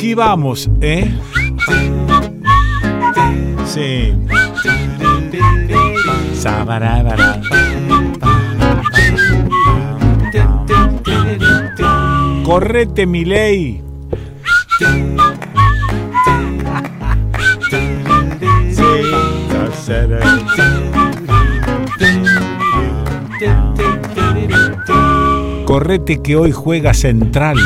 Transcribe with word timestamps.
Aquí 0.00 0.14
vamos, 0.14 0.70
¿eh? 0.80 1.12
Sí. 3.66 4.14
Correte, 12.44 13.04
mi 13.04 13.26
ley. 13.26 13.82
Correte 25.66 26.22
que 26.22 26.36
hoy 26.36 26.52
juega 26.52 26.94
central. 26.94 27.58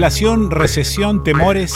Inflación, 0.00 0.50
recesión, 0.50 1.22
temores. 1.22 1.74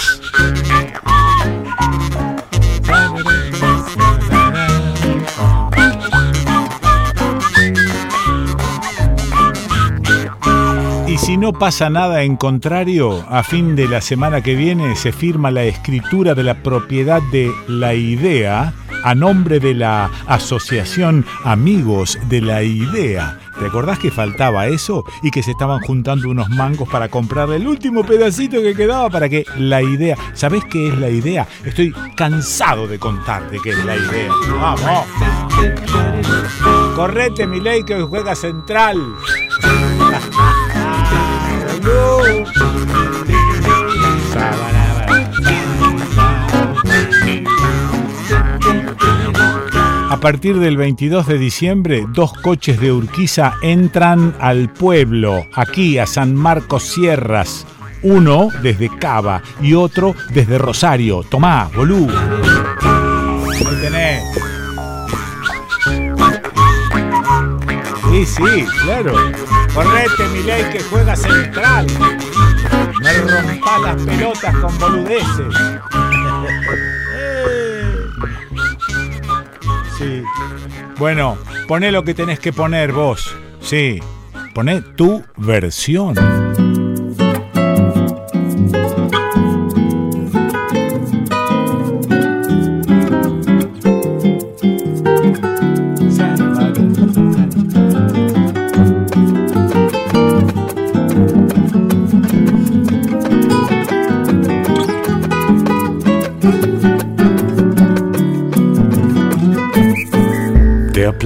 Y 11.06 11.19
si 11.19 11.36
no 11.36 11.53
pasa 11.53 11.91
nada 11.91 12.22
en 12.22 12.36
contrario, 12.36 13.27
a 13.28 13.42
fin 13.42 13.77
de 13.77 13.89
la 13.89 14.00
semana 14.00 14.41
que 14.41 14.55
viene 14.55 14.97
se 14.97 15.12
firma 15.12 15.50
la 15.50 15.64
escritura 15.64 16.34
de 16.34 16.44
la 16.44 16.62
propiedad 16.62 17.20
de 17.31 17.53
la 17.69 17.92
idea 17.92 18.72
a 19.05 19.14
nombre 19.14 19.61
de 19.61 19.75
la 19.75 20.11
Asociación 20.27 21.27
Amigos 21.44 22.19
de 22.31 22.41
la 22.41 22.62
Idea. 22.62 23.38
¿Te 23.64 23.68
acordás 23.68 23.98
que 23.98 24.10
faltaba 24.10 24.66
eso 24.66 25.06
y 25.22 25.30
que 25.30 25.42
se 25.42 25.52
estaban 25.52 25.80
juntando 25.80 26.28
unos 26.28 26.50
mangos 26.50 26.86
para 26.86 27.08
comprar 27.08 27.50
el 27.50 27.66
último 27.66 28.04
pedacito 28.04 28.60
que 28.60 28.74
quedaba 28.74 29.08
para 29.08 29.26
que 29.26 29.46
la 29.56 29.80
idea... 29.80 30.18
¿Sabés 30.34 30.66
qué 30.66 30.88
es 30.88 30.98
la 30.98 31.08
idea? 31.08 31.48
Estoy 31.64 31.90
cansado 32.14 32.86
de 32.86 32.98
contarte 32.98 33.56
qué 33.64 33.70
es 33.70 33.82
la 33.86 33.96
idea. 33.96 34.30
¡Vamos! 34.60 35.06
Correte, 36.94 37.46
mi 37.46 37.58
ley, 37.58 37.84
que 37.84 37.94
hoy 37.94 38.06
juega 38.06 38.34
central. 38.34 38.98
A 50.14 50.20
partir 50.20 50.60
del 50.60 50.76
22 50.76 51.26
de 51.26 51.38
diciembre, 51.38 52.06
dos 52.08 52.32
coches 52.34 52.78
de 52.78 52.92
Urquiza 52.92 53.54
entran 53.62 54.32
al 54.38 54.72
pueblo, 54.72 55.44
aquí 55.52 55.98
a 55.98 56.06
San 56.06 56.36
Marcos 56.36 56.84
Sierras. 56.84 57.66
Uno 58.00 58.48
desde 58.62 58.97
Cava 58.97 59.42
y 59.60 59.74
otro 59.74 60.14
desde 60.30 60.56
Rosario. 60.56 61.24
Tomá, 61.24 61.69
bolú. 61.74 62.08
Ahí 63.66 63.76
tenés. 63.82 64.22
Sí, 68.08 68.24
sí, 68.24 68.66
claro. 68.84 69.16
Correte, 69.74 70.28
mi 70.32 70.44
ley, 70.44 70.62
que 70.70 70.80
juega 70.84 71.16
central. 71.16 71.88
No 73.03 73.10
rompa 73.28 73.78
las 73.80 74.00
pelotas 74.00 74.54
con 74.58 74.78
boludeces. 74.78 75.54
Sí. 79.99 80.22
Bueno, 80.99 81.38
poné 81.69 81.93
lo 81.93 82.05
que 82.05 82.15
tenés 82.15 82.41
que 82.41 82.53
poner 82.53 82.93
vos. 82.93 83.34
Sí. 83.60 84.00
Poné 84.55 84.82
tu 84.82 85.25
versión. 85.37 86.15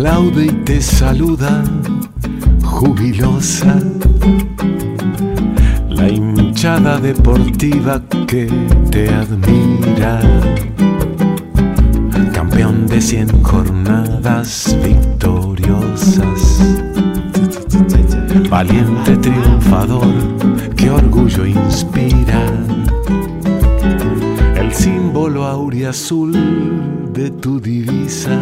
Aplaude 0.08 0.46
y 0.46 0.52
te 0.64 0.80
saluda 0.80 1.62
jubilosa 2.64 3.78
la 5.90 6.08
hinchada 6.08 6.98
deportiva 6.98 8.00
que 8.26 8.46
te 8.90 9.10
admira. 9.10 10.20
Campeón 12.32 12.86
de 12.86 13.02
cien 13.02 13.42
jornadas 13.42 14.74
victoriosas. 14.82 16.62
Valiente 18.48 19.14
triunfador, 19.16 20.14
qué 20.74 20.90
orgullo 20.90 21.44
inspira. 21.44 22.46
El 24.56 24.72
símbolo 24.72 25.44
auriazul 25.44 26.32
de 27.12 27.30
tu 27.30 27.60
divisa. 27.60 28.40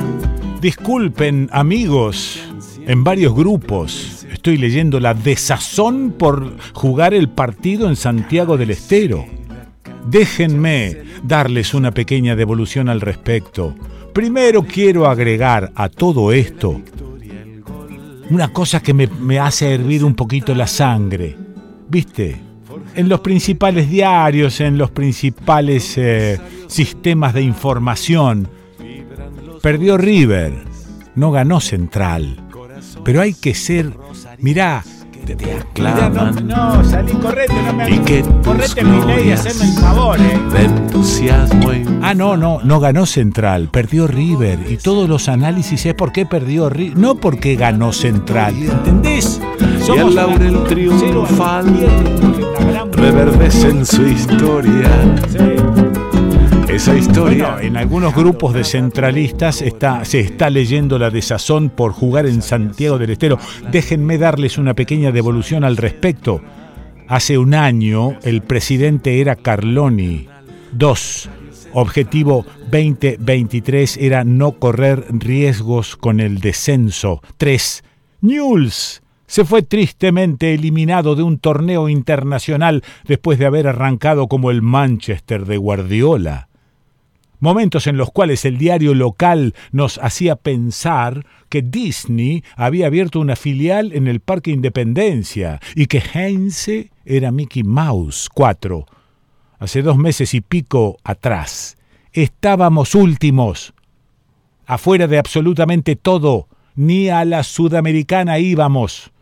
Disculpen, 0.67 1.49
amigos, 1.53 2.43
en 2.89 3.05
varios 3.05 3.37
grupos 3.37 4.27
estoy 4.33 4.57
leyendo 4.57 4.99
la 4.99 5.15
desazón 5.15 6.11
por 6.19 6.57
jugar 6.73 7.15
el 7.15 7.29
partido 7.29 7.89
en 7.89 7.95
Santiago 7.95 8.57
del 8.57 8.73
Estero. 8.73 9.27
Déjenme 10.09 10.97
darles 11.23 11.73
una 11.73 11.93
pequeña 11.93 12.35
devolución 12.35 12.89
al 12.89 13.01
respecto. 13.01 13.77
Primero 14.13 14.65
quiero 14.65 15.07
agregar 15.07 15.71
a 15.77 15.89
todo 15.89 16.33
esto 16.33 16.81
una 18.31 18.53
cosa 18.53 18.83
que 18.83 18.93
me, 18.93 19.39
hace 19.39 19.73
hervir 19.73 20.03
un 20.03 20.17
poquito 20.17 20.53
la 20.53 20.67
sangre. 20.67 21.37
¿Viste? 21.89 22.41
En 22.97 23.09
los 23.09 23.21
principales 23.21 23.89
diarios, 23.89 24.61
en 24.61 24.79
los 24.79 24.91
principales 24.91 25.97
eh, 25.97 26.41
sistemas 26.67 27.35
de 27.35 27.43
información, 27.43 28.49
perdió 29.63 29.97
River, 29.97 30.65
no 31.15 31.31
ganó 31.31 31.61
Central. 31.61 32.43
Pero 33.05 33.21
hay 33.21 33.35
que 33.35 33.55
ser, 33.55 33.93
mirá, 34.39 34.85
Te 35.25 35.35
mirá, 35.35 35.59
aclaman 35.61 36.47
no, 36.47 36.79
no, 36.79 36.85
salí, 36.85 37.13
correte, 37.13 37.55
no 37.63 37.73
me 37.73 37.91
y 37.91 37.99
que 38.01 38.23
tus 38.23 38.47
correte 38.47 38.85
mi 38.85 39.05
ley, 39.07 39.33
haceme 39.33 39.71
el 39.71 39.79
favor, 39.79 40.21
eh. 40.21 40.41
de 40.53 40.65
entusiasmo 40.65 41.73
y 41.73 41.85
Ah, 42.03 42.15
no, 42.15 42.37
no, 42.37 42.61
no 42.63 42.79
ganó 42.79 43.07
Central, 43.07 43.69
perdió 43.73 44.07
River. 44.07 44.61
Y 44.71 44.77
todos 44.77 45.09
los 45.09 45.29
análisis 45.29 45.87
es 45.87 45.95
por 45.95 46.13
qué 46.13 46.27
perdió 46.27 46.69
River, 46.69 46.97
no 46.97 47.17
porque 47.17 47.57
ganó 47.57 47.93
Central. 47.93 48.55
¿Entendés? 48.55 49.41
y 49.89 49.99
el 49.99 50.15
laurel 50.15 50.65
triunfal 50.65 51.67
reverdece 52.93 53.69
en 53.69 53.87
su 53.87 54.07
historia. 54.07 54.91
Sí. 55.29 55.96
Esa 56.77 56.95
historia 56.95 57.53
Bueno, 57.53 57.61
en 57.61 57.77
algunos 57.79 58.15
grupos 58.15 58.53
de 58.53 58.63
centralistas 58.63 59.63
está, 59.63 60.05
se 60.05 60.21
está 60.21 60.51
leyendo 60.51 60.99
la 60.99 61.09
desazón 61.09 61.71
por 61.71 61.93
jugar 61.93 62.27
en 62.27 62.43
Santiago 62.43 62.99
del 62.99 63.09
Estero. 63.09 63.39
Déjenme 63.73 64.19
darles 64.19 64.59
una 64.59 64.75
pequeña 64.75 65.11
devolución 65.11 65.65
al 65.65 65.79
respecto. 65.79 66.43
Hace 67.09 67.39
un 67.39 67.55
año 67.55 68.19
el 68.25 68.43
presidente 68.43 69.23
era 69.23 69.37
Carloni. 69.37 70.29
Dos. 70.71 71.31
Objetivo 71.73 72.45
2023 72.71 73.97
era 73.97 74.25
no 74.25 74.53
correr 74.59 75.07
riesgos 75.09 75.97
con 75.97 76.21
el 76.21 76.41
descenso. 76.41 77.23
Tres. 77.39 77.85
Newell's 78.21 79.01
se 79.27 79.47
fue 79.47 79.63
tristemente 79.63 80.53
eliminado 80.53 81.17
de 81.17 81.23
un 81.23 81.39
torneo 81.39 81.89
internacional 81.89 82.85
después 83.07 83.39
de 83.39 83.47
haber 83.47 83.67
arrancado 83.67 84.29
como 84.29 84.51
el 84.51 84.61
Manchester 84.61 85.47
de 85.47 85.57
Guardiola. 85.57 86.49
Momentos 87.39 87.87
en 87.87 87.97
los 87.97 88.11
cuales 88.11 88.45
el 88.45 88.57
diario 88.57 88.95
local 88.95 89.55
nos 89.71 89.99
hacía 89.99 90.37
pensar 90.37 91.27
que 91.49 91.63
Disney 91.63 92.43
había 92.57 92.87
abierto 92.87 93.21
una 93.21 93.37
filial 93.37 93.93
en 93.93 94.09
el 94.09 94.21
Parque 94.21 94.51
Independencia 94.51 95.61
y 95.75 95.87
que 95.87 96.03
Heinze 96.15 96.91
era 97.05 97.31
Mickey 97.31 97.63
Mouse 97.63 98.29
4. 98.33 98.87
Hace 99.59 99.83
dos 99.83 99.97
meses 99.99 100.35
y 100.35 100.41
pico 100.41 100.99
atrás. 101.05 101.77
Estábamos 102.13 102.95
últimos. 102.95 103.75
Afuera 104.65 105.07
de 105.07 105.19
absolutamente 105.19 105.97
todo. 105.97 106.49
Ni 106.75 107.09
a 107.09 107.25
la 107.25 107.43
sudamericana 107.43 108.39
íbamos. 108.39 109.13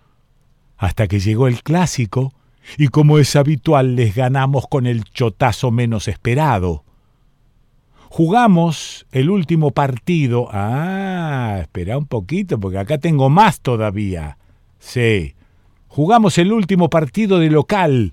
Hasta 0.76 1.06
que 1.06 1.20
llegó 1.20 1.46
el 1.46 1.62
clásico 1.62 2.32
y 2.78 2.88
como 2.88 3.19
es 3.19 3.37
habitual 3.37 3.96
les 3.96 4.14
ganamos 4.14 4.66
con 4.69 4.87
el 4.87 5.05
chotazo 5.05 5.70
menos 5.70 6.08
esperado. 6.08 6.83
Jugamos 8.16 9.06
el 9.11 9.28
último 9.28 9.72
partido. 9.72 10.46
Ah, 10.52 11.58
espera 11.62 11.99
un 11.99 12.06
poquito, 12.06 12.61
porque 12.61 12.78
acá 12.78 12.99
tengo 12.99 13.28
más 13.28 13.61
todavía. 13.61 14.38
Sí. 14.78 15.34
Jugamos 15.88 16.38
el 16.38 16.52
último 16.52 16.88
partido 16.88 17.40
de 17.40 17.50
local. 17.50 18.12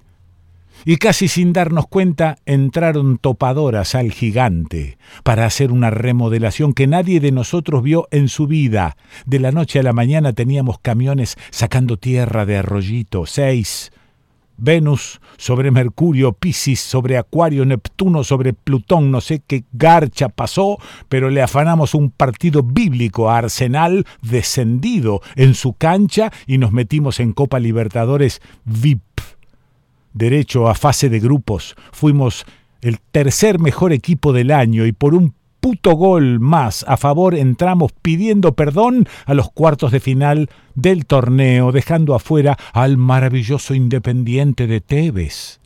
Y 0.85 0.97
casi 0.97 1.27
sin 1.27 1.53
darnos 1.53 1.85
cuenta 1.85 2.39
entraron 2.47 3.19
topadoras 3.19 3.93
al 3.93 4.11
gigante 4.11 4.97
para 5.21 5.45
hacer 5.45 5.71
una 5.71 5.91
remodelación 5.91 6.73
que 6.73 6.87
nadie 6.87 7.19
de 7.19 7.31
nosotros 7.31 7.83
vio 7.83 8.07
en 8.09 8.27
su 8.27 8.47
vida. 8.47 8.97
De 9.27 9.37
la 9.37 9.51
noche 9.51 9.77
a 9.77 9.83
la 9.83 9.93
mañana 9.93 10.33
teníamos 10.33 10.79
camiones 10.79 11.37
sacando 11.51 11.97
tierra 11.97 12.47
de 12.47 12.57
arroyito. 12.57 13.27
Seis 13.27 13.91
Venus 14.61 15.19
sobre 15.37 15.71
Mercurio, 15.71 16.33
Piscis 16.33 16.79
sobre 16.79 17.17
Acuario, 17.17 17.65
Neptuno 17.65 18.23
sobre 18.23 18.53
Plutón, 18.53 19.09
no 19.09 19.19
sé 19.19 19.41
qué 19.45 19.63
garcha 19.73 20.29
pasó, 20.29 20.77
pero 21.09 21.31
le 21.31 21.41
afanamos 21.41 21.95
un 21.95 22.11
partido 22.11 22.61
bíblico 22.61 23.29
a 23.29 23.39
Arsenal 23.39 24.05
descendido 24.21 25.21
en 25.35 25.55
su 25.55 25.73
cancha 25.73 26.31
y 26.45 26.59
nos 26.59 26.71
metimos 26.71 27.19
en 27.19 27.33
Copa 27.33 27.59
Libertadores 27.59 28.39
VIP. 28.65 29.01
Derecho 30.13 30.69
a 30.69 30.75
fase 30.75 31.09
de 31.09 31.19
grupos, 31.19 31.75
fuimos 31.91 32.45
el 32.81 32.99
tercer 32.99 33.59
mejor 33.59 33.93
equipo 33.93 34.31
del 34.31 34.51
año 34.51 34.85
y 34.85 34.91
por 34.91 35.15
un 35.15 35.33
puto 35.61 35.93
gol 35.93 36.39
más 36.39 36.83
a 36.87 36.97
favor 36.97 37.35
entramos 37.35 37.93
pidiendo 37.93 38.55
perdón 38.55 39.07
a 39.25 39.33
los 39.35 39.51
cuartos 39.51 39.91
de 39.91 39.99
final 39.99 40.49
del 40.75 41.05
torneo, 41.05 41.71
dejando 41.71 42.15
afuera 42.15 42.57
al 42.73 42.97
maravilloso 42.97 43.75
Independiente 43.75 44.67
de 44.67 44.81
Tebes. 44.81 45.61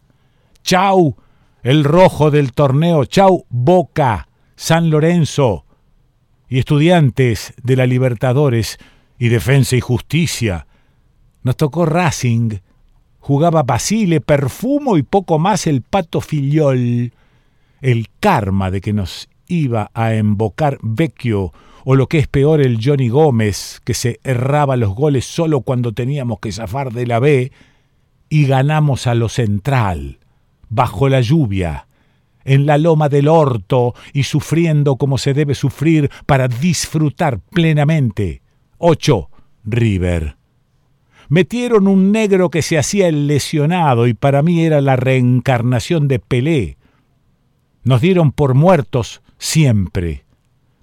Chau, 0.63 1.15
el 1.63 1.83
rojo 1.85 2.29
del 2.29 2.51
torneo, 2.51 3.05
chau, 3.05 3.45
Boca, 3.49 4.27
San 4.55 4.89
Lorenzo 4.89 5.65
y 6.49 6.59
estudiantes 6.59 7.53
de 7.63 7.75
la 7.75 7.87
Libertadores 7.87 8.77
y 9.17 9.29
Defensa 9.29 9.77
y 9.77 9.81
Justicia. 9.81 10.67
Nos 11.43 11.55
tocó 11.55 11.85
Racing, 11.85 12.57
jugaba 13.19 13.63
Basile, 13.63 14.19
Perfumo 14.19 14.97
y 14.97 15.03
poco 15.03 15.39
más 15.39 15.67
el 15.67 15.81
Pato 15.81 16.19
Filiol. 16.19 17.13
El 17.81 18.09
karma 18.19 18.71
de 18.71 18.81
que 18.81 18.93
nos 18.93 19.29
iba 19.47 19.91
a 19.93 20.13
embocar 20.13 20.77
Vecchio 20.81 21.51
o 21.85 21.95
lo 21.95 22.07
que 22.07 22.17
es 22.17 22.27
peor 22.27 22.61
el 22.61 22.79
Johnny 22.83 23.09
Gómez, 23.09 23.79
que 23.83 23.93
se 23.93 24.19
erraba 24.23 24.75
los 24.75 24.95
goles 24.95 25.25
solo 25.25 25.61
cuando 25.61 25.93
teníamos 25.93 26.39
que 26.39 26.51
zafar 26.51 26.91
de 26.91 27.05
la 27.05 27.19
B, 27.19 27.51
y 28.27 28.47
ganamos 28.47 29.05
a 29.05 29.13
lo 29.13 29.29
central, 29.29 30.17
bajo 30.67 31.09
la 31.09 31.21
lluvia, 31.21 31.87
en 32.43 32.65
la 32.65 32.79
loma 32.79 33.07
del 33.07 33.27
orto 33.27 33.93
y 34.13 34.23
sufriendo 34.23 34.95
como 34.95 35.19
se 35.19 35.35
debe 35.35 35.53
sufrir 35.53 36.09
para 36.25 36.47
disfrutar 36.47 37.39
plenamente. 37.39 38.41
8. 38.79 39.29
River. 39.63 40.37
Metieron 41.29 41.87
un 41.87 42.11
negro 42.11 42.49
que 42.49 42.63
se 42.63 42.77
hacía 42.77 43.07
el 43.07 43.27
lesionado 43.27 44.07
y 44.07 44.15
para 44.15 44.41
mí 44.41 44.63
era 44.65 44.81
la 44.81 44.95
reencarnación 44.95 46.07
de 46.07 46.19
Pelé. 46.19 46.77
Nos 47.83 48.01
dieron 48.01 48.31
por 48.31 48.55
muertos 48.55 49.21
siempre. 49.45 50.25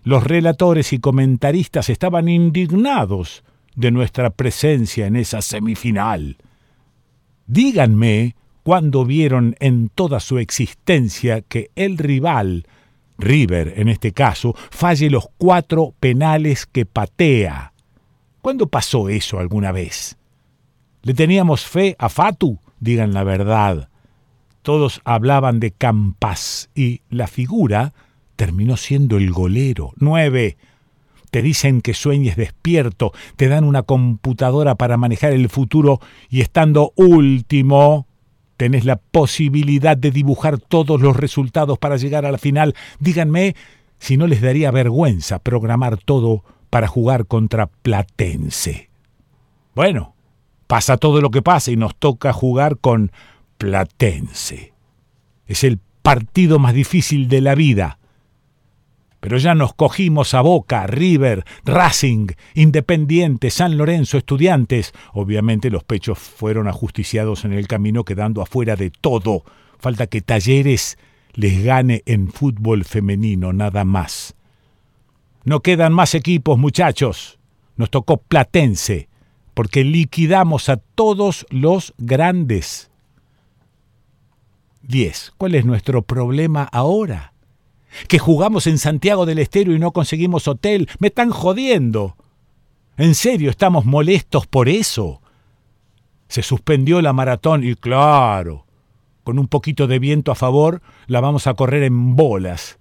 Los 0.04 0.24
relatores 0.24 0.92
y 0.92 0.98
comentaristas 0.98 1.90
estaban 1.90 2.28
indignados 2.28 3.44
de 3.74 3.90
nuestra 3.90 4.30
presencia 4.30 5.06
en 5.06 5.16
esa 5.16 5.42
semifinal. 5.42 6.36
Díganme 7.46 8.36
cuándo 8.62 9.04
vieron 9.04 9.56
en 9.58 9.88
toda 9.88 10.20
su 10.20 10.38
existencia 10.38 11.40
que 11.40 11.70
el 11.74 11.98
rival, 11.98 12.66
River 13.18 13.74
en 13.76 13.88
este 13.88 14.12
caso, 14.12 14.54
falle 14.70 15.10
los 15.10 15.26
cuatro 15.38 15.94
penales 15.98 16.66
que 16.66 16.86
patea. 16.86 17.72
¿Cuándo 18.42 18.68
pasó 18.68 19.08
eso 19.08 19.40
alguna 19.40 19.72
vez? 19.72 20.16
¿Le 21.02 21.14
teníamos 21.14 21.66
fe 21.66 21.96
a 21.98 22.08
Fatu? 22.08 22.58
Digan 22.78 23.12
la 23.12 23.24
verdad. 23.24 23.88
Todos 24.62 25.00
hablaban 25.04 25.58
de 25.58 25.72
Campas 25.72 26.70
y 26.76 27.00
la 27.10 27.26
figura 27.26 27.92
terminó 28.36 28.76
siendo 28.76 29.16
el 29.16 29.30
golero. 29.30 29.92
Nueve. 29.96 30.56
Te 31.30 31.40
dicen 31.40 31.80
que 31.80 31.94
sueñes 31.94 32.36
despierto, 32.36 33.12
te 33.36 33.48
dan 33.48 33.64
una 33.64 33.84
computadora 33.84 34.74
para 34.74 34.98
manejar 34.98 35.32
el 35.32 35.48
futuro 35.48 35.98
y 36.28 36.42
estando 36.42 36.92
último, 36.94 38.06
tenés 38.58 38.84
la 38.84 38.96
posibilidad 38.96 39.96
de 39.96 40.10
dibujar 40.10 40.58
todos 40.58 41.00
los 41.00 41.16
resultados 41.16 41.78
para 41.78 41.96
llegar 41.96 42.26
a 42.26 42.32
la 42.32 42.36
final. 42.36 42.74
Díganme 43.00 43.56
si 43.98 44.18
no 44.18 44.26
les 44.26 44.42
daría 44.42 44.70
vergüenza 44.70 45.38
programar 45.38 45.96
todo 45.96 46.44
para 46.68 46.86
jugar 46.86 47.24
contra 47.26 47.66
Platense. 47.66 48.90
Bueno, 49.74 50.14
pasa 50.66 50.98
todo 50.98 51.22
lo 51.22 51.30
que 51.30 51.40
pasa 51.40 51.70
y 51.70 51.76
nos 51.76 51.96
toca 51.96 52.34
jugar 52.34 52.76
con 52.76 53.10
Platense. 53.56 54.74
Es 55.46 55.64
el 55.64 55.80
partido 56.02 56.58
más 56.58 56.74
difícil 56.74 57.28
de 57.28 57.40
la 57.40 57.54
vida 57.54 57.98
pero 59.22 59.38
ya 59.38 59.54
nos 59.54 59.72
cogimos 59.72 60.34
a 60.34 60.40
Boca, 60.40 60.84
River, 60.88 61.44
Racing, 61.64 62.26
Independiente, 62.54 63.52
San 63.52 63.76
Lorenzo, 63.78 64.18
Estudiantes. 64.18 64.92
Obviamente 65.12 65.70
los 65.70 65.84
pechos 65.84 66.18
fueron 66.18 66.66
ajusticiados 66.66 67.44
en 67.44 67.52
el 67.52 67.68
camino 67.68 68.02
quedando 68.02 68.42
afuera 68.42 68.74
de 68.74 68.90
todo. 68.90 69.44
Falta 69.78 70.08
que 70.08 70.22
Talleres 70.22 70.98
les 71.34 71.62
gane 71.62 72.02
en 72.04 72.32
fútbol 72.32 72.84
femenino, 72.84 73.52
nada 73.52 73.84
más. 73.84 74.34
No 75.44 75.60
quedan 75.60 75.92
más 75.92 76.16
equipos, 76.16 76.58
muchachos. 76.58 77.38
Nos 77.76 77.90
tocó 77.90 78.16
Platense, 78.16 79.08
porque 79.54 79.84
liquidamos 79.84 80.68
a 80.68 80.78
todos 80.78 81.46
los 81.48 81.94
grandes. 81.96 82.90
10. 84.82 85.34
¿Cuál 85.38 85.54
es 85.54 85.64
nuestro 85.64 86.02
problema 86.02 86.64
ahora? 86.64 87.31
Que 88.08 88.18
jugamos 88.18 88.66
en 88.66 88.78
Santiago 88.78 89.26
del 89.26 89.38
Estero 89.38 89.72
y 89.72 89.78
no 89.78 89.92
conseguimos 89.92 90.48
hotel. 90.48 90.88
Me 90.98 91.08
están 91.08 91.30
jodiendo. 91.30 92.16
En 92.96 93.14
serio, 93.14 93.50
estamos 93.50 93.84
molestos 93.84 94.46
por 94.46 94.68
eso. 94.68 95.20
Se 96.28 96.42
suspendió 96.42 97.02
la 97.02 97.12
maratón 97.12 97.64
y 97.64 97.74
claro, 97.74 98.66
con 99.24 99.38
un 99.38 99.48
poquito 99.48 99.86
de 99.86 99.98
viento 99.98 100.32
a 100.32 100.34
favor, 100.34 100.82
la 101.06 101.20
vamos 101.20 101.46
a 101.46 101.54
correr 101.54 101.82
en 101.82 102.16
bolas. 102.16 102.78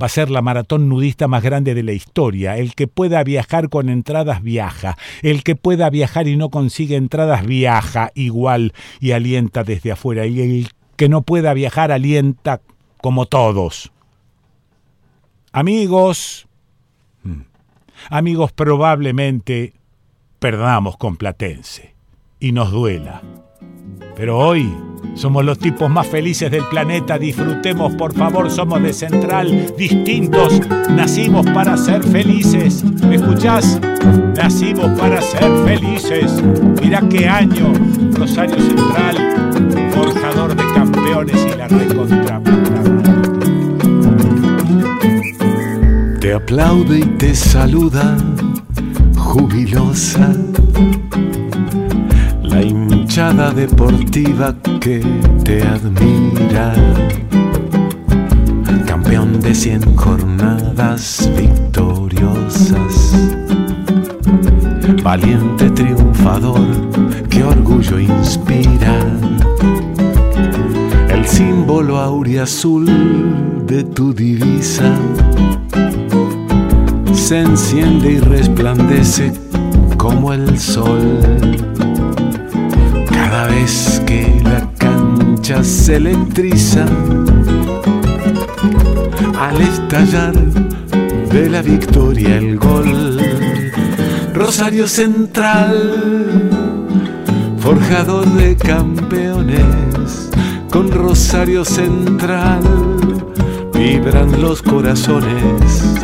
Va 0.00 0.06
a 0.06 0.08
ser 0.08 0.30
la 0.30 0.40
maratón 0.40 0.88
nudista 0.88 1.28
más 1.28 1.42
grande 1.42 1.74
de 1.74 1.82
la 1.82 1.92
historia. 1.92 2.56
El 2.56 2.74
que 2.74 2.86
pueda 2.86 3.22
viajar 3.22 3.68
con 3.68 3.90
entradas 3.90 4.42
viaja. 4.42 4.96
El 5.20 5.42
que 5.42 5.56
pueda 5.56 5.90
viajar 5.90 6.26
y 6.26 6.36
no 6.36 6.48
consigue 6.48 6.96
entradas 6.96 7.44
viaja 7.44 8.10
igual 8.14 8.72
y 8.98 9.12
alienta 9.12 9.62
desde 9.62 9.92
afuera. 9.92 10.24
Y 10.26 10.40
el 10.40 10.68
que 10.96 11.10
no 11.10 11.20
pueda 11.20 11.52
viajar 11.52 11.92
alienta 11.92 12.62
como 13.02 13.26
todos. 13.26 13.92
Amigos, 15.52 16.46
mm, 17.24 17.40
amigos 18.10 18.52
probablemente 18.52 19.72
perdamos 20.38 20.96
con 20.96 21.16
Platense 21.16 21.94
y 22.38 22.52
nos 22.52 22.70
duela. 22.70 23.20
Pero 24.14 24.38
hoy 24.38 24.72
somos 25.14 25.44
los 25.44 25.58
tipos 25.58 25.90
más 25.90 26.06
felices 26.06 26.52
del 26.52 26.64
planeta. 26.66 27.18
Disfrutemos, 27.18 27.94
por 27.94 28.14
favor, 28.14 28.48
somos 28.48 28.80
de 28.80 28.92
Central, 28.92 29.74
distintos. 29.76 30.60
Nacimos 30.88 31.44
para 31.46 31.76
ser 31.76 32.04
felices. 32.04 32.84
¿Me 33.02 33.16
escuchás? 33.16 33.80
Nacimos 34.36 34.96
para 35.00 35.20
ser 35.20 35.50
felices. 35.64 36.40
Mira 36.80 37.02
qué 37.08 37.28
año. 37.28 37.72
Rosario 38.12 38.56
Central, 38.56 39.90
forjador 39.94 40.54
de 40.54 40.74
campeones 40.74 41.46
y 41.52 41.56
la 41.56 41.66
recontra. 41.66 42.40
Aplaude 46.34 47.00
y 47.00 47.04
te 47.18 47.34
saluda, 47.34 48.16
jubilosa, 49.16 50.32
la 52.42 52.62
hinchada 52.62 53.50
deportiva 53.50 54.54
que 54.80 55.00
te 55.44 55.62
admira. 55.62 56.72
Campeón 58.86 59.40
de 59.40 59.54
cien 59.54 59.82
jornadas 59.96 61.28
victoriosas, 61.36 63.12
valiente 65.02 65.68
triunfador, 65.70 66.66
qué 67.28 67.42
orgullo 67.42 67.98
inspira. 67.98 68.98
El 71.08 71.26
símbolo 71.26 71.98
auriazul 71.98 72.86
de 73.66 73.82
tu 73.82 74.14
divisa 74.14 74.94
se 77.20 77.40
enciende 77.40 78.12
y 78.12 78.18
resplandece 78.18 79.32
como 79.98 80.32
el 80.32 80.58
sol. 80.58 81.20
Cada 83.08 83.46
vez 83.46 84.02
que 84.06 84.40
la 84.42 84.66
cancha 84.78 85.62
se 85.62 85.96
electriza, 85.96 86.86
al 89.38 89.60
estallar 89.60 90.34
de 90.34 91.50
la 91.50 91.62
victoria 91.62 92.38
el 92.38 92.58
gol. 92.58 93.20
Rosario 94.34 94.88
Central, 94.88 96.50
forjador 97.58 98.26
de 98.32 98.56
campeones, 98.56 100.30
con 100.70 100.90
Rosario 100.90 101.64
Central 101.64 102.62
vibran 103.74 104.40
los 104.40 104.62
corazones, 104.62 105.96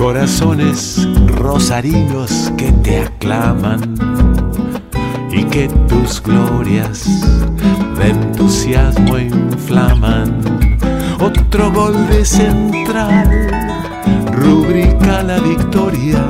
corazones 0.00 1.06
rosarinos 1.36 2.50
que 2.56 2.72
te 2.72 3.00
aclaman 3.00 3.96
y 5.30 5.44
que 5.44 5.68
tus 5.88 6.22
glorias 6.22 7.06
de 7.98 8.08
entusiasmo 8.08 9.18
inflaman. 9.18 10.40
Otro 11.20 11.70
gol 11.70 12.08
de 12.08 12.24
central 12.24 13.28
rubrica 14.32 15.22
la 15.22 15.38
victoria 15.38 16.24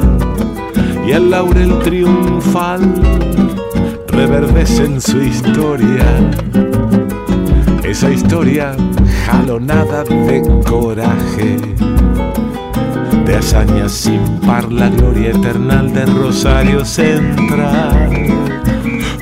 y 1.07 1.13
el 1.13 1.31
laurel 1.31 1.79
triunfal 1.79 2.81
reverdece 4.09 4.87
en 4.87 5.01
su 5.01 5.23
historia. 5.23 6.05
Esa 7.85 8.11
historia 8.11 8.75
jalonada 9.27 10.03
de 10.03 10.43
coraje, 10.69 11.57
de 13.31 13.37
hazañas 13.37 13.93
sin 13.93 14.41
par, 14.41 14.73
la 14.73 14.89
gloria 14.89 15.31
eternal 15.31 15.93
de 15.93 16.05
Rosario 16.05 16.85
Central. 16.85 18.11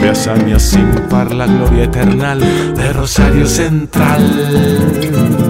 De 0.00 0.09
hazañas 0.09 0.62
sin 0.62 0.91
par, 1.11 1.35
la 1.35 1.47
gloria 1.47 1.85
eternal 1.85 2.41
de 2.41 2.93
Rosario 2.95 3.47
Central. 3.47 5.48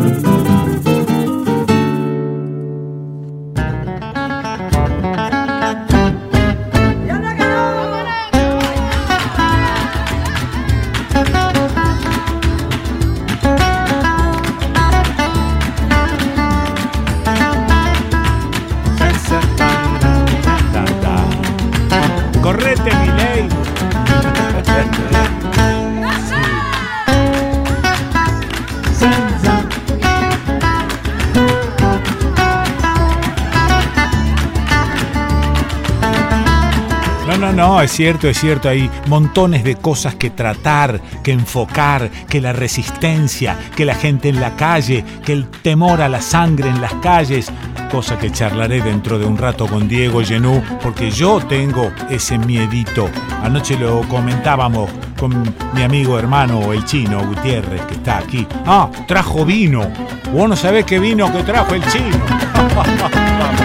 Cierto, 37.99 38.29
es 38.29 38.39
cierto, 38.39 38.69
hay 38.69 38.89
montones 39.09 39.65
de 39.65 39.75
cosas 39.75 40.15
que 40.15 40.31
tratar, 40.31 41.01
que 41.25 41.33
enfocar, 41.33 42.09
que 42.29 42.41
la 42.41 42.53
resistencia, 42.53 43.59
que 43.75 43.85
la 43.85 43.97
gente 43.97 44.29
en 44.29 44.41
la 44.41 44.55
calle, 44.55 45.05
que 45.25 45.33
el 45.33 45.49
temor 45.49 46.01
a 46.01 46.09
la 46.09 46.21
sangre 46.21 46.69
en 46.69 46.81
las 46.81 46.95
calles, 46.95 47.51
cosa 47.91 48.17
que 48.17 48.31
charlaré 48.31 48.83
dentro 48.83 49.19
de 49.19 49.27
un 49.27 49.37
rato 49.37 49.67
con 49.67 49.89
Diego 49.89 50.23
Genú, 50.23 50.63
porque 50.81 51.11
yo 51.11 51.41
tengo 51.41 51.91
ese 52.09 52.39
miedito. 52.39 53.11
Anoche 53.43 53.77
lo 53.77 54.03
comentábamos 54.03 54.89
con 55.19 55.43
mi 55.75 55.83
amigo 55.83 56.21
hermano, 56.21 56.73
el 56.73 56.85
chino 56.85 57.27
Gutiérrez, 57.27 57.83
que 57.87 57.95
está 57.95 58.19
aquí. 58.19 58.47
Ah, 58.65 58.89
trajo 59.09 59.45
vino. 59.45 59.91
Vos 60.33 60.49
no 60.49 60.55
sabés 60.55 60.85
qué 60.85 61.01
vino 61.01 61.33
que 61.33 61.43
trajo 61.43 61.75
el 61.75 61.83
chino. 61.87 62.17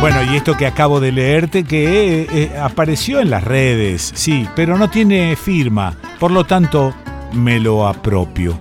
Bueno, 0.00 0.22
y 0.22 0.36
esto 0.36 0.56
que 0.56 0.64
acabo 0.64 1.00
de 1.00 1.10
leerte 1.10 1.64
que 1.64 2.22
eh, 2.22 2.26
eh, 2.32 2.58
apareció 2.60 3.18
en 3.18 3.30
las 3.30 3.42
redes, 3.42 4.12
sí, 4.14 4.46
pero 4.54 4.78
no 4.78 4.88
tiene 4.88 5.34
firma, 5.34 5.96
por 6.20 6.30
lo 6.30 6.44
tanto 6.44 6.94
me 7.32 7.58
lo 7.58 7.86
apropio. 7.86 8.56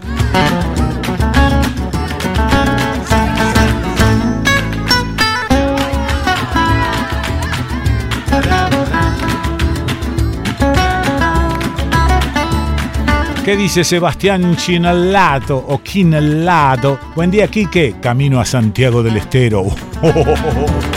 ¿Qué 13.46 13.56
dice 13.56 13.84
Sebastián 13.86 14.58
Chinalato 14.58 15.56
o 15.56 15.82
Quinalato? 15.82 17.00
Buen 17.16 17.32
día, 17.32 17.48
Quique. 17.48 17.96
Camino 18.02 18.42
a 18.42 18.46
Santiago 18.46 19.02
del 19.04 19.16
Estero. 19.16 19.68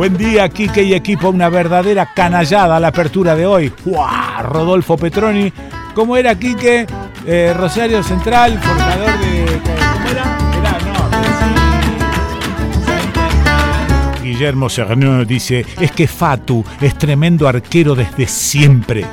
Buen 0.00 0.16
día, 0.16 0.48
Quique 0.48 0.82
y 0.82 0.94
equipo. 0.94 1.28
Una 1.28 1.50
verdadera 1.50 2.14
canallada 2.14 2.76
a 2.76 2.80
la 2.80 2.88
apertura 2.88 3.36
de 3.36 3.44
hoy. 3.44 3.70
Rodolfo 4.42 4.96
Petroni. 4.96 5.52
¿Cómo 5.94 6.16
era, 6.16 6.34
Quique? 6.38 6.86
Eh, 7.26 7.52
Rosario 7.54 8.02
Central, 8.02 8.58
formador 8.58 9.18
de. 9.18 9.60
Guillermo 14.22 14.70
Serrano 14.70 15.22
dice: 15.26 15.66
Es 15.78 15.92
que 15.92 16.08
Fatu 16.08 16.64
es 16.80 16.96
tremendo 16.96 17.46
arquero 17.46 17.94
desde 17.94 18.26
siempre. 18.26 19.04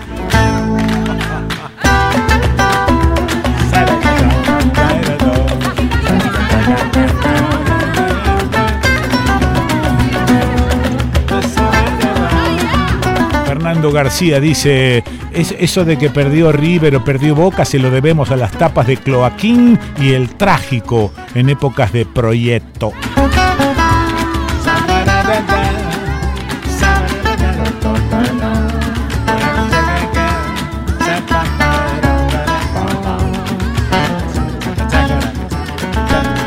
García 13.76 14.40
dice, 14.40 15.04
es 15.34 15.54
eso 15.60 15.84
de 15.84 15.98
que 15.98 16.10
perdió 16.10 16.54
River 16.54 16.96
o 16.96 17.04
perdió 17.04 17.36
Boca 17.36 17.66
se 17.66 17.80
lo 17.80 17.92
debemos 17.92 18.32
a 18.32 18.38
las 18.38 18.52
tapas 18.54 18.88
de 18.88 18.96
Cloaquín 18.96 19.78
y 20.00 20.14
el 20.14 20.30
trágico 20.30 21.12
en 21.36 21.50
épocas 21.50 21.92
de 21.92 22.06
proyecto. 22.06 22.94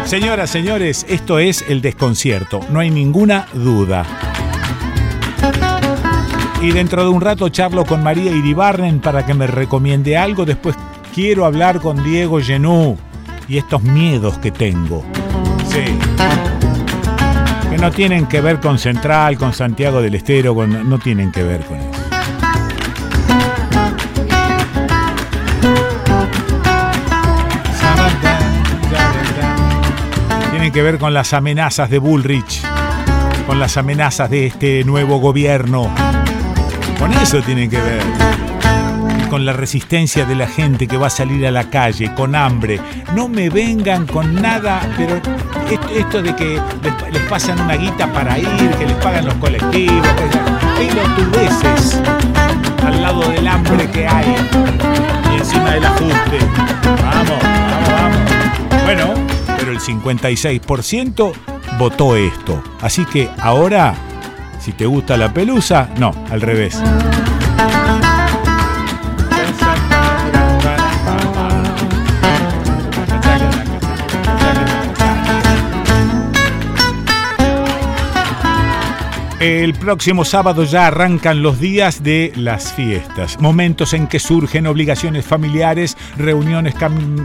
Señoras, 0.07 0.51
señores, 0.51 1.05
esto 1.09 1.39
es 1.39 1.63
el 1.69 1.83
desconcierto, 1.83 2.61
no 2.71 2.81
hay 2.81 2.91
ninguna 2.91 3.47
duda. 3.53 4.30
Y 6.63 6.73
dentro 6.73 7.03
de 7.03 7.09
un 7.09 7.23
rato 7.23 7.49
charlo 7.49 7.87
con 7.87 8.03
María 8.03 8.31
Iribarren 8.33 9.01
para 9.01 9.25
que 9.25 9.33
me 9.33 9.47
recomiende 9.47 10.19
algo. 10.19 10.45
Después 10.45 10.77
quiero 11.15 11.47
hablar 11.47 11.81
con 11.81 12.05
Diego 12.05 12.39
Genú 12.39 12.99
y 13.49 13.57
estos 13.57 13.83
miedos 13.83 14.37
que 14.39 14.51
tengo. 14.51 15.03
Sí. 15.67 15.99
Que 17.71 17.79
no 17.79 17.91
tienen 17.91 18.27
que 18.27 18.43
ver 18.43 18.61
con 18.61 18.79
Central, 18.79 19.39
con 19.39 19.55
Santiago 19.55 20.03
del 20.03 20.15
Estero, 20.17 20.55
no 20.67 20.99
tienen 20.99 21.33
que 21.33 21.43
ver 21.43 21.65
con 21.65 21.79
eso. 21.79 21.89
Tienen 30.51 30.73
que 30.73 30.83
ver 30.83 30.99
con 30.99 31.15
las 31.15 31.33
amenazas 31.33 31.89
de 31.89 31.99
Bullrich, 31.99 32.63
con 33.47 33.59
las 33.59 33.79
amenazas 33.79 34.29
de 34.29 34.47
este 34.47 34.85
nuevo 34.85 35.17
gobierno 35.19 35.91
con 37.01 37.13
eso 37.15 37.41
tiene 37.41 37.69
que 37.69 37.81
ver. 37.81 38.03
con 39.31 39.47
la 39.47 39.53
resistencia 39.53 40.27
de 40.27 40.35
la 40.35 40.47
gente 40.47 40.87
que 40.87 40.97
va 40.97 41.07
a 41.07 41.11
salir 41.11 41.47
a 41.47 41.51
la 41.51 41.71
calle 41.71 42.13
con 42.15 42.35
hambre. 42.35 42.81
No 43.15 43.29
me 43.29 43.49
vengan 43.49 44.07
con 44.07 44.35
nada, 44.35 44.81
pero 44.97 45.21
esto, 45.97 46.21
de 46.21 46.35
que 46.35 46.61
les, 47.13 47.23
pasan 47.23 47.61
una 47.61 47.77
guita 47.77 48.13
para 48.13 48.39
ir, 48.39 48.71
que 48.79 48.87
les 48.87 48.97
pagan 48.97 49.25
los 49.25 49.35
colectivos, 49.35 50.07
veces 51.33 52.01
al 52.85 53.01
lado 53.01 53.21
del 53.31 53.47
hambre 53.47 53.89
que 53.91 54.07
hay 54.07 54.35
y 55.33 55.39
encima 55.39 55.71
del 55.71 55.85
ajuste. 55.87 56.39
Vamos, 56.85 57.39
vamos, 57.41 57.89
vamos. 57.89 58.85
Bueno, 58.85 59.15
pero 59.57 59.73
el 59.73 59.81
56% 59.81 61.33
votó 61.79 62.17
esto. 62.17 62.63
Así 62.81 63.05
que 63.05 63.31
ahora 63.39 63.95
si 64.61 64.73
te 64.73 64.87
gusta 64.87 65.17
la 65.17 65.33
pelusa, 65.33 65.89
no, 65.99 66.13
al 66.31 66.41
revés. 66.41 66.81
El 79.41 79.73
próximo 79.73 80.27
sábado 80.27 80.65
ya 80.65 80.87
arrancan 80.87 81.43
los 81.43 81.59
días 81.59 82.03
de 82.03 82.31
las 82.37 82.75
fiestas, 82.75 83.41
momentos 83.41 83.95
en 83.95 84.07
que 84.07 84.19
surgen 84.19 84.67
obligaciones 84.67 85.25
familiares, 85.25 85.97
reuniones 86.19 86.75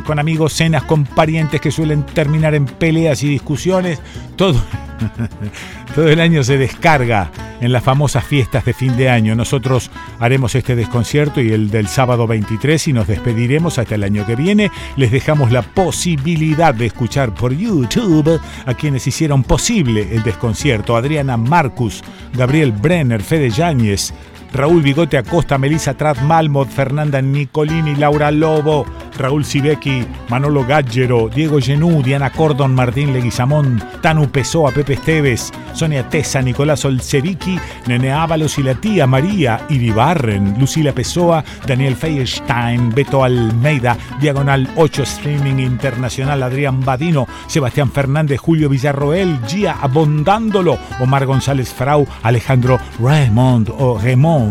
con 0.05 0.17
amigos, 0.17 0.53
cenas 0.53 0.83
con 0.83 1.03
parientes 1.03 1.59
que 1.59 1.71
suelen 1.71 2.05
terminar 2.05 2.55
en 2.55 2.67
peleas 2.67 3.21
y 3.21 3.27
discusiones, 3.27 3.99
todo 4.37 4.55
Todo 5.95 6.09
el 6.09 6.19
año 6.19 6.43
se 6.43 6.57
descarga 6.57 7.31
en 7.61 7.71
las 7.71 7.83
famosas 7.83 8.23
fiestas 8.23 8.65
de 8.65 8.73
fin 8.73 8.95
de 8.97 9.09
año. 9.09 9.35
Nosotros 9.35 9.91
haremos 10.19 10.55
este 10.55 10.75
desconcierto 10.75 11.41
y 11.41 11.51
el 11.51 11.69
del 11.69 11.87
sábado 11.87 12.27
23 12.27 12.87
y 12.87 12.93
nos 12.93 13.07
despediremos 13.07 13.79
hasta 13.79 13.95
el 13.95 14.03
año 14.03 14.25
que 14.25 14.35
viene. 14.35 14.71
Les 14.97 15.11
dejamos 15.11 15.51
la 15.51 15.61
posibilidad 15.61 16.73
de 16.73 16.87
escuchar 16.87 17.33
por 17.33 17.53
YouTube 17.53 18.39
a 18.65 18.73
quienes 18.73 19.07
hicieron 19.07 19.43
posible 19.43 20.15
el 20.15 20.23
desconcierto. 20.23 20.95
Adriana 20.95 21.37
Marcus, 21.37 22.03
Gabriel 22.33 22.71
Brenner, 22.71 23.21
Fede 23.21 23.49
Yáñez, 23.49 24.13
Raúl 24.55 24.81
Bigote 24.81 25.17
Acosta, 25.17 25.57
Melissa 25.57 25.95
Trat 25.95 26.21
Malmod, 26.21 26.67
Fernanda 26.69 27.21
Nicolini, 27.21 27.95
Laura 27.95 28.31
Lobo, 28.31 28.85
Raúl 29.17 29.43
Sibeki, 29.43 30.05
Manolo 30.29 30.65
Gaggero, 30.65 31.29
Diego 31.29 31.59
Genú, 31.59 32.01
Diana 32.01 32.29
Cordon, 32.29 32.73
Martín 32.73 33.11
Leguizamón, 33.11 33.83
Tanu 34.01 34.29
Pessoa, 34.29 34.71
Pepe 34.71 34.93
Esteves, 34.93 35.51
Sonia 35.73 36.07
Tesa, 36.09 36.41
Nicolás 36.41 36.85
Olsevicki, 36.85 37.59
Nene 37.87 38.11
Ábalos 38.13 38.57
y 38.57 38.63
la 38.63 38.75
tía 38.75 39.05
María 39.07 39.65
Iribarren, 39.69 40.57
Lucila 40.57 40.93
Pessoa, 40.93 41.43
Daniel 41.67 41.95
Feierstein, 41.97 42.91
Beto 42.95 43.23
Almeida, 43.23 43.97
Diagonal 44.21 44.69
8 44.77 45.03
Streaming 45.03 45.59
Internacional, 45.59 46.43
Adrián 46.43 46.79
Badino, 46.79 47.27
Sebastián 47.47 47.91
Fernández, 47.91 48.39
Julio 48.39 48.69
Villarroel, 48.69 49.39
Gia 49.47 49.73
Abondándolo, 49.73 50.77
Omar 50.99 51.25
González 51.25 51.73
Frau, 51.73 52.07
Alejandro 52.23 52.79
Raymond 52.99 53.69
o 53.77 53.97
Raymond, 53.97 54.44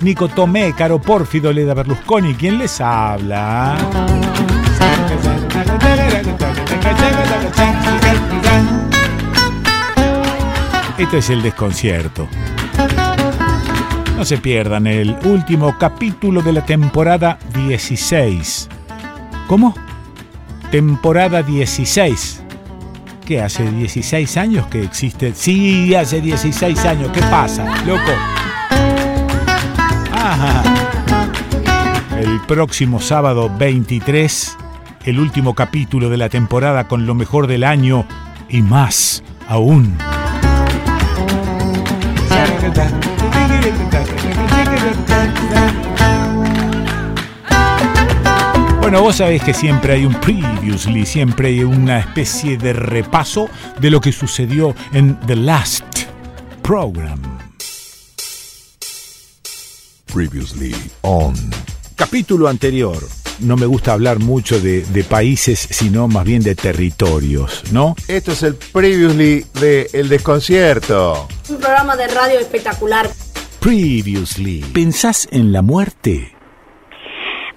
Nico 0.00 0.28
Tomé, 0.28 0.72
Caro 0.74 1.00
Pórfido, 1.00 1.52
Leda 1.52 1.74
Berlusconi, 1.74 2.34
¿quién 2.34 2.58
les 2.58 2.80
habla? 2.80 3.76
Este 10.98 11.18
es 11.18 11.30
el 11.30 11.42
desconcierto. 11.42 12.28
No 14.16 14.24
se 14.24 14.36
pierdan 14.38 14.86
el 14.86 15.16
último 15.24 15.76
capítulo 15.78 16.42
de 16.42 16.52
la 16.52 16.64
temporada 16.64 17.38
16. 17.54 18.68
¿Cómo? 19.46 19.74
Temporada 20.70 21.42
16. 21.42 22.42
¿Qué 23.24 23.40
hace 23.40 23.70
16 23.70 24.36
años 24.36 24.66
que 24.66 24.82
existe? 24.82 25.34
Sí, 25.34 25.94
hace 25.94 26.20
16 26.20 26.84
años. 26.84 27.10
¿Qué 27.12 27.20
pasa, 27.22 27.64
loco? 27.86 28.39
El 32.18 32.40
próximo 32.46 33.00
sábado 33.00 33.50
23, 33.58 34.56
el 35.04 35.18
último 35.18 35.54
capítulo 35.54 36.08
de 36.08 36.16
la 36.16 36.28
temporada 36.28 36.86
con 36.86 37.06
lo 37.06 37.14
mejor 37.14 37.46
del 37.46 37.64
año 37.64 38.04
y 38.48 38.62
más 38.62 39.22
aún. 39.48 39.96
Bueno, 48.80 49.02
vos 49.02 49.16
sabés 49.16 49.42
que 49.42 49.54
siempre 49.54 49.94
hay 49.94 50.04
un 50.04 50.14
previously, 50.14 51.06
siempre 51.06 51.48
hay 51.48 51.64
una 51.64 52.00
especie 52.00 52.56
de 52.58 52.72
repaso 52.72 53.48
de 53.80 53.90
lo 53.90 54.00
que 54.00 54.12
sucedió 54.12 54.74
en 54.92 55.14
The 55.20 55.36
Last 55.36 55.84
Program. 56.62 57.29
Previously 60.12 60.74
on. 61.02 61.34
Capítulo 61.94 62.48
anterior. 62.48 62.96
No 63.38 63.56
me 63.56 63.64
gusta 63.64 63.92
hablar 63.92 64.18
mucho 64.18 64.60
de, 64.60 65.04
países, 65.08 65.58
sino 65.58 66.08
más 66.08 66.24
bien 66.24 66.42
de 66.42 66.56
territorios, 66.56 67.72
¿no? 67.72 67.94
Esto 68.08 68.32
es 68.32 68.42
el 68.42 68.56
Previously 68.56 69.44
de 69.60 69.88
El 69.92 70.08
Desconcierto. 70.08 71.28
Un 71.48 71.58
programa 71.58 71.96
de 71.96 72.08
radio 72.08 72.40
espectacular. 72.40 73.08
Previously. 73.60 74.64
¿Pensás 74.74 75.28
en 75.30 75.52
la 75.52 75.62
muerte? 75.62 76.32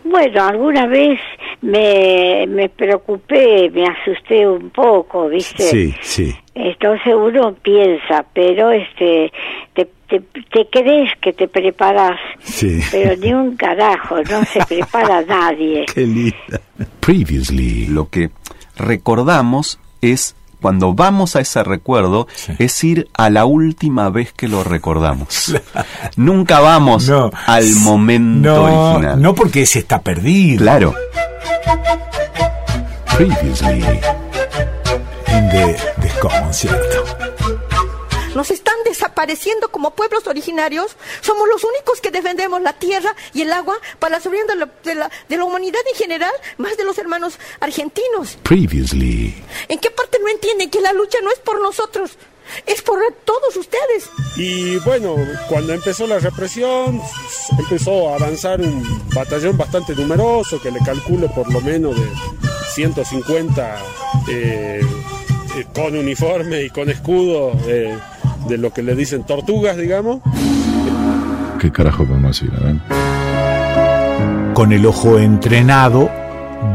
Bueno, 0.03 0.43
alguna 0.43 0.85
vez 0.85 1.19
me, 1.61 2.45
me 2.47 2.69
preocupé, 2.69 3.71
me 3.71 3.85
asusté 3.87 4.47
un 4.47 4.69
poco, 4.69 5.27
¿viste? 5.27 5.63
Sí, 5.63 5.95
sí. 6.01 6.35
Entonces 6.55 7.13
uno 7.15 7.55
piensa, 7.61 8.25
pero 8.33 8.71
este 8.71 9.31
te, 9.73 9.89
te, 10.07 10.67
crees 10.71 11.09
que 11.19 11.33
te 11.33 11.47
preparas, 11.47 12.19
sí. 12.43 12.79
pero 12.91 13.17
ni 13.17 13.33
un 13.33 13.55
carajo, 13.55 14.17
no 14.21 14.45
se 14.45 14.63
prepara 14.65 15.21
nadie. 15.27 15.85
Qué 15.91 16.01
linda. 16.01 16.61
Previously. 16.99 17.87
Lo 17.87 18.09
que 18.09 18.29
recordamos 18.77 19.79
es 20.01 20.35
cuando 20.61 20.93
vamos 20.93 21.35
a 21.35 21.41
ese 21.41 21.63
recuerdo 21.63 22.27
es 22.59 22.83
ir 22.83 23.07
a 23.15 23.29
la 23.31 23.45
última 23.45 24.09
vez 24.09 24.31
que 24.31 24.47
lo 24.47 24.63
recordamos. 24.63 25.55
Nunca 26.15 26.59
vamos 26.59 27.09
al 27.09 27.75
momento 27.81 28.63
original. 28.63 29.21
No 29.21 29.33
porque 29.33 29.63
ese 29.63 29.79
está 29.79 30.01
perdido. 30.01 30.61
Claro. 30.61 30.93
Previously 33.17 33.83
the 35.41 35.75
desconcierto. 35.97 37.03
Nos 38.35 38.49
están 38.49 38.75
desapareciendo 38.85 39.69
como 39.69 39.91
pueblos 39.91 40.25
originarios. 40.27 40.95
Somos 41.21 41.47
los 41.47 41.63
únicos 41.63 42.01
que 42.01 42.11
defendemos 42.11 42.61
la 42.61 42.73
tierra 42.73 43.15
y 43.33 43.43
el 43.43 43.53
agua 43.53 43.75
para 43.99 44.17
la 44.17 44.21
soberanía 44.21 44.53
de 44.53 44.59
la, 44.59 44.71
de 44.83 44.95
la, 44.95 45.11
de 45.29 45.37
la 45.37 45.43
humanidad 45.43 45.81
en 45.91 45.97
general, 45.97 46.33
más 46.57 46.75
de 46.77 46.83
los 46.83 46.97
hermanos 46.97 47.37
argentinos. 47.59 48.37
Previously. 48.43 49.35
¿En 49.67 49.79
qué 49.79 49.91
parte 49.91 50.17
no 50.19 50.29
entienden 50.29 50.69
que 50.69 50.81
la 50.81 50.93
lucha 50.93 51.19
no 51.23 51.31
es 51.31 51.39
por 51.39 51.61
nosotros? 51.61 52.17
es 52.65 52.81
por 52.81 52.99
todos 53.23 53.55
ustedes. 53.55 54.09
Y 54.35 54.77
bueno, 54.79 55.15
cuando 55.47 55.73
empezó 55.73 56.05
la 56.07 56.19
represión, 56.19 57.01
empezó 57.57 58.09
a 58.09 58.15
avanzar 58.15 58.61
un 58.61 58.83
batallón 59.13 59.57
bastante 59.57 59.95
numeroso, 59.95 60.61
que 60.61 60.69
le 60.69 60.79
calculo 60.79 61.33
por 61.33 61.51
lo 61.51 61.61
menos 61.61 61.95
de 61.95 62.07
150 62.73 63.77
eh, 64.27 64.81
eh, 65.57 65.65
con 65.73 65.95
uniforme 65.95 66.63
y 66.63 66.69
con 66.69 66.89
escudo 66.89 67.53
eh, 67.67 67.97
de 68.47 68.57
lo 68.57 68.71
que 68.71 68.83
le 68.83 68.95
dicen 68.95 69.23
tortugas, 69.23 69.77
digamos. 69.77 70.21
¿Qué 71.59 71.71
carajo 71.71 72.05
podemos 72.05 72.39
decir? 72.39 72.51
Con 74.53 74.73
el 74.73 74.85
ojo 74.85 75.17
entrenado, 75.17 76.09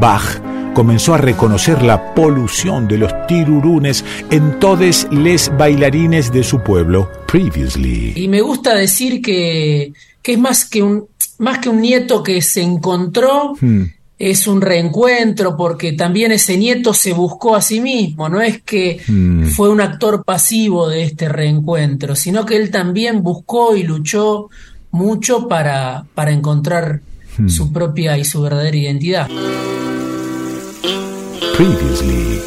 Bach 0.01 0.41
comenzó 0.75 1.15
a 1.15 1.19
reconocer 1.19 1.83
la 1.83 2.15
polución 2.15 2.87
de 2.89 2.99
los 2.99 3.27
tirurunes 3.27 4.05
en 4.31 4.59
todos 4.61 5.07
les 5.11 5.51
bailarines 5.57 6.33
de 6.33 6.45
su 6.45 6.63
pueblo. 6.63 7.11
Previously. 7.27 8.13
Y 8.17 8.29
me 8.29 8.41
gusta 8.41 8.75
decir 8.75 9.21
que, 9.21 9.93
que 10.23 10.33
es 10.33 10.39
más 10.39 10.65
que 10.65 10.83
un 10.83 11.09
más 11.39 11.59
que 11.59 11.69
un 11.69 11.81
nieto 11.81 12.23
que 12.23 12.43
se 12.43 12.63
encontró, 12.63 13.55
hmm. 13.61 13.83
Es 14.19 14.47
un 14.47 14.61
reencuentro 14.61 15.57
porque 15.57 15.93
también 15.93 16.33
ese 16.33 16.57
nieto 16.57 16.93
se 16.93 17.13
buscó 17.13 17.55
a 17.55 17.63
sí 17.63 17.81
mismo, 17.81 18.29
no 18.29 18.41
es 18.41 18.63
que 18.63 19.01
hmm. 19.07 19.47
fue 19.51 19.69
un 19.69 19.81
actor 19.81 20.25
pasivo 20.25 20.89
de 20.89 21.05
este 21.05 21.29
reencuentro, 21.29 22.17
sino 22.17 22.45
que 22.45 22.57
él 22.57 22.71
también 22.71 23.23
buscó 23.23 23.77
y 23.77 23.85
luchó 23.85 24.49
mucho 24.91 25.47
para, 25.47 26.05
para 26.15 26.33
encontrar 26.33 27.01
hmm. 27.39 27.49
su 27.49 27.73
propia 27.73 28.19
y 28.19 28.25
su 28.25 28.43
verdadera 28.43 28.77
identidad. 28.77 29.29
Previously. 31.57 32.41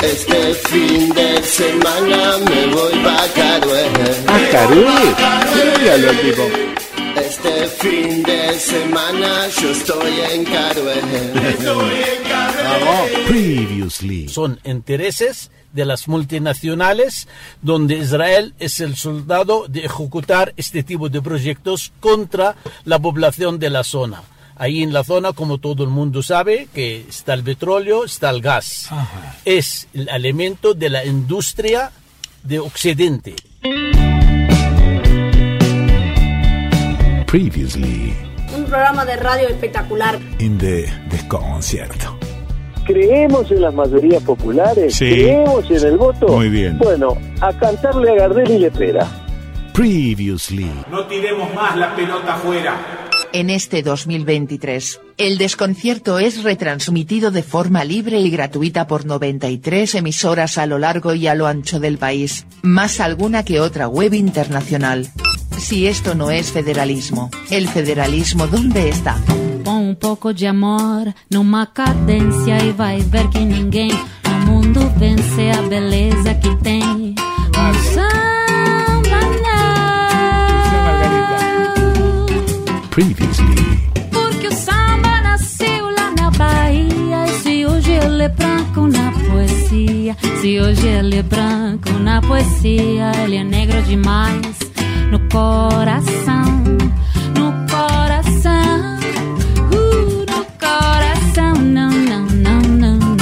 Este 0.00 0.54
fin 0.54 1.10
de 1.10 1.42
semana 1.42 2.38
me 2.38 2.66
voy 2.72 2.92
pa' 3.02 3.26
Carué. 3.34 3.86
¿A 4.28 4.50
Carué? 4.52 5.80
Míralo 5.80 6.10
el 6.10 6.20
tipo. 6.20 6.42
Este 7.38 7.68
fin 7.68 8.22
de 8.24 8.58
semana 8.58 9.46
yo 9.60 9.70
estoy 9.70 10.12
en 10.32 10.44
Carué. 10.44 10.98
Estoy 11.50 11.94
en. 11.94 13.26
Previously. 13.28 14.28
Son 14.28 14.58
intereses 14.64 15.52
de 15.72 15.84
las 15.84 16.08
multinacionales 16.08 17.28
donde 17.62 17.98
Israel 17.98 18.54
es 18.58 18.80
el 18.80 18.96
soldado 18.96 19.66
de 19.68 19.84
ejecutar 19.84 20.52
este 20.56 20.82
tipo 20.82 21.08
de 21.08 21.22
proyectos 21.22 21.92
contra 22.00 22.56
la 22.84 22.98
población 22.98 23.60
de 23.60 23.70
la 23.70 23.84
zona. 23.84 24.24
Ahí 24.56 24.82
en 24.82 24.92
la 24.92 25.04
zona, 25.04 25.32
como 25.32 25.58
todo 25.58 25.84
el 25.84 25.90
mundo 25.90 26.24
sabe, 26.24 26.66
que 26.74 27.06
está 27.08 27.34
el 27.34 27.44
petróleo, 27.44 28.04
está 28.04 28.30
el 28.30 28.40
gas. 28.40 28.88
Es 29.44 29.86
el 29.94 30.08
elemento 30.08 30.74
de 30.74 30.90
la 30.90 31.04
industria 31.04 31.92
de 32.42 32.58
Occidente. 32.58 33.36
Previously. 37.30 38.14
Un 38.56 38.64
programa 38.64 39.04
de 39.04 39.16
radio 39.16 39.48
espectacular. 39.48 40.18
In 40.38 40.56
the 40.56 40.86
desconcierto. 41.10 42.18
creemos 42.86 43.50
en 43.50 43.60
las 43.60 43.74
mayorías 43.74 44.22
populares, 44.22 44.96
creemos 44.98 45.70
en 45.70 45.86
el 45.88 45.98
voto. 45.98 46.26
Muy 46.26 46.48
bien. 46.48 46.78
Bueno, 46.78 47.18
a 47.42 47.52
cantarle 47.52 48.12
a 48.12 48.14
Gardel 48.14 48.50
y 48.50 48.58
Lepera. 48.60 49.06
Previously. 49.74 50.72
No 50.90 51.06
tiremos 51.06 51.52
más 51.54 51.76
la 51.76 51.94
pelota 51.94 52.36
afuera. 52.36 53.08
En 53.34 53.50
este 53.50 53.82
2023, 53.82 54.98
el 55.18 55.36
desconcierto 55.36 56.18
es 56.18 56.42
retransmitido 56.42 57.30
de 57.30 57.42
forma 57.42 57.84
libre 57.84 58.20
y 58.20 58.30
gratuita 58.30 58.86
por 58.86 59.04
93 59.04 59.96
emisoras 59.96 60.56
a 60.56 60.64
lo 60.64 60.78
largo 60.78 61.12
y 61.12 61.26
a 61.26 61.34
lo 61.34 61.46
ancho 61.46 61.78
del 61.78 61.98
país, 61.98 62.46
más 62.62 63.00
alguna 63.00 63.44
que 63.44 63.60
otra 63.60 63.86
web 63.86 64.14
internacional. 64.14 65.10
Si 65.58 65.86
esto 65.86 66.14
no 66.14 66.30
es 66.30 66.52
federalismo, 66.52 67.30
¿el 67.50 67.68
federalismo 67.68 68.46
dónde 68.46 68.88
está? 68.88 69.16
Pon 69.64 69.88
un 69.88 69.96
poco 69.96 70.32
de 70.32 70.46
amor 70.46 71.12
numa 71.30 71.66
cadencia 71.72 72.64
y 72.64 72.72
vai 72.72 73.02
ver 73.02 73.28
que 73.28 73.40
ninguém 73.40 73.90
no 74.24 74.38
mundo 74.46 74.80
vence 74.96 75.50
a 75.50 75.60
beleza 75.62 76.34
que 76.40 76.54
tem. 76.62 77.14
Previously. 82.90 83.80
Porque 84.10 84.48
o 84.48 84.52
samba 84.52 85.20
nasceu 85.22 85.90
lá 85.90 86.10
na 86.16 86.30
Bahia. 86.30 87.26
E 87.26 87.42
se 87.42 87.66
hoje 87.66 87.92
ele 87.92 88.22
é 88.22 88.28
branco 88.28 88.86
na 88.88 89.12
poesia, 89.12 90.16
se 90.40 90.60
hoje 90.60 90.86
ele 90.86 91.16
é 91.16 91.22
branco 91.22 91.92
na 92.00 92.20
poesia, 92.22 93.12
ele 93.24 93.36
é 93.36 93.44
negro 93.44 93.82
demais 93.82 94.57
no 95.10 95.18
coração, 95.30 96.44
no 97.34 97.52
coração, 97.66 98.98
uh, 99.72 100.24
no 100.28 100.44
coração, 100.58 101.54
não, 101.62 101.90
não, 101.90 102.26
não, 102.26 102.60
não. 102.60 103.16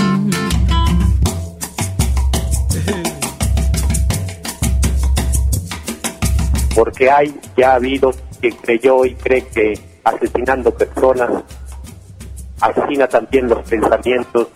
Porque 6.75 7.09
hay, 7.09 7.38
ya 7.57 7.72
ha 7.72 7.75
habido 7.77 8.12
quien 8.40 8.57
creyó 8.57 9.05
y 9.05 9.14
cree 9.14 9.46
que 9.46 9.79
asesinando 10.03 10.75
personas 10.75 11.44
asesina 12.61 13.07
también 13.07 13.49
los 13.49 13.68
pensamientos 13.68 14.49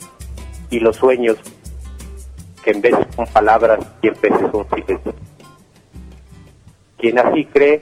y 0.70 0.80
los 0.80 0.96
sueños 0.96 1.36
que 2.62 2.72
en 2.72 2.80
veces 2.80 3.06
son 3.14 3.26
palabras 3.26 3.78
y 4.02 4.08
en 4.08 4.14
veces 4.20 4.50
son 4.52 4.66
silencios. 4.74 5.29
Quien 7.00 7.18
así 7.18 7.46
cree, 7.46 7.76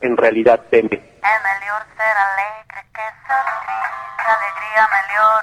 en 0.00 0.16
realidad 0.16 0.60
teme. 0.70 0.96
É 0.96 1.36
melhor 1.48 1.82
ser 1.98 2.14
alegre 2.28 2.80
que 2.94 3.06
ser 3.26 3.44
triste, 3.60 4.24
alegría 4.36 4.84
melhor, 4.96 5.42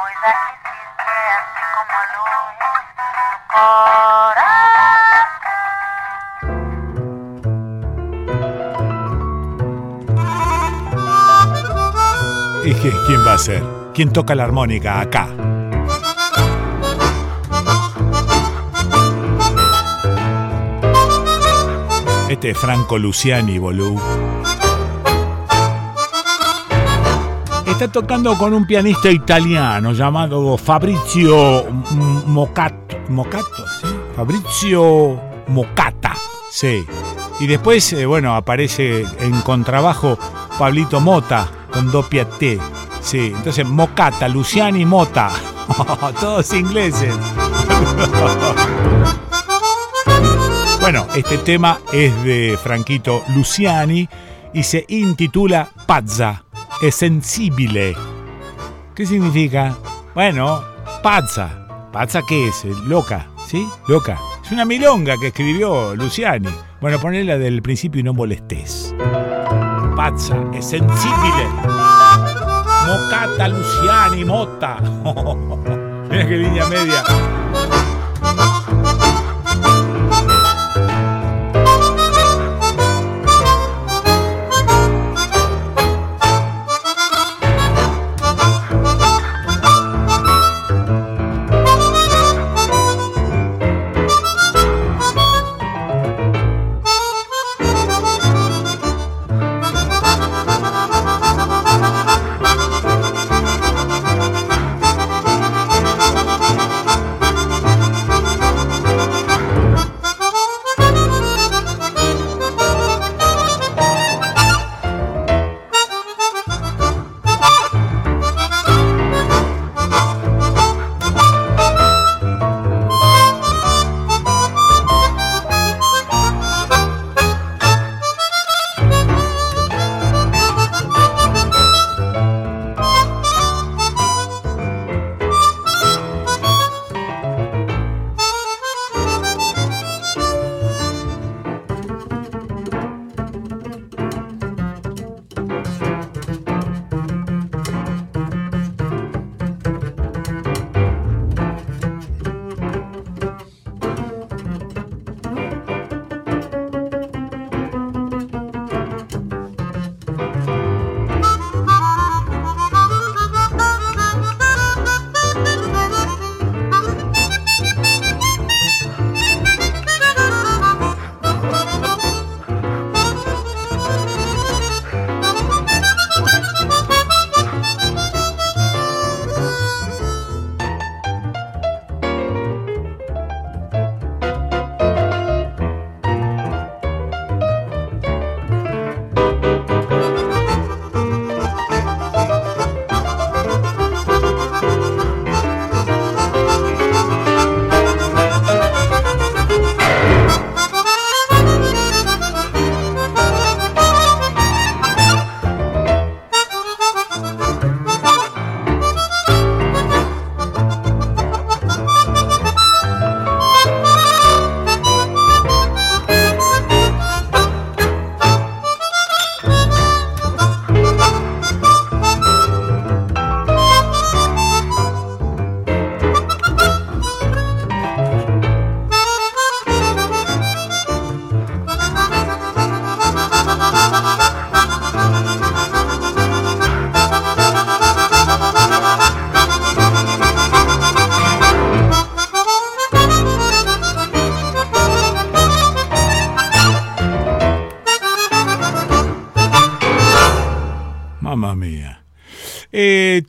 coisa 0.00 0.28
existe 0.52 1.14
así 1.38 1.64
como 1.74 1.98
luz 2.14 2.32
¿Y 12.64 12.74
qué- 12.74 12.92
quién 13.06 13.26
va 13.26 13.34
a 13.34 13.38
ser? 13.38 13.62
¿Quién 13.94 14.12
toca 14.12 14.34
la 14.34 14.44
armónica 14.44 15.00
acá? 15.00 15.26
Este 22.32 22.48
es 22.48 22.58
Franco 22.58 22.96
Luciani, 22.96 23.58
boludo. 23.58 24.00
Está 27.66 27.88
tocando 27.88 28.38
con 28.38 28.54
un 28.54 28.66
pianista 28.66 29.10
italiano 29.10 29.92
llamado 29.92 30.56
Fabrizio 30.56 31.66
Mocato. 32.24 32.96
¿Mocato? 33.10 33.66
Fabrizio 34.16 35.20
Mocata. 35.48 36.14
Sí. 36.50 36.86
Y 37.38 37.46
después, 37.46 37.92
eh, 37.92 38.06
bueno, 38.06 38.34
aparece 38.34 39.04
en 39.20 39.38
contrabajo 39.42 40.18
Pablito 40.58 41.00
Mota 41.00 41.46
con 41.70 41.92
doppia 41.92 42.26
T. 42.26 42.58
Sí, 43.02 43.34
entonces 43.36 43.68
Mocata, 43.68 44.26
Luciani 44.26 44.86
Mota. 44.86 45.30
Todos 46.18 46.50
ingleses. 46.54 47.14
Bueno, 50.82 51.06
este 51.14 51.38
tema 51.38 51.78
es 51.92 52.24
de 52.24 52.58
Franquito 52.60 53.22
Luciani 53.36 54.08
y 54.52 54.64
se 54.64 54.84
intitula 54.88 55.70
Pazza, 55.86 56.42
es 56.82 56.96
sensible. 56.96 57.94
¿Qué 58.92 59.06
significa? 59.06 59.76
Bueno, 60.12 60.60
pazza. 61.00 61.68
¿Pazza 61.92 62.22
qué 62.26 62.48
es? 62.48 62.64
Eh, 62.64 62.74
Loca, 62.84 63.28
¿sí? 63.46 63.64
Loca. 63.86 64.18
Es 64.44 64.50
una 64.50 64.64
milonga 64.64 65.14
que 65.20 65.28
escribió 65.28 65.94
Luciani. 65.94 66.50
Bueno, 66.80 66.98
ponela 66.98 67.38
del 67.38 67.62
principio 67.62 68.00
y 68.00 68.02
no 68.02 68.12
molestes. 68.12 68.92
Pazza, 69.94 70.36
es 70.52 70.68
sensible. 70.68 71.46
Mocata 72.88 73.46
Luciani 73.46 74.24
Mota. 74.24 74.80
Mira 76.10 76.28
qué 76.28 76.36
línea 76.36 76.66
media. 76.66 77.04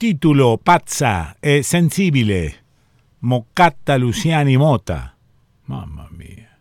Título, 0.04 0.58
Pazza, 0.58 1.38
eh, 1.42 1.64
Sensibile, 1.64 2.56
Mocata 3.22 3.98
Luciani 3.98 4.58
Mota. 4.58 5.16
Mamma 5.66 6.10
mía. 6.10 6.60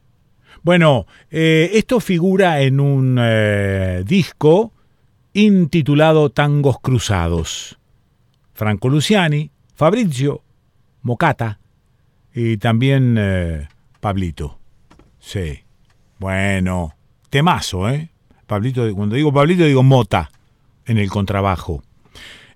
Bueno, 0.62 1.06
eh, 1.28 1.68
esto 1.74 1.98
figura 1.98 2.60
en 2.60 2.78
un 2.78 3.20
disco 4.06 4.72
intitulado 5.32 6.30
Tangos 6.30 6.78
Cruzados. 6.80 7.80
Franco 8.54 8.88
Luciani, 8.88 9.50
Fabrizio, 9.74 10.44
Mocata 11.02 11.58
y 12.32 12.58
también 12.58 13.18
Pablito. 13.98 14.60
Sí. 15.18 15.64
Bueno, 16.20 16.94
temazo, 17.28 17.90
¿eh? 17.90 18.12
Pablito, 18.46 18.88
cuando 18.94 19.16
digo 19.16 19.32
Pablito 19.32 19.64
digo 19.64 19.82
Mota 19.82 20.30
en 20.86 20.98
el 20.98 21.10
contrabajo. 21.10 21.82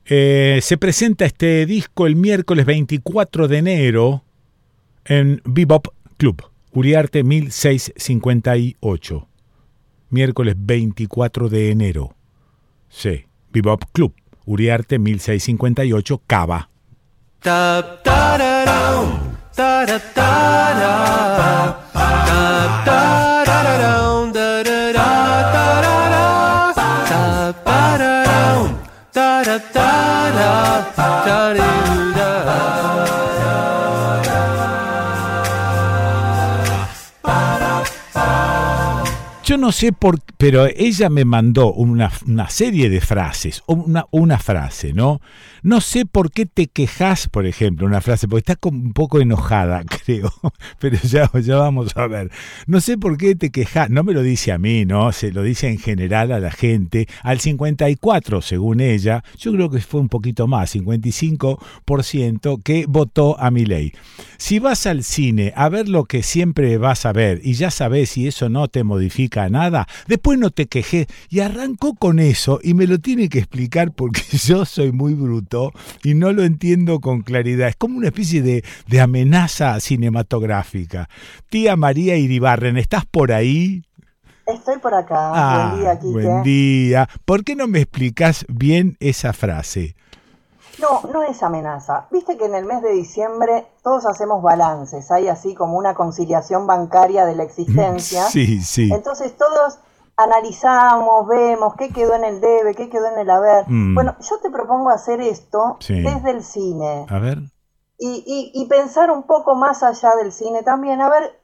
Eh, 0.08 0.60
se 0.62 0.76
presenta 0.76 1.24
este 1.24 1.66
disco 1.66 2.06
el 2.06 2.14
miércoles 2.14 2.64
24 2.64 3.48
de 3.48 3.58
enero 3.58 4.22
en 5.04 5.42
Bebop 5.44 5.88
Club, 6.16 6.44
Uriarte 6.72 7.24
1658. 7.24 9.28
Miércoles 10.10 10.54
24 10.56 11.48
de 11.48 11.72
enero. 11.72 12.14
Sí, 12.88 13.24
Bebop 13.52 13.82
Club, 13.92 14.14
Uriarte 14.44 15.00
1658, 15.00 16.22
Cava. 16.26 16.70
Yo 17.42 17.96
no 39.66 39.72
sé 39.72 39.92
por 39.92 40.20
pero 40.36 40.66
ella 40.66 41.08
me 41.08 41.24
mandó 41.24 41.72
una, 41.72 42.10
serie 42.50 42.90
de 42.90 43.00
frases, 43.00 43.62
una, 43.66 44.06
una 44.10 44.38
frase, 44.38 44.92
¿no? 44.92 45.20
No 45.62 45.80
sé 45.80 46.04
por 46.06 46.30
qué 46.30 46.46
te 46.46 46.68
quejas, 46.68 47.28
por 47.28 47.46
ejemplo, 47.46 47.86
una 47.86 48.00
frase, 48.00 48.28
porque 48.28 48.52
estás 48.52 48.58
un 48.70 48.92
poco 48.92 49.20
enojada, 49.20 49.82
creo, 50.04 50.32
pero 50.78 50.98
ya, 51.02 51.30
ya 51.40 51.56
vamos 51.56 51.96
a 51.96 52.06
ver. 52.06 52.30
No 52.66 52.80
sé 52.80 52.98
por 52.98 53.16
qué 53.16 53.34
te 53.34 53.50
quejas, 53.50 53.90
no 53.90 54.04
me 54.04 54.12
lo 54.12 54.22
dice 54.22 54.52
a 54.52 54.58
mí, 54.58 54.84
¿no? 54.84 55.10
Se 55.10 55.32
lo 55.32 55.42
dice 55.42 55.68
en 55.68 55.78
general 55.78 56.30
a 56.32 56.38
la 56.38 56.52
gente, 56.52 57.08
al 57.22 57.40
54, 57.40 58.42
según 58.42 58.80
ella, 58.80 59.24
yo 59.38 59.52
creo 59.52 59.70
que 59.70 59.80
fue 59.80 60.00
un 60.00 60.08
poquito 60.08 60.46
más, 60.46 60.76
55% 60.76 62.62
que 62.62 62.84
votó 62.86 63.40
a 63.40 63.50
mi 63.50 63.64
ley. 63.64 63.92
Si 64.36 64.58
vas 64.58 64.86
al 64.86 65.02
cine 65.02 65.52
a 65.56 65.68
ver 65.70 65.88
lo 65.88 66.04
que 66.04 66.22
siempre 66.22 66.76
vas 66.78 67.06
a 67.06 67.12
ver 67.12 67.40
y 67.42 67.54
ya 67.54 67.70
sabes 67.70 68.10
si 68.10 68.28
eso 68.28 68.48
no 68.48 68.68
te 68.68 68.84
modifica 68.84 69.48
nada, 69.48 69.55
después 70.06 70.38
no 70.38 70.50
te 70.50 70.66
quejé. 70.66 71.06
Y 71.28 71.40
arrancó 71.40 71.94
con 71.94 72.18
eso 72.18 72.60
y 72.62 72.74
me 72.74 72.86
lo 72.86 72.98
tiene 72.98 73.28
que 73.28 73.38
explicar 73.38 73.92
porque 73.92 74.22
yo 74.44 74.64
soy 74.64 74.92
muy 74.92 75.14
bruto 75.14 75.72
y 76.02 76.14
no 76.14 76.32
lo 76.32 76.44
entiendo 76.44 77.00
con 77.00 77.22
claridad. 77.22 77.68
Es 77.68 77.76
como 77.76 77.98
una 77.98 78.08
especie 78.08 78.42
de, 78.42 78.64
de 78.86 79.00
amenaza 79.00 79.78
cinematográfica. 79.80 81.08
Tía 81.48 81.76
María 81.76 82.16
Iribarren, 82.16 82.76
¿estás 82.76 83.04
por 83.06 83.32
ahí? 83.32 83.82
Estoy 84.46 84.78
por 84.78 84.94
acá. 84.94 85.30
buen 85.30 85.40
ah, 85.42 85.76
día, 85.76 85.98
Kike. 85.98 86.12
Buen 86.12 86.42
día. 86.44 87.08
¿Por 87.24 87.42
qué 87.42 87.56
no 87.56 87.66
me 87.66 87.80
explicas 87.80 88.46
bien 88.48 88.96
esa 89.00 89.32
frase? 89.32 89.96
No, 90.78 91.00
no 91.12 91.22
es 91.22 91.42
amenaza. 91.42 92.06
Viste 92.10 92.36
que 92.36 92.44
en 92.44 92.54
el 92.54 92.64
mes 92.64 92.82
de 92.82 92.92
diciembre 92.92 93.66
todos 93.82 94.06
hacemos 94.06 94.42
balances, 94.42 95.10
hay 95.10 95.28
así 95.28 95.54
como 95.54 95.78
una 95.78 95.94
conciliación 95.94 96.66
bancaria 96.66 97.24
de 97.24 97.34
la 97.34 97.42
existencia. 97.42 98.24
Sí, 98.30 98.60
sí. 98.60 98.90
Entonces 98.92 99.36
todos 99.36 99.78
analizamos, 100.16 101.26
vemos 101.28 101.74
qué 101.76 101.90
quedó 101.90 102.14
en 102.14 102.24
el 102.24 102.40
debe, 102.40 102.74
qué 102.74 102.88
quedó 102.88 103.06
en 103.06 103.18
el 103.18 103.30
haber. 103.30 103.64
Mm. 103.68 103.94
Bueno, 103.94 104.16
yo 104.20 104.38
te 104.38 104.50
propongo 104.50 104.90
hacer 104.90 105.20
esto 105.20 105.78
desde 105.80 106.30
el 106.30 106.42
cine. 106.42 107.06
A 107.08 107.18
ver. 107.18 107.38
Y, 107.98 108.52
y, 108.52 108.66
pensar 108.66 109.10
un 109.10 109.22
poco 109.22 109.54
más 109.54 109.82
allá 109.82 110.14
del 110.16 110.30
cine 110.30 110.62
también, 110.62 111.00
a 111.00 111.08
ver 111.08 111.40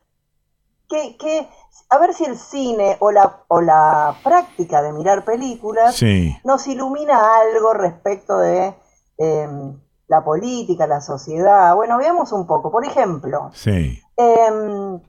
qué, 0.87 1.16
qué, 1.18 1.49
a 1.88 1.99
ver 1.99 2.12
si 2.12 2.25
el 2.25 2.37
cine 2.37 2.99
o 3.01 3.11
la, 3.11 3.45
o 3.49 3.62
la 3.62 4.14
práctica 4.23 4.83
de 4.83 4.92
mirar 4.92 5.25
películas 5.25 5.99
nos 6.45 6.66
ilumina 6.66 7.37
algo 7.37 7.73
respecto 7.73 8.37
de 8.38 8.75
la 9.18 10.25
política, 10.25 10.87
la 10.87 11.01
sociedad. 11.01 11.75
Bueno, 11.75 11.98
veamos 11.98 12.33
un 12.33 12.46
poco. 12.46 12.70
Por 12.70 12.85
ejemplo, 12.85 13.51
sí. 13.53 14.01
Em, 14.16 15.01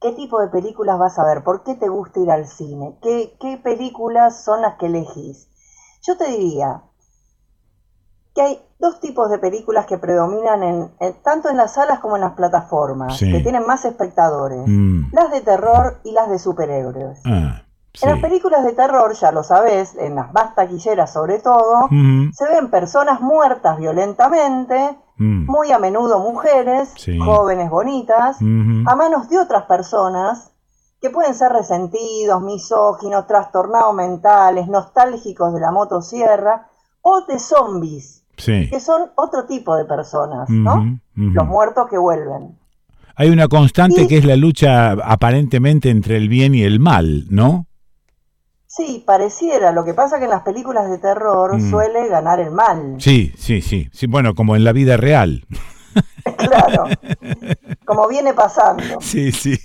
¿Qué 0.00 0.12
tipo 0.12 0.40
de 0.40 0.48
películas 0.48 0.98
vas 0.98 1.18
a 1.18 1.24
ver? 1.24 1.42
¿Por 1.42 1.64
qué 1.64 1.74
te 1.74 1.88
gusta 1.88 2.20
ir 2.20 2.30
al 2.30 2.46
cine? 2.46 2.96
¿Qué, 3.02 3.60
películas 3.62 4.44
son 4.44 4.62
las 4.62 4.76
que 4.76 4.86
elegís? 4.86 5.48
Yo 6.06 6.16
te 6.16 6.28
diría 6.30 6.82
que 8.34 8.42
hay 8.42 8.62
dos 8.78 9.00
tipos 9.00 9.28
de 9.28 9.38
películas 9.38 9.86
que 9.86 9.98
predominan 9.98 10.62
en, 10.62 10.92
tanto 11.24 11.48
en 11.48 11.56
las 11.56 11.74
salas 11.74 11.98
como 11.98 12.14
en 12.14 12.20
las 12.20 12.34
plataformas, 12.34 13.18
que 13.18 13.40
tienen 13.40 13.66
más 13.66 13.84
espectadores. 13.84 14.62
Mm. 14.66 15.12
Las 15.12 15.32
de 15.32 15.40
terror 15.40 15.98
y 16.04 16.12
las 16.12 16.30
de 16.30 16.38
superhéroes. 16.38 17.20
Ah, 17.24 17.64
en 18.02 18.10
las 18.10 18.20
películas 18.20 18.64
de 18.64 18.72
terror, 18.72 19.12
ya 19.14 19.32
lo 19.32 19.42
sabes, 19.42 19.94
en 19.96 20.14
las 20.14 20.32
más 20.32 20.54
taquilleras 20.54 21.12
sobre 21.12 21.38
todo, 21.38 21.88
se 22.32 22.44
ven 22.48 22.70
personas 22.70 23.20
muertas 23.20 23.78
violentamente, 23.78 24.96
Mm. 25.18 25.46
muy 25.50 25.72
a 25.72 25.80
menudo 25.80 26.20
mujeres, 26.20 26.94
jóvenes 27.24 27.70
bonitas, 27.70 28.36
a 28.40 28.94
manos 28.94 29.28
de 29.28 29.38
otras 29.38 29.64
personas 29.64 30.52
que 31.00 31.10
pueden 31.10 31.34
ser 31.34 31.52
resentidos, 31.52 32.40
misóginos, 32.40 33.26
trastornados 33.26 33.94
mentales, 33.94 34.68
nostálgicos 34.68 35.54
de 35.54 35.60
la 35.60 35.72
motosierra 35.72 36.68
o 37.02 37.22
de 37.22 37.38
zombies, 37.40 38.24
que 38.36 38.78
son 38.78 39.10
otro 39.16 39.46
tipo 39.46 39.74
de 39.76 39.84
personas, 39.86 40.48
¿no? 40.48 40.98
Los 41.14 41.46
muertos 41.46 41.88
que 41.88 41.98
vuelven. 41.98 42.56
Hay 43.16 43.30
una 43.30 43.48
constante 43.48 44.06
que 44.06 44.18
es 44.18 44.24
la 44.24 44.36
lucha 44.36 44.92
aparentemente 44.92 45.90
entre 45.90 46.16
el 46.16 46.28
bien 46.28 46.54
y 46.54 46.62
el 46.62 46.78
mal, 46.78 47.24
¿no? 47.30 47.66
Sí, 48.78 49.02
pareciera. 49.04 49.72
Lo 49.72 49.84
que 49.84 49.92
pasa 49.92 50.18
que 50.18 50.26
en 50.26 50.30
las 50.30 50.44
películas 50.44 50.88
de 50.88 50.98
terror 50.98 51.56
mm. 51.56 51.68
suele 51.68 52.06
ganar 52.06 52.38
el 52.38 52.52
mal. 52.52 52.94
Sí, 53.00 53.34
sí, 53.36 53.60
sí, 53.60 53.90
sí. 53.92 54.06
Bueno, 54.06 54.36
como 54.36 54.54
en 54.54 54.62
la 54.62 54.70
vida 54.70 54.96
real. 54.96 55.44
claro. 56.36 56.84
Como 57.84 58.06
viene 58.06 58.34
pasando. 58.34 59.00
Sí, 59.00 59.32
sí. 59.32 59.58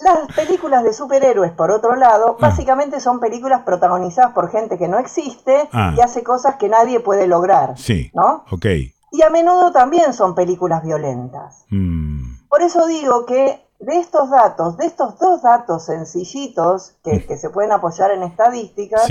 Las 0.00 0.36
películas 0.36 0.84
de 0.84 0.92
superhéroes, 0.92 1.52
por 1.52 1.70
otro 1.70 1.96
lado, 1.96 2.36
ah. 2.38 2.42
básicamente 2.42 3.00
son 3.00 3.20
películas 3.20 3.62
protagonizadas 3.62 4.34
por 4.34 4.50
gente 4.50 4.76
que 4.76 4.88
no 4.88 4.98
existe 4.98 5.70
ah. 5.72 5.94
y 5.96 6.02
hace 6.02 6.22
cosas 6.22 6.56
que 6.56 6.68
nadie 6.68 7.00
puede 7.00 7.26
lograr. 7.26 7.78
Sí. 7.78 8.10
¿No? 8.12 8.44
Ok. 8.50 8.66
Y 9.12 9.22
a 9.22 9.30
menudo 9.30 9.72
también 9.72 10.12
son 10.12 10.34
películas 10.34 10.84
violentas. 10.84 11.64
Mm. 11.70 12.34
Por 12.50 12.60
eso 12.60 12.86
digo 12.86 13.24
que 13.24 13.64
de 13.82 13.98
estos 13.98 14.30
datos, 14.30 14.76
de 14.76 14.86
estos 14.86 15.18
dos 15.18 15.42
datos 15.42 15.86
sencillitos 15.86 16.94
que, 17.02 17.36
se 17.36 17.50
pueden 17.50 17.72
apoyar 17.72 18.12
en 18.12 18.22
estadísticas, 18.22 19.08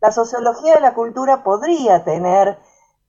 la 0.00 0.10
sociología 0.10 0.74
de 0.74 0.80
la 0.80 0.94
cultura 0.94 1.44
podría 1.44 2.02
tener 2.02 2.58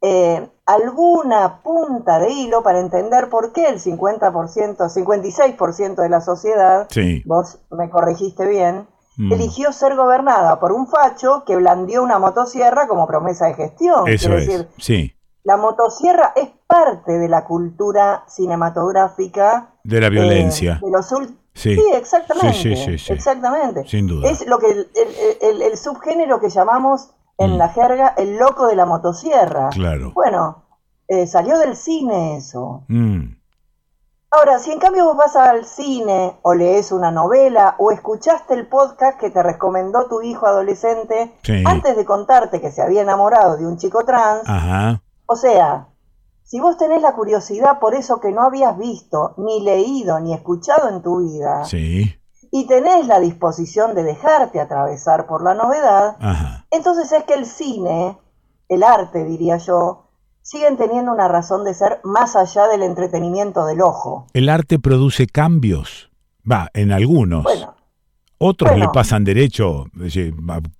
eh, 0.01 0.47
alguna 0.65 1.61
punta 1.63 2.19
de 2.19 2.31
hilo 2.31 2.61
para 2.61 2.79
entender 2.79 3.29
por 3.29 3.53
qué 3.53 3.67
el 3.69 3.79
50%, 3.79 4.77
56% 4.77 5.95
de 5.95 6.09
la 6.09 6.21
sociedad, 6.21 6.87
vos 7.25 7.59
me 7.71 7.89
corregiste 7.89 8.45
bien, 8.45 8.85
mm. 9.15 9.31
eligió 9.31 9.71
ser 9.71 9.95
gobernada 9.95 10.59
por 10.59 10.73
un 10.73 10.87
facho 10.87 11.43
que 11.45 11.55
blandió 11.55 12.03
una 12.03 12.19
motosierra 12.19 12.87
como 12.87 13.07
promesa 13.07 13.47
de 13.47 13.53
gestión. 13.53 14.07
Eso 14.07 14.33
es, 14.33 14.47
decir, 14.47 14.67
sí. 14.77 15.13
La 15.43 15.55
motosierra 15.55 16.33
es 16.35 16.49
parte 16.67 17.17
de 17.17 17.29
la 17.29 17.45
cultura 17.45 18.25
cinematográfica. 18.27 19.76
De 19.87 20.01
la 20.01 20.09
violencia. 20.09 20.81
Eh, 20.83 21.27
sí. 21.53 21.79
exactamente. 21.93 22.53
Sí, 22.53 22.75
sí, 22.75 22.97
sí, 22.97 23.13
exactamente. 23.13 23.87
Sin 23.87 24.05
duda. 24.05 24.29
Es 24.29 24.45
lo 24.45 24.59
que 24.59 24.67
el, 24.67 25.77
subgénero 25.77 26.41
que 26.41 26.49
llamamos 26.49 27.11
en 27.37 27.53
mm. 27.53 27.57
la 27.57 27.69
jerga 27.69 28.13
el 28.17 28.35
loco 28.35 28.67
de 28.67 28.75
la 28.75 28.85
motosierra. 28.85 29.69
Claro. 29.69 30.11
Bueno, 30.13 30.65
eh, 31.07 31.25
salió 31.25 31.57
del 31.57 31.77
cine 31.77 32.35
eso. 32.35 32.83
Mm. 32.89 33.37
Ahora, 34.31 34.59
si 34.59 34.73
en 34.73 34.79
cambio 34.79 35.05
vos 35.05 35.15
vas 35.15 35.37
al 35.37 35.63
cine 35.63 36.37
o 36.41 36.53
lees 36.53 36.91
una 36.91 37.09
novela 37.09 37.75
o 37.77 37.91
escuchaste 37.91 38.55
el 38.55 38.67
podcast 38.67 39.17
que 39.17 39.29
te 39.29 39.41
recomendó 39.41 40.07
tu 40.09 40.21
hijo 40.21 40.47
adolescente 40.47 41.31
antes 41.63 41.95
de 41.95 42.03
contarte 42.03 42.59
que 42.59 42.73
se 42.73 42.81
había 42.81 43.03
enamorado 43.03 43.55
de 43.55 43.65
un 43.65 43.77
chico 43.77 44.03
trans, 44.03 44.43
Ajá. 44.45 45.01
O 45.27 45.37
sea, 45.37 45.87
si 46.47 46.61
vos 46.61 46.77
tenés 46.77 47.01
la 47.01 47.13
curiosidad 47.13 47.77
por 47.77 47.93
eso 47.93 48.21
que 48.21 48.31
no 48.31 48.41
habías 48.41 48.77
visto, 48.77 49.33
ni 49.35 49.61
leído, 49.61 50.17
ni 50.21 50.33
escuchado 50.33 50.87
en 50.87 51.01
tu 51.01 51.19
vida, 51.19 51.65
sí. 51.65 52.15
y 52.51 52.65
tenés 52.67 53.05
la 53.05 53.19
disposición 53.19 53.93
de 53.93 54.03
dejarte 54.03 54.61
atravesar 54.61 55.27
por 55.27 55.43
la 55.43 55.55
novedad, 55.55 56.15
entonces 56.71 57.11
es 57.11 57.25
que 57.25 57.33
el 57.33 57.45
cine, 57.45 58.17
el 58.69 58.83
arte 58.83 59.25
diría 59.25 59.57
yo, 59.57 60.05
siguen 60.41 60.77
teniendo 60.77 61.11
una 61.11 61.27
razón 61.27 61.65
de 61.65 61.73
ser 61.73 61.99
más 62.05 62.37
allá 62.37 62.67
del 62.67 62.81
entretenimiento 62.81 63.65
del 63.65 63.81
ojo. 63.81 64.27
El 64.31 64.47
arte 64.47 64.79
produce 64.79 65.27
cambios, 65.27 66.09
va, 66.49 66.69
en 66.73 66.93
algunos. 66.93 67.43
Bueno, 67.43 67.75
otros 68.39 68.77
le 68.77 68.87
pasan 68.89 69.23
derecho, 69.23 69.85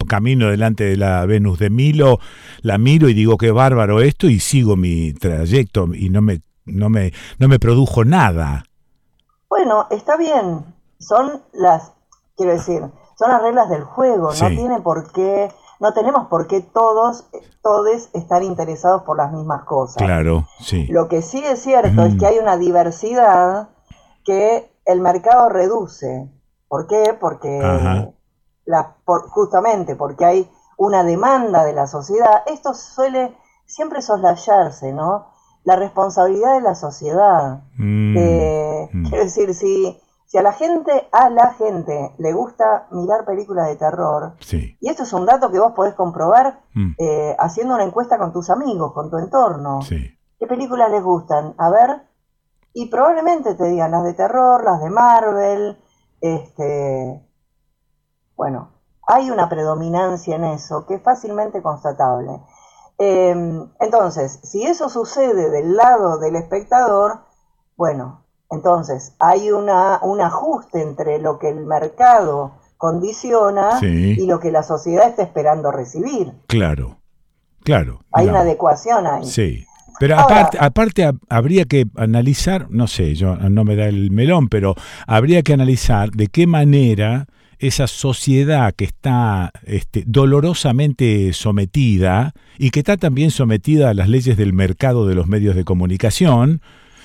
camino 0.08 0.50
delante 0.50 0.84
de 0.84 0.98
la 0.98 1.26
Venus 1.26 1.60
de 1.60 1.70
Milo, 1.70 2.20
la 2.62 2.78
miro 2.78 3.10
y 3.10 3.14
digo 3.14 3.38
qué 3.38 3.52
bárbaro 3.52 4.02
esto 4.02 4.28
y 4.28 4.40
sigo 4.40 4.76
mi 4.76 5.14
trayecto 5.14 5.88
y 5.94 6.10
no 6.10 6.22
me, 6.22 6.42
no 6.66 6.90
me, 6.90 7.14
no 7.40 7.48
me 7.48 7.60
produjo 7.60 8.06
nada. 8.06 8.64
Bueno, 9.50 9.88
está 9.90 10.18
bien, 10.18 10.66
son 11.00 11.42
las, 11.54 11.94
quiero 12.36 12.54
decir, 12.54 12.82
son 13.18 13.32
las 13.32 13.42
reglas 13.42 13.70
del 13.70 13.84
juego, 13.84 14.32
no 14.34 14.48
tiene 14.50 14.80
por 14.82 15.12
qué, 15.12 15.50
no 15.80 15.94
tenemos 15.94 16.28
por 16.28 16.48
qué 16.48 16.62
todos, 16.62 17.26
todos 17.64 18.10
estar 18.14 18.44
interesados 18.44 19.04
por 19.04 19.18
las 19.18 19.32
mismas 19.32 19.64
cosas. 19.64 19.98
Claro, 19.98 20.48
sí. 20.60 20.86
Lo 20.88 21.08
que 21.08 21.22
sí 21.22 21.44
es 21.44 21.62
cierto 21.62 22.04
es 22.04 22.16
que 22.18 22.28
hay 22.28 22.38
una 22.38 22.58
diversidad 22.58 23.70
que 24.24 24.72
el 24.86 25.02
mercado 25.02 25.50
reduce. 25.50 26.30
¿Por 26.68 26.88
qué? 26.88 27.16
Porque 27.20 27.60
la, 28.66 28.96
por, 29.06 29.30
justamente 29.30 29.96
porque 29.96 30.26
hay 30.26 30.52
una 30.78 31.04
demanda 31.04 31.64
de 31.64 31.74
la 31.74 31.88
sociedad. 31.88 32.44
Esto 32.46 32.74
suele 32.74 33.36
siempre 33.66 34.02
soslayarse, 34.02 34.94
¿no? 34.94 35.28
La 35.64 35.76
responsabilidad 35.76 36.56
de 36.56 36.62
la 36.62 36.76
sociedad. 36.76 37.64
Mm, 37.78 38.18
eh, 38.18 38.90
mm. 38.94 39.08
Quiero 39.08 39.24
decir, 39.24 39.54
si, 39.54 40.00
si 40.26 40.38
a 40.38 40.42
la 40.42 40.54
gente, 40.54 41.08
a 41.12 41.30
la 41.30 41.54
gente 41.54 42.14
le 42.18 42.32
gusta 42.34 42.88
mirar 42.92 43.26
películas 43.26 43.68
de 43.68 43.76
terror, 43.76 44.34
y 44.52 44.90
esto 44.90 45.04
es 45.04 45.14
un 45.14 45.26
dato 45.26 45.52
que 45.52 45.60
vos 45.60 45.74
podés 45.74 45.96
comprobar 45.96 46.62
mm. 46.74 46.92
eh, 46.98 47.36
haciendo 47.40 47.76
una 47.76 47.84
encuesta 47.84 48.18
con 48.18 48.32
tus 48.32 48.50
amigos, 48.50 48.94
con 48.94 49.10
tu 49.10 49.18
entorno. 49.18 49.80
¿Qué 50.40 50.46
películas 50.46 50.92
les 50.92 51.04
gustan? 51.04 51.56
A 51.58 51.70
ver, 51.70 52.04
y 52.74 52.86
probablemente 52.88 53.56
te 53.56 53.66
digan 53.66 53.92
las 53.92 54.04
de 54.04 54.14
terror, 54.14 54.64
las 54.64 54.82
de 54.82 54.90
Marvel, 54.90 55.78
este, 56.22 57.24
bueno, 58.36 58.72
hay 59.08 59.32
una 59.32 59.50
predominancia 59.50 60.36
en 60.36 60.44
eso 60.46 60.86
que 60.86 60.96
es 60.96 61.02
fácilmente 61.02 61.62
constatable. 61.62 62.42
Em, 62.98 63.70
entonces, 63.80 64.40
si 64.44 64.66
eso 64.66 64.90
sucede 64.90 65.50
del 65.50 65.76
lado 65.76 66.18
del 66.18 66.36
espectador, 66.36 67.20
bueno, 67.76 68.24
entonces 68.50 69.14
hay 69.20 69.52
una, 69.52 70.00
un 70.02 70.22
ajuste 70.22 70.82
entre 70.82 71.20
lo 71.20 71.38
que 71.38 71.50
el 71.50 71.66
mercado 71.66 72.54
condiciona 72.78 73.80
y 73.82 74.26
lo 74.26 74.40
que 74.40 74.52
la 74.52 74.64
sociedad 74.64 75.08
está 75.08 75.24
esperando 75.24 75.72
recibir. 75.72 76.34
Claro, 76.48 76.98
claro. 77.64 78.02
Hay 78.12 78.28
una 78.28 78.42
adecuación 78.42 79.08
ahí. 79.08 79.26
Sí. 79.26 79.66
Pero 80.00 80.20
aparte, 80.20 80.58
aparte 80.60 81.12
habría 81.30 81.66
que 81.66 81.86
analizar, 81.96 82.68
no 82.70 82.88
sé, 82.88 83.16
yo 83.16 83.36
no 83.36 83.64
me 83.64 83.76
da 83.76 83.88
el 83.88 84.12
melón, 84.12 84.48
pero 84.48 84.76
habría 85.08 85.42
que 85.42 85.54
analizar 85.54 86.12
de 86.12 86.28
qué 86.28 86.46
manera 86.46 87.28
esa 87.60 87.88
sociedad 87.88 88.74
que 88.76 88.86
está 88.86 89.52
este, 89.66 90.04
dolorosamente 90.06 91.34
sometida 91.34 92.34
y 92.60 92.70
que 92.70 92.80
está 92.80 92.98
también 92.98 93.32
sometida 93.32 93.90
a 93.90 93.94
las 93.94 94.10
leyes 94.10 94.38
del 94.38 94.54
mercado 94.54 95.08
de 95.08 95.16
los 95.16 95.28
medios 95.28 95.56
de 95.56 95.64
comunicación, 95.64 96.62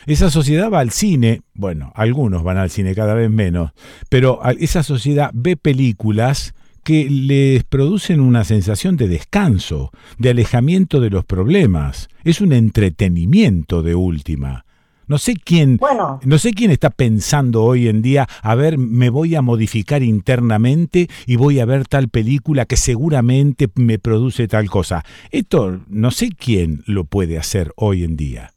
esa 0.07 0.31
sociedad 0.31 0.71
va 0.71 0.81
al 0.81 0.91
cine, 0.91 1.43
bueno, 1.55 1.93
algunos 1.95 2.43
van 2.43 2.59
al 2.59 2.71
cine 2.71 2.95
cada 2.95 3.15
vez 3.15 3.31
menos, 3.31 3.71
pero 4.09 4.41
esa 4.59 4.83
sociedad 4.83 5.31
ve 5.33 5.57
películas 5.57 6.55
que 6.83 7.09
les 7.09 7.65
producen 7.65 8.21
una 8.21 8.45
sensación 8.45 8.97
de 8.97 9.09
descanso, 9.09 9.91
de 10.19 10.31
alejamiento 10.31 11.01
de 11.01 11.11
los 11.11 11.25
problemas. 11.25 12.09
Es 12.25 12.41
un 12.41 12.53
entretenimiento 12.53 13.83
de 13.83 13.95
última. 13.95 14.65
No 15.09 15.19
sé 15.19 15.35
quién, 15.35 15.79
no 16.25 16.39
sé 16.39 16.53
quién 16.53 16.71
está 16.71 16.89
pensando 16.89 17.65
hoy 17.65 17.89
en 17.89 18.03
día, 18.03 18.27
a 18.43 18.55
ver, 18.55 18.79
me 18.79 19.11
voy 19.11 19.35
a 19.35 19.43
modificar 19.43 20.03
internamente 20.03 21.09
y 21.27 21.37
voy 21.37 21.61
a 21.61 21.67
ver 21.67 21.87
tal 21.87 22.09
película 22.09 22.65
que 22.65 22.77
seguramente 22.77 23.69
me 23.75 23.99
produce 23.99 24.49
tal 24.49 24.71
cosa. 24.71 25.05
Esto 25.31 25.81
no 25.89 26.13
sé 26.13 26.31
quién 26.31 26.83
lo 26.87 27.05
puede 27.05 27.37
hacer 27.37 27.73
hoy 27.77 28.05
en 28.05 28.17
día. 28.17 28.53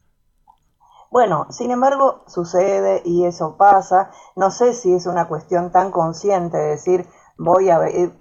Bueno, 1.11 1.47
sin 1.49 1.71
embargo, 1.71 2.23
sucede 2.27 3.01
y 3.05 3.25
eso 3.25 3.55
pasa. 3.57 4.11
No 4.35 4.51
sé 4.51 4.73
si 4.73 4.93
es 4.93 5.07
una 5.07 5.27
cuestión 5.27 5.71
tan 5.71 5.91
consciente 5.91 6.57
de 6.57 6.71
decir, 6.71 7.05
voy 7.37 7.69
a 7.69 7.77
ver, 7.79 8.11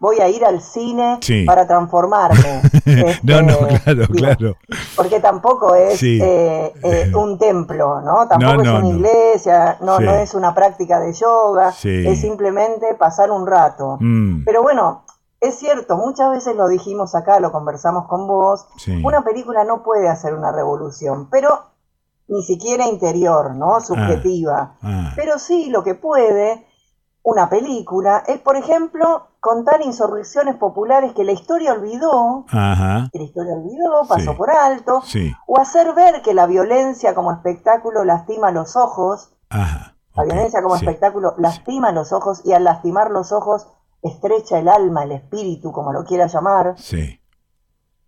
voy 0.00 0.20
a 0.20 0.28
ir 0.28 0.44
al 0.44 0.60
cine 0.60 1.18
para 1.46 1.66
transformarme. 1.66 2.62
no, 3.22 3.42
no, 3.42 3.66
este, 3.66 3.80
claro, 3.80 4.06
claro. 4.08 4.56
Porque 4.96 5.20
tampoco 5.20 5.74
es 5.74 6.02
eh, 6.02 6.72
eh, 6.82 7.12
un 7.14 7.38
templo, 7.38 8.00
¿no? 8.00 8.28
Tampoco 8.28 8.62
es 8.62 8.68
una 8.68 8.88
iglesia, 8.88 9.76
no, 9.80 9.98
no 9.98 10.14
es 10.14 10.34
una 10.34 10.54
práctica 10.54 11.00
de 11.00 11.12
yoga, 11.12 11.74
es 11.82 12.20
simplemente 12.20 12.94
pasar 12.94 13.30
un 13.30 13.46
rato. 13.46 13.96
Mm. 14.00 14.44
Pero 14.44 14.62
bueno, 14.62 15.04
es 15.40 15.56
cierto, 15.56 15.96
muchas 15.96 16.30
veces 16.30 16.56
lo 16.56 16.68
dijimos 16.68 17.14
acá, 17.14 17.40
lo 17.40 17.52
conversamos 17.52 18.06
con 18.06 18.26
vos, 18.26 18.66
una 19.02 19.22
película 19.22 19.64
no 19.64 19.82
puede 19.82 20.08
hacer 20.08 20.34
una 20.34 20.52
revolución, 20.52 21.28
pero 21.30 21.64
ni 22.28 22.42
siquiera 22.42 22.86
interior, 22.86 23.54
¿no? 23.54 23.76
Ah, 23.76 23.80
Subjetiva. 23.80 24.76
Ah. 24.82 25.12
Pero 25.16 25.38
sí 25.38 25.70
lo 25.70 25.82
que 25.82 25.94
puede 25.94 26.67
una 27.22 27.48
película 27.50 28.22
es, 28.26 28.40
por 28.40 28.56
ejemplo, 28.56 29.28
contar 29.40 29.82
insurrecciones 29.82 30.56
populares 30.56 31.12
que 31.12 31.24
la 31.24 31.32
historia 31.32 31.72
olvidó, 31.72 32.46
que 33.12 33.18
la 33.18 33.24
historia 33.24 33.54
olvidó, 33.54 34.06
pasó 34.08 34.36
por 34.36 34.50
alto, 34.50 35.02
o 35.46 35.60
hacer 35.60 35.92
ver 35.94 36.22
que 36.22 36.32
la 36.34 36.46
violencia 36.46 37.14
como 37.14 37.32
espectáculo 37.32 38.04
lastima 38.04 38.50
los 38.50 38.76
ojos, 38.76 39.30
la 39.50 40.24
violencia 40.24 40.62
como 40.62 40.76
espectáculo 40.76 41.34
lastima 41.38 41.92
los 41.92 42.12
ojos 42.12 42.40
y 42.44 42.52
al 42.52 42.64
lastimar 42.64 43.10
los 43.10 43.30
ojos 43.32 43.68
estrecha 44.02 44.58
el 44.58 44.68
alma, 44.68 45.04
el 45.04 45.12
espíritu, 45.12 45.70
como 45.72 45.92
lo 45.92 46.04
quiera 46.04 46.26
llamar. 46.26 46.74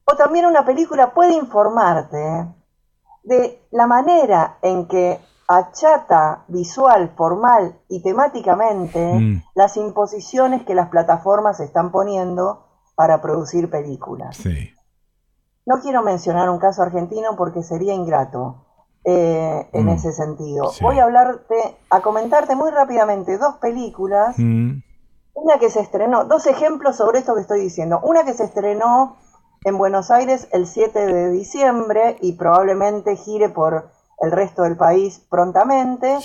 O 0.04 0.16
también 0.16 0.46
una 0.46 0.64
película 0.64 1.12
puede 1.12 1.34
informarte 1.34 2.46
de 3.22 3.62
la 3.70 3.86
manera 3.86 4.56
en 4.62 4.88
que 4.88 5.20
achata 5.51 6.44
visual, 6.46 7.12
formal 7.16 7.80
y 7.88 8.03
temáticamente 8.03 9.14
mm. 9.14 9.42
las 9.57 9.76
imposiciones 9.76 10.62
que 10.62 10.76
las 10.76 10.90
plataformas 10.90 11.59
están 11.59 11.90
poniendo 11.90 12.68
para 12.94 13.20
producir 13.20 13.68
películas. 13.68 14.38
No 15.66 15.80
quiero 15.80 16.03
mencionar 16.03 16.48
un 16.51 16.61
caso 16.61 16.82
argentino 16.82 17.34
porque 17.36 17.64
sería 17.64 17.94
ingrato 17.94 18.64
eh, 19.05 19.68
en 19.72 19.86
mm. 19.86 19.88
ese 19.88 20.12
sentido. 20.12 20.70
Voy 20.82 21.01
a 21.01 21.05
hablarte, 21.05 21.57
a 21.90 22.01
comentarte 22.01 22.55
muy 22.55 22.70
rápidamente 22.70 23.36
dos 23.36 23.57
películas. 23.57 24.36
Mm. 24.38 24.82
Una 25.34 25.59
que 25.59 25.70
se 25.70 25.80
estrenó, 25.80 26.26
dos 26.26 26.46
ejemplos 26.46 26.96
sobre 26.96 27.18
esto 27.18 27.34
que 27.34 27.40
estoy 27.40 27.61
diciendo. 27.61 27.98
Una 28.05 28.24
que 28.24 28.34
se 28.34 28.44
estrenó 28.44 29.16
en 29.64 29.78
Buenos 29.78 30.12
Aires 30.12 30.46
el 30.53 30.68
7 30.68 31.07
de 31.07 31.30
diciembre 31.30 32.18
y 32.20 32.34
probablemente 32.34 33.16
gire 33.16 33.48
por 33.48 33.90
el 34.20 34.32
resto 34.32 34.62
del 34.62 34.76
país 34.76 35.26
prontamente. 35.30 36.18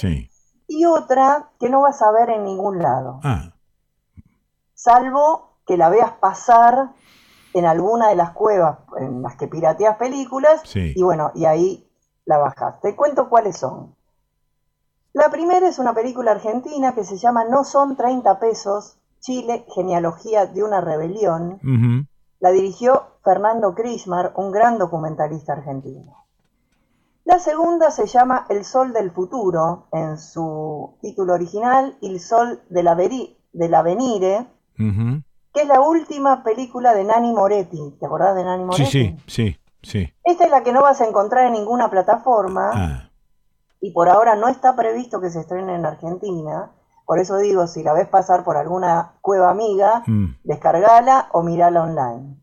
Y 0.68 0.86
otra 0.86 1.52
que 1.60 1.70
no 1.70 1.82
vas 1.82 2.02
a 2.02 2.12
ver 2.12 2.30
en 2.30 2.44
ningún 2.44 2.80
lado. 2.80 3.20
Ah. 3.24 3.54
Salvo 4.74 5.60
que 5.66 5.78
la 5.78 5.90
veas 5.90 6.12
pasar 6.14 6.92
en 7.54 7.66
alguna 7.66 8.10
de 8.10 8.16
las 8.16 8.32
cuevas 8.32 8.80
en 9.00 9.22
las 9.22 9.36
que 9.38 9.48
pirateas 9.48 9.98
películas. 9.98 10.62
Y 10.76 11.02
bueno, 11.02 11.32
y 11.36 11.46
ahí 11.46 11.90
la 12.26 12.38
bajas. 12.38 12.82
Te 12.82 12.96
cuento 12.96 13.30
cuáles 13.30 13.58
son. 13.58 13.96
La 15.14 15.30
primera 15.30 15.68
es 15.68 15.80
una 15.80 15.94
película 15.94 16.32
argentina 16.32 16.94
que 16.94 17.06
se 17.06 17.18
llama 17.18 17.46
No 17.46 17.64
son 17.64 17.96
30 17.96 18.38
pesos, 18.40 18.98
Chile, 19.22 19.66
genealogía 19.74 20.46
de 20.46 20.62
una 20.64 20.82
rebelión. 20.82 22.08
La 22.40 22.52
dirigió 22.52 23.20
Fernando 23.24 23.74
Krismar, 23.74 24.34
un 24.36 24.52
gran 24.52 24.78
documentalista 24.78 25.54
argentino. 25.54 26.25
La 27.26 27.40
segunda 27.40 27.90
se 27.90 28.06
llama 28.06 28.46
El 28.50 28.64
Sol 28.64 28.94
del 28.94 29.10
Futuro, 29.10 29.88
en 29.92 30.20
su 30.20 30.96
título 31.02 31.34
original, 31.34 31.98
El 32.04 32.20
Sol 32.20 32.62
del, 32.70 32.88
Avenire, 32.88 34.46
que 34.78 35.62
es 35.62 35.68
la 35.68 35.82
última 35.82 36.44
película 36.44 36.94
de 36.94 37.04
Nani 37.04 37.34
Moretti. 37.34 37.98
¿Te 38.00 38.06
acordás 38.06 38.36
de 38.36 38.44
Nani 38.44 38.64
Moretti? 38.64 38.86
Sí, 38.86 39.18
sí, 39.26 39.60
sí, 39.82 40.14
Esta 40.24 40.46
es 40.46 40.52
la 40.52 40.62
que 40.62 40.72
no 40.72 40.84
vas 40.84 41.02
a 41.02 41.08
encontrar 41.08 41.48
en 41.48 41.54
ninguna 41.54 41.90
plataforma 41.90 42.70
ah. 42.72 43.10
y 43.82 43.92
por 43.92 44.08
ahora 44.08 44.36
no 44.36 44.48
está 44.48 44.76
previsto 44.76 45.20
que 45.20 45.32
se 45.32 45.40
estrene 45.40 45.74
en 45.74 45.86
Argentina. 45.88 46.74
Por 47.08 47.18
eso 47.18 47.40
digo, 47.40 47.66
si 47.66 47.82
la 47.82 47.94
ves 47.94 48.08
pasar 48.08 48.44
por 48.44 48.56
alguna 48.56 49.14
cueva 49.22 49.50
amiga, 49.50 50.04
mm. 50.06 50.42
descargala 50.44 51.30
o 51.32 51.42
mirala 51.42 51.82
online. 51.82 52.38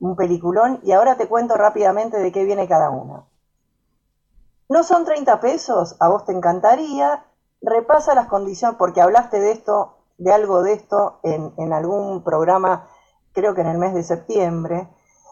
Un 0.00 0.16
peliculón 0.16 0.80
y 0.82 0.92
ahora 0.92 1.16
te 1.16 1.28
cuento 1.28 1.56
rápidamente 1.56 2.18
de 2.18 2.30
qué 2.30 2.44
viene 2.44 2.68
cada 2.68 2.90
una. 2.90 3.24
No 4.68 4.82
son 4.82 5.04
30 5.04 5.40
pesos, 5.40 5.96
a 6.00 6.08
vos 6.08 6.24
te 6.24 6.32
encantaría, 6.32 7.24
repasa 7.62 8.14
las 8.14 8.26
condiciones, 8.26 8.76
porque 8.78 9.00
hablaste 9.00 9.40
de 9.40 9.52
esto, 9.52 9.98
de 10.18 10.32
algo 10.32 10.62
de 10.62 10.74
esto 10.74 11.20
en, 11.22 11.52
en 11.56 11.72
algún 11.72 12.22
programa, 12.22 12.86
creo 13.32 13.54
que 13.54 13.62
en 13.62 13.68
el 13.68 13.78
mes 13.78 13.94
de 13.94 14.02
septiembre, 14.02 14.88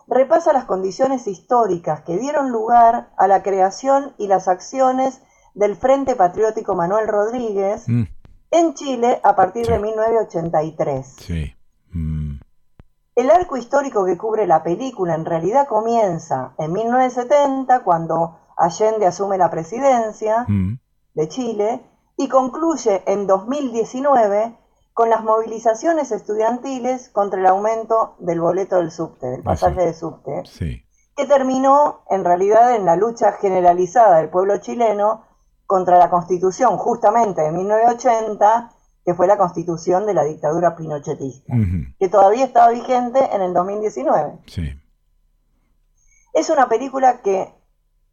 repasa 0.06 0.52
las 0.52 0.64
condiciones 0.64 1.26
históricas 1.26 2.02
que 2.02 2.16
dieron 2.16 2.50
lugar 2.50 3.10
a 3.16 3.26
la 3.26 3.42
creación 3.42 4.14
y 4.18 4.28
las 4.28 4.48
acciones 4.48 5.20
del 5.54 5.76
Frente 5.76 6.14
Patriótico 6.14 6.74
Manuel 6.74 7.08
Rodríguez 7.08 7.88
mm. 7.88 8.02
en 8.50 8.74
Chile 8.74 9.20
a 9.24 9.34
partir 9.34 9.66
de 9.66 9.78
1983. 9.78 11.16
Sí. 11.18 11.54
Mm. 11.92 12.38
El 13.16 13.30
arco 13.30 13.56
histórico 13.56 14.04
que 14.04 14.18
cubre 14.18 14.46
la 14.46 14.62
película 14.62 15.14
en 15.14 15.24
realidad 15.24 15.66
comienza 15.66 16.52
en 16.58 16.72
1970 16.72 17.82
cuando 17.82 18.38
Allende 18.56 19.06
asume 19.06 19.38
la 19.38 19.50
presidencia 19.50 20.44
mm. 20.48 20.78
de 21.14 21.28
Chile 21.28 21.80
y 22.16 22.28
concluye 22.28 23.02
en 23.06 23.26
2019 23.26 24.56
con 24.94 25.10
las 25.10 25.22
movilizaciones 25.22 26.10
estudiantiles 26.10 27.10
contra 27.10 27.38
el 27.38 27.46
aumento 27.46 28.14
del 28.18 28.40
boleto 28.40 28.76
del 28.76 28.90
subte, 28.90 29.26
del 29.26 29.42
pasaje 29.42 29.82
de 29.82 29.92
subte, 29.92 30.42
que 31.14 31.26
terminó 31.26 32.00
en 32.08 32.24
realidad 32.24 32.74
en 32.74 32.86
la 32.86 32.96
lucha 32.96 33.32
generalizada 33.32 34.16
del 34.16 34.30
pueblo 34.30 34.56
chileno 34.56 35.24
contra 35.66 35.98
la 35.98 36.08
constitución 36.08 36.78
justamente 36.78 37.42
de 37.42 37.52
1980, 37.52 38.72
que 39.04 39.14
fue 39.14 39.26
la 39.26 39.36
constitución 39.36 40.06
de 40.06 40.14
la 40.14 40.24
dictadura 40.24 40.74
pinochetista, 40.76 41.52
que 41.98 42.08
todavía 42.08 42.46
estaba 42.46 42.70
vigente 42.70 43.20
en 43.34 43.42
el 43.42 43.52
2019. 43.52 44.38
Es 46.32 46.48
una 46.48 46.68
película 46.68 47.20
que 47.20 47.52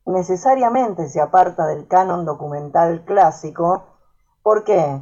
necesariamente 0.06 1.08
se 1.08 1.22
aparta 1.22 1.66
del 1.68 1.88
canon 1.88 2.26
documental 2.26 3.04
clásico. 3.06 3.86
¿Por 4.42 4.64
qué? 4.64 5.02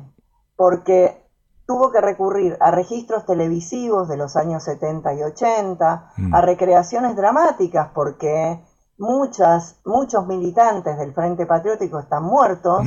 Porque 0.55 1.21
tuvo 1.65 1.91
que 1.91 2.01
recurrir 2.01 2.57
a 2.59 2.71
registros 2.71 3.25
televisivos 3.25 4.07
de 4.09 4.17
los 4.17 4.35
años 4.35 4.63
70 4.63 5.13
y 5.13 5.23
80, 5.23 6.11
mm. 6.17 6.35
a 6.35 6.41
recreaciones 6.41 7.15
dramáticas, 7.15 7.89
porque 7.93 8.61
muchas, 8.97 9.79
muchos 9.85 10.27
militantes 10.27 10.97
del 10.97 11.13
Frente 11.13 11.45
Patriótico 11.45 11.99
están 11.99 12.23
muertos, 12.23 12.85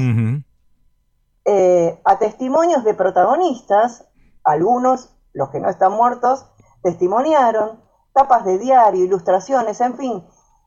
eh, 1.46 2.00
a 2.04 2.18
testimonios 2.18 2.84
de 2.84 2.94
protagonistas, 2.94 4.06
algunos, 4.44 5.10
los 5.32 5.50
que 5.50 5.60
no 5.60 5.68
están 5.68 5.92
muertos, 5.92 6.46
testimoniaron, 6.82 7.80
tapas 8.12 8.44
de 8.44 8.58
diario, 8.58 9.04
ilustraciones, 9.04 9.80
en 9.80 9.96
fin, 9.96 10.24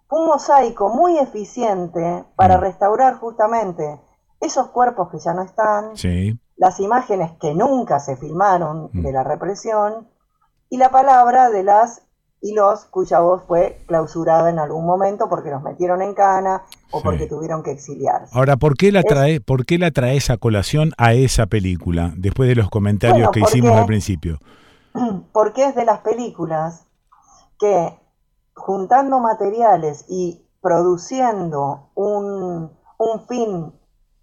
un 0.09 0.27
mosaico 0.27 0.89
muy 0.89 1.17
eficiente 1.17 2.23
para 2.35 2.57
mm. 2.57 2.61
restaurar 2.61 3.15
justamente 3.19 3.99
esos 4.39 4.67
cuerpos 4.67 5.09
que 5.09 5.19
ya 5.19 5.33
no 5.33 5.41
están, 5.41 5.95
sí 5.97 6.39
las 6.57 6.79
imágenes 6.79 7.31
que 7.39 7.53
nunca 7.53 7.99
se 7.99 8.17
filmaron 8.17 8.89
mm. 8.91 9.01
de 9.01 9.11
la 9.11 9.23
represión 9.23 10.07
y 10.69 10.77
la 10.77 10.89
palabra 10.89 11.49
de 11.49 11.63
las 11.63 12.01
y 12.39 12.53
los 12.53 12.85
cuya 12.85 13.19
voz 13.19 13.43
fue 13.47 13.83
clausurada 13.87 14.51
en 14.51 14.59
algún 14.59 14.85
momento 14.85 15.27
porque 15.27 15.49
los 15.49 15.63
metieron 15.63 16.03
en 16.03 16.13
cana 16.13 16.63
o 16.91 17.01
porque 17.01 17.25
tuvieron 17.25 17.63
que 17.63 17.71
exiliarse. 17.71 18.37
Ahora, 18.37 18.57
¿por 18.57 18.75
qué 18.75 18.91
la 18.91 19.01
trae, 19.01 19.41
¿por 19.41 19.65
qué 19.65 19.79
la 19.79 19.89
traes 19.89 20.29
a 20.29 20.37
colación 20.37 20.91
a 20.97 21.13
esa 21.13 21.47
película 21.47 22.13
después 22.15 22.47
de 22.47 22.55
los 22.55 22.69
comentarios 22.69 23.31
que 23.31 23.39
hicimos 23.39 23.71
al 23.71 23.87
principio? 23.87 24.39
Porque 25.33 25.65
es 25.65 25.75
de 25.75 25.85
las 25.85 26.01
películas 26.01 26.85
que 27.59 27.97
juntando 28.57 29.19
materiales 29.19 30.05
y 30.09 30.45
produciendo 30.61 31.91
un, 31.95 32.71
un 32.97 33.27
fin 33.27 33.73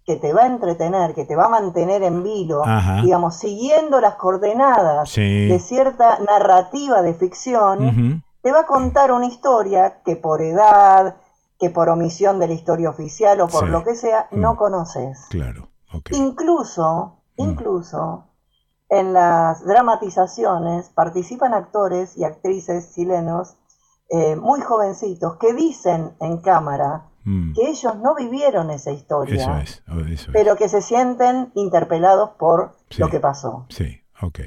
que 0.05 0.17
te 0.17 0.33
va 0.33 0.43
a 0.43 0.47
entretener, 0.47 1.15
que 1.15 1.25
te 1.25 1.35
va 1.35 1.45
a 1.45 1.49
mantener 1.49 2.03
en 2.03 2.21
vilo, 2.21 2.61
digamos, 3.01 3.37
siguiendo 3.37 3.99
las 3.99 4.15
coordenadas 4.15 5.15
de 5.15 5.59
cierta 5.59 6.19
narrativa 6.19 7.01
de 7.01 7.15
ficción, 7.15 8.23
te 8.41 8.51
va 8.51 8.61
a 8.61 8.65
contar 8.67 9.11
una 9.11 9.25
historia 9.25 10.03
que 10.05 10.15
por 10.15 10.43
edad, 10.43 11.15
que 11.57 11.71
por 11.71 11.89
omisión 11.89 12.39
de 12.39 12.47
la 12.47 12.53
historia 12.53 12.91
oficial 12.91 13.41
o 13.41 13.47
por 13.47 13.67
lo 13.67 13.83
que 13.83 13.95
sea, 13.95 14.27
no 14.29 14.53
mm. 14.53 14.57
conoces. 14.57 15.25
Claro. 15.31 15.69
Incluso, 16.11 17.23
mm. 17.37 17.41
incluso, 17.41 18.25
en 18.89 19.13
las 19.13 19.65
dramatizaciones 19.65 20.89
participan 20.89 21.55
actores 21.55 22.15
y 22.15 22.25
actrices 22.25 22.93
chilenos 22.93 23.57
eh, 24.09 24.35
muy 24.35 24.61
jovencitos 24.61 25.37
que 25.37 25.53
dicen 25.53 26.15
en 26.19 26.41
cámara, 26.41 27.09
Mm. 27.25 27.53
que 27.53 27.69
ellos 27.69 27.97
no 27.97 28.13
vivieron 28.13 28.69
esa 28.69 28.91
historia, 28.91 29.65
oh, 29.89 29.95
pero 30.31 30.55
que 30.55 30.69
se 30.69 30.81
sienten 30.81 31.51
interpelados 31.55 32.31
por 32.37 32.75
lo 32.97 33.09
que 33.09 33.19
pasó. 33.19 33.65
Sí, 33.69 33.99
ok. 34.21 34.39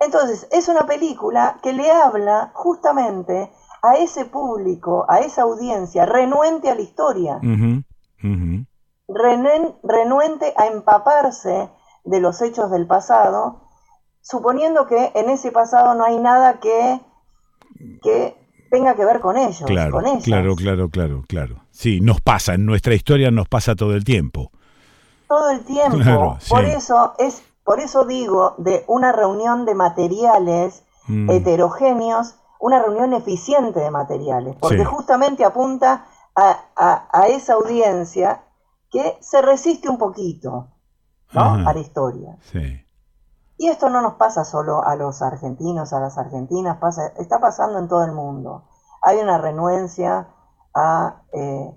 Entonces, 0.00 0.48
es 0.50 0.66
una 0.68 0.86
película 0.88 1.60
que 1.62 1.72
le 1.72 1.90
habla 1.92 2.50
justamente 2.52 3.52
a 3.80 3.94
ese 3.94 4.24
público, 4.24 5.06
a 5.08 5.20
esa 5.20 5.42
audiencia 5.42 6.04
renuente 6.04 6.68
a 6.68 6.74
la 6.74 6.80
historia, 6.80 7.38
renuente 9.08 10.52
a 10.56 10.66
empaparse 10.66 11.70
de 12.04 12.20
los 12.20 12.42
hechos 12.42 12.72
del 12.72 12.88
pasado, 12.88 13.68
suponiendo 14.20 14.88
que 14.88 15.12
en 15.14 15.30
ese 15.30 15.52
pasado 15.52 15.94
no 15.94 16.04
hay 16.04 16.18
nada 16.18 16.58
que, 16.58 17.00
que 18.02 18.43
tenga 18.70 18.94
que 18.94 19.04
ver 19.04 19.20
con 19.20 19.36
ellos, 19.36 19.62
claro, 19.66 19.92
con 19.92 20.20
Claro, 20.20 20.56
claro, 20.56 20.88
claro, 20.88 21.22
claro. 21.26 21.56
Sí, 21.70 22.00
nos 22.00 22.20
pasa, 22.20 22.54
en 22.54 22.66
nuestra 22.66 22.94
historia 22.94 23.30
nos 23.30 23.48
pasa 23.48 23.74
todo 23.74 23.94
el 23.94 24.04
tiempo. 24.04 24.50
Todo 25.28 25.50
el 25.50 25.60
tiempo. 25.64 26.38
por 26.48 26.64
eso 26.64 27.14
es, 27.18 27.42
por 27.64 27.80
eso 27.80 28.04
digo 28.04 28.54
de 28.58 28.84
una 28.86 29.12
reunión 29.12 29.64
de 29.64 29.74
materiales 29.74 30.84
mm. 31.08 31.30
heterogéneos, 31.30 32.34
una 32.60 32.82
reunión 32.82 33.12
eficiente 33.14 33.80
de 33.80 33.90
materiales, 33.90 34.56
porque 34.58 34.84
justamente 34.84 35.44
apunta 35.44 36.06
a, 36.34 37.08
a, 37.12 37.26
esa 37.28 37.54
audiencia 37.54 38.42
que 38.90 39.16
se 39.20 39.42
resiste 39.42 39.88
un 39.88 39.98
poquito 39.98 40.68
a 41.32 41.72
la 41.72 41.80
historia. 41.80 42.36
Sí. 42.52 42.83
Y 43.56 43.68
esto 43.68 43.88
no 43.88 44.02
nos 44.02 44.14
pasa 44.14 44.44
solo 44.44 44.84
a 44.84 44.96
los 44.96 45.22
argentinos, 45.22 45.92
a 45.92 46.00
las 46.00 46.18
argentinas, 46.18 46.78
pasa, 46.78 47.12
está 47.18 47.38
pasando 47.40 47.78
en 47.78 47.88
todo 47.88 48.04
el 48.04 48.12
mundo. 48.12 48.64
Hay 49.02 49.18
una 49.18 49.38
renuencia 49.38 50.28
a, 50.74 51.22
eh, 51.32 51.70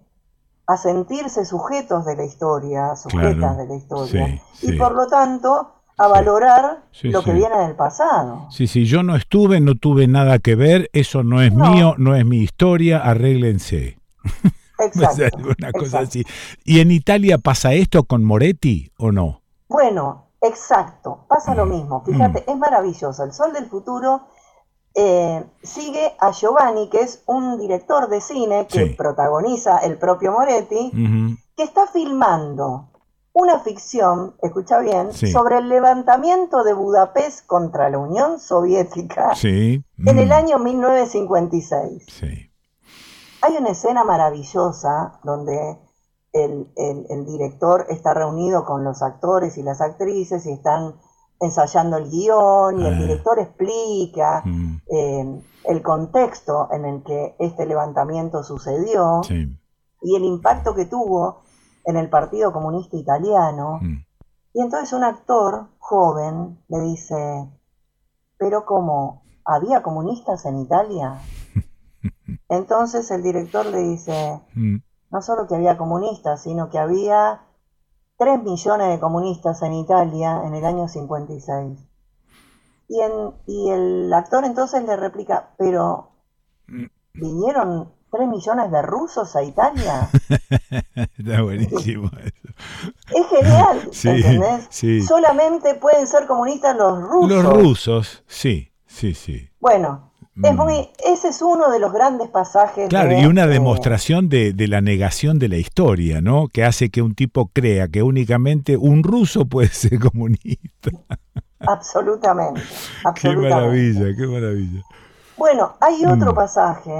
a 0.66 0.78
sentirse 0.78 1.46
sujetos 1.46 2.06
de 2.06 2.16
la 2.16 2.26
historia, 2.26 2.96
sujetas 2.96 3.58
de 3.58 3.68
la 3.68 3.76
historia, 3.76 4.42
y 4.62 4.74
por 4.74 4.94
lo 4.94 5.08
tanto 5.08 5.74
a 5.98 6.08
valorar 6.08 6.84
lo 7.04 7.24
que 7.24 7.34
viene 7.34 7.58
del 7.60 7.76
pasado. 7.76 8.48
Sí, 8.52 8.68
sí, 8.68 8.86
yo 8.86 9.02
no 9.02 9.16
estuve, 9.16 9.60
no 9.60 9.76
tuve 9.76 10.08
nada 10.08 10.40
que 10.40 10.56
ver, 10.56 10.90
eso 10.94 11.24
no 11.24 11.42
es 11.42 11.54
mío, 11.54 11.96
no 11.98 12.16
es 12.16 12.26
mi 12.26 12.38
historia, 12.38 13.00
arréglense. 13.00 13.98
Exacto, 14.80 15.50
una 15.58 15.72
cosa 15.72 16.00
así. 16.00 16.24
¿Y 16.64 16.82
en 16.82 16.92
Italia 16.92 17.40
pasa 17.40 17.74
esto 17.74 18.04
con 18.04 18.24
Moretti 18.24 18.92
o 18.98 19.12
no? 19.12 19.42
Bueno, 19.68 20.27
Exacto, 20.42 21.26
pasa 21.28 21.56
lo 21.56 21.66
mm. 21.66 21.70
mismo. 21.70 22.04
Fíjate, 22.06 22.42
mm. 22.42 22.52
es 22.52 22.58
maravilloso. 22.58 23.24
El 23.24 23.34
Sol 23.34 23.54
del 23.54 23.68
Futuro 23.68 24.22
eh, 24.94 25.44
sigue 25.64 26.16
a 26.20 26.32
Giovanni, 26.32 26.90
que 26.90 27.02
es 27.02 27.24
un 27.26 27.58
director 27.58 28.10
de 28.10 28.22
cine 28.22 28.68
que 28.68 28.88
protagoniza 28.98 29.78
el 29.80 29.98
propio 29.98 30.32
Moretti, 30.32 30.92
que 31.56 31.64
está 31.64 31.88
filmando 31.88 32.90
una 33.34 33.60
ficción, 33.60 34.36
escucha 34.42 34.80
bien, 34.80 35.14
sobre 35.14 35.60
el 35.60 35.70
levantamiento 35.70 36.64
de 36.64 36.74
Budapest 36.74 37.46
contra 37.46 37.90
la 37.90 38.00
Unión 38.00 38.40
Soviética 38.40 39.34
en 39.44 39.84
el 40.18 40.30
mm. 40.30 40.32
año 40.32 40.58
1956. 40.58 42.06
Hay 43.42 43.56
una 43.58 43.70
escena 43.70 44.04
maravillosa 44.04 45.20
donde 45.24 45.78
el, 46.46 47.26
director 47.26 47.86
está 47.90 48.14
reunido 48.14 48.66
con 48.66 48.84
los 48.84 49.02
actores 49.02 49.58
y 49.58 49.64
las 49.64 49.82
actrices 49.82 50.46
y 50.46 50.52
están 50.52 50.96
ensayando 51.40 51.98
el 51.98 52.10
guion 52.10 52.80
y 52.80 52.88
el 52.88 52.94
ah. 52.94 52.98
director 52.98 53.40
explica 53.40 54.42
mm. 54.44 54.82
eh, 54.92 55.42
el 55.66 55.82
contexto 55.82 56.70
en 56.72 56.86
el 56.86 57.04
que 57.04 57.36
este 57.40 57.66
levantamiento 57.66 58.44
sucedió 58.44 59.22
y 60.02 60.16
el 60.16 60.24
impacto 60.24 60.74
que 60.74 60.86
tuvo 60.86 61.44
en 61.86 61.98
el 61.98 62.10
Partido 62.10 62.52
Comunista 62.52 62.98
Italiano. 62.98 63.80
Mm. 63.82 64.06
Y 64.54 64.62
entonces 64.62 64.94
un 64.94 65.04
actor 65.04 65.68
joven 65.78 66.64
le 66.68 66.80
dice, 66.82 67.50
pero 68.38 68.66
¿cómo? 68.66 69.24
¿Había 69.46 69.84
comunistas 69.84 70.46
en 70.46 70.60
Italia? 70.60 71.22
Entonces 72.50 73.10
el 73.12 73.24
director 73.24 73.66
le 73.66 73.80
dice, 73.80 74.42
mm 74.56 74.78
no 75.10 75.22
solo 75.22 75.48
que 75.48 75.56
había 75.56 75.78
comunistas, 75.78 76.44
sino 76.44 76.70
que 76.70 76.80
había 76.80 77.42
3 78.18 78.44
millones 78.44 78.90
de 78.90 79.00
comunistas 79.00 79.62
en 79.62 79.74
Italia 79.74 80.42
en 80.46 80.54
el 80.54 80.66
año 80.66 80.88
56. 80.88 81.80
Y, 82.90 83.02
en, 83.02 83.12
y 83.46 83.70
el 83.70 84.14
actor 84.14 84.46
entonces 84.46 84.84
le 84.84 84.96
replica, 84.96 85.50
pero 85.58 86.12
vinieron 87.14 87.92
3 88.12 88.28
millones 88.28 88.72
de 88.72 88.82
rusos 88.82 89.36
a 89.36 89.44
Italia. 89.44 90.10
Está 91.18 91.42
buenísimo 91.42 92.10
eso. 92.24 92.48
Es 93.14 93.28
genial, 93.28 93.90
¿entendés? 94.04 95.06
Solamente 95.08 95.76
pueden 95.76 96.08
ser 96.08 96.26
comunistas 96.28 96.76
los 96.76 97.02
rusos. 97.02 97.44
Los 97.44 97.54
rusos, 97.54 98.24
sí, 98.28 98.74
sí, 98.86 99.14
sí. 99.14 99.50
Bueno, 99.60 100.07
es 100.44 100.54
mm. 100.54 100.56
muy, 100.56 100.90
ese 101.06 101.30
es 101.30 101.42
uno 101.42 101.72
de 101.72 101.80
los 101.80 101.92
grandes 101.92 102.30
pasajes. 102.30 102.90
Claro, 102.90 103.18
y 103.18 103.26
una 103.26 103.48
demostración 103.48 104.30
de, 104.30 104.54
de, 104.54 104.68
la 104.68 104.82
negación 104.82 105.40
de 105.40 105.50
la 105.50 105.58
historia, 105.58 106.22
¿no? 106.22 106.48
Que 106.48 106.64
hace 106.64 106.90
que 106.90 107.02
un 107.02 107.16
tipo 107.16 107.48
crea 107.48 107.88
que 107.88 108.04
únicamente 108.04 108.78
un 108.78 109.04
ruso 109.04 109.46
puede 109.46 109.68
ser 109.72 110.00
comunista. 110.00 110.92
Absolutamente. 111.60 112.62
Qué 113.22 113.36
maravilla, 113.36 114.16
qué 114.16 114.28
maravilla. 114.28 114.84
Bueno, 115.38 115.76
hay 115.80 116.06
otro 116.06 116.32
mm. 116.32 116.36
pasaje, 116.36 116.92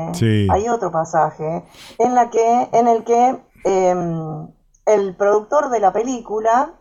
hay 0.50 0.68
otro 0.68 0.92
pasaje 0.92 1.64
en 1.98 2.16
la 2.16 2.30
que, 2.30 2.70
en 2.72 2.88
el 2.88 3.04
que 3.04 3.36
em, 3.64 4.48
el 4.86 5.16
productor 5.16 5.70
de 5.70 5.80
la 5.80 5.92
película 5.92 6.74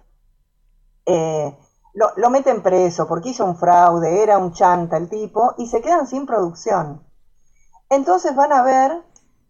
eh, 1.06 1.54
lo, 1.96 2.12
lo 2.16 2.28
meten 2.30 2.62
preso 2.62 3.08
porque 3.08 3.30
hizo 3.30 3.44
un 3.44 3.56
fraude, 3.56 4.22
era 4.22 4.36
un 4.36 4.52
chanta 4.52 4.98
el 4.98 5.08
tipo, 5.08 5.54
y 5.56 5.66
se 5.66 5.80
quedan 5.80 6.06
sin 6.06 6.26
producción. 6.26 7.02
Entonces 7.88 8.36
van 8.36 8.52
a 8.52 8.62
ver 8.62 9.02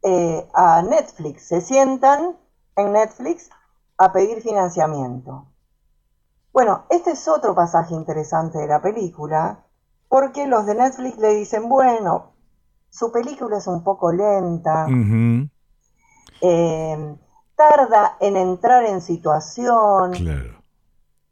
eh, 0.02 0.48
a 0.54 0.80
Netflix, 0.82 1.48
se 1.48 1.60
sientan 1.60 2.36
en 2.76 2.92
Netflix 2.92 3.50
a 3.98 4.12
pedir 4.12 4.42
financiamiento. 4.42 5.48
Bueno, 6.52 6.84
este 6.88 7.10
es 7.10 7.26
otro 7.26 7.54
pasaje 7.54 7.94
interesante 7.94 8.58
de 8.58 8.68
la 8.68 8.80
película, 8.80 9.64
porque 10.08 10.46
los 10.46 10.66
de 10.66 10.76
Netflix 10.76 11.18
le 11.18 11.34
dicen, 11.34 11.68
bueno, 11.68 12.32
su 12.88 13.10
película 13.10 13.58
es 13.58 13.66
un 13.66 13.82
poco 13.82 14.12
lenta, 14.12 14.86
eh, 16.40 17.16
tarda 17.56 18.16
en 18.20 18.36
entrar 18.36 18.84
en 18.84 19.00
situación, 19.00 20.12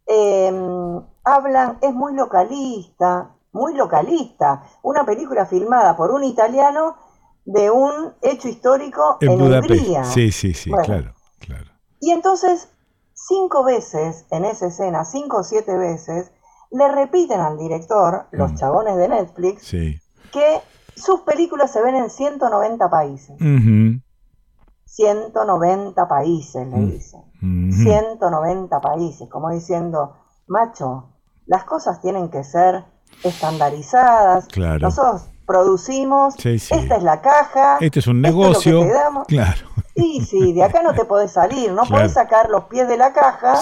eh, 0.06 0.52
hablan, 1.24 1.78
es 1.80 1.94
muy 1.94 2.14
localista, 2.14 3.34
muy 3.52 3.74
localista, 3.74 4.64
una 4.82 5.04
película 5.04 5.46
filmada 5.46 5.96
por 5.96 6.10
un 6.10 6.24
italiano 6.24 6.96
de 7.44 7.70
un 7.70 8.12
hecho 8.22 8.48
histórico 8.48 9.18
en, 9.20 9.40
Hungría. 9.40 10.04
Sí, 10.04 10.32
sí, 10.32 10.54
sí, 10.54 10.70
claro, 10.70 11.14
claro. 11.38 11.70
Y 12.00 12.10
entonces, 12.10 12.68
cinco 13.14 13.64
veces 13.64 14.26
en 14.30 14.44
esa 14.44 14.66
escena, 14.66 15.04
cinco 15.04 15.38
o 15.38 15.42
siete 15.42 15.76
veces, 15.76 16.32
le 16.70 16.88
repiten 16.88 17.40
al 17.40 17.56
director, 17.56 18.26
los 18.32 18.52
mm. 18.52 18.56
chabones 18.56 18.96
de 18.96 19.08
Netflix, 19.08 19.70
que 19.70 20.60
sus 20.96 21.20
películas 21.20 21.72
se 21.72 21.82
ven 21.82 21.94
en 21.94 22.10
190 22.10 22.90
países. 22.90 23.36
190 24.94 26.08
países, 26.08 26.66
le 26.68 26.76
mm. 26.76 26.90
dicen. 26.90 27.22
190 27.40 28.80
países, 28.80 29.28
como 29.28 29.50
diciendo, 29.50 30.16
macho, 30.46 31.10
las 31.46 31.64
cosas 31.64 32.00
tienen 32.00 32.30
que 32.30 32.44
ser 32.44 32.84
estandarizadas. 33.22 34.48
Nosotros 34.80 35.28
producimos, 35.46 36.34
esta 36.44 36.96
es 36.96 37.02
la 37.02 37.20
caja, 37.20 37.78
este 37.80 37.98
es 37.98 38.06
un 38.06 38.20
negocio. 38.20 38.86
Claro. 39.26 39.68
Sí, 39.96 40.24
sí, 40.24 40.52
de 40.52 40.62
acá 40.62 40.82
no 40.82 40.94
te 40.94 41.04
podés 41.04 41.32
salir, 41.32 41.72
no 41.72 41.84
podés 41.84 42.12
sacar 42.12 42.48
los 42.48 42.64
pies 42.64 42.88
de 42.88 42.96
la 42.96 43.12
caja 43.12 43.60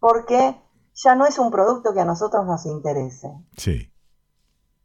porque 0.00 0.60
ya 0.94 1.14
no 1.14 1.26
es 1.26 1.38
un 1.38 1.50
producto 1.50 1.92
que 1.92 2.00
a 2.00 2.04
nosotros 2.04 2.46
nos 2.46 2.64
interese. 2.66 3.28
Sí. 3.56 3.92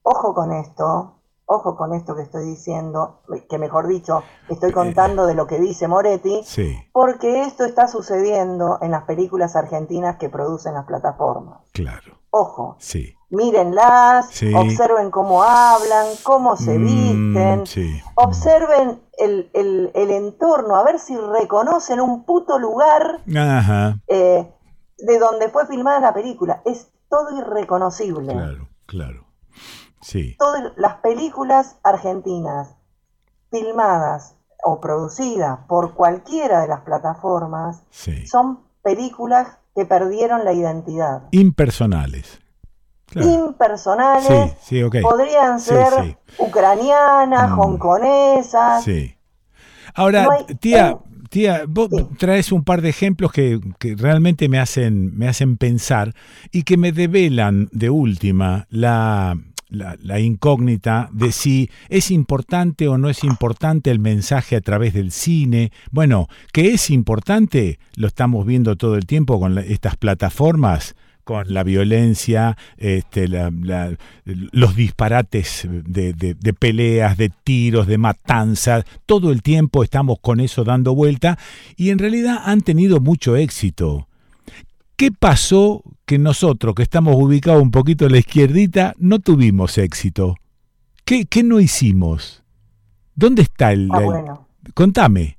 Ojo 0.03 0.33
con 0.33 0.51
esto, 0.51 1.14
ojo 1.45 1.75
con 1.75 1.93
esto 1.93 2.15
que 2.15 2.23
estoy 2.23 2.45
diciendo, 2.45 3.21
que 3.49 3.57
mejor 3.57 3.87
dicho, 3.87 4.23
estoy 4.49 4.71
contando 4.71 5.25
de 5.25 5.35
lo 5.35 5.47
que 5.47 5.59
dice 5.59 5.87
Moretti, 5.87 6.41
sí. 6.43 6.75
porque 6.91 7.43
esto 7.43 7.65
está 7.65 7.87
sucediendo 7.87 8.79
en 8.81 8.91
las 8.91 9.03
películas 9.03 9.55
argentinas 9.55 10.17
que 10.17 10.29
producen 10.29 10.73
las 10.73 10.85
plataformas. 10.85 11.59
Claro. 11.71 12.19
Ojo. 12.31 12.75
Sí. 12.79 13.15
Mírenlas, 13.29 14.27
observen 14.55 15.09
cómo 15.09 15.43
hablan, 15.43 16.07
cómo 16.23 16.55
se 16.55 16.77
mm, 16.77 16.85
visten, 16.85 18.03
observen 18.15 19.01
el, 19.17 19.49
el, 19.53 20.11
entorno, 20.11 20.75
a 20.75 20.83
ver 20.83 20.99
si 20.99 21.17
reconocen 21.17 21.99
un 21.99 22.23
puto 22.23 22.59
lugar 22.59 23.21
Ajá. 23.35 23.99
Eh, 24.07 24.49
de 24.97 25.19
donde 25.19 25.49
fue 25.49 25.65
filmada 25.65 25.99
la 25.99 26.13
película. 26.13 26.61
Es 26.65 26.91
todo 27.09 27.37
irreconocible. 27.37 28.33
Claro, 28.33 28.69
claro. 28.85 29.24
Sí. 30.05 30.35
Todas 30.37 30.71
las 30.77 30.97
películas 30.97 31.77
argentinas 31.81 32.75
filmadas 33.49 34.35
o 34.63 34.79
producidas 34.79 35.61
por 35.67 35.95
cualquiera 35.95 36.61
de 36.61 36.67
las 36.67 36.81
plataformas 36.81 37.81
son 38.27 38.59
películas 38.83 39.57
que 39.73 39.85
perdieron 39.85 40.45
la 40.45 40.53
identidad. 40.53 41.23
Impersonales. 41.31 42.39
Impersonales. 43.15 44.53
Sí, 44.61 44.83
sí, 44.83 45.01
Podrían 45.01 45.59
ser 45.59 46.19
ucranianas, 46.37 47.49
mm. 47.49 47.59
hongkonesas. 47.59 48.83
Sí. 48.83 49.17
Ahora, 49.95 50.27
tía, 50.59 50.99
Tía, 51.31 51.63
vos 51.67 51.89
traes 52.19 52.51
un 52.51 52.63
par 52.63 52.83
de 52.83 52.89
ejemplos 52.89 53.31
que, 53.31 53.59
realmente 53.97 54.49
me 54.49 54.59
hacen, 54.59 55.17
me 55.17 55.27
hacen 55.27 55.57
pensar 55.57 56.13
y 56.51 56.61
que 56.61 56.77
me 56.77 56.91
develan 56.91 57.69
de 57.71 57.89
última 57.89 58.67
la, 58.69 59.35
la, 59.77 60.19
incógnita 60.19 61.09
de 61.11 61.31
si 61.31 61.69
es 61.89 62.11
importante 62.11 62.87
o 62.87 62.97
no 62.97 63.09
es 63.09 63.23
importante 63.23 63.91
el 63.91 63.99
mensaje 63.99 64.55
a 64.55 64.61
través 64.61 64.93
del 64.93 65.11
cine. 65.11 65.71
Bueno, 65.91 66.27
que 66.51 66.73
es 66.73 66.89
importante, 66.89 67.79
lo 67.95 68.07
estamos 68.07 68.45
viendo 68.45 68.75
todo 68.75 68.95
el 68.95 69.05
tiempo 69.05 69.39
con 69.39 69.57
estas 69.57 69.95
plataformas 69.95 70.95
con 71.25 71.51
la 71.53 71.63
violencia, 71.63 72.55
este, 72.77 73.27
los 73.27 74.75
disparates 74.75 75.67
de, 75.67 76.53
peleas, 76.57 77.17
de 77.17 77.31
tiros, 77.43 77.87
de 77.87 77.97
matanzas, 77.97 78.85
todo 79.07 79.31
el 79.31 79.41
tiempo 79.41 79.83
estamos 79.83 80.19
con 80.21 80.39
eso 80.39 80.63
dando 80.63 80.93
vuelta 80.93 81.37
y 81.75 81.89
en 81.89 81.97
realidad 81.97 82.43
han 82.45 82.61
tenido 82.61 82.99
mucho 83.01 83.35
éxito. 83.35 84.07
¿Qué 84.97 85.11
pasó 85.11 85.83
que 86.05 86.17
nosotros, 86.17 86.73
que 86.73 86.83
estamos 86.83 87.15
ubicados 87.17 87.61
un 87.61 87.71
poquito 87.71 88.05
a 88.05 88.09
la 88.09 88.17
izquierdita, 88.17 88.93
no 88.97 89.19
tuvimos 89.19 89.77
éxito? 89.77 90.35
¿Qué, 91.03 91.25
qué 91.25 91.43
no 91.43 91.59
hicimos? 91.59 92.43
¿Dónde 93.13 93.41
está 93.41 93.73
el... 93.73 93.89
Ah, 93.91 94.39
Contame. 94.73 95.37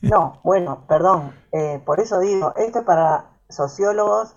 No, 0.00 0.40
bueno, 0.42 0.86
perdón. 0.88 1.32
Eh, 1.52 1.82
por 1.84 2.00
eso 2.00 2.18
digo, 2.20 2.54
esto 2.56 2.78
es 2.78 2.84
para 2.86 3.26
sociólogos 3.50 4.34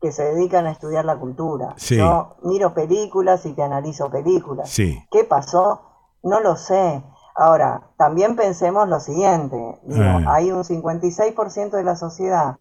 que 0.00 0.12
se 0.12 0.24
dedican 0.24 0.66
a 0.66 0.72
estudiar 0.72 1.06
la 1.06 1.16
cultura. 1.16 1.74
Yo 1.78 2.36
miro 2.42 2.74
películas 2.74 3.46
y 3.46 3.54
te 3.54 3.62
analizo 3.62 4.10
películas. 4.10 4.74
¿Qué 4.76 5.24
pasó? 5.26 5.80
No 6.22 6.40
lo 6.40 6.56
sé. 6.56 7.02
Ahora, 7.34 7.88
también 7.96 8.36
pensemos 8.36 8.88
lo 8.88 9.00
siguiente. 9.00 9.56
Ah. 9.98 10.22
Hay 10.28 10.52
un 10.52 10.64
56% 10.64 11.70
de 11.70 11.84
la 11.84 11.96
sociedad 11.96 12.58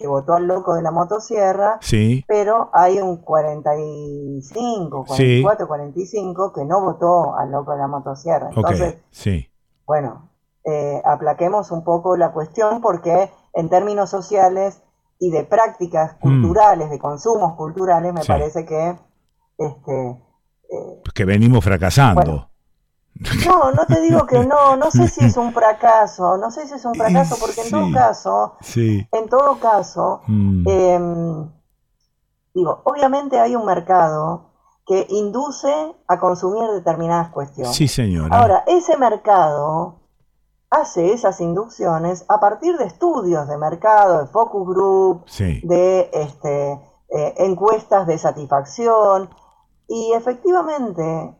que 0.00 0.06
votó 0.06 0.32
al 0.32 0.46
loco 0.46 0.74
de 0.74 0.82
la 0.82 0.90
motosierra, 0.90 1.78
pero 2.26 2.70
hay 2.72 3.00
un 3.00 3.18
45, 3.18 5.04
44, 5.04 5.68
45 5.68 6.52
que 6.54 6.64
no 6.64 6.80
votó 6.80 7.36
al 7.36 7.50
loco 7.50 7.72
de 7.72 7.78
la 7.78 7.86
motosierra. 7.86 8.48
Entonces, 8.48 8.96
bueno, 9.84 10.30
eh, 10.64 11.02
aplaquemos 11.04 11.70
un 11.70 11.84
poco 11.84 12.16
la 12.16 12.32
cuestión 12.32 12.80
porque 12.80 13.30
en 13.52 13.68
términos 13.68 14.08
sociales 14.08 14.82
y 15.18 15.30
de 15.30 15.44
prácticas 15.44 16.16
mm. 16.16 16.20
culturales, 16.22 16.88
de 16.88 16.98
consumos 16.98 17.54
culturales, 17.56 18.14
me 18.14 18.24
parece 18.24 18.64
que... 18.64 18.96
Este, 19.58 20.10
eh, 20.70 21.02
que 21.14 21.26
venimos 21.26 21.62
fracasando. 21.62 22.49
No, 23.46 23.72
no 23.72 23.86
te 23.86 24.00
digo 24.00 24.26
que 24.26 24.44
no, 24.44 24.76
no 24.76 24.90
sé 24.90 25.08
si 25.08 25.24
es 25.24 25.36
un 25.36 25.52
fracaso, 25.52 26.36
no 26.38 26.50
sé 26.50 26.66
si 26.66 26.74
es 26.74 26.84
un 26.84 26.94
fracaso, 26.94 27.36
porque 27.40 27.62
en 27.62 27.70
todo 27.70 27.92
caso, 27.92 28.54
en 28.76 29.28
todo 29.28 29.58
caso, 29.58 30.22
mm. 30.26 31.42
digo, 32.54 32.80
obviamente 32.84 33.38
hay 33.38 33.56
un 33.56 33.66
mercado 33.66 34.50
que 34.86 35.06
induce 35.10 35.94
a 36.08 36.18
consumir 36.18 36.68
determinadas 36.70 37.28
cuestiones. 37.30 37.76
Sí, 37.76 37.86
señora. 37.86 38.36
Ahora, 38.36 38.64
ese 38.66 38.96
mercado 38.96 40.00
hace 40.70 41.12
esas 41.12 41.40
inducciones 41.40 42.24
a 42.28 42.40
partir 42.40 42.76
de 42.76 42.84
estudios 42.84 43.46
de 43.48 43.58
mercado, 43.58 44.20
de 44.20 44.26
focus 44.28 44.66
group, 44.66 45.26
de 45.38 46.10
este, 46.12 46.72
eh, 46.72 47.34
encuestas 47.38 48.06
de 48.06 48.18
satisfacción. 48.18 49.30
Y 49.88 50.12
efectivamente, 50.12 51.36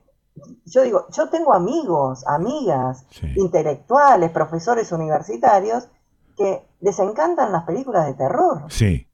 yo 0.65 0.83
digo, 0.83 1.07
yo 1.11 1.29
tengo 1.29 1.53
amigos, 1.53 2.27
amigas, 2.27 3.07
intelectuales, 3.37 4.31
profesores 4.31 4.93
universitarios, 4.93 5.89
que 6.37 6.67
les 6.81 6.99
encantan 6.99 7.53
las 7.53 7.65
películas 7.65 8.07
de 8.07 8.15
terror. 8.15 8.65
Sí. 8.69 9.07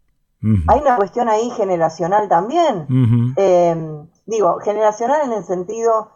Hay 0.69 0.81
una 0.81 0.97
cuestión 0.97 1.29
ahí 1.29 1.51
generacional 1.51 2.29
también. 2.29 2.87
Em, 3.37 4.07
digo, 4.27 4.59
generacional 4.61 5.23
en 5.25 5.33
el 5.33 5.45
sentido 5.45 6.11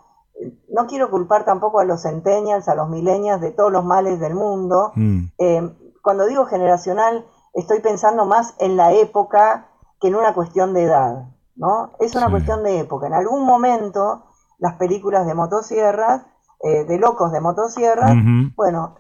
no 0.69 0.87
quiero 0.87 1.11
culpar 1.11 1.45
tampoco 1.45 1.81
a 1.81 1.85
los 1.85 2.03
centennials, 2.03 2.69
a 2.69 2.75
los 2.75 2.89
millennials 2.89 3.41
de 3.41 3.51
todos 3.51 3.73
los 3.73 3.85
males 3.85 4.21
del 4.21 4.35
mundo. 4.35 4.93
Mm. 4.95 5.25
Eh, 5.39 5.75
cuando 6.03 6.27
digo 6.27 6.47
generacional, 6.47 7.27
estoy 7.55 7.81
pensando 7.81 8.25
más 8.25 8.55
en 8.59 8.77
la 8.77 8.93
época 8.93 9.69
que 10.01 10.09
en 10.09 10.15
una 10.15 10.33
cuestión 10.33 10.73
de 10.73 10.85
edad, 10.85 11.29
¿no? 11.57 11.93
Es 12.01 12.15
una 12.15 12.31
cuestión 12.31 12.63
de 12.63 12.79
época. 12.79 13.07
En 13.07 13.15
algún 13.15 13.45
momento, 13.45 14.25
las 14.61 14.75
películas 14.75 15.27
de 15.27 15.35
motosierras, 15.35 16.23
eh, 16.63 16.85
de 16.85 16.99
locos 16.99 17.33
de 17.33 17.41
motosierras, 17.41 18.15
bueno, 18.55 18.97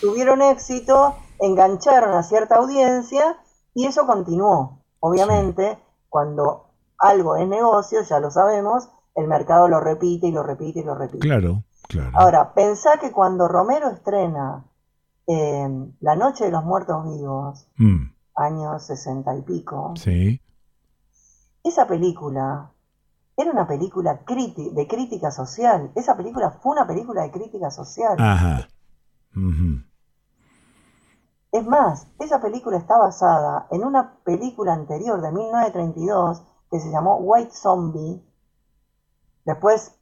tuvieron 0.00 0.42
éxito, 0.42 1.14
engancharon 1.38 2.14
a 2.14 2.22
cierta 2.22 2.56
audiencia 2.56 3.38
y 3.74 3.86
eso 3.86 4.06
continuó. 4.06 4.82
Obviamente, 5.00 5.78
cuando 6.08 6.70
algo 6.98 7.36
es 7.36 7.46
negocio, 7.46 8.02
ya 8.02 8.18
lo 8.18 8.30
sabemos, 8.30 8.88
el 9.14 9.28
mercado 9.28 9.68
lo 9.68 9.80
repite 9.80 10.26
y 10.28 10.32
lo 10.32 10.42
repite 10.42 10.80
y 10.80 10.84
lo 10.84 10.94
repite. 10.94 11.26
Claro, 11.26 11.62
claro. 11.88 12.10
Ahora, 12.14 12.54
pensá 12.54 12.98
que 12.98 13.12
cuando 13.12 13.48
Romero 13.48 13.90
estrena 13.90 14.64
eh, 15.26 15.68
La 16.00 16.16
Noche 16.16 16.46
de 16.46 16.50
los 16.50 16.64
Muertos 16.64 17.04
Vivos, 17.04 17.68
mm. 17.76 18.04
años 18.36 18.86
sesenta 18.86 19.36
y 19.36 19.42
pico, 19.42 19.92
sí. 19.96 20.40
esa 21.62 21.86
película 21.86 22.70
era 23.36 23.50
una 23.50 23.66
película 23.66 24.20
de 24.26 24.86
crítica 24.88 25.30
social. 25.30 25.92
Esa 25.94 26.16
película 26.16 26.50
fue 26.50 26.72
una 26.72 26.86
película 26.86 27.22
de 27.22 27.30
crítica 27.30 27.70
social. 27.70 28.16
Ajá. 28.18 28.68
Es 31.52 31.66
más, 31.66 32.08
esa 32.18 32.40
película 32.40 32.78
está 32.78 32.96
basada 32.98 33.66
en 33.70 33.84
una 33.84 34.18
película 34.24 34.72
anterior 34.72 35.20
de 35.20 35.32
1932 35.32 36.42
que 36.70 36.80
se 36.80 36.90
llamó 36.90 37.16
White 37.16 37.52
Zombie. 37.52 38.22
Después 39.44 39.96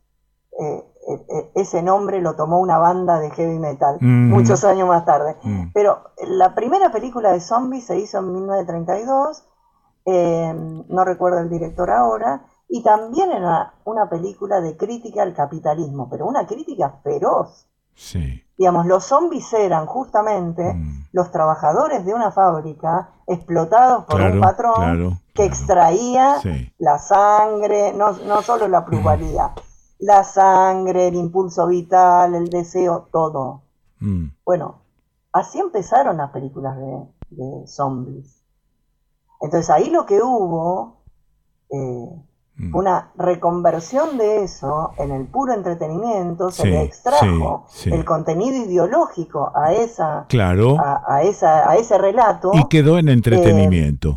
eh, 0.59 0.85
eh, 1.09 1.27
eh, 1.29 1.51
ese 1.57 1.83
nombre 1.83 2.21
lo 2.21 2.37
tomó 2.37 2.61
una 2.61 2.79
banda 2.79 3.19
de 3.19 3.31
heavy 3.31 3.59
metal 3.59 3.99
mm. 4.01 4.31
muchos 4.31 4.65
años 4.65 4.89
más 4.89 5.05
tarde. 5.05 5.37
Mm. 5.43 5.73
Pero 5.75 6.13
la 6.27 6.55
primera 6.55 6.93
película 6.93 7.33
de 7.33 7.41
zombies 7.41 7.87
se 7.87 7.99
hizo 7.99 8.19
en 8.19 8.33
1932, 8.33 9.45
no 10.07 11.05
recuerdo 11.05 11.41
el 11.41 11.51
director 11.51 11.91
ahora, 11.91 12.47
y 12.75 12.83
también 12.83 13.31
era 13.31 13.75
una 13.85 14.11
película 14.11 14.61
de 14.61 14.77
crítica 14.77 15.23
al 15.23 15.33
capitalismo, 15.33 16.09
pero 16.11 16.27
una 16.27 16.45
crítica 16.45 16.99
feroz. 17.05 17.69
Sí. 17.95 18.43
Digamos, 18.59 18.87
los 18.87 19.05
zombies 19.05 19.53
eran 19.53 19.87
justamente 19.87 20.75
mm. 20.75 21.07
los 21.13 21.31
trabajadores 21.31 22.05
de 22.05 22.13
una 22.13 22.33
fábrica 22.33 23.11
explotados 23.29 24.07
por 24.07 24.21
un 24.21 24.41
patrón 24.41 25.21
que 25.33 25.45
extraía 25.45 26.41
la 26.79 26.99
sangre, 26.99 27.93
no, 27.93 28.11
no 28.11 28.43
solo 28.43 28.67
la 28.67 28.85
plusvalía, 28.85 29.53
la 30.01 30.25
sangre, 30.25 31.07
el 31.07 31.15
impulso 31.15 31.69
vital, 31.69 32.35
el 32.35 32.49
deseo, 32.49 33.07
todo. 33.13 33.63
Mm. 34.01 34.31
Bueno, 34.45 34.81
así 35.33 35.61
empezaron 35.61 36.17
las 36.17 36.33
películas 36.33 36.77
de, 37.31 37.69
zombies. 37.69 38.43
Entonces 39.41 39.71
ahí 39.71 39.91
lo 39.91 40.07
que 40.07 40.21
hubo, 40.21 41.05
eh, 41.71 41.77
mm. 41.77 42.34
Una 42.73 43.11
reconversión 43.17 44.17
de 44.17 44.45
eso 44.45 44.93
en 44.99 45.11
el 45.11 45.27
puro 45.27 45.53
entretenimiento, 45.55 46.51
se 46.51 46.67
le 46.67 46.83
extrajo 46.83 47.67
el 47.87 48.05
contenido 48.05 48.65
ideológico 48.65 49.51
a 49.55 49.73
esa, 49.73 50.27
claro. 50.29 50.77
a, 50.81 51.23
esa, 51.23 51.69
a 51.69 51.77
ese 51.77 51.99
relato. 51.99 52.53
Y 52.55 52.69
quedó 52.69 52.99
en 52.99 53.09
entretenimiento. 53.09 54.09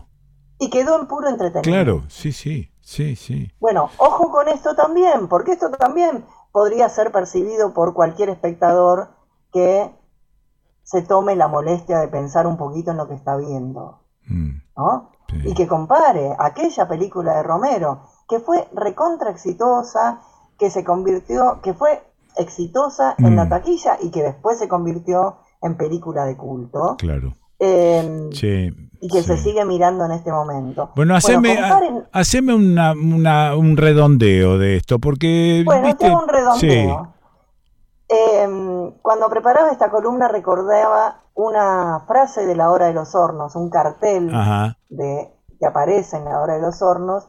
Eh, 0.60 0.66
y 0.66 0.70
quedó 0.70 1.00
en 1.00 1.08
puro 1.08 1.30
entretenimiento. 1.30 1.92
Claro, 1.94 2.10
sí, 2.10 2.32
sí. 2.32 2.72
Sí, 2.80 3.18
sí. 3.18 3.52
Bueno, 3.60 3.90
ojo 3.98 4.32
con 4.32 4.48
esto 4.48 4.74
también, 4.74 5.28
porque 5.28 5.52
esto 5.52 5.72
también 5.72 6.24
podría 6.54 6.88
ser 6.88 7.12
percibido 7.12 7.74
por 7.74 7.94
cualquier 7.94 8.30
espectador 8.30 9.10
que 9.52 9.92
se 10.84 11.02
tome 11.02 11.36
la 11.36 11.50
molestia 11.50 12.00
de 12.00 12.08
pensar 12.08 12.48
un 12.48 12.56
poquito 12.56 12.92
en 12.92 12.98
lo 12.98 13.10
que 13.10 13.16
está 13.16 13.36
viendo. 13.36 14.00
Mm. 14.28 14.62
¿no? 14.78 15.12
Y 15.44 15.54
que 15.54 15.68
compare 15.68 16.34
aquella 16.40 16.88
película 16.88 17.36
de 17.36 17.44
Romero, 17.44 18.04
que 18.28 18.40
fue 18.40 18.68
recontra 18.74 19.32
exitosa, 19.32 20.22
que 20.58 20.70
se 20.70 20.84
convirtió, 20.84 21.62
que 21.62 21.74
fue 21.74 22.04
exitosa 22.38 23.16
en 23.18 23.36
la 23.36 23.46
mm. 23.46 23.50
taquilla 23.50 23.98
y 24.02 24.12
que 24.12 24.24
después 24.24 24.60
se 24.60 24.68
convirtió 24.68 25.38
en 25.62 25.76
película 25.76 26.26
de 26.26 26.38
culto. 26.38 26.96
Claro. 26.98 27.34
Em, 27.60 28.30
y 29.00 29.08
que 29.10 29.24
se 29.24 29.38
sigue 29.38 29.66
mirando 29.66 30.06
en 30.06 30.12
este 30.12 30.32
momento. 30.32 30.92
Bueno, 30.96 31.16
haceme, 31.16 31.58
haceme 32.12 32.54
una, 32.54 32.94
un 33.56 33.78
redondeo 33.78 34.60
de 34.60 34.78
esto, 34.78 35.00
porque... 35.00 35.64
Bueno, 35.66 35.96
tengo 35.96 36.22
un 36.22 36.28
redondeo. 36.28 37.14
Em, 38.10 38.92
cuando 39.02 39.30
preparaba 39.30 39.72
esta 39.72 39.90
columna 39.90 40.28
recordaba 40.28 41.24
una 41.34 42.04
frase 42.08 42.46
de 42.46 42.56
la 42.56 42.72
hora 42.72 42.88
de 42.88 42.94
los 42.94 43.14
hornos, 43.16 43.56
un 43.56 43.70
cartel 43.70 44.32
de 44.90 45.34
que 45.60 45.66
aparece 45.66 46.18
en 46.18 46.26
la 46.26 46.40
hora 46.40 46.56
de 46.56 46.62
los 46.62 46.82
hornos, 46.82 47.28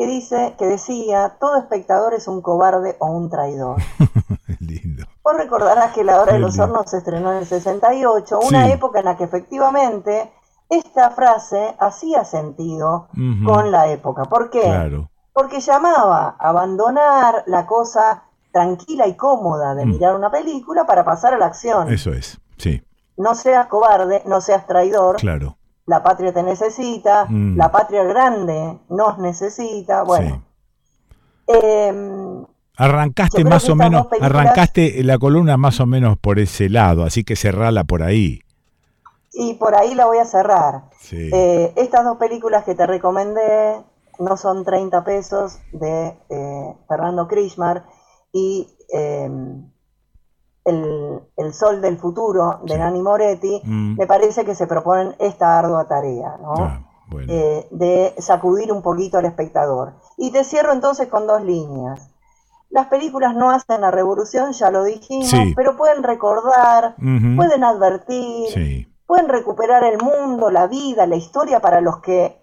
que 0.00 0.06
dice, 0.06 0.54
que 0.58 0.64
decía, 0.64 1.36
todo 1.38 1.58
espectador 1.58 2.14
es 2.14 2.26
un 2.26 2.40
cobarde 2.40 2.96
o 3.00 3.08
un 3.08 3.28
traidor. 3.28 3.76
Lindo. 4.58 5.04
Vos 5.22 5.36
recordarás 5.36 5.92
que 5.92 6.04
La 6.04 6.18
Hora 6.22 6.32
de 6.32 6.38
los 6.38 6.58
Hornos 6.58 6.90
se 6.90 6.96
estrenó 6.96 7.32
en 7.32 7.40
el 7.40 7.46
68, 7.46 8.38
una 8.40 8.68
época 8.72 9.00
en 9.00 9.04
la 9.04 9.18
que 9.18 9.24
efectivamente 9.24 10.32
esta 10.70 11.10
frase 11.10 11.76
hacía 11.78 12.24
sentido 12.24 13.08
con 13.44 13.70
la 13.70 13.88
época. 13.88 14.24
¿Por 14.24 14.48
qué? 14.48 15.06
Porque 15.34 15.60
llamaba 15.60 16.34
a 16.38 16.48
abandonar 16.48 17.44
la 17.46 17.66
cosa 17.66 18.22
tranquila 18.52 19.06
y 19.06 19.16
cómoda 19.16 19.74
de 19.74 19.84
mm. 19.84 19.90
mirar 19.90 20.16
una 20.16 20.30
película 20.30 20.86
para 20.86 21.04
pasar 21.04 21.34
a 21.34 21.36
la 21.36 21.44
acción. 21.44 21.92
Eso 21.92 22.14
es, 22.14 22.40
sí. 22.56 22.82
No 23.18 23.34
seas 23.34 23.66
cobarde, 23.66 24.22
no 24.24 24.40
seas 24.40 24.66
traidor. 24.66 25.16
Claro 25.16 25.58
la 25.86 26.02
patria 26.02 26.32
te 26.32 26.42
necesita, 26.42 27.26
mm. 27.28 27.56
la 27.56 27.70
patria 27.70 28.04
grande 28.04 28.78
nos 28.88 29.18
necesita, 29.18 30.02
bueno. 30.02 30.44
Em, 31.46 32.44
arrancaste 32.76 33.44
más 33.44 33.68
o 33.68 33.74
menos, 33.74 34.06
arrancaste 34.20 35.02
la 35.02 35.18
columna 35.18 35.56
más 35.56 35.80
o 35.80 35.86
menos 35.86 36.16
por 36.16 36.38
ese 36.38 36.68
lado, 36.68 37.04
así 37.04 37.24
que 37.24 37.36
cerrala 37.36 37.84
por 37.84 38.02
ahí. 38.02 38.40
Y 39.32 39.54
por 39.54 39.74
ahí 39.74 39.94
la 39.94 40.06
voy 40.06 40.18
a 40.18 40.24
cerrar. 40.24 40.90
Eh, 41.12 41.72
estas 41.76 42.04
dos 42.04 42.18
películas 42.18 42.64
que 42.64 42.74
te 42.74 42.86
recomendé 42.86 43.82
no 44.18 44.36
son 44.36 44.64
30 44.64 45.04
pesos 45.04 45.58
de 45.72 46.16
eh, 46.28 46.74
Fernando 46.88 47.26
Krishmar 47.26 47.84
y 48.32 48.68
em, 50.64 51.20
el, 51.36 51.54
Sol 51.54 51.80
del 51.80 51.98
Futuro 51.98 52.60
de 52.64 52.78
Nani 52.78 53.00
Moretti, 53.00 53.60
mm. 53.64 53.96
me 53.98 54.06
parece 54.06 54.44
que 54.44 54.54
se 54.54 54.66
proponen 54.66 55.14
esta 55.18 55.58
ardua 55.58 55.86
tarea, 55.88 56.36
¿no? 56.40 56.54
Ah, 56.58 56.86
eh, 57.28 57.66
de 57.70 58.14
sacudir 58.18 58.72
un 58.72 58.82
poquito 58.82 59.18
al 59.18 59.24
espectador. 59.24 59.94
Y 60.16 60.30
te 60.30 60.44
cierro 60.44 60.72
entonces 60.72 61.08
con 61.08 61.26
dos 61.26 61.42
líneas. 61.42 62.10
Las 62.70 62.86
películas 62.86 63.34
no 63.34 63.50
hacen 63.50 63.80
la 63.80 63.90
revolución, 63.90 64.52
ya 64.52 64.70
lo 64.70 64.84
dijimos, 64.84 65.32
pero 65.56 65.76
pueden 65.76 66.04
recordar, 66.04 66.94
pueden 66.96 67.64
advertir, 67.64 68.86
pueden 69.06 69.28
recuperar 69.28 69.82
el 69.82 69.98
mundo, 70.00 70.52
la 70.52 70.68
vida, 70.68 71.04
la 71.06 71.16
historia 71.16 71.58
para 71.58 71.80
los 71.80 71.98
que 71.98 72.40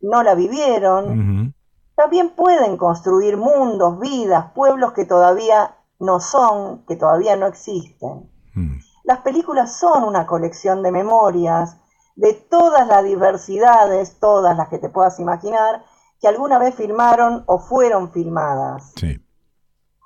no 0.00 0.22
la 0.22 0.34
vivieron. 0.34 1.54
También 1.94 2.30
pueden 2.30 2.78
construir 2.78 3.36
mundos, 3.36 4.00
vidas, 4.00 4.52
pueblos 4.54 4.92
que 4.92 5.04
todavía 5.04 5.75
no 5.98 6.20
son, 6.20 6.84
que 6.86 6.96
todavía 6.96 7.36
no 7.36 7.46
existen. 7.46 8.30
Hmm. 8.54 8.78
Las 9.04 9.20
películas 9.20 9.78
son 9.78 10.04
una 10.04 10.26
colección 10.26 10.82
de 10.82 10.92
memorias 10.92 11.76
de 12.16 12.32
todas 12.32 12.88
las 12.88 13.04
diversidades, 13.04 14.18
todas 14.18 14.56
las 14.56 14.68
que 14.68 14.78
te 14.78 14.88
puedas 14.88 15.20
imaginar, 15.20 15.84
que 16.20 16.28
alguna 16.28 16.58
vez 16.58 16.74
filmaron 16.74 17.44
o 17.46 17.58
fueron 17.58 18.10
filmadas. 18.10 18.92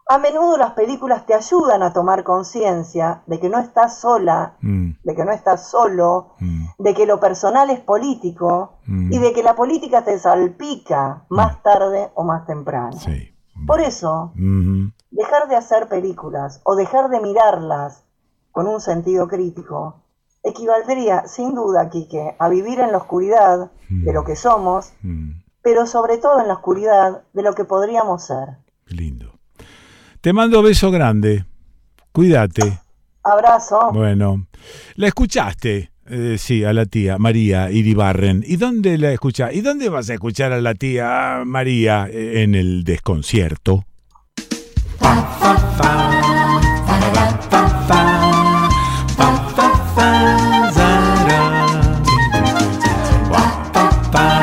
A 0.09 0.18
menudo 0.18 0.59
las 0.59 0.72
películas 0.72 1.24
te 1.24 1.34
ayudan 1.34 1.84
a 1.84 1.93
tomar 1.93 2.24
conciencia 2.24 3.22
de 3.26 3.38
que 3.38 3.49
no 3.49 3.61
estás 3.61 4.01
sola, 4.01 4.57
hmm. 4.61 4.91
de 5.05 5.14
que 5.14 5.24
no 5.24 5.30
estás 5.30 5.70
solo, 5.70 6.34
hmm. 6.41 6.64
de 6.78 6.95
que 6.95 7.07
lo 7.07 7.20
personal 7.20 7.70
es 7.70 7.78
político 7.78 8.80
y 8.86 9.18
de 9.18 9.32
que 9.32 9.45
la 9.45 9.55
política 9.55 10.05
te 10.05 10.18
salpica 10.18 11.26
más 11.28 11.62
tarde 11.62 12.11
o 12.14 12.24
más 12.24 12.45
temprano. 12.45 12.99
Por 13.66 13.80
eso, 13.80 14.32
dejar 15.11 15.48
de 15.48 15.56
hacer 15.56 15.88
películas 15.88 16.61
o 16.64 16.76
dejar 16.76 17.08
de 17.11 17.20
mirarlas 17.20 18.04
con 18.52 18.66
un 18.66 18.80
sentido 18.80 19.28
crítico 19.28 20.00
equivaldría, 20.42 21.26
sin 21.26 21.54
duda, 21.54 21.90
Quique, 21.90 22.34
a 22.38 22.48
vivir 22.48 22.80
en 22.80 22.92
la 22.92 22.98
oscuridad 22.98 23.70
de 23.88 24.12
lo 24.12 24.24
que 24.24 24.36
somos, 24.36 24.92
pero 25.62 25.86
sobre 25.86 26.18
todo 26.18 26.40
en 26.40 26.48
la 26.48 26.54
oscuridad 26.54 27.22
de 27.32 27.42
lo 27.42 27.54
que 27.54 27.64
podríamos 27.64 28.24
ser. 28.24 28.56
Lindo. 28.86 29.38
Te 30.20 30.32
mando 30.32 30.62
beso 30.62 30.90
grande. 30.90 31.44
Cuídate. 32.12 32.80
Abrazo. 33.22 33.90
Bueno, 33.92 34.46
la 34.94 35.08
escuchaste. 35.08 35.90
Eh, 36.12 36.38
sí, 36.38 36.64
a 36.64 36.72
la 36.72 36.86
tía 36.86 37.18
María 37.18 37.70
Iribarren. 37.70 38.42
¿Y 38.44 38.56
dónde 38.56 38.98
la 38.98 39.12
escuchas? 39.12 39.54
¿Y 39.54 39.61
dónde 39.61 39.88
vas 39.88 40.11
a 40.11 40.14
escuchar 40.14 40.52
a 40.52 40.61
la 40.61 40.74
tía 40.74 41.42
María 41.46 42.08
eh, 42.11 42.42
en 42.42 42.56
el 42.56 42.82
desconcierto? 42.82 43.84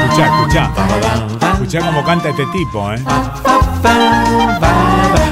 Escucha, 0.07 0.25
escucha. 0.25 0.71
Escucha 1.53 1.79
cómo 1.81 2.03
canta 2.03 2.29
este 2.29 2.45
tipo, 2.47 2.91
¿eh? 2.93 3.03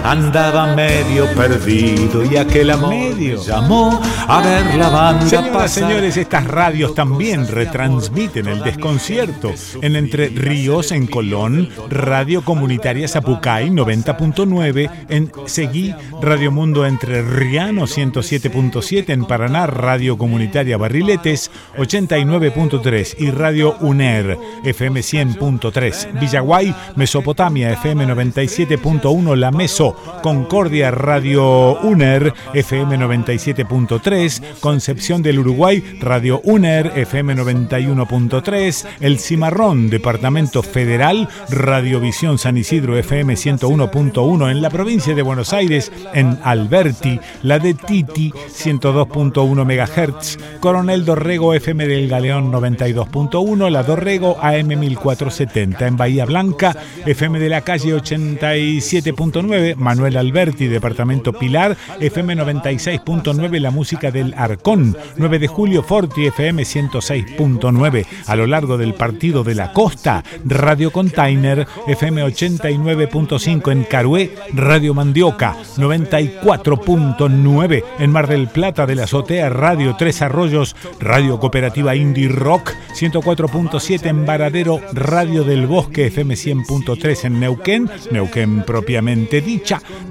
Andaba 0.06 0.76
medio 0.76 1.26
perdido 1.34 2.24
y 2.24 2.38
aquel 2.38 2.70
amor 2.70 2.90
medio. 2.90 3.42
llamó 3.42 4.00
a 4.28 4.42
ver 4.42 4.76
la 4.76 4.90
banda 4.90 5.26
Señoras, 5.26 5.72
señores, 5.72 6.18
estas 6.18 6.46
radios 6.46 6.94
también 6.94 7.48
retransmiten 7.48 8.48
el 8.48 8.64
desconcierto 8.64 9.52
en 9.82 9.96
Entre 9.96 10.30
Ríos 10.30 10.92
en 10.92 11.08
Colón, 11.08 11.70
Radio 11.90 12.44
Comunitaria 12.44 13.08
Zapucay 13.08 13.70
90.9 13.70 14.92
en 15.10 15.32
Seguí, 15.46 15.94
Radio 16.22 16.52
Mundo 16.52 16.86
Entre 16.86 17.24
Riano 17.24 17.84
107.7 17.84 19.10
en 19.10 19.26
Paraná, 19.26 19.66
Radio 19.66 20.18
Comunitaria 20.18 20.78
Barriletes 20.78 21.50
89.3 21.78 23.16
y 23.18 23.32
Radio 23.32 23.76
UNER 23.80 24.38
FM 24.64 25.00
100.3, 25.00 26.20
Villaguay, 26.20 26.76
Mesopotamia 26.96 27.72
FM 27.72 28.08
97.1 28.08 29.36
La 29.36 29.52
Meso 29.52 29.95
Concordia 30.22 30.92
Radio 30.92 31.80
UNER 31.82 32.34
FM 32.54 32.98
97.3, 32.98 34.60
Concepción 34.60 35.22
del 35.22 35.40
Uruguay 35.40 35.84
Radio 36.00 36.42
UNER 36.44 36.94
FM 36.96 37.36
91.3, 37.36 38.86
El 39.00 39.20
Cimarrón 39.20 39.90
Departamento 39.90 40.64
Federal 40.64 41.28
Radiovisión 41.50 42.38
San 42.38 42.58
Isidro 42.58 42.98
FM 42.98 43.34
101.1 43.34 44.52
en 44.52 44.62
la 44.62 44.70
provincia 44.70 45.14
de 45.14 45.22
Buenos 45.22 45.54
Aires 45.54 45.92
en 46.14 46.40
Alberti, 46.44 47.20
la 47.44 47.60
de 47.60 47.74
Titi 47.74 48.32
102.1 48.32 49.66
MHz, 49.66 50.38
Coronel 50.60 51.06
Dorrego 51.06 51.54
FM 51.54 51.88
del 51.88 52.08
Galeón 52.08 52.52
92.1, 52.52 53.70
la 53.70 53.84
Dorrego 53.84 54.38
AM 54.42 54.68
1470 54.68 55.88
en 55.88 55.98
Bahía 55.98 56.26
Blanca, 56.26 56.76
FM 57.06 57.40
de 57.40 57.50
la 57.50 57.62
calle 57.62 57.96
87.9, 57.96 59.76
Manuel 59.86 60.18
Alberti, 60.18 60.66
Departamento 60.66 61.32
Pilar, 61.32 61.78
FM 62.00 62.36
96.9, 62.38 63.60
la 63.60 63.70
música 63.70 64.10
del 64.10 64.34
Arcón, 64.34 64.98
9 65.16 65.38
de 65.38 65.48
julio, 65.48 65.84
Forti, 65.84 66.26
FM 66.26 66.64
106.9, 66.64 68.08
a 68.26 68.36
lo 68.36 68.48
largo 68.48 68.80
del 68.80 68.96
partido 68.96 69.44
de 69.44 69.54
la 69.54 69.74
costa, 69.74 70.24
Radio 70.44 70.92
Container, 70.92 71.68
FM 71.88 72.26
89.5 72.26 73.72
en 73.72 73.84
Carué, 73.84 74.34
Radio 74.54 74.96
Mandioca, 74.96 75.56
94.9 75.78 77.84
en 78.00 78.12
Mar 78.12 78.28
del 78.28 78.48
Plata 78.48 78.88
de 78.88 78.96
la 78.96 79.04
Azotea, 79.04 79.50
Radio 79.50 79.96
Tres 80.00 80.24
Arroyos, 80.24 80.76
Radio 81.00 81.40
Cooperativa 81.40 81.96
Indie 81.96 82.28
Rock, 82.28 82.72
104.7 83.00 84.08
en 84.08 84.26
Varadero, 84.26 84.82
Radio 84.94 85.44
del 85.44 85.68
Bosque, 85.68 86.08
FM 86.08 86.34
100.3 86.34 87.26
en 87.26 87.40
Neuquén, 87.40 87.88
Neuquén 88.10 88.64
propiamente 88.64 89.42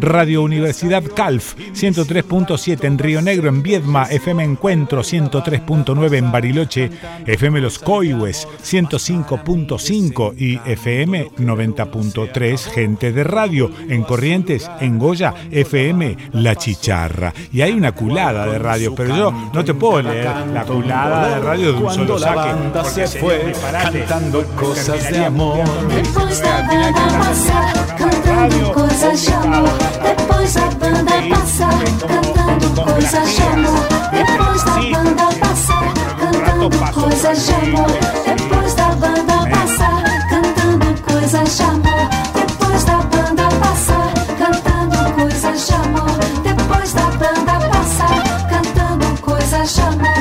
Radio 0.00 0.42
Universidad 0.42 1.02
Calf 1.14 1.54
103.7 1.72 2.84
en 2.84 2.98
Río 2.98 3.22
Negro, 3.22 3.48
en 3.48 3.62
Viedma, 3.62 4.04
FM 4.04 4.42
Encuentro 4.42 5.02
103.9 5.02 6.16
en 6.16 6.32
Bariloche, 6.32 6.90
FM 7.26 7.60
Los 7.60 7.78
Coihues 7.78 8.48
105.5 8.62 10.34
y 10.36 10.60
FM 10.70 11.30
90.3 11.38 12.58
Gente 12.58 13.12
de 13.12 13.24
Radio, 13.24 13.70
en 13.88 14.02
Corrientes, 14.02 14.70
en 14.80 14.98
Goya, 14.98 15.34
FM 15.50 16.16
La 16.32 16.56
Chicharra. 16.56 17.32
Y 17.52 17.62
hay 17.62 17.72
una 17.72 17.92
culada 17.92 18.46
de 18.46 18.58
radio, 18.58 18.94
pero 18.94 19.16
yo 19.16 19.50
no 19.52 19.64
te 19.64 19.74
puedo 19.74 20.02
leer 20.02 20.46
la 20.52 20.64
culada 20.64 21.34
de 21.36 21.40
radio 21.40 21.72
de 21.72 21.78
un 21.78 21.92
solo 21.92 22.18
saque. 22.18 22.50
se 22.84 23.06
fue 23.18 23.52
cantando 23.70 24.44
cosas 24.56 25.10
de 25.10 25.24
amor. 25.24 25.64
Depois 25.88 26.40
da 26.40 26.62
banda 26.62 27.18
passar, 27.18 27.96
cantando 27.96 28.72
coisas 28.72 29.26
de 29.26 29.32
Depois 29.44 30.54
da 30.54 30.62
banda 30.62 31.12
passar, 31.28 31.78
cantando 32.00 32.82
coisas 32.82 33.34
de 33.34 33.42
amor. 33.42 33.86
Depois 34.10 34.64
da 34.64 34.72
banda 34.72 35.26
passar, 35.38 35.92
cantando 36.18 36.70
coisas 36.94 37.46
de 37.46 37.52
amor. 37.52 37.90
Depois 38.24 38.74
da 38.74 38.88
banda 38.94 39.36
passar, 39.50 40.02
cantando 40.30 41.02
coisas 41.02 41.56
de 41.56 41.62
amor. 41.62 42.08
Depois 42.34 42.84
da 42.84 42.96
banda 42.96 43.48
passar, 43.60 44.14
cantando 44.38 45.12
coisas 45.12 45.66
de 45.66 45.74
amor. 45.74 46.18
Depois 46.42 46.92
da 46.94 47.02
banda 47.02 47.68
passar, 47.68 48.48
cantando 48.48 49.20
coisas 49.20 49.74
de 49.74 49.80
amor. 49.82 50.13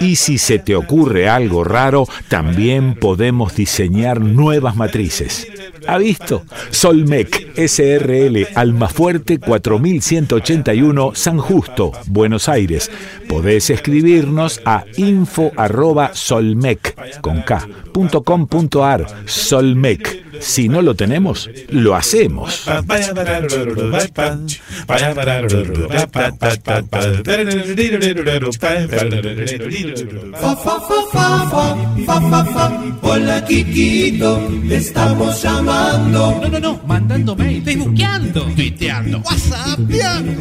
Y 0.00 0.16
si 0.16 0.38
se 0.38 0.58
te 0.58 0.74
ocurre 0.76 1.28
algo 1.28 1.64
raro, 1.64 2.06
también 2.28 2.94
podemos 2.94 3.54
diseñar 3.54 4.20
nuevas 4.20 4.76
matrices. 4.76 5.46
¿Ha 5.86 5.98
visto? 5.98 6.44
Solmec 6.70 7.52
SRL 7.56 8.48
Almafuerte 8.54 9.38
4181 9.38 11.12
San 11.14 11.38
Justo, 11.38 11.92
Buenos 12.06 12.48
Aires. 12.48 12.90
Podés 13.28 13.70
escribirnos 13.70 14.60
a 14.64 14.84
info 14.96 15.52
arroba 15.56 16.10
solmec 16.14 17.20
con 17.20 17.42
K, 17.42 17.66
punto 17.92 18.22
com 18.22 18.46
punto 18.46 18.84
ar. 18.84 19.06
Solmec 19.26 20.23
Si 20.40 20.68
no 20.68 20.82
lo 20.82 20.94
tenemos, 20.94 21.50
lo 21.68 21.94
hacemos. 21.94 22.66
Hola 33.02 33.44
Kikito, 33.44 34.48
te 34.68 34.76
estamos 34.76 35.42
llamando. 35.42 36.40
No, 36.40 36.48
no, 36.48 36.60
no, 36.60 36.80
mandando 36.86 37.36
mail, 37.36 37.62
facebookeando, 37.62 38.42
tuiteando, 38.56 39.18
whatsapp. 39.18 39.78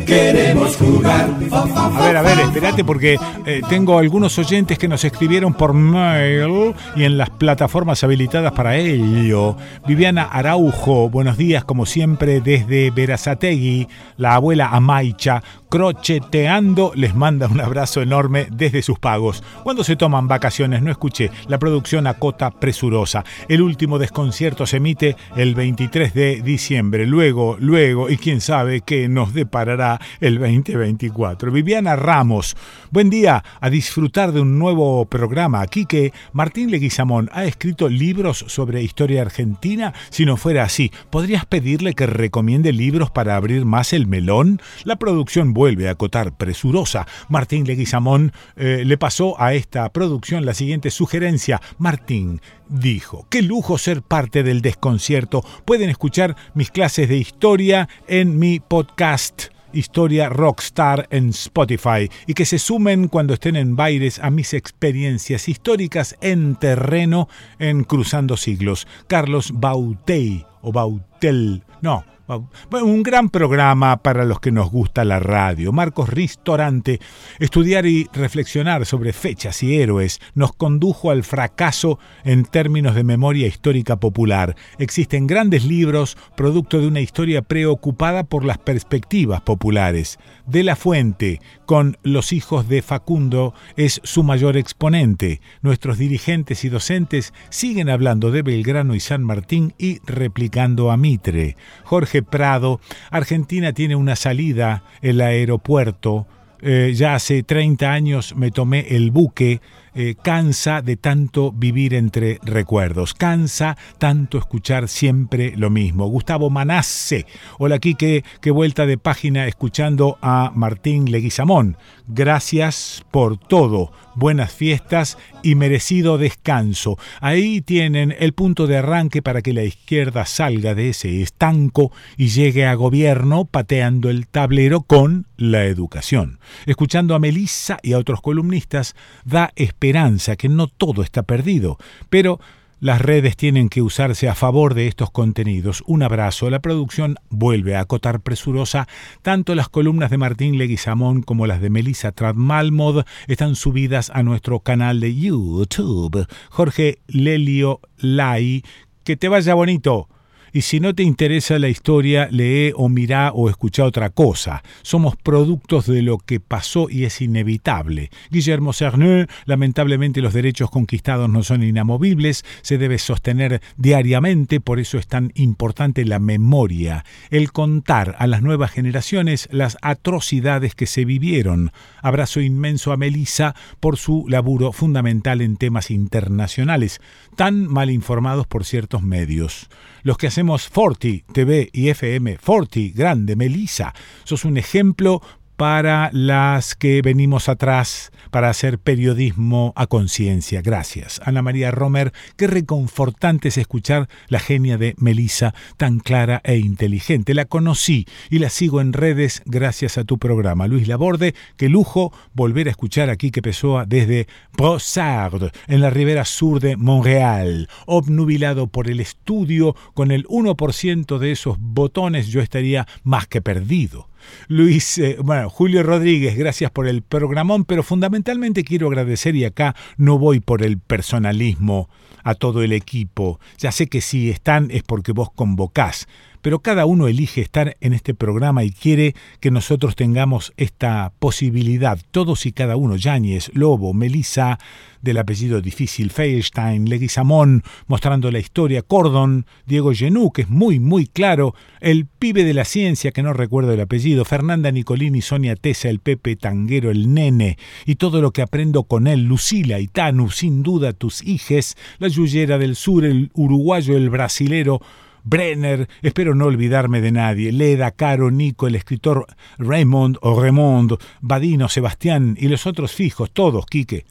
Queremos 0.06 0.76
jugar. 0.78 1.30
A 1.52 2.06
ver, 2.06 2.18
a 2.18 2.22
ver, 2.22 2.40
espérate 2.40 2.84
porque 2.84 3.18
eh, 3.46 3.62
tengo 3.70 3.98
algunos 3.98 4.38
oyentes 4.38 4.78
que 4.78 4.88
nos 4.88 5.04
escribieron 5.04 5.54
por 5.54 5.74
mail 5.74 6.74
y 6.96 7.04
en 7.04 7.18
las 7.18 7.30
plataformas 7.30 8.04
habilitadas 8.04 8.52
para 8.54 8.78
ello. 8.78 9.58
Viviana 9.86 10.24
Araujo, 10.24 11.10
buenos 11.10 11.36
días 11.36 11.66
como 11.66 11.86
siempre 11.86 12.40
desde 12.40 12.90
Verazategui. 12.90 13.90
La 14.16 14.36
abuela 14.36 14.70
Amaicha, 14.70 15.44
crocheteando, 15.70 16.94
les 16.96 17.14
manda 17.16 17.48
un 17.48 17.60
abrazo 17.60 18.02
enorme 18.02 18.48
desde 18.50 18.82
sus 18.82 18.98
pagos. 18.98 19.44
Cuando 19.64 19.84
se 19.84 19.98
toman 19.98 20.30
vacaciones, 20.30 20.82
no 20.82 20.90
escuché, 20.90 21.32
la 21.50 21.60
producción 21.60 22.08
acota 22.08 22.52
presurosa. 22.52 23.26
El 23.50 23.62
último 23.62 24.00
desconcierto 24.00 24.66
se 24.66 24.78
emite 24.78 25.18
el 25.36 25.54
23 25.54 26.14
de 26.14 26.42
diciembre. 26.42 27.06
Luego, 27.06 27.58
luego, 27.60 28.10
y 28.10 28.16
quién 28.16 28.40
sabe 28.40 28.82
qué 28.82 29.10
nos 29.10 29.34
deparará 29.34 30.00
el 30.22 30.40
2024. 30.40 31.52
Viviana 31.52 31.98
Ramos, 31.98 32.56
buen 32.90 33.10
día, 33.10 33.44
a 33.60 33.70
disfrutar 33.70 34.32
de 34.32 34.40
un 34.40 34.58
nuevo 34.58 35.04
programa. 35.08 35.60
Aquí 35.60 35.86
que 35.86 36.14
Martín 36.32 36.72
Leguizamón 36.72 37.30
ha 37.34 37.44
escrito 37.44 37.90
libros 37.90 38.46
sobre 38.48 38.82
historia 38.82 39.24
argentina. 39.24 39.73
Si 40.10 40.26
no 40.26 40.38
fuera 40.38 40.64
así, 40.64 40.92
¿podrías 41.10 41.46
pedirle 41.46 41.94
que 41.94 42.08
recomiende 42.08 42.72
libros 42.72 43.12
para 43.12 43.36
abrir 43.36 43.66
más 43.66 43.94
el 43.94 44.08
melón? 44.08 44.62
La 44.84 44.98
producción 44.98 45.54
vuelve 45.54 45.88
a 45.88 45.92
acotar 45.92 46.36
presurosa. 46.38 47.08
Martín 47.30 47.66
Leguizamón 47.66 48.34
eh, 48.56 48.84
le 48.86 48.98
pasó 48.98 49.40
a 49.42 49.54
esta 49.54 49.90
producción 49.92 50.46
la 50.46 50.54
siguiente 50.54 50.92
sugerencia. 50.92 51.62
Martín 51.78 52.42
dijo, 52.70 53.28
qué 53.30 53.42
lujo 53.42 53.78
ser 53.78 54.02
parte 54.02 54.44
del 54.44 54.62
desconcierto. 54.62 55.44
Pueden 55.66 55.90
escuchar 55.90 56.36
mis 56.54 56.72
clases 56.72 57.10
de 57.10 57.18
historia 57.18 57.90
en 58.08 58.40
mi 58.40 58.60
podcast. 58.60 59.54
Historia 59.74 60.30
Rockstar 60.30 61.08
en 61.10 61.30
Spotify 61.30 62.10
y 62.28 62.34
que 62.34 62.46
se 62.46 62.60
sumen 62.60 63.08
cuando 63.08 63.34
estén 63.34 63.56
en 63.56 63.76
bailes 63.76 64.20
a 64.20 64.30
mis 64.30 64.54
experiencias 64.54 65.50
históricas 65.50 66.16
en 66.22 66.56
terreno 66.56 67.28
en 67.60 67.84
Cruzando 67.84 68.38
Siglos. 68.38 68.88
Carlos 69.08 69.52
Bautey 69.54 70.46
o 70.62 70.72
Bautel, 70.72 71.64
no, 71.82 72.06
un 72.28 73.04
gran 73.04 73.30
programa 73.30 73.98
para 73.98 74.24
los 74.24 74.40
que 74.40 74.52
nos 74.52 74.72
gusta 74.72 75.04
la 75.04 75.20
radio. 75.20 75.74
Marcos 75.74 76.10
Ristorante, 76.10 77.00
estudiar 77.40 77.86
y 77.86 78.08
reflexionar 78.14 78.86
sobre 78.86 79.12
fechas 79.12 79.62
y 79.62 79.76
héroes, 79.76 80.22
nos 80.34 80.54
condujo 80.54 81.12
al 81.12 81.24
fracaso 81.24 82.00
en 82.24 82.46
términos 82.46 82.96
de 82.96 83.04
memoria 83.04 83.48
histórica 83.48 83.98
popular. 83.98 84.56
Existen 84.78 85.28
grandes 85.28 85.66
libros, 85.66 86.18
producto 86.38 86.80
de 86.80 86.88
una 86.88 87.02
historia 87.02 87.42
preocupada 87.42 88.24
por 88.24 88.46
las 88.46 88.58
perspectivas 88.58 89.42
populares. 89.42 90.18
De 90.46 90.64
la 90.64 90.76
Fuente, 90.76 91.42
con 91.66 91.98
Los 92.04 92.32
hijos 92.32 92.70
de 92.70 92.82
Facundo, 92.82 93.54
es 93.76 94.00
su 94.04 94.24
mayor 94.24 94.56
exponente. 94.56 95.42
Nuestros 95.62 95.98
dirigentes 95.98 96.64
y 96.64 96.70
docentes 96.70 97.34
siguen 97.50 97.90
hablando 97.90 98.32
de 98.32 98.44
Belgrano 98.44 98.96
y 98.96 99.00
San 99.00 99.24
Martín 99.24 99.74
y 99.78 100.00
replicando 100.06 100.92
a 100.92 100.98
Mitre. 100.98 101.58
Jorge 101.84 102.13
Prado, 102.22 102.80
Argentina 103.10 103.74
tiene 103.74 103.96
una 103.96 104.16
salida, 104.16 104.84
el 105.02 105.22
aeropuerto. 105.22 106.28
Eh, 106.62 106.94
ya 106.96 107.16
hace 107.16 107.44
30 107.44 107.92
años 107.92 108.36
me 108.36 108.52
tomé 108.52 108.96
el 108.96 109.12
buque 109.12 109.60
eh, 109.96 110.16
cansa 110.22 110.82
de 110.82 110.98
tanto 110.98 111.52
vivir 111.52 111.94
entre 111.94 112.40
recuerdos, 112.44 113.14
cansa 113.14 113.78
tanto 114.00 114.38
escuchar 114.38 114.88
siempre 114.88 115.54
lo 115.56 115.70
mismo. 115.70 116.08
Gustavo 116.08 116.50
Manasse, 116.50 117.28
hola 117.60 117.76
aquí, 117.76 117.94
qué, 117.96 118.24
vuelta 118.52 118.86
de 118.86 118.98
página 118.98 119.46
escuchando 119.46 120.18
a 120.22 120.52
Martín 120.56 121.12
Leguizamón. 121.12 121.78
Gracias 122.08 123.06
por 123.12 123.38
todo, 123.38 123.92
buenas 124.16 124.52
fiestas 124.52 125.18
y 125.44 125.56
merecido 125.56 126.18
descanso. 126.18 126.98
Ahí 127.22 127.62
tienen 127.62 128.16
el 128.18 128.34
punto 128.34 128.68
de 128.68 128.78
arranque 128.78 129.22
para 129.22 129.42
que 129.42 129.54
la 129.54 129.64
izquierda 129.64 130.26
salga 130.26 130.76
de 130.76 130.90
ese 130.90 131.22
estanco 131.22 131.92
y 132.18 132.30
llegue 132.30 132.66
a 132.66 132.74
gobierno 132.74 133.46
pateando 133.46 134.10
el 134.10 134.28
tablero 134.28 134.82
con 134.82 135.28
la 135.38 135.66
educación. 135.66 136.40
Escuchando 136.66 137.16
a 137.16 137.20
Melissa 137.20 137.78
y 137.84 137.94
a 137.94 138.00
otros 138.00 138.22
columnistas, 138.22 138.96
da 139.26 139.52
esperanza 139.84 140.38
que 140.38 140.48
no 140.48 140.68
todo 140.68 141.04
está 141.04 141.24
perdido, 141.24 141.78
pero 142.10 142.40
las 142.80 143.02
redes 143.02 143.36
tienen 143.36 143.68
que 143.68 143.82
usarse 143.82 144.30
a 144.30 144.36
favor 144.36 144.76
de 144.76 144.88
estos 144.88 145.12
contenidos. 145.12 145.84
Un 145.88 146.04
abrazo. 146.04 146.50
La 146.50 146.60
producción 146.60 147.18
vuelve 147.30 147.76
a 147.76 147.82
acotar 147.82 148.22
presurosa. 148.22 148.88
Tanto 149.22 149.56
las 149.56 149.68
columnas 149.68 150.10
de 150.10 150.18
Martín 150.18 150.58
Leguizamón 150.58 151.22
como 151.22 151.48
las 151.48 151.62
de 151.62 151.70
Melissa 151.70 152.14
Tradmalmod 152.14 153.04
están 153.28 153.56
subidas 153.56 154.10
a 154.10 154.24
nuestro 154.24 154.62
canal 154.62 155.02
de 155.02 155.16
YouTube. 155.16 156.28
Jorge 156.50 157.00
Lelio 157.08 157.82
Lai. 157.98 158.64
Que 159.04 159.18
te 159.18 159.28
vaya 159.28 159.54
bonito. 159.54 160.08
Y 160.56 160.62
si 160.62 160.80
no 160.80 160.94
te 160.94 161.02
interesa 161.02 161.58
la 161.58 161.68
historia, 161.68 162.28
lee 162.30 162.74
o 162.76 162.88
mira 162.88 163.32
o 163.34 163.50
escucha 163.50 163.86
otra 163.86 164.12
cosa. 164.12 164.62
Somos 164.84 165.16
productos 165.16 165.88
de 165.88 166.04
lo 166.04 166.20
que 166.20 166.40
pasó 166.40 166.92
y 166.92 167.06
es 167.06 167.22
inevitable. 167.22 168.12
Guillermo 168.30 168.72
Cerneux, 168.72 169.28
lamentablemente 169.46 170.22
los 170.22 170.32
derechos 170.32 170.70
conquistados 170.70 171.28
no 171.28 171.42
son 171.42 171.64
inamovibles, 171.64 172.46
se 172.62 172.78
debe 172.78 173.00
sostener 173.00 173.64
diariamente, 173.78 174.62
por 174.62 174.80
eso 174.80 175.00
es 175.00 175.08
tan 175.08 175.32
importante 175.34 176.06
la 176.06 176.20
memoria, 176.20 177.04
el 177.32 177.52
contar 177.52 178.16
a 178.20 178.28
las 178.28 178.44
nuevas 178.44 178.70
generaciones 178.70 179.50
las 179.52 179.80
atrocidades 179.82 180.76
que 180.76 180.86
se 180.86 181.04
vivieron. 181.04 181.72
Abrazo 182.04 182.42
inmenso 182.42 182.92
a 182.92 182.98
Melissa 182.98 183.56
por 183.80 183.98
su 183.98 184.26
laburo 184.30 184.72
fundamental 184.72 185.42
en 185.42 185.58
temas 185.58 185.90
internacionales, 185.90 187.02
tan 187.36 187.66
mal 187.66 187.90
informados 187.90 188.46
por 188.46 188.66
ciertos 188.66 189.02
medios 189.02 189.68
los 190.04 190.18
que 190.18 190.28
hacemos 190.28 190.68
Forti 190.68 191.24
TV 191.34 191.70
y 191.74 191.90
FM, 191.90 192.38
Forti, 192.38 192.92
grande, 192.92 193.36
Melisa, 193.36 193.94
sos 194.24 194.46
un 194.46 194.58
ejemplo 194.58 195.22
para 195.56 196.10
las 196.14 196.76
que 196.76 197.02
venimos 197.02 197.50
atrás 197.50 198.12
para 198.32 198.50
hacer 198.50 198.80
periodismo 198.80 199.74
a 199.76 199.88
conciencia. 199.88 200.62
Gracias. 200.62 201.22
Ana 201.24 201.42
María 201.42 201.72
Romer, 201.72 202.14
qué 202.36 202.48
reconfortante 202.48 203.50
es 203.50 203.58
escuchar 203.58 204.10
la 204.28 204.40
genia 204.40 204.78
de 204.78 204.96
Melisa, 204.98 205.54
tan 205.78 206.00
clara 206.00 206.42
e 206.44 206.58
inteligente. 206.58 207.34
La 207.34 207.46
conocí 207.46 208.06
y 208.30 208.40
la 208.40 208.50
sigo 208.50 208.82
en 208.82 208.94
redes 208.94 209.42
gracias 209.46 209.98
a 209.98 210.04
tu 210.04 210.18
programa. 210.18 210.68
Luis 210.68 210.88
Laborde, 210.88 211.36
qué 211.58 211.70
lujo 211.70 212.12
volver 212.34 212.68
a 212.68 212.72
escuchar 212.72 213.10
aquí 213.10 213.32
que 213.32 213.42
Pessoa 213.42 213.86
desde 213.86 214.28
Brossard, 214.58 215.52
en 215.68 215.82
la 215.82 215.90
ribera 215.90 216.26
sur 216.26 216.60
de 216.60 216.76
Montreal. 216.76 217.70
Obnubilado 217.86 218.68
por 218.68 218.90
el 218.90 219.00
estudio, 219.00 219.76
con 219.94 220.12
el 220.12 220.26
1% 220.28 221.18
de 221.18 221.32
esos 221.32 221.58
botones 221.60 222.28
yo 222.28 222.42
estaría 222.42 222.88
más 223.04 223.28
que 223.28 223.42
perdido. 223.42 224.08
Luis, 224.48 224.98
eh, 224.98 225.18
bueno, 225.24 225.50
Julio 225.50 225.84
Rodríguez, 225.84 226.38
gracias 226.38 226.72
por 226.72 226.88
el 226.88 227.02
programón, 227.02 227.66
pero 227.66 227.84
fundamentalmente 227.84 228.64
quiero 228.64 228.88
agradecer 228.88 229.36
y 229.36 229.46
acá 229.46 229.76
no 229.98 230.18
voy 230.18 230.40
por 230.40 230.64
el 230.64 230.80
personalismo 230.80 231.90
a 232.24 232.36
todo 232.36 232.64
el 232.64 232.72
equipo. 232.72 233.40
Ya 233.58 233.72
sé 233.72 233.88
que 233.88 234.02
si 234.02 234.30
están 234.30 234.70
es 234.72 234.84
porque 234.84 235.12
vos 235.12 235.30
convocás, 235.34 236.08
pero 236.44 236.60
cada 236.60 236.86
uno 236.86 237.08
elige 237.08 237.40
estar 237.40 237.78
en 237.80 237.94
este 237.94 238.14
programa 238.14 238.66
y 238.66 238.72
quiere 238.72 239.16
que 239.40 239.50
nosotros 239.50 239.96
tengamos 239.96 240.54
esta 240.58 241.14
posibilidad, 241.18 241.98
todos 242.12 242.46
y 242.46 242.52
cada 242.52 242.76
uno, 242.76 242.98
Yáñez, 242.98 243.50
Lobo, 243.54 243.94
Melissa, 243.94 244.60
del 245.02 245.18
apellido 245.18 245.62
difícil, 245.62 246.12
Feilstein, 246.12 246.90
Leguizamón, 246.90 247.64
mostrando 247.88 248.30
la 248.30 248.40
historia, 248.40 248.82
Cordon, 248.82 249.46
Diego 249.66 249.94
Genú, 249.94 250.32
que 250.32 250.44
es 250.44 250.50
muy, 250.50 250.82
muy 250.82 251.08
claro, 251.08 251.56
el 251.80 252.08
pibe 252.08 252.44
de 252.44 252.54
la 252.54 252.66
ciencia, 252.66 253.12
que 253.12 253.24
no 253.24 253.32
recuerdo 253.32 253.72
el 253.72 253.82
apellido, 253.82 254.26
Fernanda 254.26 254.70
Nicolini, 254.70 255.22
Sonia 255.22 255.56
Tesa, 255.56 255.90
el 255.90 256.00
Pepe 256.00 256.36
Tanguero, 256.36 256.92
el 256.92 257.14
Nene, 257.14 257.58
y 257.86 257.96
todo 257.96 258.22
lo 258.22 258.32
que 258.32 258.42
aprendo 258.42 258.84
con 258.84 259.08
él, 259.08 259.24
Lucila 259.24 259.80
y 259.80 259.88
Tanu, 259.88 260.30
sin 260.30 260.62
duda 260.62 260.92
tus 260.92 261.24
hijes, 261.24 261.78
la 262.00 262.10
Yuyera 262.10 262.58
del 262.58 262.76
Sur, 262.76 263.06
el 263.06 263.32
uruguayo, 263.34 263.96
el 263.96 264.10
brasilero, 264.10 264.82
Brenner, 265.24 265.88
espero 266.02 266.36
no 266.36 266.46
olvidarme 266.46 267.02
de 267.02 267.12
nadie, 267.12 267.52
Leda, 267.52 267.92
Caro, 267.92 268.32
Nico, 268.32 268.68
el 268.68 268.76
escritor 268.76 269.26
Raymond 269.58 270.18
o 270.22 270.42
Raymond, 270.42 270.98
Badino, 271.22 271.70
Sebastián 271.70 272.36
y 272.40 272.48
los 272.48 272.68
otros 272.68 272.92
fijos, 272.92 273.32
todos, 273.32 273.66
Quique. 273.66 274.06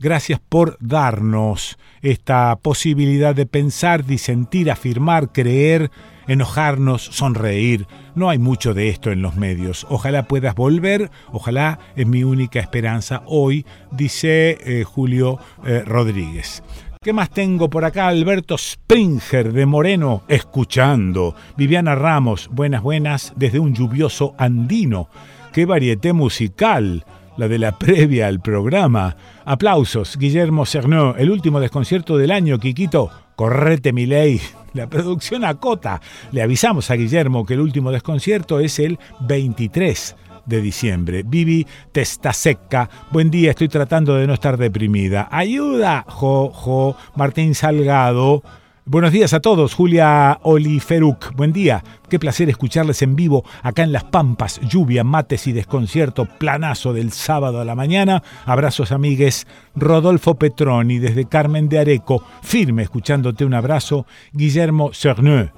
Gracias 0.00 0.40
por 0.46 0.76
darnos 0.80 1.78
esta 2.02 2.56
posibilidad 2.56 3.34
de 3.34 3.46
pensar, 3.46 4.04
disentir, 4.04 4.70
afirmar, 4.70 5.32
creer, 5.32 5.90
enojarnos, 6.26 7.02
sonreír. 7.02 7.86
No 8.14 8.28
hay 8.28 8.38
mucho 8.38 8.74
de 8.74 8.90
esto 8.90 9.10
en 9.10 9.22
los 9.22 9.36
medios. 9.36 9.86
Ojalá 9.88 10.28
puedas 10.28 10.54
volver, 10.54 11.10
ojalá 11.32 11.78
es 11.96 12.06
mi 12.06 12.22
única 12.22 12.60
esperanza 12.60 13.22
hoy, 13.26 13.66
dice 13.90 14.58
eh, 14.60 14.84
Julio 14.84 15.38
eh, 15.64 15.82
Rodríguez. 15.84 16.62
¿Qué 17.00 17.12
más 17.12 17.30
tengo 17.30 17.70
por 17.70 17.84
acá? 17.84 18.08
Alberto 18.08 18.58
Springer 18.58 19.52
de 19.52 19.66
Moreno, 19.66 20.24
escuchando. 20.26 21.36
Viviana 21.56 21.94
Ramos, 21.94 22.48
buenas, 22.50 22.82
buenas, 22.82 23.32
desde 23.36 23.60
un 23.60 23.72
lluvioso 23.72 24.34
andino. 24.36 25.08
¡Qué 25.52 25.64
varieté 25.64 26.12
musical! 26.12 27.04
La 27.36 27.46
de 27.46 27.60
la 27.60 27.70
previa 27.78 28.26
al 28.26 28.40
programa. 28.40 29.16
Aplausos, 29.44 30.16
Guillermo 30.18 30.66
Cernó, 30.66 31.14
el 31.16 31.30
último 31.30 31.60
desconcierto 31.60 32.16
del 32.16 32.32
año, 32.32 32.58
Quiquito. 32.58 33.12
Correte 33.36 33.92
mi 33.92 34.06
ley. 34.06 34.40
La 34.74 34.88
producción 34.88 35.44
acota. 35.44 36.00
Le 36.32 36.42
avisamos 36.42 36.90
a 36.90 36.94
Guillermo 36.94 37.46
que 37.46 37.54
el 37.54 37.60
último 37.60 37.92
desconcierto 37.92 38.58
es 38.58 38.80
el 38.80 38.98
23 39.20 40.16
de 40.48 40.60
diciembre. 40.60 41.22
Vivi 41.24 41.66
Testa 41.92 42.32
Seca, 42.32 42.88
buen 43.10 43.30
día, 43.30 43.50
estoy 43.50 43.68
tratando 43.68 44.16
de 44.16 44.26
no 44.26 44.34
estar 44.34 44.56
deprimida. 44.56 45.28
Ayuda, 45.30 46.04
jo, 46.08 46.50
jo, 46.52 46.96
Martín 47.14 47.54
Salgado. 47.54 48.42
Buenos 48.90 49.12
días 49.12 49.34
a 49.34 49.40
todos, 49.40 49.74
Julia 49.74 50.38
Oliferuk. 50.44 51.34
Buen 51.36 51.52
día, 51.52 51.84
qué 52.08 52.18
placer 52.18 52.48
escucharles 52.48 53.02
en 53.02 53.16
vivo 53.16 53.44
acá 53.62 53.82
en 53.82 53.92
Las 53.92 54.04
Pampas. 54.04 54.60
Lluvia, 54.62 55.04
mates 55.04 55.46
y 55.46 55.52
desconcierto, 55.52 56.24
planazo 56.24 56.94
del 56.94 57.12
sábado 57.12 57.60
a 57.60 57.66
la 57.66 57.74
mañana. 57.74 58.22
Abrazos, 58.46 58.90
amigues. 58.90 59.46
Rodolfo 59.76 60.36
Petroni 60.36 60.98
desde 60.98 61.26
Carmen 61.26 61.68
de 61.68 61.80
Areco, 61.80 62.24
firme 62.40 62.82
escuchándote 62.82 63.44
un 63.44 63.52
abrazo. 63.52 64.06
Guillermo 64.32 64.92
Cerneux. 64.94 65.50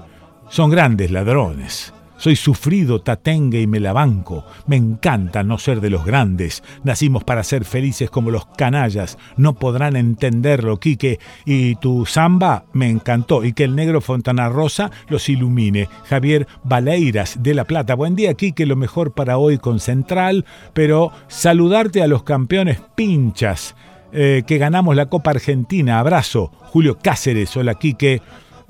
Son 0.49 0.69
grandes 0.69 1.13
ladrones. 1.13 1.95
Soy 2.21 2.37
sufrido, 2.37 3.01
tatengue 3.01 3.63
y 3.63 3.67
me 3.67 3.81
la 3.81 3.95
banco. 3.95 4.45
Me 4.67 4.77
encanta 4.77 5.43
no 5.43 5.57
ser 5.57 5.81
de 5.81 5.89
los 5.89 6.05
grandes. 6.05 6.63
Nacimos 6.85 7.25
para 7.25 7.43
ser 7.43 7.65
felices 7.65 8.11
como 8.11 8.31
los 8.31 8.45
canallas. 8.45 9.17
No 9.39 9.55
podrán 9.55 9.97
entenderlo, 9.97 10.79
Quique. 10.79 11.19
Y 11.47 11.77
tu 11.77 12.05
samba 12.05 12.67
me 12.75 12.91
encantó. 12.91 13.43
Y 13.43 13.55
que 13.55 13.65
el 13.65 13.75
negro 13.75 14.03
Fontana 14.03 14.51
Rosa 14.51 14.91
los 15.09 15.31
ilumine. 15.31 15.89
Javier 16.11 16.47
Baleiras 16.63 17.43
de 17.43 17.55
La 17.55 17.65
Plata. 17.65 17.95
Buen 17.95 18.17
día, 18.17 18.35
Quique. 18.35 18.67
Lo 18.67 18.77
mejor 18.77 19.15
para 19.15 19.39
hoy 19.39 19.57
con 19.57 19.81
Central. 19.81 20.45
Pero 20.75 21.13
saludarte 21.27 22.03
a 22.03 22.07
los 22.07 22.23
campeones 22.23 22.83
pinchas. 22.95 23.75
Eh, 24.13 24.43
que 24.47 24.59
ganamos 24.59 24.95
la 24.95 25.07
Copa 25.07 25.31
Argentina. 25.31 25.99
Abrazo. 25.99 26.53
Julio 26.65 26.99
Cáceres. 27.03 27.57
Hola, 27.57 27.77
Quique. 27.77 28.21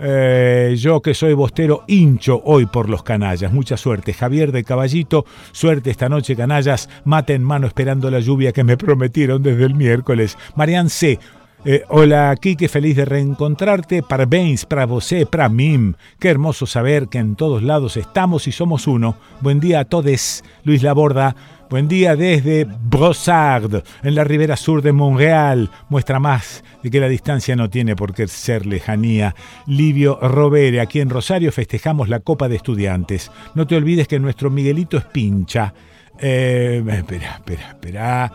Eh, 0.02 0.76
yo 0.78 1.02
que 1.02 1.12
soy 1.12 1.34
bostero 1.34 1.84
hincho 1.86 2.40
hoy 2.44 2.66
por 2.66 2.88
los 2.88 3.02
canallas. 3.02 3.52
Mucha 3.52 3.76
suerte. 3.76 4.14
Javier 4.14 4.50
de 4.50 4.64
Caballito, 4.64 5.26
suerte 5.52 5.90
esta 5.90 6.08
noche 6.08 6.36
canallas. 6.36 6.88
Mate 7.04 7.34
en 7.34 7.42
mano 7.42 7.66
esperando 7.66 8.10
la 8.10 8.20
lluvia 8.20 8.52
que 8.52 8.64
me 8.64 8.76
prometieron 8.78 9.42
desde 9.42 9.64
el 9.64 9.74
miércoles. 9.74 10.38
Marian 10.56 10.88
C. 10.88 11.18
Eh, 11.62 11.84
hola, 11.88 12.34
Kike, 12.40 12.68
feliz 12.68 12.96
de 12.96 13.04
reencontrarte. 13.04 14.02
Parabéns 14.02 14.64
para 14.64 14.86
vosé, 14.86 15.26
para 15.26 15.50
mim. 15.50 15.92
Qué 16.18 16.30
hermoso 16.30 16.64
saber 16.64 17.08
que 17.08 17.18
en 17.18 17.36
todos 17.36 17.62
lados 17.62 17.98
estamos 17.98 18.48
y 18.48 18.52
somos 18.52 18.86
uno. 18.86 19.16
Buen 19.42 19.60
día 19.60 19.80
a 19.80 19.84
todos. 19.84 20.42
Luis 20.64 20.82
Laborda. 20.82 21.36
Buen 21.68 21.86
día 21.86 22.16
desde 22.16 22.64
Brossard, 22.64 23.84
en 24.02 24.14
la 24.16 24.24
ribera 24.24 24.56
sur 24.56 24.82
de 24.82 24.90
Montreal. 24.90 25.70
Muestra 25.88 26.18
más 26.18 26.64
de 26.82 26.90
que 26.90 26.98
la 26.98 27.08
distancia 27.08 27.54
no 27.54 27.70
tiene 27.70 27.94
por 27.94 28.12
qué 28.12 28.26
ser 28.26 28.66
lejanía. 28.66 29.36
Livio 29.68 30.18
Robere, 30.20 30.80
aquí 30.80 30.98
en 30.98 31.10
Rosario 31.10 31.52
festejamos 31.52 32.08
la 32.08 32.20
Copa 32.20 32.48
de 32.48 32.56
Estudiantes. 32.56 33.30
No 33.54 33.68
te 33.68 33.76
olvides 33.76 34.08
que 34.08 34.18
nuestro 34.18 34.50
Miguelito 34.50 34.96
es 34.96 35.04
pincha. 35.04 35.72
Eh, 36.18 36.82
espera, 36.88 37.34
espera, 37.34 37.68
espera. 37.68 38.32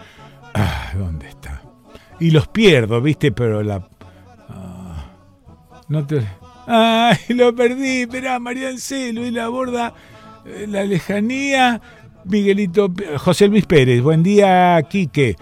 Ah, 0.54 0.92
¿Dónde 0.96 1.28
está? 1.28 1.65
Y 2.20 2.32
los 2.32 2.48
pierdo, 2.48 3.02
¿viste? 3.02 3.32
Pero 3.32 3.64
la... 3.64 3.88
Ah, 4.50 5.06
no 5.88 6.06
te... 6.06 6.22
¡Ay, 6.68 7.18
lo 7.30 7.56
perdí! 7.56 8.02
Esperá, 8.02 8.40
Marian 8.40 8.78
C., 8.78 9.14
Luis 9.14 9.34
Laborda, 9.34 9.94
eh, 10.46 10.66
la 10.68 10.84
lejanía... 10.84 11.82
Miguelito, 12.26 12.92
José 13.18 13.48
Luis 13.48 13.68
Pérez, 13.68 14.02
buen 14.02 14.24
día, 14.24 14.82
Quique. 14.90 15.36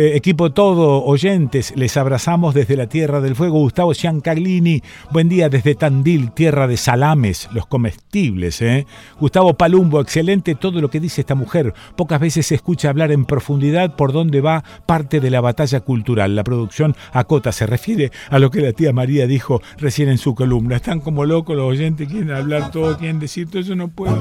Eh, 0.00 0.14
equipo 0.14 0.52
todo, 0.52 1.02
oyentes, 1.02 1.72
les 1.74 1.96
abrazamos 1.96 2.54
desde 2.54 2.76
la 2.76 2.86
Tierra 2.86 3.20
del 3.20 3.34
Fuego. 3.34 3.58
Gustavo 3.58 3.92
Giancarlini, 3.92 4.80
buen 5.10 5.28
día 5.28 5.48
desde 5.48 5.74
Tandil, 5.74 6.30
tierra 6.30 6.68
de 6.68 6.76
salames, 6.76 7.48
los 7.52 7.66
comestibles. 7.66 8.62
¿eh? 8.62 8.86
Gustavo 9.18 9.54
Palumbo, 9.54 10.00
excelente 10.00 10.54
todo 10.54 10.80
lo 10.80 10.88
que 10.88 11.00
dice 11.00 11.22
esta 11.22 11.34
mujer. 11.34 11.74
Pocas 11.96 12.20
veces 12.20 12.46
se 12.46 12.54
escucha 12.54 12.90
hablar 12.90 13.10
en 13.10 13.24
profundidad 13.24 13.96
por 13.96 14.12
dónde 14.12 14.40
va 14.40 14.62
parte 14.86 15.18
de 15.18 15.30
la 15.30 15.40
batalla 15.40 15.80
cultural. 15.80 16.36
La 16.36 16.44
producción 16.44 16.94
acota 17.12 17.50
se 17.50 17.66
refiere 17.66 18.12
a 18.30 18.38
lo 18.38 18.52
que 18.52 18.60
la 18.60 18.72
tía 18.72 18.92
María 18.92 19.26
dijo 19.26 19.62
recién 19.78 20.10
en 20.10 20.18
su 20.18 20.36
columna. 20.36 20.76
Están 20.76 21.00
como 21.00 21.24
locos 21.24 21.56
los 21.56 21.66
oyentes, 21.66 22.06
quieren 22.06 22.30
hablar 22.30 22.70
todo, 22.70 22.96
quieren 22.98 23.18
decir 23.18 23.50
todo, 23.50 23.62
eso 23.62 23.74
no 23.74 23.88
puedo. 23.88 24.14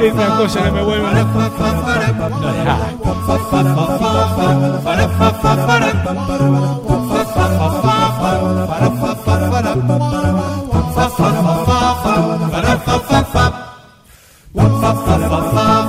Es 0.00 0.14
una 0.14 0.38
cosa 0.38 0.64
que 0.64 0.70
me 0.70 0.82
vuelve 0.82 1.06
fa 5.08 5.30
fa 5.32 5.56
fa 5.56 5.82
fa 15.54 15.81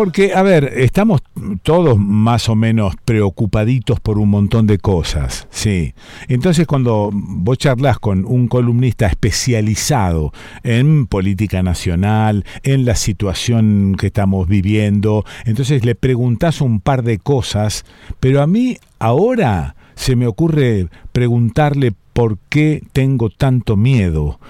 porque, 0.00 0.32
a 0.32 0.42
ver, 0.42 0.72
estamos 0.78 1.20
todos 1.62 1.98
más 1.98 2.48
o 2.48 2.54
menos 2.54 2.94
preocupaditos 3.04 4.00
por 4.00 4.18
un 4.18 4.30
montón 4.30 4.66
de 4.66 4.78
cosas, 4.78 5.46
sí. 5.50 5.92
Entonces 6.26 6.66
cuando 6.66 7.10
vos 7.12 7.58
charlas 7.58 7.98
con 7.98 8.24
un 8.24 8.48
columnista 8.48 9.06
especializado 9.06 10.32
en 10.62 11.06
política 11.06 11.62
nacional, 11.62 12.46
en 12.62 12.86
la 12.86 12.94
situación 12.94 13.94
que 13.98 14.06
estamos 14.06 14.48
viviendo, 14.48 15.26
entonces 15.44 15.84
le 15.84 15.94
preguntás 15.94 16.62
un 16.62 16.80
par 16.80 17.02
de 17.02 17.18
cosas, 17.18 17.84
pero 18.20 18.40
a 18.40 18.46
mí 18.46 18.78
ahora 19.00 19.76
se 19.96 20.16
me 20.16 20.26
ocurre 20.26 20.88
preguntarle 21.12 21.92
por 22.14 22.38
qué 22.48 22.82
tengo 22.94 23.28
tanto 23.28 23.76
miedo. 23.76 24.40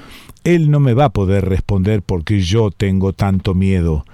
Él 0.45 0.71
no 0.71 0.79
me 0.79 0.95
va 0.95 1.07
a 1.07 1.13
poder 1.13 1.49
responder 1.49 2.03
porque 2.03 2.41
yo 2.41 2.71
tengo 2.71 3.13
tanto 3.13 3.55
miedo 3.55 4.05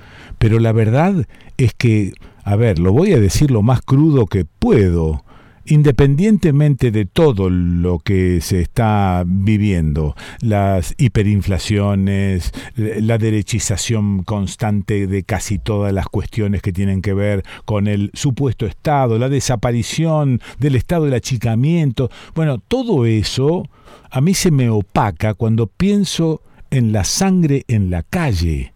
pero 0.47 0.61
la 0.61 0.71
verdad 0.71 1.27
es 1.57 1.75
que, 1.75 2.13
a 2.45 2.55
ver, 2.55 2.79
lo 2.79 2.93
voy 2.93 3.13
a 3.15 3.19
decir 3.19 3.51
lo 3.51 3.63
más 3.63 3.83
crudo 3.83 4.27
que 4.27 4.45
puedo, 4.45 5.25
independientemente 5.65 6.93
de 6.93 7.05
todo 7.05 7.51
lo 7.51 7.99
que 7.99 8.41
se 8.41 8.61
está 8.61 9.25
viviendo, 9.27 10.15
las 10.41 10.95
hiperinflaciones, 10.99 12.53
la 12.77 13.19
derechización 13.19 14.23
constante 14.23 15.09
de 15.09 15.25
casi 15.25 15.59
todas 15.59 15.93
las 15.93 16.07
cuestiones 16.07 16.63
que 16.63 16.73
tienen 16.73 17.03
que 17.03 17.13
ver 17.13 17.43
con 17.65 17.89
el 17.89 18.13
supuesto 18.15 18.67
Estado, 18.67 19.19
la 19.19 19.29
desaparición 19.29 20.41
del 20.61 20.77
Estado 20.77 21.07
del 21.07 21.15
achicamiento, 21.15 22.09
bueno, 22.37 22.59
todo 22.59 23.05
eso 23.05 23.65
a 24.13 24.21
mí 24.21 24.33
se 24.33 24.53
me 24.53 24.71
opaca 24.71 25.35
cuando 25.35 25.67
pienso 25.67 26.41
en 26.71 26.93
la 26.93 27.03
sangre 27.03 27.65
en 27.67 27.91
la 27.91 28.05
calle 28.05 28.76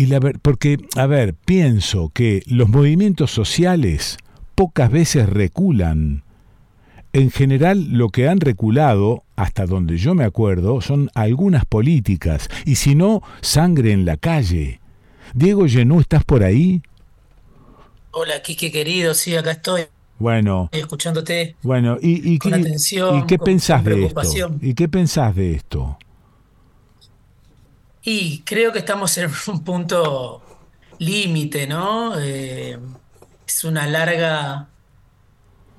y 0.00 0.06
la, 0.06 0.18
porque, 0.18 0.78
a 0.96 1.04
ver, 1.04 1.34
pienso 1.34 2.10
que 2.14 2.42
los 2.46 2.70
movimientos 2.70 3.30
sociales 3.30 4.16
pocas 4.54 4.90
veces 4.90 5.28
reculan. 5.28 6.22
En 7.12 7.30
general, 7.30 7.90
lo 7.90 8.08
que 8.08 8.26
han 8.26 8.40
reculado, 8.40 9.24
hasta 9.36 9.66
donde 9.66 9.98
yo 9.98 10.14
me 10.14 10.24
acuerdo, 10.24 10.80
son 10.80 11.10
algunas 11.14 11.66
políticas, 11.66 12.48
y 12.64 12.76
si 12.76 12.94
no, 12.94 13.20
sangre 13.42 13.92
en 13.92 14.06
la 14.06 14.16
calle. 14.16 14.80
Diego 15.34 15.66
Genú, 15.68 16.00
¿estás 16.00 16.24
por 16.24 16.44
ahí? 16.44 16.80
Hola, 18.12 18.40
Quique 18.40 18.72
querido, 18.72 19.12
sí, 19.12 19.36
acá 19.36 19.50
estoy. 19.50 19.82
Bueno. 20.18 20.70
escuchándote. 20.72 21.56
Bueno, 21.62 21.98
y, 22.00 22.38
con 22.38 22.54
atención, 22.54 23.18
¿y 23.18 23.26
qué 23.26 23.38
pensás 23.38 23.84
de 23.84 24.06
esto? 24.06 24.50
¿Y 24.62 24.72
qué 24.72 24.88
pensás 24.88 25.36
de 25.36 25.56
esto? 25.56 25.98
Y 28.02 28.40
creo 28.42 28.72
que 28.72 28.78
estamos 28.78 29.16
en 29.18 29.30
un 29.48 29.64
punto 29.64 30.42
límite, 30.98 31.66
¿no? 31.66 32.18
Eh, 32.18 32.78
es 33.46 33.64
una 33.64 33.86
larga, 33.86 34.68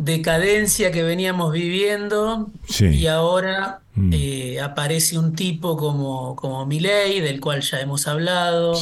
decadencia 0.04 0.92
que 0.92 1.04
veníamos 1.04 1.54
viviendo 1.54 2.50
y 2.80 3.06
ahora 3.06 3.82
mm. 3.94 4.14
eh, 4.14 4.60
aparece 4.60 5.18
un 5.18 5.36
tipo 5.36 5.78
como, 5.78 6.36
como 6.36 6.66
Milei, 6.66 7.22
del 7.22 7.40
cual 7.40 7.62
ya 7.62 7.80
hemos 7.80 8.08
hablado, 8.08 8.74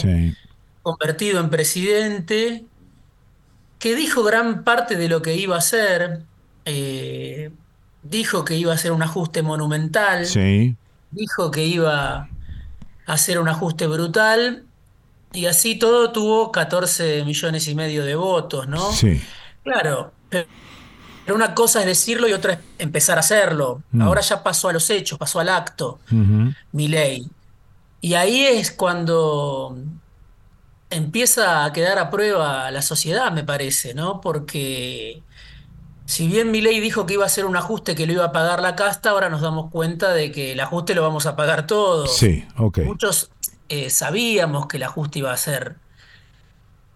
convertido 0.81 1.41
en 1.41 1.49
presidente, 1.49 2.65
que 3.79 3.95
dijo 3.95 4.23
gran 4.23 4.63
parte 4.63 4.95
de 4.95 5.09
lo 5.09 5.21
que 5.21 5.35
iba 5.35 5.55
a 5.55 5.59
hacer, 5.59 6.21
eh, 6.63 7.51
dijo 8.03 8.45
que 8.45 8.55
iba 8.55 8.71
a 8.71 8.75
hacer 8.75 8.93
un 8.93 9.03
ajuste 9.03 9.41
monumental, 9.41 10.25
dijo 11.11 11.51
que 11.51 11.65
iba 11.65 12.15
a 12.15 12.29
hacer 13.09 13.39
un 13.39 13.49
ajuste 13.49 13.87
brutal 13.87 14.63
y 15.33 15.45
así 15.45 15.77
todo 15.77 16.11
tuvo 16.11 16.51
14 16.51 17.23
millones 17.25 17.67
y 17.67 17.75
medio 17.75 18.05
de 18.05 18.15
votos, 18.15 18.67
¿no? 18.67 18.91
Sí. 18.91 19.21
Claro, 19.63 20.11
pero 20.29 21.35
una 21.35 21.53
cosa 21.53 21.81
es 21.81 21.85
decirlo 21.85 22.27
y 22.27 22.33
otra 22.33 22.53
es 22.53 22.59
empezar 22.77 23.17
a 23.17 23.21
hacerlo. 23.21 23.83
Mm. 23.91 24.01
Ahora 24.01 24.21
ya 24.21 24.41
pasó 24.41 24.69
a 24.69 24.73
los 24.73 24.89
hechos, 24.89 25.17
pasó 25.17 25.39
al 25.39 25.49
acto, 25.49 25.99
mi 26.71 26.87
ley. 26.87 27.27
Y 28.01 28.13
ahí 28.13 28.45
es 28.45 28.71
cuando 28.71 29.77
empieza 30.89 31.65
a 31.65 31.73
quedar 31.73 31.99
a 31.99 32.09
prueba 32.09 32.71
la 32.71 32.81
sociedad, 32.81 33.31
me 33.31 33.43
parece, 33.43 33.93
¿no? 33.93 34.21
Porque 34.21 35.21
si 36.09 36.27
bien 36.27 36.49
mi 36.49 36.59
ley 36.59 36.79
dijo 36.79 37.05
que 37.05 37.13
iba 37.13 37.23
a 37.23 37.27
hacer 37.27 37.45
un 37.45 37.55
ajuste 37.55 37.93
que 37.93 38.07
lo 38.07 38.13
iba 38.13 38.25
a 38.25 38.31
pagar 38.31 38.63
la 38.63 38.75
casta, 38.75 39.11
ahora 39.11 39.29
nos 39.29 39.41
damos 39.41 39.69
cuenta 39.69 40.11
de 40.11 40.31
que 40.31 40.53
el 40.53 40.59
ajuste 40.59 40.95
lo 40.95 41.03
vamos 41.03 41.27
a 41.27 41.35
pagar 41.35 41.67
todos. 41.67 42.17
Sí, 42.17 42.45
ok. 42.57 42.79
Muchos 42.79 43.29
eh, 43.69 43.91
sabíamos 43.91 44.65
que 44.65 44.77
el 44.77 44.83
ajuste 44.83 45.19
iba 45.19 45.31
a 45.31 45.37
ser 45.37 45.75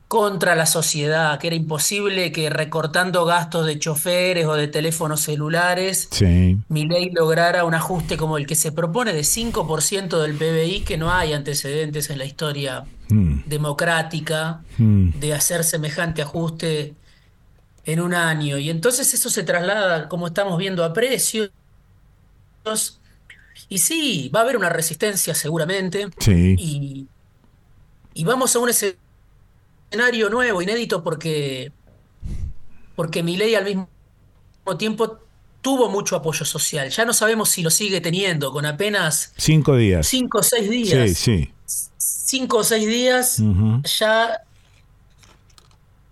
contra 0.07 0.55
la 0.55 0.65
sociedad, 0.65 1.37
que 1.37 1.45
era 1.45 1.55
imposible 1.55 2.31
que 2.31 2.49
recortando 2.49 3.23
gastos 3.23 3.67
de 3.67 3.77
choferes 3.77 4.47
o 4.47 4.55
de 4.55 4.67
teléfonos 4.67 5.21
celulares, 5.21 6.09
mi 6.67 6.87
ley 6.87 7.11
lograra 7.11 7.65
un 7.65 7.75
ajuste 7.75 8.17
como 8.17 8.39
el 8.39 8.47
que 8.47 8.55
se 8.55 8.71
propone 8.71 9.13
de 9.13 9.21
5% 9.21 10.21
del 10.23 10.33
PBI, 10.33 10.81
que 10.81 10.97
no 10.97 11.11
hay 11.11 11.33
antecedentes 11.33 12.09
en 12.09 12.17
la 12.17 12.25
historia 12.25 12.85
mm. 13.09 13.41
democrática 13.45 14.61
mm. 14.79 15.19
de 15.19 15.33
hacer 15.35 15.63
semejante 15.63 16.23
ajuste 16.23 16.95
en 17.85 18.01
un 18.01 18.13
año. 18.13 18.57
Y 18.57 18.69
entonces 18.69 19.13
eso 19.13 19.29
se 19.29 19.43
traslada, 19.43 20.09
como 20.09 20.27
estamos 20.27 20.57
viendo, 20.57 20.83
a 20.83 20.93
precios. 20.93 21.51
Y 23.69 23.77
sí, 23.77 24.29
va 24.33 24.39
a 24.39 24.43
haber 24.43 24.57
una 24.57 24.69
resistencia 24.69 25.35
seguramente. 25.35 26.07
Y, 26.27 27.07
y 28.13 28.23
vamos 28.23 28.55
a 28.55 28.59
un 28.59 28.69
escenario 28.69 30.29
nuevo, 30.29 30.61
inédito, 30.61 31.03
porque, 31.03 31.71
porque 32.95 33.23
ley 33.23 33.55
al 33.55 33.65
mismo 33.65 33.87
tiempo 34.77 35.19
tuvo 35.61 35.89
mucho 35.89 36.15
apoyo 36.15 36.45
social. 36.45 36.89
Ya 36.89 37.05
no 37.05 37.13
sabemos 37.13 37.49
si 37.49 37.63
lo 37.63 37.69
sigue 37.69 38.01
teniendo, 38.01 38.51
con 38.51 38.65
apenas... 38.65 39.33
Cinco 39.37 39.75
días. 39.75 40.07
Cinco 40.07 40.39
o 40.39 40.43
seis 40.43 40.69
días. 40.69 41.11
Sí, 41.11 41.15
sí. 41.15 41.53
Cinco 41.97 42.57
o 42.57 42.63
seis 42.63 42.87
días 42.87 43.41
ya 43.97 44.41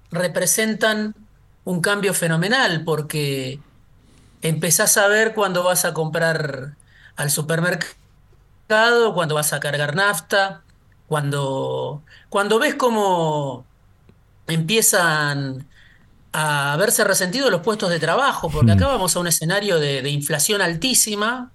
representan 0.09 1.15
un 1.63 1.81
cambio 1.81 2.13
fenomenal, 2.13 2.83
porque 2.83 3.59
empezás 4.41 4.97
a 4.97 5.07
ver 5.07 5.33
cuando 5.33 5.63
vas 5.63 5.85
a 5.85 5.93
comprar 5.93 6.75
al 7.15 7.29
supermercado, 7.29 9.13
cuando 9.13 9.35
vas 9.35 9.53
a 9.53 9.59
cargar 9.59 9.95
nafta, 9.95 10.63
cuando, 11.07 12.01
cuando 12.29 12.57
ves 12.59 12.75
cómo 12.75 13.65
empiezan 14.47 15.67
a 16.33 16.77
verse 16.79 17.03
resentidos 17.03 17.51
los 17.51 17.61
puestos 17.61 17.89
de 17.89 17.99
trabajo, 17.99 18.49
porque 18.49 18.71
hmm. 18.71 18.77
acá 18.77 18.87
vamos 18.87 19.15
a 19.15 19.19
un 19.19 19.27
escenario 19.27 19.79
de, 19.79 20.09
inflación 20.09 20.61
altísima. 20.61 21.51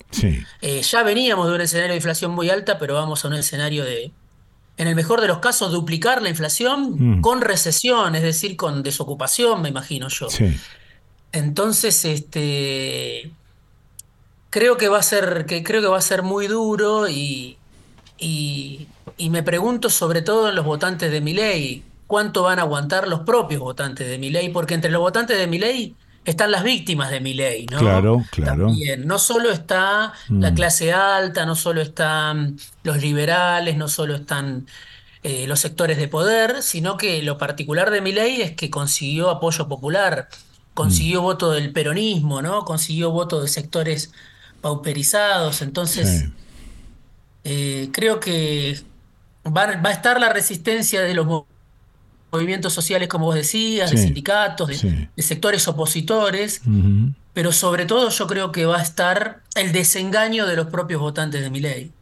Eh, 0.60 0.82
ya 0.82 1.02
veníamos 1.02 1.48
de 1.48 1.54
un 1.54 1.60
escenario 1.62 1.92
de 1.92 1.96
inflación 1.96 2.32
muy 2.32 2.50
alta, 2.50 2.78
pero 2.78 2.94
vamos 2.94 3.24
a 3.24 3.28
un 3.28 3.34
escenario 3.34 3.84
de, 3.84 4.12
en 4.76 4.88
el 4.88 4.94
mejor 4.94 5.20
de 5.20 5.28
los 5.28 5.38
casos, 5.38 5.72
duplicar 5.72 6.22
la 6.22 6.28
inflación 6.28 7.18
hmm. 7.18 7.20
con 7.20 7.40
recesión, 7.40 8.14
es 8.14 8.22
decir, 8.22 8.56
con 8.56 8.82
desocupación, 8.82 9.62
me 9.62 9.68
imagino 9.68 10.08
yo. 10.08 10.28
Entonces, 11.32 12.04
este 12.04 13.30
creo 14.50 14.76
que 14.76 14.88
va 14.88 14.98
a 14.98 15.02
ser, 15.02 15.44
que 15.46 15.62
creo 15.62 15.82
que 15.82 15.88
va 15.88 15.98
a 15.98 16.02
ser 16.02 16.22
muy 16.22 16.46
duro 16.46 17.08
y, 17.08 17.58
y, 18.18 18.86
y 19.18 19.30
me 19.30 19.42
pregunto 19.42 19.90
sobre 19.90 20.22
todo 20.22 20.48
en 20.48 20.54
los 20.54 20.64
votantes 20.64 21.10
de 21.10 21.20
mi 21.20 21.34
ley 21.34 21.84
cuánto 22.06 22.44
van 22.44 22.58
a 22.58 22.62
aguantar 22.62 23.08
los 23.08 23.20
propios 23.20 23.60
votantes 23.60 24.08
de 24.08 24.18
mi 24.18 24.30
ley, 24.30 24.48
porque 24.50 24.74
entre 24.74 24.90
los 24.90 25.00
votantes 25.00 25.38
de 25.38 25.46
mi 25.46 25.58
ley 25.58 25.94
están 26.26 26.50
las 26.50 26.64
víctimas 26.64 27.10
de 27.10 27.20
mi 27.20 27.34
ley, 27.34 27.66
¿no? 27.70 27.78
Claro, 27.78 28.24
claro. 28.30 28.72
no 28.98 29.18
solo 29.18 29.50
está 29.50 30.12
la 30.28 30.50
mm. 30.50 30.54
clase 30.54 30.92
alta, 30.92 31.46
no 31.46 31.54
solo 31.54 31.80
están 31.80 32.58
los 32.82 33.00
liberales, 33.00 33.76
no 33.76 33.88
solo 33.88 34.16
están 34.16 34.66
eh, 35.22 35.46
los 35.46 35.60
sectores 35.60 35.96
de 35.98 36.08
poder, 36.08 36.62
sino 36.62 36.96
que 36.96 37.22
lo 37.22 37.38
particular 37.38 37.90
de 37.90 38.00
mi 38.00 38.12
ley 38.12 38.42
es 38.42 38.52
que 38.52 38.70
consiguió 38.70 39.30
apoyo 39.30 39.68
popular, 39.68 40.28
consiguió 40.74 41.22
mm. 41.22 41.24
voto 41.24 41.52
del 41.52 41.72
peronismo, 41.72 42.42
¿no? 42.42 42.64
Consiguió 42.64 43.12
voto 43.12 43.40
de 43.40 43.48
sectores 43.48 44.12
pauperizados, 44.60 45.62
entonces 45.62 46.26
eh, 47.44 47.88
creo 47.92 48.18
que 48.18 48.80
va, 49.46 49.76
va, 49.76 49.90
a 49.90 49.92
estar 49.92 50.20
la 50.20 50.32
resistencia 50.32 51.02
de 51.02 51.14
los 51.14 51.26
movimientos 52.36 52.72
sociales, 52.72 53.08
como 53.08 53.26
vos 53.26 53.34
decías, 53.34 53.90
de 53.90 53.96
sindicatos, 53.96 54.82
de, 54.82 55.22
sectores 55.22 55.66
opositores, 55.68 56.62
pero 57.32 57.52
sobre 57.52 57.86
todo 57.86 58.10
yo 58.10 58.26
creo 58.26 58.52
que 58.52 58.66
va 58.66 58.78
a 58.78 58.82
estar 58.82 59.40
el 59.54 59.72
desengaño 59.72 60.46
de 60.46 60.56
los 60.56 60.66
propios 60.68 61.00
votantes 61.00 61.42
de 61.42 61.50
mi 61.50 61.60
ley. 61.60 61.92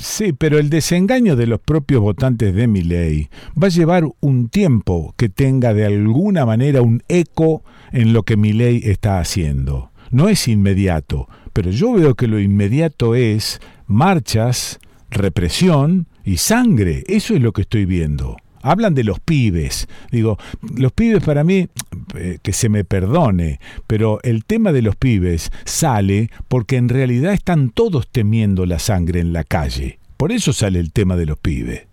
Sí, 0.00 0.32
pero 0.32 0.58
el 0.58 0.70
desengaño 0.70 1.36
de 1.36 1.46
los 1.46 1.60
propios 1.60 2.00
votantes 2.00 2.54
de 2.54 2.66
mi 2.66 2.82
ley 2.82 3.28
va 3.60 3.68
a 3.68 3.70
llevar 3.70 4.04
un 4.20 4.48
tiempo 4.48 5.14
que 5.16 5.28
tenga 5.28 5.72
de 5.72 5.86
alguna 5.86 6.44
manera 6.44 6.82
un 6.82 7.02
eco 7.08 7.62
en 7.92 8.12
lo 8.12 8.24
que 8.24 8.36
mi 8.36 8.52
ley 8.52 8.82
está 8.84 9.18
haciendo. 9.18 9.90
No 10.10 10.28
es 10.28 10.48
inmediato, 10.48 11.28
pero 11.52 11.70
yo 11.70 11.92
veo 11.92 12.14
que 12.14 12.26
lo 12.26 12.40
inmediato 12.40 13.14
es 13.14 13.60
marchas, 13.86 14.78
represión 15.10 16.06
y 16.24 16.36
sangre. 16.38 17.04
Eso 17.06 17.34
es 17.34 17.40
lo 17.40 17.52
que 17.52 17.62
estoy 17.62 17.84
viendo. 17.86 18.36
Hablan 18.70 18.94
de 18.94 19.04
los 19.04 19.20
pibes. 19.20 19.88
Digo, 20.10 20.38
los 20.76 20.92
pibes 20.92 21.22
para 21.22 21.44
mí, 21.44 21.68
eh, 22.14 22.38
que 22.42 22.52
se 22.52 22.68
me 22.68 22.84
perdone, 22.84 23.60
pero 23.86 24.20
el 24.22 24.44
tema 24.44 24.72
de 24.72 24.82
los 24.82 24.96
pibes 24.96 25.50
sale 25.64 26.30
porque 26.48 26.76
en 26.76 26.88
realidad 26.88 27.32
están 27.32 27.70
todos 27.70 28.08
temiendo 28.08 28.66
la 28.66 28.78
sangre 28.78 29.20
en 29.20 29.32
la 29.32 29.44
calle. 29.44 29.98
Por 30.16 30.32
eso 30.32 30.52
sale 30.52 30.80
el 30.80 30.92
tema 30.92 31.16
de 31.16 31.26
los 31.26 31.38
pibes. 31.38 31.86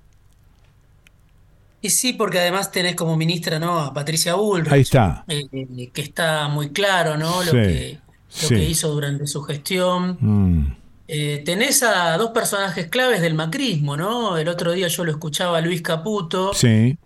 Y 1.81 1.89
sí, 1.89 2.13
porque 2.13 2.39
además 2.39 2.71
tenés 2.71 2.95
como 2.95 3.17
ministra, 3.17 3.59
¿no? 3.59 3.77
A 3.77 3.93
Patricia 3.93 4.35
Bullrich. 4.35 4.71
Ahí 4.71 4.81
está. 4.81 5.25
Eh, 5.27 5.89
que 5.93 6.01
está 6.01 6.47
muy 6.47 6.69
claro, 6.69 7.17
¿no? 7.17 7.43
Lo, 7.43 7.51
que, 7.51 7.99
lo 8.41 8.49
que 8.49 8.63
hizo 8.63 8.89
durante 8.89 9.27
su 9.27 9.43
gestión. 9.43 10.17
Mm. 10.21 10.82
Eh, 11.07 11.43
tenés 11.45 11.83
a 11.83 12.17
dos 12.17 12.31
personajes 12.31 12.87
claves 12.87 13.21
del 13.21 13.33
macrismo, 13.33 13.97
¿no? 13.97 14.37
El 14.37 14.47
otro 14.47 14.71
día 14.71 14.87
yo 14.87 15.03
lo 15.03 15.11
escuchaba 15.11 15.57
a 15.57 15.61
Luis 15.61 15.81
Caputo, 15.81 16.53
sí. 16.53 16.97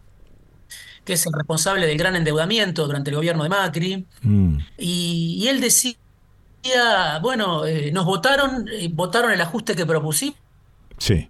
que 1.04 1.14
es 1.14 1.26
el 1.26 1.34
responsable 1.34 1.88
del 1.88 1.98
gran 1.98 2.16
endeudamiento 2.16 2.86
durante 2.86 3.10
el 3.10 3.16
gobierno 3.16 3.44
de 3.44 3.50
Macri, 3.50 4.06
mm. 4.22 4.58
y, 4.78 5.48
él 5.48 5.60
decía, 5.60 5.96
bueno, 7.24 7.66
eh, 7.66 7.92
nos 7.92 8.06
votaron, 8.06 8.68
eh, 8.72 8.88
votaron 8.94 9.32
el 9.32 9.42
ajuste 9.42 9.76
que 9.76 9.86
propusimos, 9.86 10.38
sí. 11.00 11.28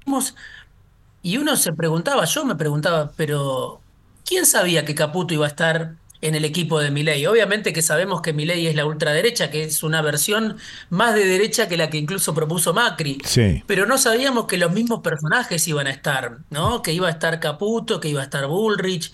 y 1.21 1.37
uno 1.37 1.55
se 1.55 1.71
preguntaba, 1.71 2.25
yo 2.25 2.43
me 2.43 2.55
preguntaba, 2.55 3.13
pero 3.15 3.79
¿quién 4.25 4.45
sabía 4.45 4.83
que 4.83 4.93
Caputo 4.93 5.33
iba 5.33 5.45
a 5.45 5.49
estar 5.49 5.95
en 6.21 6.35
el 6.35 6.45
equipo 6.45 6.79
de 6.79 6.91
Milei. 6.91 7.25
Obviamente 7.27 7.73
que 7.73 7.81
sabemos 7.81 8.21
que 8.21 8.33
Milei 8.33 8.67
es 8.67 8.75
la 8.75 8.85
ultraderecha, 8.85 9.51
que 9.51 9.63
es 9.63 9.83
una 9.83 10.01
versión 10.01 10.57
más 10.89 11.13
de 11.15 11.25
derecha 11.25 11.67
que 11.67 11.77
la 11.77 11.89
que 11.89 11.97
incluso 11.97 12.33
propuso 12.33 12.73
Macri. 12.73 13.19
Sí. 13.23 13.63
Pero 13.67 13.85
no 13.85 13.97
sabíamos 13.97 14.45
que 14.45 14.57
los 14.57 14.71
mismos 14.71 15.01
personajes 15.01 15.67
iban 15.67 15.87
a 15.87 15.91
estar, 15.91 16.39
¿no? 16.49 16.81
Que 16.81 16.93
iba 16.93 17.07
a 17.07 17.11
estar 17.11 17.39
Caputo, 17.39 17.99
que 17.99 18.09
iba 18.09 18.21
a 18.21 18.25
estar 18.25 18.47
Bullrich. 18.47 19.11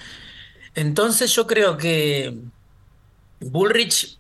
Entonces 0.76 1.34
yo 1.36 1.46
creo 1.46 1.78
que 1.78 2.38
Bullrich 3.40 4.18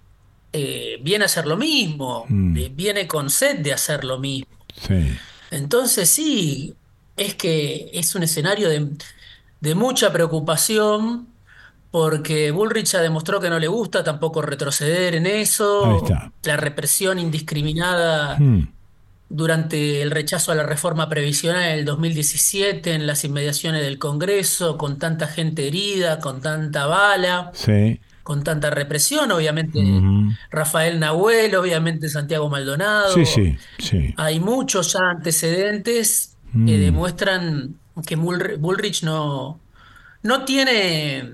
eh, 0.51 0.99
viene 1.01 1.23
a 1.23 1.27
hacer 1.27 1.47
lo 1.47 1.57
mismo, 1.57 2.25
mm. 2.27 2.57
eh, 2.57 2.71
viene 2.73 3.07
con 3.07 3.29
sed 3.29 3.59
de 3.59 3.73
hacer 3.73 4.03
lo 4.03 4.19
mismo. 4.19 4.47
Sí. 4.87 5.17
Entonces 5.51 6.09
sí, 6.09 6.75
es 7.15 7.35
que 7.35 7.89
es 7.93 8.13
un 8.15 8.23
escenario 8.23 8.69
de, 8.69 8.89
de 9.61 9.75
mucha 9.75 10.11
preocupación 10.11 11.32
porque 11.93 12.49
Bullrich 12.49 12.87
ya 12.87 13.01
demostró 13.01 13.39
que 13.39 13.51
no 13.51 13.59
le 13.59 13.67
gusta 13.67 14.03
tampoco 14.03 14.41
retroceder 14.41 15.13
en 15.13 15.27
eso. 15.27 16.03
La 16.41 16.57
represión 16.57 17.19
indiscriminada 17.19 18.35
hmm. 18.39 18.67
durante 19.29 20.01
el 20.01 20.09
rechazo 20.09 20.51
a 20.51 20.55
la 20.55 20.63
reforma 20.63 21.07
previsional 21.07 21.75
del 21.75 21.85
2017 21.85 22.93
en 22.95 23.05
las 23.05 23.23
inmediaciones 23.25 23.83
del 23.83 23.99
Congreso, 23.99 24.75
con 24.75 24.97
tanta 24.97 25.27
gente 25.27 25.67
herida, 25.67 26.19
con 26.19 26.41
tanta 26.41 26.87
bala. 26.87 27.51
Sí. 27.53 27.99
con 28.23 28.43
tanta 28.43 28.69
represión, 28.71 29.31
obviamente 29.33 29.79
Rafael 30.49 30.97
Nahuel, 30.99 31.53
obviamente 31.55 32.07
Santiago 32.09 32.49
Maldonado. 32.49 33.13
Sí, 33.13 33.25
sí, 33.25 33.57
sí. 33.77 34.13
Hay 34.17 34.39
muchos 34.39 34.93
ya 34.93 34.99
antecedentes 35.11 36.37
que 36.53 36.57
Mm. 36.77 36.81
demuestran 36.85 37.75
que 38.07 38.15
Bull- 38.17 38.57
Bullrich 38.57 39.03
no, 39.03 39.59
no 40.23 40.45
tiene, 40.45 41.33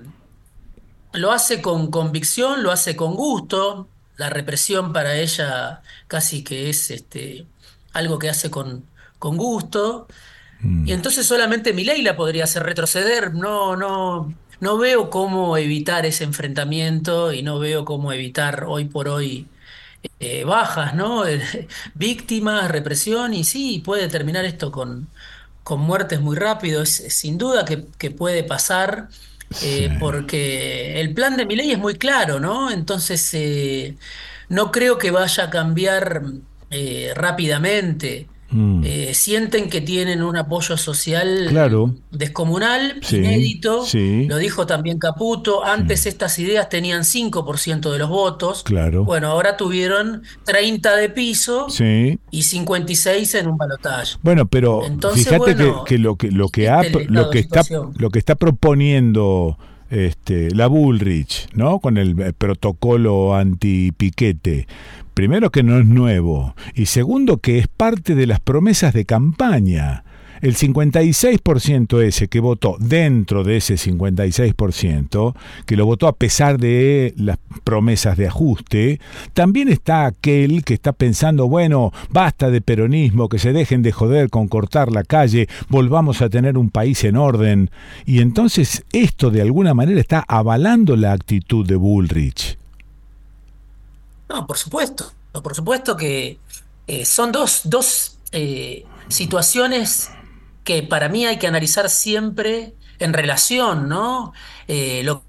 lo 1.12 1.32
hace 1.32 1.62
con 1.62 1.90
convicción, 1.90 2.62
lo 2.62 2.70
hace 2.72 2.96
con 2.96 3.14
gusto. 3.14 3.88
La 4.16 4.30
represión 4.30 4.92
para 4.92 5.16
ella 5.16 5.82
casi 6.08 6.44
que 6.44 6.70
es 6.70 6.90
este, 6.90 7.46
algo 7.92 8.18
que 8.18 8.28
hace 8.30 8.50
con, 8.50 8.84
con 9.18 9.36
gusto. 9.36 10.06
Y 10.62 10.92
entonces 10.92 11.26
solamente 11.26 11.72
Milei 11.72 12.02
la 12.02 12.16
podría 12.16 12.44
hacer 12.44 12.62
retroceder. 12.64 13.34
No, 13.34 13.76
no, 13.76 14.34
no 14.60 14.78
veo 14.78 15.08
cómo 15.10 15.56
evitar 15.56 16.04
ese 16.06 16.24
enfrentamiento 16.24 17.32
y 17.32 17.42
no 17.42 17.58
veo 17.58 17.84
cómo 17.86 18.12
evitar 18.12 18.64
hoy 18.68 18.84
por 18.86 19.08
hoy 19.08 19.48
eh, 20.20 20.44
bajas, 20.44 20.94
¿no? 20.94 21.24
Víctimas, 21.94 22.70
represión, 22.70 23.34
y 23.34 23.44
sí, 23.44 23.82
puede 23.84 24.08
terminar 24.08 24.44
esto 24.44 24.70
con, 24.72 25.08
con 25.62 25.80
muertes 25.80 26.20
muy 26.20 26.36
rápido. 26.36 26.82
Es 26.82 26.96
sin 27.14 27.38
duda 27.38 27.64
que, 27.64 27.86
que 27.98 28.10
puede 28.10 28.44
pasar, 28.44 29.08
eh, 29.62 29.96
porque 29.98 31.00
el 31.00 31.12
plan 31.14 31.36
de 31.36 31.46
Milei 31.46 31.72
es 31.72 31.78
muy 31.78 31.96
claro, 31.96 32.40
¿no? 32.40 32.70
Entonces, 32.70 33.28
eh, 33.34 33.96
no 34.48 34.70
creo 34.72 34.98
que 34.98 35.10
vaya 35.10 35.44
a 35.44 35.50
cambiar 35.50 36.22
eh, 36.70 37.12
rápidamente. 37.16 38.29
Mm. 38.52 38.82
Eh, 38.84 39.14
sienten 39.14 39.70
que 39.70 39.80
tienen 39.80 40.22
un 40.22 40.36
apoyo 40.36 40.76
social 40.76 41.46
Claro. 41.50 41.94
descomunal, 42.10 42.98
Sí, 43.02 43.16
inédito. 43.18 43.84
sí. 43.86 44.26
Lo 44.28 44.38
dijo 44.38 44.66
también 44.66 44.98
Caputo. 44.98 45.64
Antes 45.64 46.06
estas 46.06 46.38
ideas 46.38 46.68
tenían 46.68 47.04
5% 47.04 47.92
de 47.92 47.98
los 47.98 48.08
votos. 48.08 48.62
Claro. 48.64 49.04
Bueno, 49.04 49.28
ahora 49.28 49.56
tuvieron 49.56 50.22
30 50.44 50.96
de 50.96 51.08
piso 51.10 51.68
Sí. 51.70 52.18
y 52.30 52.42
56 52.42 53.34
en 53.36 53.46
un 53.48 53.56
balotaje. 53.56 54.16
Bueno, 54.22 54.46
pero 54.46 54.84
Entonces, 54.84 55.24
fíjate 55.24 55.54
bueno, 55.54 55.84
que, 55.84 55.94
que 55.94 55.98
lo 55.98 56.16
que 56.16 56.30
lo 56.30 56.48
que 56.48 56.62
este 56.66 56.96
ha, 56.96 57.00
lo 57.08 57.30
que 57.30 57.38
está 57.38 57.62
lo 57.96 58.10
que 58.10 58.18
está 58.18 58.34
proponiendo 58.34 59.56
este 59.90 60.54
la 60.54 60.66
Bullrich, 60.66 61.48
¿no? 61.54 61.80
Con 61.80 61.98
el 61.98 62.18
eh, 62.20 62.32
protocolo 62.32 63.34
antipiquete. 63.34 64.66
Primero 65.14 65.50
que 65.50 65.62
no 65.62 65.78
es 65.78 65.86
nuevo 65.86 66.54
y 66.74 66.86
segundo 66.86 67.38
que 67.38 67.58
es 67.58 67.68
parte 67.68 68.14
de 68.14 68.26
las 68.26 68.40
promesas 68.40 68.94
de 68.94 69.04
campaña. 69.04 70.04
El 70.40 70.56
56% 70.56 72.02
ese 72.02 72.28
que 72.28 72.40
votó 72.40 72.76
dentro 72.78 73.44
de 73.44 73.58
ese 73.58 73.74
56%, 73.74 75.34
que 75.66 75.76
lo 75.76 75.86
votó 75.86 76.08
a 76.08 76.16
pesar 76.16 76.58
de 76.58 77.14
las 77.16 77.38
promesas 77.64 78.16
de 78.16 78.26
ajuste, 78.26 79.00
también 79.34 79.68
está 79.68 80.06
aquel 80.06 80.64
que 80.64 80.74
está 80.74 80.92
pensando, 80.92 81.48
bueno, 81.48 81.92
basta 82.10 82.50
de 82.50 82.60
peronismo, 82.60 83.28
que 83.28 83.38
se 83.38 83.52
dejen 83.52 83.82
de 83.82 83.92
joder 83.92 84.30
con 84.30 84.48
cortar 84.48 84.90
la 84.90 85.04
calle, 85.04 85.48
volvamos 85.68 86.22
a 86.22 86.30
tener 86.30 86.56
un 86.56 86.70
país 86.70 87.04
en 87.04 87.16
orden. 87.16 87.70
Y 88.06 88.20
entonces 88.20 88.84
esto 88.92 89.30
de 89.30 89.42
alguna 89.42 89.74
manera 89.74 90.00
está 90.00 90.24
avalando 90.26 90.96
la 90.96 91.12
actitud 91.12 91.66
de 91.66 91.76
Bullrich. 91.76 92.58
No, 94.28 94.46
por 94.46 94.56
supuesto. 94.56 95.12
Por 95.32 95.54
supuesto 95.54 95.96
que 95.96 96.38
eh, 96.86 97.04
son 97.04 97.30
dos, 97.30 97.62
dos 97.64 98.18
eh, 98.32 98.84
situaciones 99.08 100.10
que 100.70 100.84
para 100.84 101.08
mí 101.08 101.26
hay 101.26 101.36
que 101.38 101.48
analizar 101.48 101.90
siempre 101.90 102.74
en 103.00 103.12
relación, 103.12 103.88
¿no? 103.88 104.32
Eh, 104.68 105.02
lo 105.04 105.24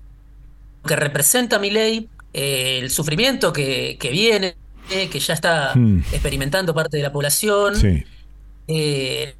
que 0.85 0.95
representa 0.95 1.57
mi 1.57 1.71
ley, 1.71 2.09
el 2.33 2.91
sufrimiento 2.91 3.51
que, 3.51 3.97
que 3.99 4.11
viene, 4.11 4.55
eh, 4.91 5.09
que 5.09 5.19
ya 5.19 5.33
está 5.33 5.73
Hmm. 5.73 5.99
experimentando 6.11 6.75
parte 6.75 6.97
de 6.97 7.03
la 7.03 7.11
población. 7.11 7.75
Sí. 7.75 8.03
Eh, 8.67 9.35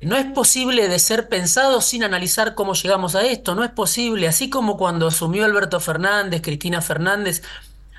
no 0.00 0.16
es 0.16 0.26
posible 0.26 0.88
de 0.88 0.98
ser 1.00 1.28
pensado 1.28 1.80
sin 1.80 2.04
analizar 2.04 2.54
cómo 2.54 2.74
llegamos 2.74 3.16
a 3.16 3.22
esto, 3.26 3.56
no 3.56 3.64
es 3.64 3.70
posible, 3.72 4.28
así 4.28 4.48
como 4.48 4.76
cuando 4.76 5.08
asumió 5.08 5.44
Alberto 5.44 5.80
Fernández, 5.80 6.40
Cristina 6.42 6.80
Fernández, 6.82 7.42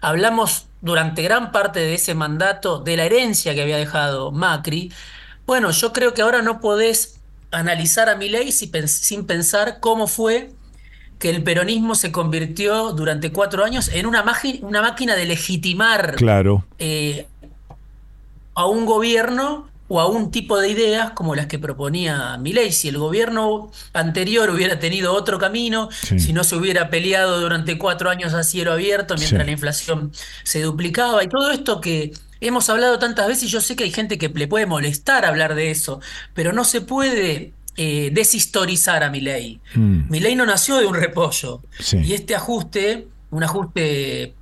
hablamos 0.02 0.68
durante 0.82 1.24
gran 1.24 1.52
parte 1.52 1.80
de 1.82 1.96
ese 1.96 2.16
mandato 2.16 2.80
de 2.80 2.96
la 2.98 3.04
herencia 3.06 3.54
que 3.54 3.64
había 3.64 3.78
dejado 3.78 4.32
Macri. 4.32 4.92
Bueno, 5.46 5.72
yo 5.72 5.92
creo 5.94 6.14
que 6.14 6.22
ahora 6.22 6.42
no 6.42 6.60
podés 6.62 7.17
analizar 7.52 8.10
a 8.10 8.16
Milei 8.16 8.52
sin 8.52 9.26
pensar 9.26 9.80
cómo 9.80 10.08
fue 10.08 10.52
que 11.20 11.30
el 11.30 11.44
peronismo 11.44 11.96
se 11.96 12.12
convirtió 12.12 12.92
durante 12.94 13.32
cuatro 13.32 13.64
años 13.64 13.90
en 13.94 14.06
una, 14.06 14.22
máquina 14.24 15.16
de 15.16 15.26
legitimar 15.26 16.16
Claro. 16.16 16.66
eh, 16.78 17.28
a 18.54 18.66
un 18.68 18.86
gobierno 18.86 19.70
o 19.88 20.02
a 20.02 20.08
un 20.08 20.32
tipo 20.32 20.60
de 20.60 20.70
ideas 20.70 21.12
como 21.12 21.34
las 21.34 21.46
que 21.48 21.58
proponía 21.60 22.38
Milei. 22.38 22.72
Si 22.74 22.90
el 22.90 22.98
gobierno 22.98 23.72
anterior 23.94 24.50
hubiera 24.50 24.80
tenido 24.80 25.14
otro 25.14 25.40
camino, 25.40 25.90
Sí. 25.92 26.20
si 26.20 26.34
no 26.34 26.44
se 26.44 26.56
hubiera 26.58 26.90
peleado 26.90 27.40
durante 27.40 27.78
cuatro 27.78 28.10
años 28.10 28.34
a 28.34 28.44
cielo 28.44 28.74
abierto 28.74 29.16
mientras 29.16 29.42
Sí. 29.42 29.46
la 29.46 29.52
inflación 29.52 30.12
se 30.44 30.62
duplicaba 30.62 31.24
y 31.24 31.30
todo 31.30 31.52
esto 31.52 31.80
que 31.80 32.12
hemos 32.42 32.70
hablado 32.70 33.00
tantas 33.00 33.28
veces, 33.28 33.44
y 33.44 33.48
yo 33.48 33.62
sé 33.62 33.76
que 33.76 33.84
hay 33.84 33.92
gente 33.92 34.18
que 34.18 34.30
le 34.30 34.48
puede 34.48 34.66
molestar 34.66 35.26
hablar 35.26 35.56
de 35.56 35.72
eso, 35.72 36.00
pero 36.34 36.54
no 36.54 36.64
se 36.64 36.82
puede 36.82 37.54
eh, 37.76 38.10
deshistorizar 38.12 39.04
a 39.04 39.10
Milei. 39.10 39.60
Mm. 39.76 40.10
Milei 40.10 40.36
no 40.36 40.46
nació 40.46 40.78
de 40.78 40.86
un 40.86 40.96
repollo. 40.96 41.62
Sí. 41.80 41.98
Y 42.04 42.14
este 42.14 42.36
ajuste, 42.36 43.08
un 43.30 43.44
ajuste 43.44 44.34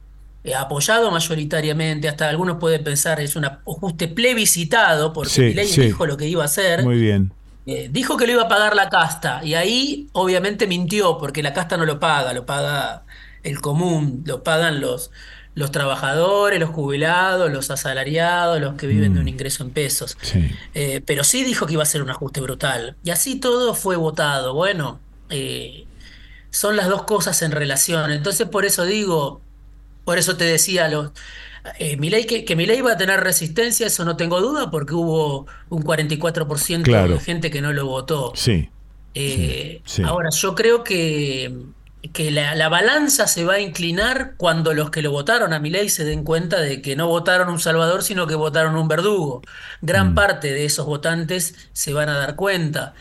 eh, 0.44 0.56
apoyado 0.56 1.12
mayoritariamente, 1.12 2.08
hasta 2.08 2.30
algunos 2.30 2.58
pueden 2.58 2.84
pensar 2.84 3.20
es 3.20 3.36
un 3.36 3.46
ajuste 3.46 4.08
plebiscitado, 4.08 5.12
porque 5.12 5.32
Sí, 5.32 5.42
Milei 5.42 5.68
sí. 5.68 5.82
dijo 5.82 6.06
lo 6.06 6.18
que 6.18 6.28
iba 6.28 6.44
a 6.44 6.46
hacer. 6.46 6.84
Muy 6.84 7.00
bien. 7.00 7.34
Eh, 7.66 7.90
dijo 7.92 8.16
que 8.16 8.28
lo 8.28 8.34
iba 8.34 8.44
a 8.44 8.48
pagar 8.48 8.76
la 8.76 8.90
casta, 8.90 9.42
y 9.44 9.56
ahí 9.56 10.08
obviamente 10.14 10.68
mintió, 10.68 11.18
porque 11.18 11.42
la 11.42 11.52
casta 11.52 11.78
no 11.78 11.86
lo 11.86 12.00
paga, 12.00 12.32
lo 12.32 12.46
paga 12.46 13.04
el 13.42 13.60
común, 13.60 14.24
lo 14.26 14.44
pagan 14.44 14.82
los, 14.82 15.12
los 15.56 15.72
trabajadores, 15.72 16.60
los 16.60 16.70
jubilados, 16.70 17.52
los 17.52 17.72
asalariados, 17.72 18.60
los 18.62 18.76
que 18.76 18.88
viven 18.88 19.14
de 19.14 19.22
un 19.22 19.28
ingreso 19.28 19.64
en 19.64 19.72
pesos. 19.72 20.18
Sí. 20.22 20.52
Eh, 20.74 21.02
pero 21.06 21.24
sí 21.24 21.44
dijo 21.44 21.66
que 21.66 21.74
iba 21.74 21.84
a 21.84 21.86
ser 21.88 22.02
un 22.04 22.10
ajuste 22.10 22.42
brutal. 22.42 22.96
Y 23.04 23.10
así 23.12 23.40
todo 23.40 23.74
fue 23.74 23.96
votado. 23.96 24.54
Bueno, 24.54 25.00
eh, 25.30 25.86
son 26.50 26.76
las 26.76 26.90
dos 26.90 27.04
cosas 27.04 27.42
en 27.42 27.52
relación. 27.52 28.12
Entonces, 28.12 28.48
por 28.50 28.66
eso 28.66 28.84
digo, 28.86 29.42
por 30.04 30.18
eso 30.18 30.36
te 30.36 30.44
decía, 30.44 30.90
los, 30.90 31.12
eh, 31.80 31.96
Milei 31.98 32.26
que, 32.26 32.44
que 32.44 32.56
Milei 32.58 32.82
va 32.82 32.92
a 32.92 32.98
tener 32.98 33.22
resistencia, 33.22 33.88
eso 33.88 34.04
no 34.04 34.18
tengo 34.18 34.42
duda, 34.42 34.70
porque 34.70 34.94
hubo 34.94 35.48
un 35.70 35.84
44% 35.84 36.84
Claro. 36.84 37.14
de 37.14 37.20
gente 37.22 37.50
que 37.50 37.62
no 37.62 37.72
lo 37.72 37.86
votó. 37.86 38.34
Sí. 38.36 38.70
Eh, 39.14 39.82
sí. 39.86 40.04
Ahora, 40.04 40.30
yo 40.32 40.54
creo 40.54 40.84
que, 40.84 41.54
que 42.14 42.32
la, 42.32 42.56
la 42.56 42.70
balanza 42.70 43.28
se 43.28 43.44
va 43.46 43.54
a 43.56 43.60
inclinar 43.60 44.34
cuando 44.38 44.74
los 44.74 44.90
que 44.90 45.02
lo 45.02 45.12
votaron 45.12 45.54
a 45.54 45.60
Milei 45.60 45.90
se 45.90 46.04
den 46.06 46.24
cuenta 46.24 46.60
de 46.60 46.82
que 46.82 46.96
no 46.96 47.08
votaron 47.08 47.50
un 47.50 47.60
Salvador, 47.60 48.04
sino 48.04 48.28
que 48.28 48.36
votaron 48.36 48.76
un 48.76 48.88
verdugo. 48.88 49.42
Gran 49.82 50.12
Mm. 50.12 50.16
parte 50.16 50.54
de 50.54 50.66
esos 50.66 50.86
votantes 50.86 51.56
se 51.74 51.94
van 51.94 52.10
a 52.10 52.18
dar 52.18 52.36
cuenta 52.36 52.94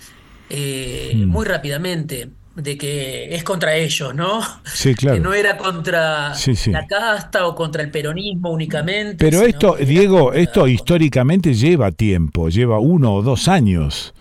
eh, 0.51 1.12
Mm. 1.16 1.24
muy 1.28 1.44
rápidamente 1.47 2.28
de 2.55 2.78
que 2.78 3.35
es 3.35 3.43
contra 3.43 3.74
ellos, 3.74 4.14
¿no? 4.14 4.40
Sí, 4.64 4.94
claro. 4.94 5.16
Que 5.16 5.20
no 5.20 5.32
era 5.35 5.56
contra 5.56 6.35
Sí, 6.35 6.55
sí. 6.55 6.70
la 6.70 6.86
casta 6.86 7.47
o 7.47 7.55
contra 7.55 7.82
el 7.82 7.90
peronismo 7.90 8.51
únicamente. 8.51 9.16
Pero 9.18 9.43
esto, 9.43 9.74
Diego, 9.76 10.32
esto 10.32 10.68
históricamente 10.68 11.55
lleva 11.55 11.90
tiempo, 11.90 12.48
lleva 12.51 12.78
uno 12.78 13.14
o 13.14 13.22
dos 13.22 13.48
años. 13.48 14.14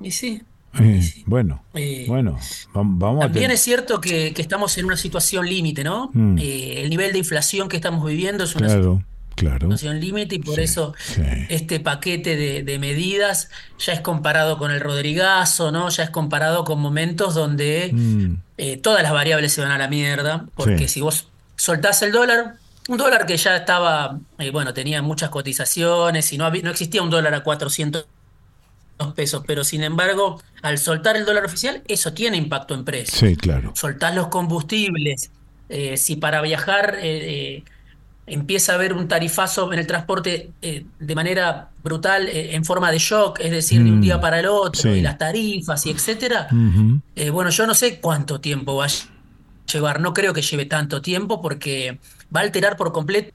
Y 0.00 0.10
sí. 0.10 0.42
Eh, 0.80 1.22
bueno, 1.26 1.62
Eh, 1.74 2.04
bueno, 2.08 2.38
vamos 2.72 3.20
También 3.20 3.50
es 3.50 3.60
cierto 3.60 4.00
que, 4.00 4.32
que 4.32 4.40
estamos 4.42 4.76
en 4.78 4.86
una 4.86 4.96
situación 4.96 5.46
límite, 5.46 5.84
¿no? 5.84 6.10
Mm. 6.14 6.38
Eh, 6.38 6.82
el 6.82 6.90
nivel 6.90 7.12
de 7.12 7.18
inflación 7.18 7.68
que 7.68 7.76
estamos 7.76 8.04
viviendo 8.06 8.44
es 8.44 8.54
una 8.56 8.68
Claro, 8.68 9.02
claro. 9.34 9.60
situación 9.66 10.00
límite 10.00 10.36
y 10.36 10.38
por 10.38 10.60
eso 10.60 10.94
este 11.48 11.78
paquete 11.80 12.36
de, 12.36 12.62
de 12.62 12.78
medidas 12.78 13.50
ya 13.78 13.92
es 13.92 14.00
comparado 14.00 14.56
con 14.56 14.70
el 14.70 14.80
Rodrigazo, 14.80 15.72
¿no? 15.72 15.88
Ya 15.90 16.04
es 16.04 16.10
comparado 16.10 16.64
con 16.64 16.80
momentos 16.80 17.34
donde 17.34 17.90
Mm, 17.92 18.34
todas 18.80 19.02
las 19.02 19.12
variables 19.12 19.52
se 19.52 19.60
van 19.60 19.72
a 19.72 19.78
la 19.78 19.88
mierda, 19.88 20.46
porque 20.54 20.88
Sí. 20.88 20.94
si 20.94 21.00
vos 21.02 21.28
soltás 21.56 22.00
el 22.02 22.12
dólar, 22.12 22.54
un 22.88 22.96
dólar 22.96 23.26
que 23.26 23.36
ya 23.36 23.56
estaba, 23.56 24.18
bueno, 24.52 24.72
tenía 24.74 25.02
muchas 25.02 25.30
cotizaciones 25.30 26.32
y 26.32 26.38
no, 26.38 26.44
había- 26.46 26.62
no 26.62 26.70
existía 26.70 27.02
un 27.02 27.10
dólar 27.10 27.34
a 27.34 27.42
400 27.42 28.06
pesos, 29.14 29.42
pero 29.46 29.64
sin 29.64 29.82
embargo, 29.82 30.40
al 30.62 30.78
soltar 30.78 31.16
el 31.16 31.24
dólar 31.24 31.44
oficial, 31.44 31.82
eso 31.88 32.12
tiene 32.12 32.36
impacto 32.36 32.74
en 32.74 32.84
precios 32.84 33.18
Sí, 33.18 33.36
claro. 33.36 33.72
soltás 33.74 34.14
los 34.14 34.28
combustibles, 34.28 35.30
eh, 35.68 35.96
si 35.96 36.16
para 36.16 36.40
viajar 36.42 36.96
eh, 37.00 37.56
eh, 37.56 37.64
empieza 38.26 38.72
a 38.72 38.74
haber 38.76 38.92
un 38.92 39.08
tarifazo 39.08 39.72
en 39.72 39.78
el 39.80 39.86
transporte 39.86 40.50
de 40.60 41.14
manera 41.14 41.70
brutal, 41.82 42.28
en 42.28 42.64
forma 42.64 42.90
de 42.92 42.98
shock, 42.98 43.40
es 43.40 43.50
decir, 43.50 43.82
de 43.82 43.90
un 43.90 43.98
Mm, 43.98 44.02
día 44.02 44.20
para 44.20 44.38
el 44.38 44.46
otro, 44.46 44.80
sí. 44.80 44.88
y 44.90 45.00
las 45.00 45.18
tarifas 45.18 45.84
y 45.86 45.90
etcétera, 45.90 46.46
bueno, 47.32 47.50
yo 47.50 47.66
no 47.66 47.74
sé 47.74 47.98
cuánto 48.00 48.40
tiempo 48.40 48.76
vaya 48.76 49.04
llevar. 49.72 50.00
No 50.00 50.12
creo 50.12 50.32
que 50.34 50.42
lleve 50.42 50.66
tanto 50.66 51.00
tiempo 51.02 51.40
porque 51.40 51.98
va 52.34 52.40
a 52.40 52.42
alterar 52.44 52.76
por 52.76 52.92
completo 52.92 53.32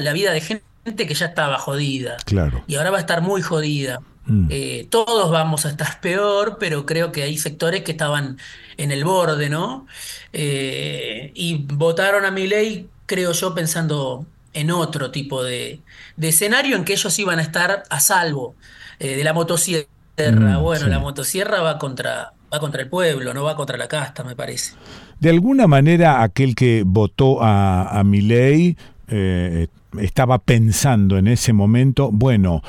la 0.00 0.12
vida 0.12 0.32
de 0.32 0.40
gente 0.40 1.06
que 1.06 1.14
ya 1.14 1.26
estaba 1.26 1.58
jodida. 1.58 2.16
Claro. 2.24 2.64
Y 2.66 2.74
ahora 2.76 2.90
va 2.90 2.96
a 2.98 3.00
estar 3.00 3.22
muy 3.22 3.40
jodida. 3.42 4.00
Mm. 4.26 4.46
Eh, 4.50 4.86
todos 4.90 5.30
vamos 5.30 5.66
a 5.66 5.70
estar 5.70 6.00
peor, 6.00 6.56
pero 6.58 6.86
creo 6.86 7.12
que 7.12 7.22
hay 7.22 7.38
sectores 7.38 7.82
que 7.82 7.92
estaban 7.92 8.38
en 8.76 8.92
el 8.92 9.04
borde, 9.04 9.48
¿no? 9.50 9.86
Eh, 10.32 11.32
y 11.34 11.66
votaron 11.66 12.24
a 12.24 12.30
mi 12.30 12.46
ley, 12.46 12.88
creo 13.06 13.32
yo, 13.32 13.54
pensando 13.54 14.26
en 14.52 14.70
otro 14.70 15.10
tipo 15.10 15.42
de, 15.42 15.80
de 16.16 16.28
escenario 16.28 16.76
en 16.76 16.84
que 16.84 16.94
ellos 16.94 17.18
iban 17.18 17.38
a 17.38 17.42
estar 17.42 17.84
a 17.88 18.00
salvo 18.00 18.54
eh, 18.98 19.16
de 19.16 19.24
la 19.24 19.32
motosierra. 19.32 19.86
Mm, 20.16 20.62
bueno, 20.62 20.84
sí. 20.84 20.90
la 20.90 20.98
motosierra 20.98 21.62
va 21.62 21.78
contra, 21.78 22.34
va 22.52 22.60
contra 22.60 22.82
el 22.82 22.88
pueblo, 22.88 23.32
no 23.32 23.42
va 23.44 23.56
contra 23.56 23.78
la 23.78 23.88
casta, 23.88 24.22
me 24.22 24.36
parece. 24.36 24.74
De 25.18 25.30
alguna 25.30 25.66
manera, 25.66 26.22
aquel 26.22 26.54
que 26.54 26.82
votó 26.84 27.42
a, 27.42 27.98
a 27.98 28.04
Milei 28.04 28.76
eh, 29.10 29.66
estaba 29.98 30.38
pensando 30.38 31.18
en 31.18 31.26
ese 31.26 31.52
momento, 31.52 32.10
bueno, 32.12 32.62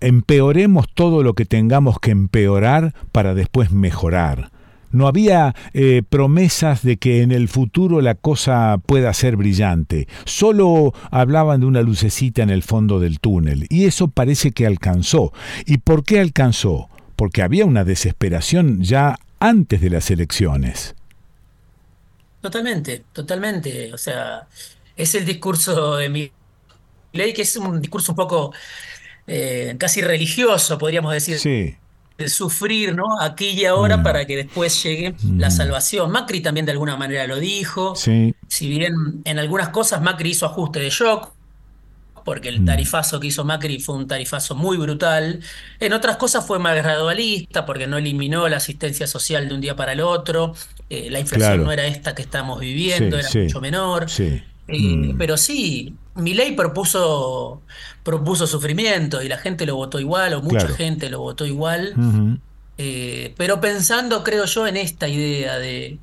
empeoremos 0.00 0.86
todo 0.94 1.22
lo 1.22 1.34
que 1.34 1.44
tengamos 1.44 1.98
que 1.98 2.12
empeorar 2.12 2.94
para 3.12 3.34
después 3.34 3.72
mejorar. 3.72 4.50
No 4.90 5.06
había 5.06 5.54
eh, 5.74 6.02
promesas 6.08 6.82
de 6.82 6.96
que 6.96 7.22
en 7.22 7.30
el 7.30 7.48
futuro 7.48 8.00
la 8.00 8.14
cosa 8.14 8.78
pueda 8.86 9.12
ser 9.12 9.36
brillante. 9.36 10.08
Solo 10.24 10.94
hablaban 11.10 11.60
de 11.60 11.66
una 11.66 11.82
lucecita 11.82 12.42
en 12.42 12.50
el 12.50 12.62
fondo 12.62 12.98
del 12.98 13.20
túnel. 13.20 13.66
Y 13.68 13.84
eso 13.84 14.08
parece 14.08 14.52
que 14.52 14.66
alcanzó. 14.66 15.32
¿Y 15.66 15.78
por 15.78 16.04
qué 16.04 16.20
alcanzó? 16.20 16.88
Porque 17.16 17.42
había 17.42 17.66
una 17.66 17.84
desesperación 17.84 18.82
ya 18.82 19.18
antes 19.40 19.80
de 19.80 19.90
las 19.90 20.10
elecciones. 20.10 20.94
Totalmente, 22.40 23.04
totalmente. 23.12 23.92
O 23.92 23.98
sea, 23.98 24.46
es 24.98 25.14
el 25.14 25.24
discurso 25.24 25.96
de 25.96 26.08
mi 26.10 26.30
ley, 27.12 27.32
que 27.32 27.42
es 27.42 27.56
un 27.56 27.80
discurso 27.80 28.12
un 28.12 28.16
poco 28.16 28.52
eh, 29.26 29.76
casi 29.78 30.00
religioso, 30.02 30.76
podríamos 30.78 31.12
decir. 31.12 31.38
Sí. 31.38 31.76
De 32.16 32.28
sufrir, 32.28 32.94
¿no? 32.96 33.20
Aquí 33.20 33.50
y 33.50 33.64
ahora 33.64 33.98
Mm. 33.98 34.02
para 34.02 34.24
que 34.26 34.36
después 34.36 34.82
llegue 34.82 35.14
la 35.36 35.50
salvación. 35.50 36.10
Macri 36.10 36.40
también 36.40 36.66
de 36.66 36.72
alguna 36.72 36.96
manera 36.96 37.26
lo 37.28 37.38
dijo. 37.38 37.94
Sí. 37.94 38.34
Si 38.48 38.68
bien 38.68 38.92
en 39.24 39.38
algunas 39.38 39.68
cosas 39.68 40.02
Macri 40.02 40.30
hizo 40.30 40.44
ajuste 40.46 40.80
de 40.80 40.90
shock, 40.90 41.32
porque 42.24 42.50
Mm. 42.50 42.54
el 42.54 42.64
tarifazo 42.64 43.20
que 43.20 43.28
hizo 43.28 43.44
Macri 43.44 43.78
fue 43.80 43.94
un 43.94 44.08
tarifazo 44.08 44.54
muy 44.56 44.76
brutal. 44.78 45.40
En 45.78 45.92
otras 45.92 46.16
cosas 46.16 46.44
fue 46.46 46.58
más 46.58 46.74
gradualista, 46.76 47.64
porque 47.64 47.86
no 47.86 47.98
eliminó 47.98 48.48
la 48.48 48.56
asistencia 48.56 49.06
social 49.06 49.48
de 49.48 49.54
un 49.54 49.60
día 49.60 49.76
para 49.76 49.92
el 49.92 50.00
otro. 50.00 50.54
Eh, 50.90 51.08
la 51.10 51.20
inflación 51.20 51.50
Claro. 51.50 51.64
no 51.64 51.70
era 51.72 51.86
esta 51.86 52.14
que 52.14 52.22
estamos 52.22 52.58
viviendo, 52.60 53.16
Sí, 53.18 53.20
era 53.20 53.28
sí. 53.28 53.38
mucho 53.40 53.60
menor. 53.60 54.10
Sí. 54.10 54.42
Eh, 54.68 54.78
Mm. 54.78 55.16
Pero 55.18 55.36
sí, 55.36 55.94
Milei 56.14 56.54
propuso, 56.54 57.62
propuso 58.02 58.46
sufrimiento 58.46 59.22
y 59.22 59.28
la 59.28 59.38
gente 59.38 59.64
lo 59.66 59.76
votó 59.76 59.98
igual, 59.98 60.34
o 60.34 60.42
mucha 60.42 60.58
Claro. 60.58 60.74
gente 60.74 61.08
lo 61.10 61.20
votó 61.20 61.46
igual. 61.46 61.94
Eh, 62.76 63.34
pero 63.36 63.60
pensando, 63.60 64.22
creo 64.22 64.44
yo, 64.44 64.66
en 64.66 64.76
esta 64.76 65.08
idea 65.08 65.58
de. 65.58 65.98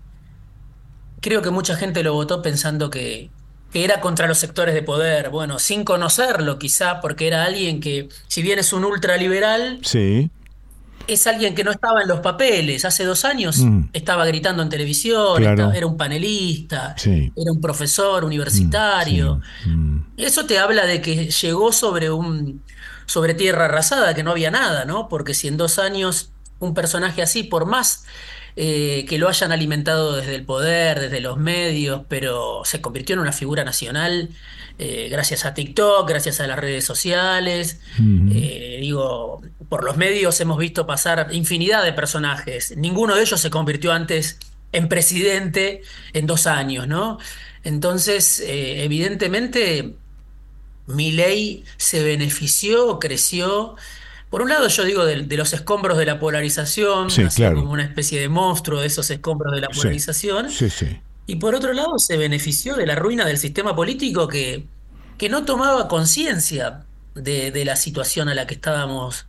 Creo 1.22 1.42
que 1.42 1.50
mucha 1.50 1.76
gente 1.76 2.04
lo 2.04 2.14
votó 2.14 2.42
pensando 2.42 2.90
que, 2.90 3.30
que 3.72 3.84
era 3.84 4.02
contra 4.02 4.28
los 4.28 4.38
sectores 4.38 4.74
de 4.76 4.84
poder. 4.84 5.30
Bueno, 5.30 5.58
sin 5.60 5.84
conocerlo, 5.84 6.60
quizá, 6.60 7.00
porque 7.02 7.28
era 7.28 7.44
alguien 7.46 7.80
que, 7.80 8.10
si 8.28 8.42
bien 8.42 8.60
es 8.60 8.74
un 8.74 8.84
ultraliberal, 8.84 9.80
Sí. 9.84 10.30
Es 11.08 11.28
alguien 11.28 11.56
que 11.56 11.64
no 11.64 11.72
estaba 11.72 12.02
en 12.02 12.08
los 12.08 12.20
papeles. 12.20 12.86
Hace 12.86 13.04
dos 13.04 13.26
años 13.26 13.58
Mm. 13.60 13.86
estaba 13.94 14.26
gritando 14.26 14.64
en 14.64 14.70
televisión, 14.70 15.38
Claro. 15.38 15.54
estaba- 15.56 15.76
era 15.78 15.88
un 15.88 15.98
panelista, 15.98 16.96
Sí. 16.98 17.32
era 17.36 17.52
un 17.52 17.62
profesor 17.62 18.24
universitario. 18.26 19.42
Mm. 19.66 20.00
Eso 20.18 20.46
te 20.46 20.58
habla 20.60 20.86
de 20.86 21.02
que 21.02 21.30
llegó 21.30 21.72
sobre 21.72 22.10
un 22.12 22.62
sobre 23.08 23.36
tierra 23.36 23.66
arrasada, 23.66 24.16
que 24.16 24.24
no 24.24 24.32
había 24.32 24.50
nada, 24.50 24.84
¿no? 24.86 25.08
Porque 25.10 25.36
si 25.36 25.48
en 25.48 25.58
dos 25.58 25.78
años 25.78 26.32
un 26.58 26.74
personaje 26.74 27.22
así, 27.22 27.44
por 27.44 27.68
más 27.68 28.04
eh, 28.58 29.06
que 29.10 29.18
lo 29.18 29.28
hayan 29.28 29.52
alimentado 29.52 30.16
desde 30.16 30.34
el 30.36 30.46
poder, 30.46 31.02
desde 31.02 31.20
los 31.20 31.38
medios, 31.38 32.04
pero 32.08 32.62
se 32.64 32.80
convirtió 32.80 33.14
en 33.14 33.20
una 33.20 33.34
figura 33.34 33.66
nacional 33.66 34.30
eh, 34.78 35.08
gracias 35.10 35.46
a 35.46 35.54
TikTok, 35.54 36.08
gracias 36.08 36.40
a 36.40 36.48
las 36.48 36.58
redes 36.60 36.86
sociales. 36.86 37.80
Eh, 38.00 38.78
digo, 38.80 39.42
por 39.68 39.84
los 39.84 39.98
medios 39.98 40.40
hemos 40.40 40.58
visto 40.58 40.88
pasar 40.88 41.28
infinidad 41.32 41.84
de 41.84 41.92
personajes. 41.92 42.76
Ninguno 42.78 43.16
de 43.16 43.22
ellos 43.24 43.42
se 43.42 43.50
convirtió 43.50 43.92
antes 43.92 44.40
en 44.72 44.88
presidente 44.90 45.82
en 46.14 46.26
dos 46.26 46.48
años, 46.48 46.88
¿no? 46.88 47.20
Entonces, 47.64 48.44
evidentemente, 48.46 49.96
Milei 50.88 51.64
se 51.78 52.04
benefició, 52.04 53.00
creció. 53.00 53.76
Por 54.36 54.42
un 54.42 54.50
lado, 54.50 54.68
yo 54.68 54.84
digo 54.84 55.06
de, 55.06 55.24
de 55.24 55.38
los 55.38 55.54
escombros 55.54 55.98
de 55.98 56.06
la 56.06 56.20
polarización, 56.20 57.10
Sí, 57.10 57.24
nació 57.24 57.46
claro. 57.46 57.56
como 57.62 57.72
una 57.72 57.84
especie 57.84 58.20
de 58.20 58.28
monstruo 58.28 58.82
de 58.82 58.88
esos 58.88 59.10
escombros 59.10 59.54
de 59.56 59.62
la 59.62 59.70
polarización. 59.70 60.50
Sí, 60.52 60.70
sí. 60.70 61.00
Y 61.26 61.38
por 61.38 61.56
otro 61.56 61.72
lado, 61.72 61.98
se 62.00 62.18
benefició 62.18 62.76
de 62.76 62.86
la 62.86 62.96
ruina 62.96 63.26
del 63.26 63.38
sistema 63.38 63.74
político 63.76 64.28
que, 64.28 64.66
que 65.18 65.30
no 65.30 65.46
tomaba 65.46 65.88
conciencia 65.88 66.84
de, 67.14 67.52
de 67.52 67.64
la 67.64 67.78
situación 67.78 68.28
a 68.28 68.34
la 68.36 68.46
que 68.46 68.56
estábamos 68.56 69.26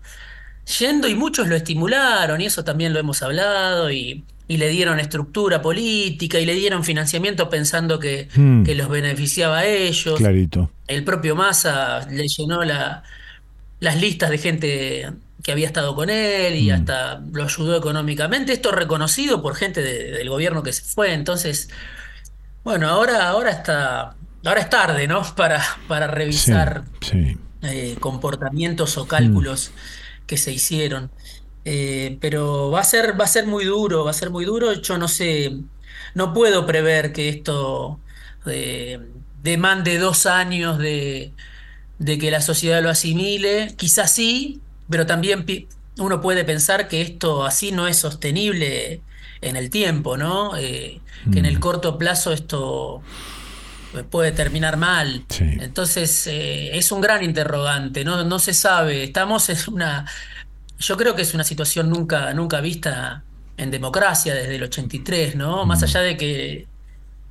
yendo 0.81 1.07
y 1.07 1.15
muchos 1.15 1.47
lo 1.47 1.55
estimularon 1.55 2.41
y 2.41 2.47
eso 2.47 2.65
también 2.65 2.93
lo 2.93 2.99
hemos 2.99 3.23
hablado 3.23 3.91
y, 3.93 4.25
y 4.49 4.57
le 4.57 4.69
dieron 4.69 4.99
estructura 4.99 5.63
política 5.63 6.41
y 6.41 6.47
le 6.47 6.55
dieron 6.55 6.83
financiamiento 6.85 7.49
pensando 7.49 8.01
que, 8.01 8.29
Hmm. 8.35 8.65
que 8.65 8.75
los 8.75 8.89
beneficiaba 8.89 9.59
a 9.59 9.67
ellos. 9.67 10.19
Clarito. 10.19 10.71
El 10.89 11.05
propio 11.05 11.37
Massa 11.37 12.07
le 12.11 12.27
llenó 12.27 12.65
la, 12.65 13.05
las 13.87 14.01
listas 14.01 14.31
de 14.31 14.39
gente 14.39 15.13
que 15.43 15.53
había 15.53 15.67
estado 15.67 15.95
con 15.95 16.11
él 16.11 16.55
y 16.57 16.71
hasta 16.71 17.21
lo 17.33 17.45
ayudó 17.45 17.77
económicamente. 17.77 18.53
Esto 18.53 18.73
reconocido 18.73 19.41
por 19.43 19.55
gente 19.55 19.81
de- 19.83 20.11
del 20.11 20.29
gobierno 20.29 20.63
que 20.63 20.73
se 20.73 20.83
fue. 20.83 21.13
Entonces, 21.15 21.69
bueno, 22.65 22.89
ahora, 22.89 23.29
ahora 23.29 23.51
está, 23.51 24.17
ahora 24.45 24.61
es 24.61 24.71
tarde, 24.71 25.07
¿no? 25.07 25.23
Para, 25.37 25.63
para 25.89 26.07
revisar 26.09 26.85
Sí. 27.01 27.39
eh, 27.63 27.97
comportamientos 28.01 28.99
o 28.99 29.07
cálculos 29.07 29.71
que 30.27 30.37
se 30.37 30.53
hicieron. 30.53 31.11
Eh, 31.65 32.19
pero 32.21 32.71
va 32.71 32.81
a 32.81 32.85
ser, 32.85 33.19
va 33.21 33.25
a 33.25 33.29
ser 33.29 33.47
muy 33.47 33.65
duro, 33.65 34.05
va 34.05 34.11
a 34.11 34.15
ser 34.15 34.31
muy 34.31 34.45
duro. 34.45 34.73
Yo 34.75 34.99
no 34.99 35.07
sé, 35.09 35.53
no 36.15 36.33
puedo 36.33 36.67
prever 36.67 37.13
que 37.13 37.29
esto 37.29 38.01
eh, 38.47 38.99
demande 39.43 39.99
dos 39.99 40.27
años 40.27 40.79
de, 40.79 41.33
de 41.99 42.19
que 42.19 42.31
la 42.31 42.41
sociedad 42.41 42.83
lo 42.83 42.91
asimile. 42.91 43.75
Quizás 43.77 44.13
sí, 44.13 44.61
pero 44.89 45.07
también 45.07 45.45
uno 45.99 46.21
puede 46.21 46.45
pensar 46.45 46.89
que 46.89 47.01
esto 47.01 47.45
así 47.45 47.73
no 47.73 47.87
es 47.87 47.99
sostenible 47.99 49.01
en 49.41 49.57
el 49.57 49.71
tiempo, 49.71 50.17
¿no? 50.17 50.57
Eh, 50.57 51.01
que 51.33 51.39
en 51.39 51.47
el 51.47 51.59
corto 51.59 51.99
plazo 51.99 52.33
esto 52.33 53.03
puede 54.11 54.33
terminar 54.33 54.77
mal. 54.77 55.25
Entonces, 55.39 56.27
eh, 56.27 56.77
es 56.77 56.93
un 56.93 57.01
gran 57.01 57.23
interrogante, 57.25 58.05
¿no? 58.05 58.23
No 58.25 58.39
se 58.39 58.55
sabe. 58.55 59.05
Estamos 59.05 59.49
en 59.49 59.57
una. 59.73 60.07
Yo 60.79 60.97
creo 60.97 61.15
que 61.15 61.23
es 61.23 61.35
una 61.35 61.45
situación 61.45 61.89
nunca, 61.89 62.33
nunca 62.35 62.61
vista 62.61 63.25
en 63.57 63.71
democracia 63.71 64.35
desde 64.35 64.57
el 64.57 64.63
83, 64.65 65.37
¿no? 65.37 65.65
Más 65.65 65.83
allá 65.83 66.01
de 66.01 66.17
que 66.17 66.67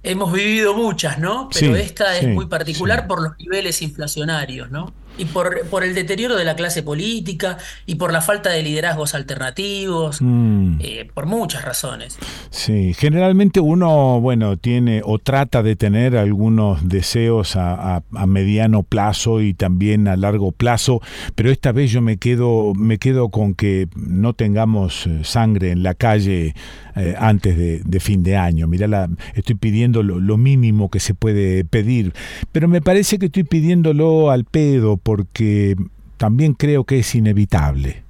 hemos 0.05 0.31
vivido 0.31 0.73
muchas, 0.75 1.19
¿no? 1.19 1.49
Pero 1.53 1.75
Sí, 1.75 1.81
esta 1.81 2.13
sí, 2.15 2.25
es 2.27 2.33
muy 2.33 2.45
particular 2.47 3.07
por 3.07 3.21
los 3.21 3.37
niveles 3.39 3.81
inflacionarios, 3.81 4.71
¿no? 4.71 4.93
Y 5.17 5.23
por, 5.25 5.65
por 5.67 5.85
el 5.85 5.95
deterioro 5.95 6.35
de 6.35 6.43
la 6.43 6.57
clase 6.57 6.83
política 6.83 7.57
y 7.85 7.95
por 7.95 8.11
la 8.11 8.19
falta 8.19 8.49
de 8.49 8.61
liderazgos 8.63 9.15
alternativos, 9.15 10.21
Mm. 10.21 10.77
eh, 10.81 11.09
por 11.13 11.25
muchas 11.25 11.63
razones. 11.63 12.17
Sí, 12.49 12.93
generalmente 12.93 13.61
uno, 13.61 14.19
bueno, 14.19 14.57
tiene 14.57 15.01
o 15.05 15.17
trata 15.19 15.63
de 15.63 15.77
tener 15.77 16.17
algunos 16.17 16.89
deseos 16.89 17.55
a, 17.55 17.95
a- 17.97 18.03
a 18.13 18.25
mediano 18.27 18.83
plazo 18.83 19.41
y 19.41 19.53
también 19.53 20.09
a 20.09 20.17
largo 20.17 20.51
plazo, 20.51 21.01
pero 21.35 21.49
esta 21.49 21.71
vez 21.71 21.91
yo 21.91 22.01
me 22.01 22.17
quedo, 22.17 22.73
me 22.75 22.97
quedo 22.97 23.29
con 23.29 23.53
que 23.55 23.87
no 23.95 24.33
tengamos 24.33 25.07
eh, 25.07 25.21
sangre 25.23 25.71
en 25.71 25.81
la 25.83 25.93
calle 25.93 26.53
eh, 26.95 27.15
antes 27.17 27.57
de, 27.57 27.99
fin 27.99 28.23
de 28.23 28.37
año. 28.37 28.67
Mirá, 28.67 28.87
la, 28.87 29.09
estoy 29.33 29.55
pidiendo 29.55 30.03
lo, 30.03 30.37
mínimo 30.37 30.89
que 30.89 30.99
se 30.99 31.13
puede 31.13 31.65
pedir, 31.65 32.13
pero 32.51 32.67
me 32.67 32.81
parece 32.81 33.19
que 33.19 33.27
estoy 33.27 33.43
pidiéndolo 33.43 34.31
al 34.31 34.45
pedo 34.45 34.97
porque 34.97 35.75
también 36.17 36.53
creo 36.53 36.83
que 36.85 36.99
es 36.99 37.15
inevitable. 37.15 38.03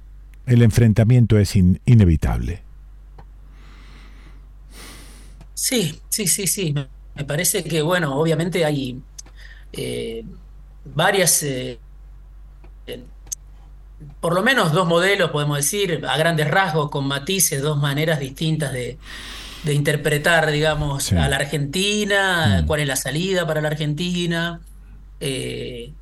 El 0.46 0.62
enfrentamiento 0.62 1.38
es 1.38 1.56
in- 1.56 1.80
inevitable. 1.86 2.62
Sí, 5.54 6.00
sí, 6.08 6.26
sí, 6.26 6.46
sí. 6.46 6.74
Me 7.14 7.24
parece 7.24 7.64
que, 7.64 7.82
bueno, 7.82 8.16
obviamente 8.18 8.64
hay 8.64 9.00
eh, 9.72 10.22
varias, 10.94 11.42
eh, 11.42 11.78
por 14.20 14.34
lo 14.34 14.42
menos 14.42 14.72
dos 14.72 14.86
modelos, 14.86 15.30
podemos 15.30 15.56
decir, 15.56 16.04
a 16.08 16.16
grandes 16.16 16.48
rasgos, 16.48 16.90
con 16.90 17.06
matices, 17.06 17.62
dos 17.62 17.78
maneras 17.78 18.20
distintas 18.20 18.72
de, 18.72 18.98
de 19.64 19.74
interpretar, 19.74 20.50
digamos, 20.50 21.12
a 21.12 21.28
la 21.28 21.36
Argentina, 21.36 22.60
mm. 22.62 22.66
cuál 22.66 22.80
es 22.80 22.88
la 22.88 22.96
salida 22.96 23.46
para 23.46 23.60
la 23.60 23.68
Argentina. 23.68 24.60
Eh, 25.20 25.92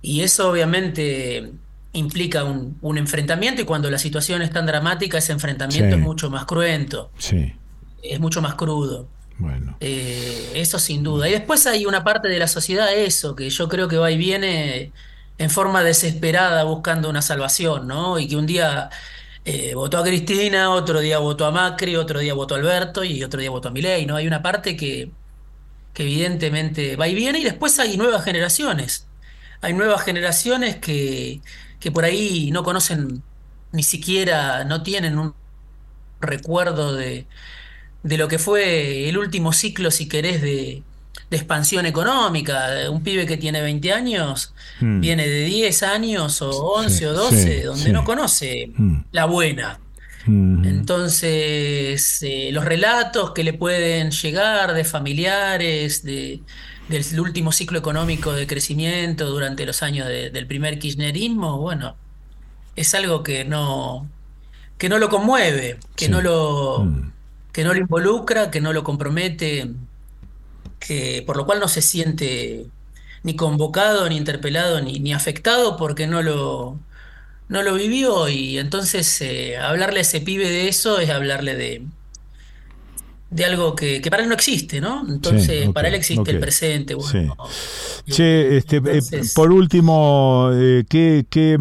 y 0.00 0.20
eso 0.20 0.50
obviamente 0.50 1.52
implica 1.92 2.44
un, 2.44 2.98
enfrentamiento 2.98 3.62
y 3.62 3.64
cuando 3.64 3.90
la 3.90 3.98
situación 3.98 4.42
es 4.42 4.50
tan 4.50 4.66
dramática, 4.66 5.18
ese 5.18 5.32
enfrentamiento 5.32 5.96
es 5.96 6.00
mucho 6.00 6.30
más 6.30 6.44
cruento. 6.44 7.10
Sí. 7.18 7.54
Es 8.02 8.20
mucho 8.20 8.42
más 8.42 8.54
crudo. 8.54 9.08
Bueno. 9.38 9.76
Eh, 9.80 10.52
eso 10.54 10.78
sin 10.78 11.02
duda. 11.02 11.28
Y 11.28 11.32
después 11.32 11.66
hay 11.66 11.86
una 11.86 12.04
parte 12.04 12.28
de 12.28 12.38
la 12.38 12.48
sociedad, 12.48 12.92
eso, 12.92 13.34
que 13.34 13.50
yo 13.50 13.68
creo 13.68 13.88
que 13.88 13.96
va 13.96 14.10
y 14.10 14.16
viene 14.16 14.92
en 15.38 15.50
forma 15.50 15.82
desesperada 15.82 16.64
buscando 16.64 17.10
una 17.10 17.22
salvación, 17.22 17.86
¿no? 17.88 18.18
Y 18.18 18.28
que 18.28 18.36
un 18.36 18.46
día 18.46 18.90
eh, 19.44 19.74
votó 19.74 19.98
a 19.98 20.04
Cristina, 20.04 20.70
otro 20.70 21.00
día 21.00 21.18
votó 21.18 21.46
a 21.46 21.50
Macri, 21.52 21.96
otro 21.96 22.20
día 22.20 22.34
votó 22.34 22.54
a 22.54 22.58
Alberto 22.58 23.04
y 23.04 23.22
otro 23.24 23.40
día 23.40 23.50
votó 23.50 23.68
a 23.68 23.72
Milei, 23.72 24.06
¿no? 24.06 24.16
Hay 24.16 24.26
una 24.26 24.42
parte 24.42 24.76
que, 24.76 25.12
que 25.92 26.04
evidentemente 26.04 26.96
va 26.96 27.08
y 27.08 27.14
viene 27.14 27.40
y 27.40 27.44
después 27.44 27.78
hay 27.78 27.96
nuevas 27.96 28.24
generaciones. 28.24 29.10
Hay 29.60 29.74
nuevas 29.74 30.02
generaciones 30.04 30.76
que, 30.76 31.42
que 31.80 31.92
por 31.92 32.04
ahí 32.04 32.50
no 32.52 32.64
conocen 32.64 33.24
ni 33.72 33.82
siquiera, 33.82 34.64
no 34.64 34.82
tienen 34.82 35.18
un 35.18 35.36
recuerdo 36.20 36.94
de, 36.94 37.28
de 38.02 38.18
lo 38.18 38.28
que 38.28 38.38
fue 38.38 39.08
el 39.08 39.18
último 39.18 39.52
ciclo, 39.52 39.90
si 39.90 40.08
querés, 40.08 40.42
de, 40.42 40.84
de 41.30 41.36
expansión 41.36 41.86
económica. 41.86 42.68
Un 42.90 43.02
pibe 43.02 43.26
que 43.26 43.36
tiene 43.36 43.62
20 43.62 43.92
años 43.92 44.54
hmm. 44.80 45.00
viene 45.00 45.26
de 45.26 45.44
10 45.44 45.82
años 45.82 46.42
o 46.42 46.50
11 46.50 47.06
o 47.08 47.12
12, 47.12 47.62
donde 47.64 47.92
no 47.92 48.04
conoce 48.04 48.70
hmm. 48.76 48.96
la 49.12 49.24
buena. 49.26 49.80
Hmm. 50.26 50.64
Entonces, 50.64 52.22
eh, 52.22 52.50
los 52.52 52.64
relatos 52.64 53.32
que 53.32 53.44
le 53.44 53.52
pueden 53.52 54.10
llegar 54.10 54.74
de 54.74 54.84
familiares, 54.84 56.02
de, 56.02 56.40
del 56.88 57.20
último 57.20 57.52
ciclo 57.52 57.78
económico 57.78 58.32
de 58.32 58.46
crecimiento 58.46 59.26
durante 59.26 59.66
los 59.66 59.82
años 59.82 60.08
del 60.08 60.46
primer 60.46 60.78
kirchnerismo, 60.78 61.58
bueno, 61.58 61.96
es 62.76 62.94
algo 62.94 63.22
que 63.22 63.44
no, 63.44 64.08
que 64.78 64.88
no 64.88 64.98
lo 64.98 65.08
conmueve, 65.08 65.78
que 65.96 66.08
no 66.08 66.20
lo, 66.20 66.86
que 67.52 67.64
no 67.64 67.72
lo 67.72 67.80
involucra, 67.80 68.50
que 68.50 68.60
no 68.60 68.72
lo 68.72 68.84
compromete 68.84 69.70
que, 70.86 71.22
por 71.26 71.36
lo 71.36 71.46
cual 71.46 71.60
no 71.60 71.68
se 71.68 71.82
siente 71.82 72.66
ni 73.22 73.36
convocado, 73.36 74.08
ni 74.08 74.16
interpelado, 74.16 74.80
ni, 74.80 75.00
ni 75.00 75.12
afectado 75.12 75.76
porque 75.76 76.06
no 76.06 76.22
lo, 76.22 76.78
no 77.48 77.62
lo 77.62 77.74
vivió 77.74 78.28
y 78.28 78.58
entonces 78.58 79.20
eh, 79.20 79.56
hablarle 79.56 80.00
a 80.00 80.02
ese 80.02 80.20
pibe 80.20 80.48
de 80.48 80.68
eso 80.68 80.98
es 80.98 81.10
hablarle 81.10 81.56
de, 81.56 81.82
de 83.30 83.44
algo 83.44 83.74
que, 83.74 84.00
para 84.10 84.22
él 84.22 84.28
no 84.28 84.34
existe, 84.34 84.80
¿no? 84.80 85.04
Entonces, 85.08 85.68
para 85.70 85.88
él 85.88 85.94
existe 85.94 86.30
el 86.30 86.38
presente. 86.38 86.94
Bueno, 86.94 87.36
Che, 88.08 88.58
este, 88.58 88.76
eh, 88.76 89.00
por 89.34 89.50
último, 89.50 90.50
eh, 90.52 90.84
¿qué, 90.88 91.24
qué 91.28 91.58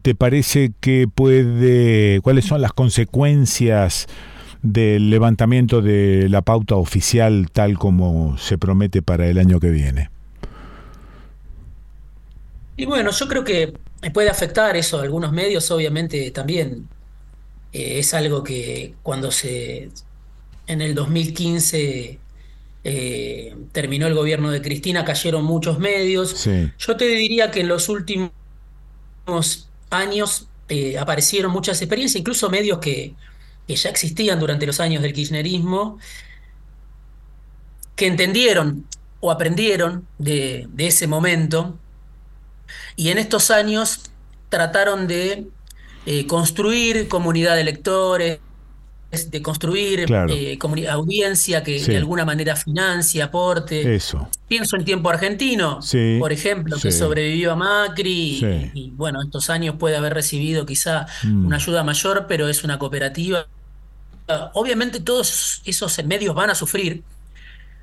te 0.00 0.14
parece 0.14 0.72
que 0.80 1.06
puede, 1.14 2.20
cuáles 2.22 2.46
son 2.46 2.60
las 2.62 2.72
consecuencias 2.72 4.08
del 4.62 5.10
levantamiento 5.10 5.82
de 5.82 6.28
la 6.28 6.42
pauta 6.42 6.76
oficial 6.76 7.48
tal 7.52 7.78
como 7.78 8.38
se 8.38 8.58
promete 8.58 9.02
para 9.02 9.26
el 9.26 9.38
año 9.38 9.60
que 9.60 9.70
viene? 9.70 10.10
Y 12.76 12.84
bueno, 12.86 13.10
yo 13.10 13.28
creo 13.28 13.44
que 13.44 13.74
puede 14.12 14.30
afectar 14.30 14.76
eso 14.76 14.98
a 14.98 15.02
algunos 15.02 15.32
medios, 15.32 15.70
obviamente 15.70 16.30
también 16.30 16.88
eh, 17.72 17.98
es 17.98 18.14
algo 18.14 18.42
que 18.42 18.94
cuando 19.02 19.30
se 19.30 19.90
en 20.66 20.80
el 20.80 20.94
2015 20.94 22.18
eh, 22.84 23.56
terminó 23.72 24.06
el 24.06 24.14
gobierno 24.14 24.50
de 24.50 24.60
Cristina 24.62 25.04
cayeron 25.04 25.44
muchos 25.44 25.78
medios. 25.78 26.48
Yo 26.78 26.96
te 26.96 27.06
diría 27.06 27.50
que 27.50 27.60
en 27.60 27.68
los 27.68 27.88
últimos 27.88 28.32
años 29.90 30.48
eh, 30.68 30.98
aparecieron 30.98 31.52
muchas 31.52 31.80
experiencias, 31.82 32.20
incluso 32.20 32.48
medios 32.50 32.78
que, 32.78 33.14
que 33.72 33.76
ya 33.76 33.88
existían 33.88 34.38
durante 34.38 34.66
los 34.66 34.80
años 34.80 35.00
del 35.00 35.14
kirchnerismo, 35.14 35.98
que 37.96 38.06
entendieron 38.06 38.84
o 39.20 39.30
aprendieron 39.30 40.06
de, 40.18 40.68
ese 40.76 41.06
momento 41.06 41.78
y 42.96 43.08
en 43.08 43.16
estos 43.16 43.50
años 43.50 44.00
trataron 44.50 45.06
de 45.06 45.46
eh, 46.04 46.26
construir 46.26 47.08
comunidad 47.08 47.56
de 47.56 47.64
lectores, 47.64 48.40
de 49.12 49.42
construir 49.42 50.06
eh, 50.10 50.58
audiencia 50.90 51.62
que 51.62 51.82
de 51.82 51.96
alguna 51.96 52.24
manera 52.24 52.56
financia, 52.56 53.26
aporte. 53.26 53.94
Eso. 53.94 54.28
Pienso 54.48 54.76
en 54.76 54.84
tiempo 54.84 55.10
argentino, 55.10 55.80
por 56.18 56.32
ejemplo, 56.32 56.76
que 56.80 56.90
sobrevivió 56.92 57.52
a 57.52 57.56
Macri 57.56 58.70
y, 58.74 58.90
bueno, 58.90 59.22
estos 59.22 59.50
años 59.50 59.76
puede 59.78 59.96
haber 59.96 60.14
recibido 60.14 60.64
quizá 60.64 61.06
mm. 61.24 61.46
una 61.46 61.56
ayuda 61.56 61.84
mayor, 61.84 62.26
pero 62.26 62.48
es 62.48 62.64
una 62.64 62.78
cooperativa. 62.78 63.46
Obviamente 64.54 65.00
todos 65.00 65.62
esos 65.64 66.04
medios 66.04 66.34
van 66.34 66.50
a 66.50 66.54
sufrir, 66.54 67.02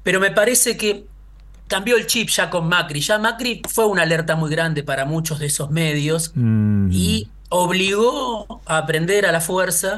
pero 0.04 0.20
me 0.20 0.32
parece 0.32 0.78
que 0.78 1.06
cambió 1.68 1.96
el 1.96 2.08
chip 2.08 2.30
ya 2.30 2.50
con 2.50 2.68
Macri. 2.68 3.00
Ya 3.02 3.18
Macri 3.18 3.62
fue 3.70 3.86
una 3.86 4.02
alerta 4.02 4.36
muy 4.36 4.50
grande 4.50 4.84
para 4.84 5.06
muchos 5.06 5.40
de 5.40 5.46
esos 5.46 5.70
medios 5.70 6.32
mm. 6.36 6.90
y 6.92 7.30
obligó 7.50 8.62
a 8.66 8.78
aprender 8.78 9.26
a 9.26 9.32
la 9.32 9.42
fuerza 9.42 9.98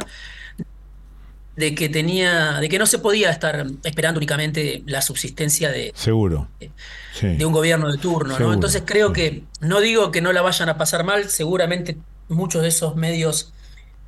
de 1.55 1.75
que 1.75 1.89
tenía, 1.89 2.59
de 2.59 2.69
que 2.69 2.79
no 2.79 2.85
se 2.85 2.99
podía 2.99 3.29
estar 3.29 3.65
esperando 3.83 4.19
únicamente 4.19 4.83
la 4.85 5.01
subsistencia 5.01 5.69
de 5.69 5.91
seguro 5.95 6.47
de 7.21 7.45
un 7.45 7.53
gobierno 7.53 7.91
de 7.91 7.97
turno, 7.97 8.39
¿no? 8.39 8.53
Entonces 8.53 8.83
creo 8.85 9.11
que 9.13 9.43
no 9.59 9.79
digo 9.81 10.11
que 10.11 10.21
no 10.21 10.33
la 10.33 10.41
vayan 10.41 10.69
a 10.69 10.77
pasar 10.77 11.03
mal, 11.03 11.29
seguramente 11.29 11.97
muchos 12.29 12.61
de 12.61 12.69
esos 12.69 12.95
medios 12.95 13.53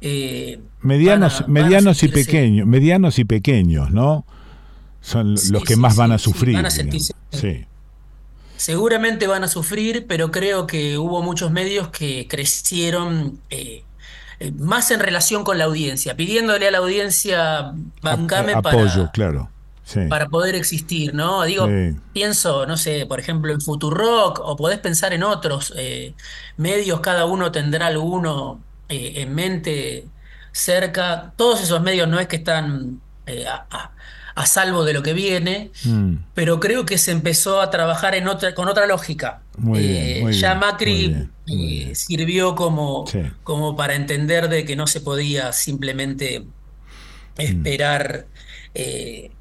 eh, 0.06 0.60
medianos, 0.82 1.48
medianos 1.48 2.04
y 2.04 2.10
pequeños, 2.10 2.68
medianos 2.68 3.20
y 3.20 3.24
pequeños, 3.24 3.90
¿no? 3.90 4.26
Son 5.00 5.36
los 5.52 5.64
que 5.64 5.78
más 5.78 5.96
van 5.96 6.12
a 6.12 6.18
sufrir. 6.18 6.56
Van 6.56 6.66
a 6.66 6.70
sentirse, 6.70 7.14
sí. 7.32 7.66
Seguramente 8.58 9.28
van 9.28 9.46
a 9.46 9.48
sufrir, 9.48 10.06
pero 10.06 10.30
creo 10.30 10.68
que 10.68 10.98
hubo 10.98 11.22
muchos 11.22 11.52
medios 11.52 11.88
que 11.88 12.28
crecieron 12.30 13.40
eh, 13.50 13.84
eh, 14.40 14.52
más 14.52 14.92
en 14.92 15.00
relación 15.00 15.46
con 15.46 15.58
la 15.58 15.64
audiencia, 15.64 16.18
pidiéndole 16.18 16.68
a 16.68 16.72
la 16.72 16.80
audiencia 16.80 17.74
bancame 18.02 18.54
apoyo, 18.54 19.10
claro. 19.14 19.50
para 20.10 20.28
poder 20.28 20.56
existir, 20.56 21.14
¿no? 21.14 21.44
Digo, 21.44 21.66
pienso, 22.12 22.66
no 22.66 22.76
sé, 22.76 23.06
por 23.06 23.22
ejemplo, 23.22 23.54
en 23.54 23.62
Futurock, 23.62 24.42
o 24.44 24.58
podés 24.58 24.80
pensar 24.80 25.14
en 25.14 25.24
otros 25.24 25.74
eh, 25.78 26.14
medios, 26.58 27.00
cada 27.00 27.24
uno 27.24 27.54
tendrá 27.54 27.88
alguno 27.88 28.60
eh, 28.94 29.22
en 29.22 29.34
mente 29.34 30.06
cerca. 30.52 31.34
Todos 31.36 31.62
esos 31.64 31.82
medios 31.82 32.08
no 32.08 32.20
es 32.20 32.28
que 32.28 32.36
están 32.36 33.02
a, 34.36 34.46
salvo 34.46 34.84
de 34.84 34.94
lo 34.94 35.04
que 35.04 35.14
viene, 35.14 35.72
mm. 35.84 36.16
pero 36.34 36.60
creo 36.60 36.86
que 36.86 36.98
se 36.98 37.12
empezó 37.12 37.62
a 37.62 37.70
trabajar 37.70 38.16
en 38.16 38.28
otra, 38.28 38.54
con 38.54 38.68
otra 38.68 38.86
lógica. 38.86 39.42
ya 40.32 40.56
Macri 40.56 41.30
eh, 41.48 41.92
sirvió 41.96 42.56
como, 42.56 43.06
como 43.44 43.76
para 43.76 43.96
entender 43.96 44.50
de 44.50 44.66
que 44.66 44.76
no 44.76 44.88
se 44.88 45.02
podía 45.02 45.54
simplemente 45.54 46.42
mm. 46.42 46.46
esperar 47.38 48.28
eh, 48.74 49.32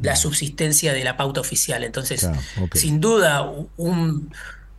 la 0.00 0.16
subsistencia 0.16 0.92
de 0.92 1.04
la 1.04 1.16
pauta 1.16 1.40
oficial. 1.40 1.84
Entonces, 1.84 2.28
sin 2.74 3.00
duda, 3.00 3.50
un, 3.76 4.32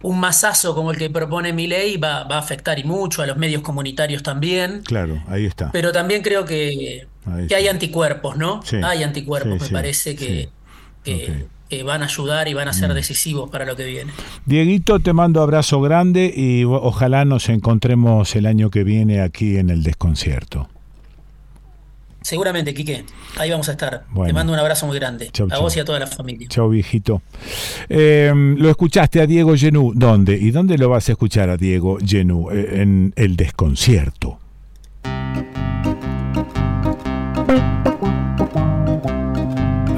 un 0.04 0.20
masazo 0.20 0.76
como 0.76 0.92
el 0.92 0.98
que 0.98 1.10
propone 1.10 1.54
mi 1.54 1.66
ley 1.66 1.98
va, 1.98 2.26
va, 2.26 2.36
a 2.36 2.40
afectar 2.40 2.78
y 2.78 2.84
mucho 2.84 3.22
a 3.22 3.26
los 3.26 3.38
medios 3.38 3.62
comunitarios 3.62 4.22
también. 4.22 4.82
Claro, 4.84 5.24
ahí 5.28 5.46
está. 5.46 5.72
Pero 5.72 5.92
también 5.92 6.22
creo 6.22 6.46
que, 6.46 7.08
que 7.48 7.56
hay 7.56 7.68
anticuerpos, 7.68 8.38
¿no? 8.38 8.62
Hay 8.84 9.02
anticuerpos, 9.02 9.62
me 9.62 9.70
parece 9.70 10.16
que, 10.16 10.50
van 11.84 12.04
a 12.04 12.06
ayudar 12.06 12.48
y 12.48 12.54
van 12.54 12.68
a 12.68 12.74
ser 12.74 12.92
mm. 12.92 12.94
decisivos 12.94 13.50
para 13.50 13.66
lo 13.66 13.76
que 13.76 13.86
viene. 13.86 14.12
Dieguito, 14.46 15.00
te 15.00 15.12
mando 15.12 15.42
abrazo 15.42 15.82
grande 15.82 16.32
y 16.36 16.66
ojalá 16.66 17.26
nos 17.26 17.50
encontremos 17.50 18.36
el 18.36 18.46
año 18.46 18.70
que 18.70 18.84
viene 18.84 19.22
aquí 19.22 19.58
en 19.58 19.72
el 19.72 19.82
desconcierto. 19.82 20.70
Seguramente, 22.24 22.74
Quique. 22.74 23.06
Ahí 23.38 23.52
vamos 23.52 23.68
a 23.70 23.74
estar. 23.74 24.06
Te 24.26 24.34
mando 24.34 24.54
un 24.54 24.60
abrazo 24.60 24.88
muy 24.88 24.98
grande. 24.98 25.30
a 25.52 25.60
vos 25.60 25.76
y 25.76 25.80
a 25.80 25.86
toda 25.86 26.00
la 26.00 26.08
familia. 26.08 26.48
Chau, 26.48 26.70
viejito. 26.70 27.22
Em, 27.90 28.56
lo 28.58 28.70
escuchaste 28.70 29.22
a 29.22 29.28
Diego 29.28 29.56
Genú. 29.56 29.92
¿Dónde? 29.94 30.38
¿Y 30.40 30.52
dónde 30.52 30.78
lo 30.78 30.90
vas 30.90 31.10
a 31.10 31.12
escuchar 31.12 31.50
a 31.50 31.58
Diego 31.58 31.98
Genú? 32.04 32.50
Eh, 32.50 32.82
en 32.82 33.14
El 33.16 33.36
Desconcierto. 33.36 34.40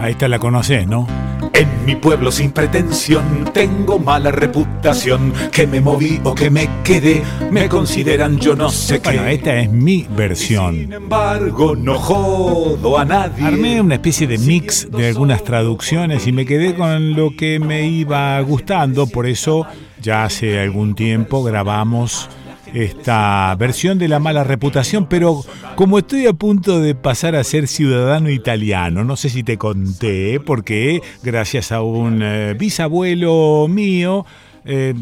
Ahí 0.02 0.12
está, 0.12 0.28
la 0.28 0.40
conoces, 0.40 0.88
¿no? 0.88 1.08
En 1.56 1.86
mi 1.86 1.96
pueblo 1.96 2.34
sin 2.34 2.52
pretensión 2.52 3.50
tengo 3.54 3.98
mala 3.98 4.30
reputación. 4.30 5.32
Que 5.54 5.66
me 5.66 5.80
moví 5.80 6.20
o 6.26 6.36
que 6.36 6.50
me 6.50 6.70
quedé, 6.84 7.24
me 7.50 7.70
consideran 7.70 8.38
yo 8.40 8.58
no 8.58 8.70
sé 8.70 9.00
qué. 9.00 9.12
Bueno, 9.12 9.26
esta 9.28 9.62
es 9.62 9.72
mi 9.72 10.06
versión. 10.18 10.76
Sin 10.76 10.92
embargo, 10.92 11.74
no 11.78 11.98
jodo 11.98 12.98
a 13.00 13.06
nadie. 13.06 13.46
Armé 13.46 13.80
una 13.80 13.96
especie 13.96 14.28
de 14.28 14.38
mix 14.38 14.92
de 14.92 15.08
algunas 15.08 15.46
traducciones 15.46 16.28
y 16.28 16.34
me 16.34 16.46
quedé 16.46 16.76
con 16.76 17.14
lo 17.14 17.34
que 17.38 17.58
me 17.60 17.88
iba 17.88 18.38
gustando. 18.42 19.08
Por 19.08 19.26
eso, 19.26 19.66
ya 20.02 20.26
hace 20.26 20.60
algún 20.60 20.94
tiempo 20.94 21.42
grabamos 21.42 22.30
esta 22.76 23.56
versión 23.56 23.98
de 23.98 24.10
la 24.10 24.20
mala 24.20 24.44
reputación, 24.44 25.08
pero 25.08 25.42
como 25.76 26.00
estoy 26.00 26.28
a 26.28 26.34
punto 26.34 26.82
de 26.82 26.94
pasar 26.94 27.36
a 27.36 27.44
ser 27.44 27.68
ciudadano 27.68 28.30
italiano, 28.30 29.06
no 29.06 29.16
sé 29.16 29.30
si 29.30 29.44
te 29.44 29.58
conté, 29.58 30.42
porque 30.42 31.02
gracias 31.24 31.72
a 31.72 31.82
un 31.82 32.22
eh, 32.22 32.54
bisabuelo 32.60 33.68
mío, 33.70 34.26
eh, 34.66 34.94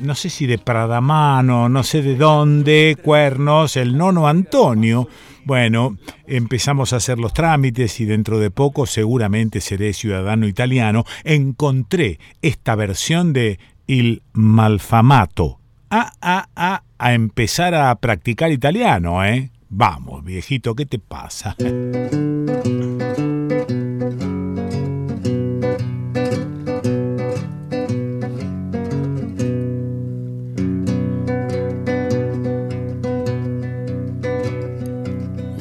no 0.00 0.14
sé 0.14 0.30
si 0.30 0.46
de 0.46 0.56
Pradamano, 0.56 1.68
no 1.68 1.82
sé 1.82 2.00
de 2.00 2.16
dónde, 2.16 2.96
Cuernos, 3.02 3.76
el 3.76 3.98
nono 3.98 4.26
Antonio. 4.26 5.08
Bueno, 5.44 5.98
empezamos 6.26 6.92
a 6.92 6.96
hacer 6.96 7.18
los 7.18 7.34
trámites 7.34 8.00
y 8.00 8.04
dentro 8.04 8.38
de 8.38 8.50
poco 8.50 8.86
seguramente 8.86 9.60
seré 9.60 9.92
ciudadano 9.92 10.46
italiano. 10.46 11.04
Encontré 11.24 12.20
esta 12.42 12.74
versión 12.74 13.32
de 13.32 13.58
Il 13.86 14.22
Malfamato. 14.32 15.58
Ah, 15.90 16.12
ah, 16.20 16.48
ah, 16.54 16.82
a 16.98 17.14
empezar 17.14 17.74
a 17.74 17.94
practicar 17.94 18.50
italiano, 18.50 19.24
¿eh? 19.24 19.50
Vamos, 19.68 20.24
viejito, 20.24 20.74
¿qué 20.74 20.84
te 20.84 20.98
pasa? 20.98 21.54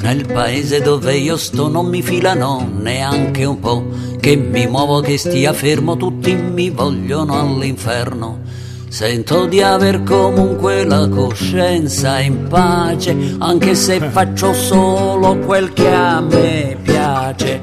Nel 0.01 0.25
paese 0.25 0.81
dove 0.81 1.17
io 1.17 1.35
sto 1.35 1.67
non 1.67 1.87
mi 1.87 2.01
filano 2.01 2.67
neanche 2.81 3.43
un 3.43 3.59
po', 3.59 3.85
che 4.19 4.37
mi 4.37 4.65
muovo, 4.65 5.01
che 5.01 5.17
stia 5.17 5.51
fermo, 5.53 5.97
tutti 5.97 6.33
mi 6.33 6.69
vogliono 6.69 7.39
all'inferno. 7.39 8.39
Sento 8.89 9.45
di 9.45 9.61
aver 9.61 10.01
comunque 10.03 10.85
la 10.85 11.07
coscienza 11.09 12.19
in 12.19 12.47
pace, 12.47 13.35
anche 13.37 13.75
se 13.75 13.99
faccio 14.09 14.53
solo 14.53 15.37
quel 15.39 15.73
che 15.73 15.93
a 15.93 16.21
me 16.21 16.77
piace. 16.81 17.61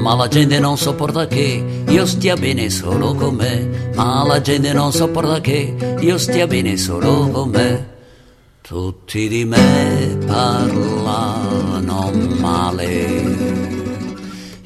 Ma 0.00 0.14
la 0.14 0.28
gente 0.28 0.58
non 0.60 0.78
sopporta 0.78 1.26
che 1.26 1.82
io 1.86 2.06
stia 2.06 2.36
bene 2.36 2.70
solo 2.70 3.14
con 3.14 3.34
me. 3.34 3.90
Ma 3.94 4.24
la 4.24 4.40
gente 4.40 4.72
non 4.72 4.92
sopporta 4.92 5.40
che 5.40 5.74
io 5.98 6.16
stia 6.18 6.46
bene 6.46 6.76
solo 6.76 7.28
con 7.30 7.50
me. 7.50 7.88
Tutti 8.62 9.26
di 9.28 9.44
me 9.44 10.18
parlano 10.24 12.12
male. 12.38 13.58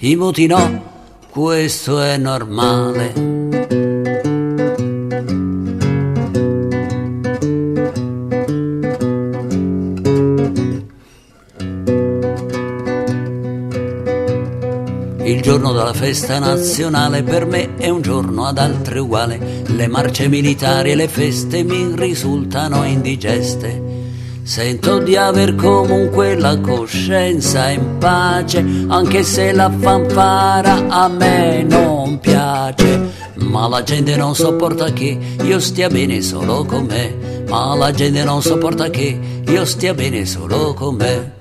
I 0.01 0.17
muti 0.17 0.47
no, 0.47 0.83
questo 1.31 2.01
è 2.01 2.19
normale. 2.19 3.34
Giorno 15.45 15.73
della 15.73 15.93
festa 15.93 16.39
nazionale 16.39 17.23
per 17.23 17.45
me 17.45 17.77
è 17.77 17.91
un 17.91 18.01
giorno 18.01 18.47
ad 18.47 18.57
altri 18.57 18.99
uguale. 18.99 19.63
Le 19.67 19.87
marce 19.89 20.27
militari 20.27 20.93
e 20.93 20.95
le 20.95 21.07
feste 21.07 21.63
mi 21.63 21.95
risultano 21.95 22.83
indigeste. 22.85 23.83
Sento 24.43 25.01
di 25.01 25.17
aver 25.17 25.55
comunque 25.55 26.35
la 26.35 26.59
coscienza 26.59 27.69
in 27.69 27.99
pace, 27.99 28.65
anche 28.89 29.23
se 29.23 29.53
la 29.53 29.71
fanfara 29.71 30.89
a 30.89 31.09
me 31.09 31.63
non 31.63 32.19
piace. 32.21 33.11
Ma 33.35 33.69
la 33.69 33.83
gente 33.83 34.17
non 34.17 34.35
sopporta 34.35 34.95
che 34.95 35.19
io 35.43 35.61
stia 35.61 35.89
bene 35.89 36.23
solo 36.23 36.65
con 36.65 36.87
me. 36.87 37.45
Ma 37.51 37.75
la 37.75 37.91
gente 37.91 38.25
non 38.25 38.41
sopporta 38.41 38.89
che 38.89 39.43
io 39.47 39.65
stia 39.67 39.93
bene 39.93 40.25
solo 40.25 40.73
con 40.73 40.95
me. 40.95 41.33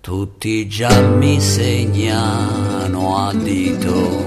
Tutti 0.00 0.66
già 0.68 1.02
mi 1.02 1.38
segnano 1.38 2.71
a 3.16 3.32
dito, 3.34 4.24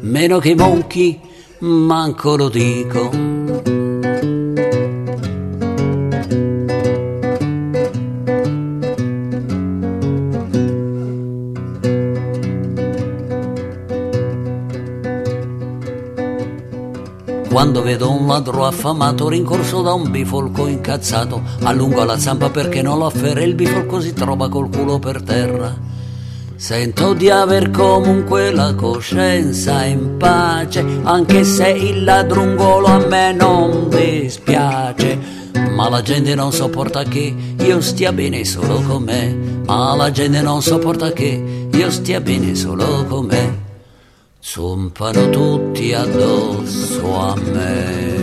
meno 0.00 0.38
che 0.38 0.50
i 0.50 0.54
monchi, 0.54 1.18
manco 1.58 2.36
lo 2.36 2.48
dico. 2.48 3.10
Quando 17.48 17.82
vedo 17.82 18.10
un 18.10 18.26
ladro 18.26 18.64
affamato 18.64 19.28
rincorso 19.28 19.82
da 19.82 19.92
un 19.92 20.10
bifolco 20.10 20.66
incazzato, 20.66 21.42
allungo 21.62 22.02
la 22.02 22.18
zampa 22.18 22.50
perché 22.50 22.82
non 22.82 22.98
lo 22.98 23.06
afferra, 23.06 23.42
il 23.42 23.54
bifolco 23.54 24.00
si 24.00 24.12
trova 24.12 24.48
col 24.48 24.68
culo 24.68 24.98
per 24.98 25.22
terra. 25.22 25.91
Sento 26.62 27.12
di 27.12 27.28
aver 27.28 27.72
comunque 27.72 28.52
la 28.52 28.72
coscienza 28.76 29.84
in 29.84 30.16
pace, 30.16 31.00
anche 31.02 31.42
se 31.42 31.70
il 31.70 32.04
ladrungolo 32.04 32.86
a 32.86 33.04
me 33.04 33.32
non 33.32 33.88
dispiace. 33.88 35.18
Ma 35.74 35.88
la 35.88 36.02
gente 36.02 36.36
non 36.36 36.52
sopporta 36.52 37.02
che 37.02 37.34
io 37.58 37.80
stia 37.80 38.12
bene 38.12 38.44
solo 38.44 38.80
con 38.80 39.02
me. 39.02 39.36
Ma 39.66 39.96
la 39.96 40.12
gente 40.12 40.40
non 40.40 40.62
sopporta 40.62 41.10
che 41.10 41.68
io 41.68 41.90
stia 41.90 42.20
bene 42.20 42.54
solo 42.54 43.06
con 43.06 43.26
me. 43.26 43.58
Zompano 44.38 45.30
tutti 45.30 45.92
addosso 45.92 47.18
a 47.18 47.34
me. 47.40 48.14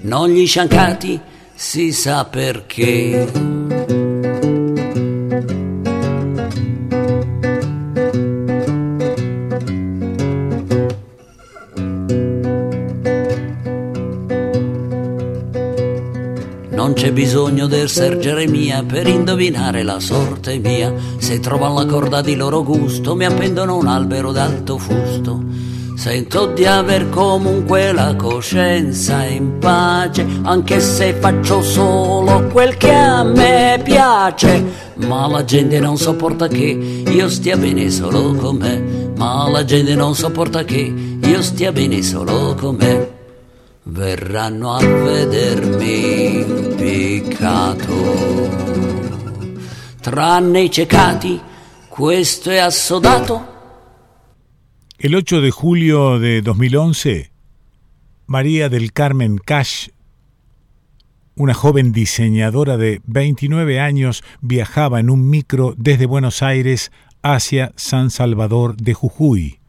Non 0.00 0.30
gli 0.30 0.44
sciancati 0.48 1.20
si 1.54 1.92
sa 1.92 2.24
perché. 2.24 3.57
Bisogno 17.18 17.66
del 17.66 17.88
ser 17.88 18.18
Geremia 18.18 18.84
per 18.84 19.08
indovinare 19.08 19.82
la 19.82 19.98
sorte 19.98 20.60
mia. 20.60 20.94
Se 21.16 21.40
trovano 21.40 21.74
la 21.74 21.84
corda 21.84 22.20
di 22.20 22.36
loro 22.36 22.62
gusto, 22.62 23.16
mi 23.16 23.24
appendono 23.24 23.76
un 23.76 23.88
albero 23.88 24.30
d'alto 24.30 24.78
fusto. 24.78 25.42
Sento 25.96 26.46
di 26.46 26.64
aver 26.64 27.08
comunque 27.08 27.90
la 27.90 28.14
coscienza 28.14 29.24
in 29.24 29.58
pace, 29.58 30.24
anche 30.42 30.78
se 30.78 31.14
faccio 31.14 31.60
solo 31.60 32.46
quel 32.52 32.76
che 32.76 32.92
a 32.92 33.24
me 33.24 33.80
piace. 33.82 34.64
Ma 34.98 35.26
la 35.26 35.42
gente 35.42 35.80
non 35.80 35.96
sopporta 35.96 36.46
che 36.46 37.02
io 37.04 37.28
stia 37.28 37.56
bene 37.56 37.90
solo 37.90 38.32
con 38.36 38.58
me. 38.58 39.10
Ma 39.16 39.48
la 39.50 39.64
gente 39.64 39.96
non 39.96 40.14
sopporta 40.14 40.62
che 40.62 40.94
io 41.20 41.42
stia 41.42 41.72
bene 41.72 42.00
solo 42.00 42.54
con 42.54 42.76
me 42.76 43.16
verranno 43.90 44.74
a 44.74 44.78
vedermi 44.78 46.57
piccato. 47.38 47.94
Tranne 50.00 50.62
i 50.62 50.70
cecati, 50.70 51.40
questo 51.88 52.50
è 52.50 52.58
assodato. 52.58 53.56
El 54.96 55.14
8 55.14 55.40
de 55.40 55.50
julio 55.52 56.18
de 56.18 56.42
2011, 56.42 57.30
María 58.26 58.68
del 58.68 58.92
Carmen 58.92 59.38
Cash, 59.38 59.90
una 61.36 61.54
joven 61.54 61.92
diseñadora 61.92 62.76
de 62.76 63.00
29 63.04 63.78
años, 63.78 64.24
viajaba 64.40 64.98
en 64.98 65.08
un 65.08 65.30
micro 65.30 65.74
desde 65.76 66.06
Buenos 66.06 66.42
Aires 66.42 66.90
hacia 67.22 67.72
San 67.76 68.10
Salvador 68.10 68.76
de 68.76 68.94
Jujuy. 68.94 69.60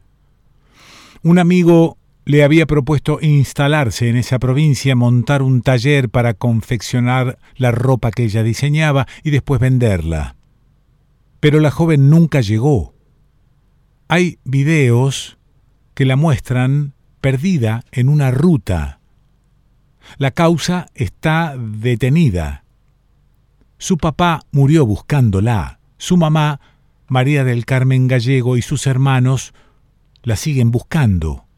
Un 1.22 1.38
amigo 1.38 1.96
le 2.30 2.44
había 2.44 2.64
propuesto 2.64 3.18
instalarse 3.20 4.08
en 4.08 4.16
esa 4.16 4.38
provincia, 4.38 4.94
montar 4.94 5.42
un 5.42 5.62
taller 5.62 6.10
para 6.10 6.32
confeccionar 6.32 7.40
la 7.56 7.72
ropa 7.72 8.12
que 8.12 8.22
ella 8.22 8.44
diseñaba 8.44 9.08
y 9.24 9.30
después 9.30 9.60
venderla. 9.60 10.36
Pero 11.40 11.58
la 11.58 11.72
joven 11.72 12.08
nunca 12.08 12.40
llegó. 12.40 12.94
Hay 14.06 14.38
videos 14.44 15.38
que 15.94 16.04
la 16.04 16.14
muestran 16.14 16.94
perdida 17.20 17.82
en 17.90 18.08
una 18.08 18.30
ruta. 18.30 19.00
La 20.16 20.30
causa 20.30 20.86
está 20.94 21.56
detenida. 21.58 22.62
Su 23.76 23.98
papá 23.98 24.42
murió 24.52 24.86
buscándola. 24.86 25.80
Su 25.98 26.16
mamá, 26.16 26.60
María 27.08 27.42
del 27.42 27.64
Carmen 27.64 28.06
Gallego, 28.06 28.56
y 28.56 28.62
sus 28.62 28.86
hermanos 28.86 29.52
la 30.22 30.36
siguen 30.36 30.70
buscando. 30.70 31.49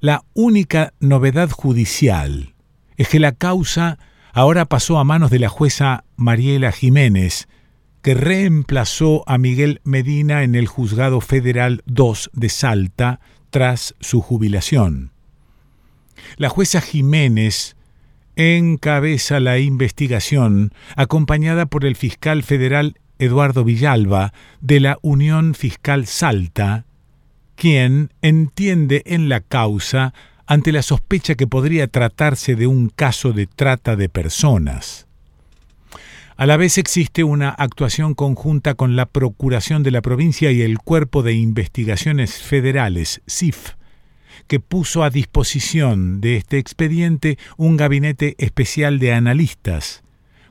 La 0.00 0.22
única 0.34 0.92
novedad 1.00 1.50
judicial 1.50 2.54
es 2.96 3.08
que 3.08 3.18
la 3.18 3.32
causa 3.32 3.98
ahora 4.32 4.66
pasó 4.66 4.98
a 4.98 5.04
manos 5.04 5.30
de 5.30 5.38
la 5.38 5.48
jueza 5.48 6.04
Mariela 6.16 6.72
Jiménez, 6.72 7.48
que 8.02 8.14
reemplazó 8.14 9.24
a 9.26 9.38
Miguel 9.38 9.80
Medina 9.84 10.42
en 10.42 10.54
el 10.54 10.66
Juzgado 10.66 11.20
Federal 11.20 11.82
2 11.86 12.30
de 12.34 12.48
Salta 12.48 13.20
tras 13.50 13.94
su 14.00 14.20
jubilación. 14.20 15.12
La 16.36 16.48
jueza 16.48 16.80
Jiménez 16.80 17.76
encabeza 18.36 19.40
la 19.40 19.58
investigación, 19.58 20.72
acompañada 20.94 21.66
por 21.66 21.84
el 21.86 21.96
fiscal 21.96 22.42
federal 22.42 22.98
Eduardo 23.18 23.64
Villalba 23.64 24.34
de 24.60 24.80
la 24.80 24.98
Unión 25.00 25.54
Fiscal 25.54 26.06
Salta, 26.06 26.84
quien 27.56 28.12
entiende 28.22 29.02
en 29.06 29.28
la 29.28 29.40
causa 29.40 30.14
ante 30.46 30.70
la 30.70 30.82
sospecha 30.82 31.34
que 31.34 31.46
podría 31.46 31.88
tratarse 31.88 32.54
de 32.54 32.66
un 32.66 32.88
caso 32.88 33.32
de 33.32 33.46
trata 33.46 33.96
de 33.96 34.08
personas. 34.08 35.06
A 36.36 36.44
la 36.44 36.58
vez 36.58 36.76
existe 36.76 37.24
una 37.24 37.48
actuación 37.48 38.14
conjunta 38.14 38.74
con 38.74 38.94
la 38.94 39.06
Procuración 39.06 39.82
de 39.82 39.90
la 39.90 40.02
provincia 40.02 40.52
y 40.52 40.60
el 40.60 40.78
Cuerpo 40.78 41.22
de 41.22 41.32
Investigaciones 41.32 42.42
Federales, 42.42 43.22
CIF, 43.26 43.70
que 44.46 44.60
puso 44.60 45.02
a 45.02 45.08
disposición 45.08 46.20
de 46.20 46.36
este 46.36 46.58
expediente 46.58 47.38
un 47.56 47.78
gabinete 47.78 48.34
especial 48.38 48.98
de 48.98 49.14
analistas, 49.14 50.04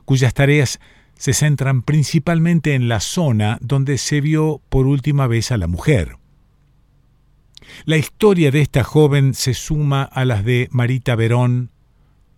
cuyas 0.04 0.34
tareas 0.34 0.80
se 1.16 1.32
centran 1.32 1.82
principalmente 1.82 2.74
en 2.74 2.88
la 2.88 2.98
zona 2.98 3.58
donde 3.60 3.96
se 3.96 4.20
vio 4.20 4.60
por 4.68 4.86
última 4.86 5.28
vez 5.28 5.52
a 5.52 5.56
la 5.56 5.68
mujer. 5.68 6.16
La 7.84 7.96
historia 7.96 8.50
de 8.50 8.60
esta 8.60 8.84
joven 8.84 9.34
se 9.34 9.54
suma 9.54 10.02
a 10.02 10.24
las 10.24 10.44
de 10.44 10.68
Marita 10.70 11.14
Verón, 11.16 11.70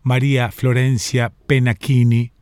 María 0.02 0.50
Florencia 0.50 1.32
Penachini, 1.46 2.32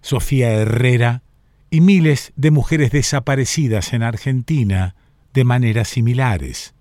Sofía 0.00 0.52
Herrera 0.52 1.22
y 1.70 1.80
miles 1.80 2.32
de 2.36 2.50
mujeres 2.50 2.90
desaparecidas 2.90 3.92
en 3.92 4.02
Argentina 4.02 4.96
de 5.32 5.44
maneras 5.44 5.88
similares. 5.88 6.74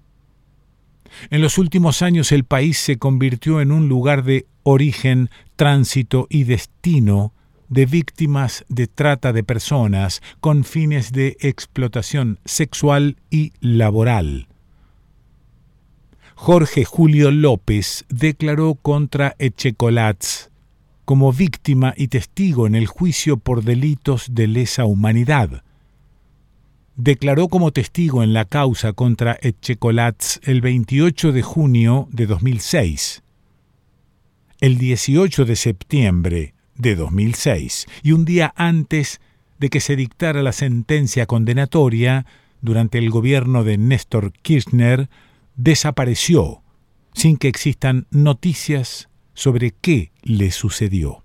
En 1.30 1.41
los 1.41 1.57
últimos 1.57 2.01
años 2.01 2.31
el 2.31 2.43
país 2.43 2.77
se 2.77 2.97
convirtió 2.97 3.61
en 3.61 3.72
un 3.72 3.88
lugar 3.88 4.23
de 4.23 4.47
origen, 4.64 5.30
tránsito 5.56 6.27
y 6.30 6.43
destino 6.43 7.34
de 7.68 7.85
víctimas 7.85 8.65
de 8.68 8.88
trata 8.88 9.31
de 9.31 9.43
personas 9.43 10.22
con 10.39 10.64
fines 10.64 11.11
de 11.11 11.38
explotación 11.39 12.39
sexual 12.45 13.18
y 13.30 13.53
laboral. 13.60 14.49
Jorge 16.41 16.86
Julio 16.86 17.32
López 17.32 18.06
declaró 18.07 18.76
contra 18.76 19.36
Echecolatz 19.40 20.48
como 21.03 21.34
víctima 21.34 21.94
y 21.98 22.07
testigo 22.07 22.66
en 22.66 22.76
el 22.76 22.88
juicio 22.88 23.36
por 23.36 23.61
delitos 23.66 24.28
de 24.32 24.48
lesa 24.48 24.86
humanidad. 24.86 25.66
Declaró 26.95 27.49
como 27.49 27.72
testigo 27.72 28.24
en 28.24 28.32
la 28.32 28.45
causa 28.45 28.94
contra 28.94 29.38
Echecolatz 29.41 30.40
el 30.44 30.61
28 30.61 31.34
de 31.34 31.41
junio 31.41 32.07
de 32.14 32.26
2006. 32.26 33.22
El 34.61 34.78
18 34.78 35.44
de 35.44 35.56
septiembre 35.57 36.53
de 36.78 36.95
2006 36.95 37.86
y 38.02 38.14
un 38.14 38.24
día 38.24 38.53
antes 38.56 39.20
de 39.60 39.70
que 39.70 39.82
se 39.82 39.98
dictara 39.98 40.41
la 40.41 40.53
sentencia 40.53 41.26
condenatoria 41.26 42.26
durante 42.61 42.98
el 42.98 43.10
gobierno 43.10 43.66
de 43.66 43.78
Néstor 43.78 44.32
Kirchner, 44.32 45.10
desapareció 45.60 46.64
sin 47.14 47.36
que 47.36 47.49
existan 47.49 48.07
noticias 48.11 49.10
sobre 49.34 49.72
qué 49.72 50.14
le 50.23 50.52
sucedió. 50.52 51.23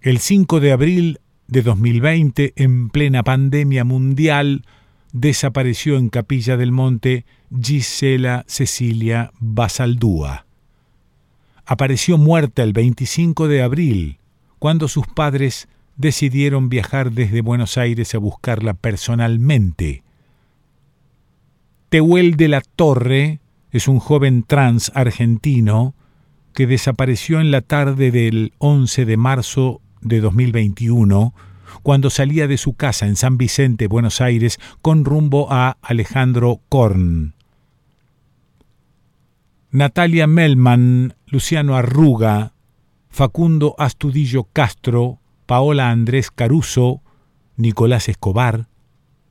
El 0.00 0.18
5 0.18 0.58
de 0.58 0.72
abril 0.72 1.20
de 1.46 1.62
2020, 1.62 2.54
en 2.56 2.88
plena 2.88 3.22
pandemia 3.22 3.84
mundial, 3.84 4.64
desapareció 5.12 5.96
en 5.96 6.08
Capilla 6.08 6.56
del 6.56 6.72
Monte 6.72 7.24
Gisela 7.56 8.44
Cecilia 8.48 9.30
Basaldúa. 9.38 10.46
Apareció 11.64 12.18
muerta 12.18 12.64
el 12.64 12.72
25 12.72 13.46
de 13.46 13.62
abril, 13.62 14.18
cuando 14.58 14.88
sus 14.88 15.06
padres 15.06 15.68
decidieron 15.96 16.68
viajar 16.68 17.12
desde 17.12 17.42
Buenos 17.42 17.78
Aires 17.78 18.12
a 18.16 18.18
buscarla 18.18 18.74
personalmente 18.74 20.01
Tehuel 21.92 22.38
de 22.38 22.48
la 22.48 22.62
Torre 22.62 23.40
es 23.70 23.86
un 23.86 23.98
joven 23.98 24.44
trans 24.44 24.90
argentino 24.94 25.94
que 26.54 26.66
desapareció 26.66 27.38
en 27.38 27.50
la 27.50 27.60
tarde 27.60 28.10
del 28.10 28.54
11 28.56 29.04
de 29.04 29.18
marzo 29.18 29.82
de 30.00 30.22
2021 30.22 31.34
cuando 31.82 32.08
salía 32.08 32.48
de 32.48 32.56
su 32.56 32.72
casa 32.72 33.06
en 33.06 33.16
San 33.16 33.36
Vicente, 33.36 33.88
Buenos 33.88 34.22
Aires, 34.22 34.58
con 34.80 35.04
rumbo 35.04 35.52
a 35.52 35.76
Alejandro 35.82 36.62
Korn. 36.70 37.34
Natalia 39.70 40.26
Melman, 40.26 41.14
Luciano 41.26 41.76
Arruga, 41.76 42.54
Facundo 43.10 43.74
Astudillo 43.76 44.44
Castro, 44.50 45.18
Paola 45.44 45.90
Andrés 45.90 46.30
Caruso, 46.30 47.02
Nicolás 47.58 48.08
Escobar, 48.08 48.68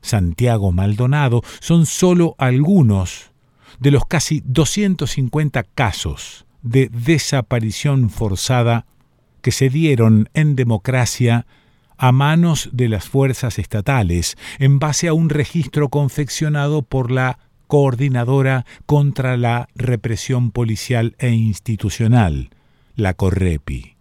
Santiago 0.02 0.72
Maldonado 0.72 1.42
son 1.60 1.86
solo 1.86 2.36
algunos 2.38 3.32
de 3.80 3.92
los 3.92 4.06
casi 4.06 4.42
250 4.46 5.64
casos 5.64 6.46
de 6.62 6.90
desaparición 6.90 8.10
forzada 8.10 8.86
que 9.42 9.52
se 9.52 9.70
dieron 9.70 10.30
en 10.34 10.56
democracia 10.56 11.48
a 11.98 12.12
manos 12.12 12.70
de 12.72 12.90
las 12.90 13.08
fuerzas 13.08 13.60
estatales 13.60 14.38
en 14.60 14.80
base 14.80 15.08
a 15.08 15.14
un 15.14 15.30
registro 15.30 15.90
confeccionado 15.90 16.82
por 16.82 17.12
la 17.12 17.40
Coordinadora 17.68 18.66
contra 18.86 19.38
la 19.38 19.70
Represión 19.76 20.52
Policial 20.52 21.16
e 21.20 21.30
Institucional, 21.30 22.50
la 22.96 23.14
CORREPI. 23.14 24.01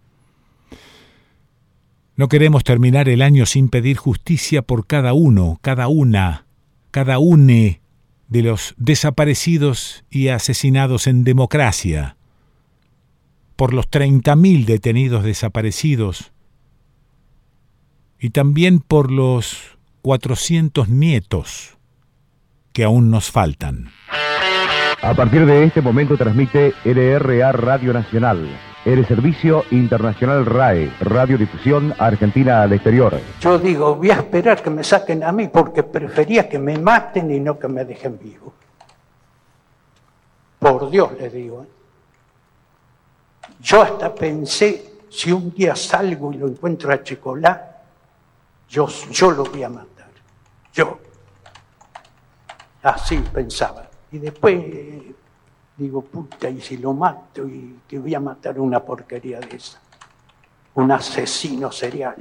No 2.20 2.28
queremos 2.28 2.64
terminar 2.64 3.09
el 3.09 3.22
año 3.22 3.47
sin 3.47 3.70
pedir 3.70 3.97
justicia 3.97 4.60
por 4.60 4.86
cada 4.86 5.14
uno, 5.14 5.59
cada 5.62 5.88
una, 5.88 6.44
cada 6.90 7.18
une 7.18 7.80
de 8.28 8.42
los 8.42 8.74
desaparecidos 8.76 10.05
y 10.10 10.28
asesinados 10.28 11.06
en 11.06 11.24
democracia, 11.24 12.18
por 13.56 13.72
los 13.72 13.90
30.000 13.90 14.66
detenidos 14.66 15.24
desaparecidos. 15.24 16.30
Y 18.18 18.28
también 18.28 18.80
por 18.80 19.10
los 19.10 19.78
400 20.02 20.90
nietos 20.90 21.78
que 22.74 22.84
aún 22.84 23.10
nos 23.10 23.30
faltan. 23.30 23.92
A 25.01 25.14
partir 25.14 25.47
de 25.47 25.64
este 25.64 25.80
momento 25.80 26.18
transmite 26.18 26.74
LRA 26.84 27.52
Radio 27.52 27.94
Nacional 27.94 28.69
el 28.85 29.07
Servicio 29.07 29.65
Internacional 29.70 30.47
RAE, 30.47 30.90
Radiodifusión 31.01 31.94
Argentina 31.98 32.62
al 32.62 32.73
Exterior. 32.73 33.20
Yo 33.40 33.59
digo, 33.59 33.94
voy 33.94 34.11
a 34.11 34.15
esperar 34.15 34.62
que 34.62 34.70
me 34.70 34.82
saquen 34.82 35.23
a 35.23 35.32
mí 35.32 35.48
porque 35.48 35.82
prefería 35.82 36.48
que 36.48 36.59
me 36.59 36.78
maten 36.78 37.31
y 37.31 37.40
no 37.40 37.59
que 37.59 37.69
me 37.69 37.85
dejen 37.85 38.19
vivo. 38.19 38.55
Por 40.59 40.90
Dios 40.90 41.12
le 41.19 41.28
digo. 41.28 41.62
¿eh? 41.62 41.69
Yo 43.61 43.82
hasta 43.82 44.15
pensé, 44.15 44.93
si 45.11 45.31
un 45.31 45.52
día 45.52 45.77
salgo 45.77 46.32
y 46.32 46.39
lo 46.39 46.48
encuentro 46.48 46.93
a 46.93 47.02
Chicolá, 47.02 47.82
yo, 48.69 48.86
yo 49.11 49.31
lo 49.31 49.44
voy 49.44 49.62
a 49.62 49.69
matar. 49.69 50.09
Yo. 50.73 50.98
Así 52.82 53.19
pensaba. 53.32 53.89
Y 54.12 54.19
después 54.19 54.57
Digo, 55.81 56.02
puta, 56.02 56.51
y 56.51 56.61
si 56.61 56.77
lo 56.77 56.93
mato 56.93 57.48
y 57.48 57.77
que 57.89 57.98
voy 57.98 58.15
a 58.15 58.20
matar 58.20 58.61
una 58.61 58.81
porquería 58.81 59.40
de 59.40 59.57
esa. 59.57 59.78
Un 60.74 60.93
asesino 60.93 61.73
serial. 61.73 62.16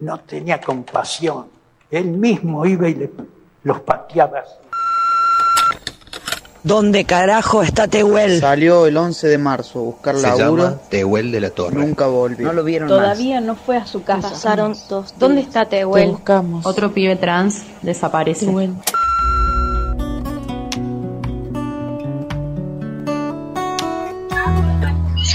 No 0.00 0.20
tenía 0.20 0.60
compasión. 0.60 1.46
Él 1.90 2.08
mismo 2.08 2.66
iba 2.66 2.90
y 2.90 2.94
le, 2.94 3.10
los 3.62 3.80
pateaba. 3.80 4.44
¿Dónde 6.62 7.06
carajo 7.06 7.62
está 7.62 7.88
Tehuel? 7.88 8.38
Salió 8.38 8.84
el 8.84 8.98
11 8.98 9.28
de 9.28 9.38
marzo 9.38 9.78
a 9.78 9.82
buscar 9.82 10.16
Se 10.16 10.26
laburo. 10.26 10.64
llama 10.64 10.78
Tehuel 10.90 11.32
de 11.32 11.40
la 11.40 11.48
Torre. 11.48 11.86
Nunca 11.86 12.06
volvió. 12.06 12.48
No 12.48 12.52
lo 12.52 12.64
vieron 12.64 12.86
Todavía 12.86 13.40
no 13.40 13.56
fue 13.56 13.78
a 13.78 13.86
su 13.86 14.02
casa. 14.02 14.28
Pasaron 14.28 14.76
dos 14.90 15.14
¿Dónde 15.18 15.40
está 15.40 15.64
Tehuel? 15.64 16.04
Te 16.04 16.10
buscamos. 16.10 16.66
Otro 16.66 16.92
pibe 16.92 17.16
trans 17.16 17.64
desaparece. 17.80 18.46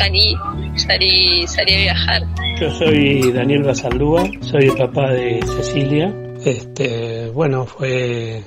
Salí, 0.02 0.36
salí, 0.76 1.48
salí 1.48 1.74
a 1.74 1.78
viajar. 1.78 2.22
Yo 2.60 2.72
soy 2.72 3.32
Daniel 3.32 3.64
Basaldúa, 3.64 4.24
soy 4.42 4.66
el 4.66 4.76
papá 4.76 5.12
de 5.12 5.40
Cecilia. 5.46 6.14
Este, 6.44 7.30
bueno, 7.30 7.66
fue 7.66 8.44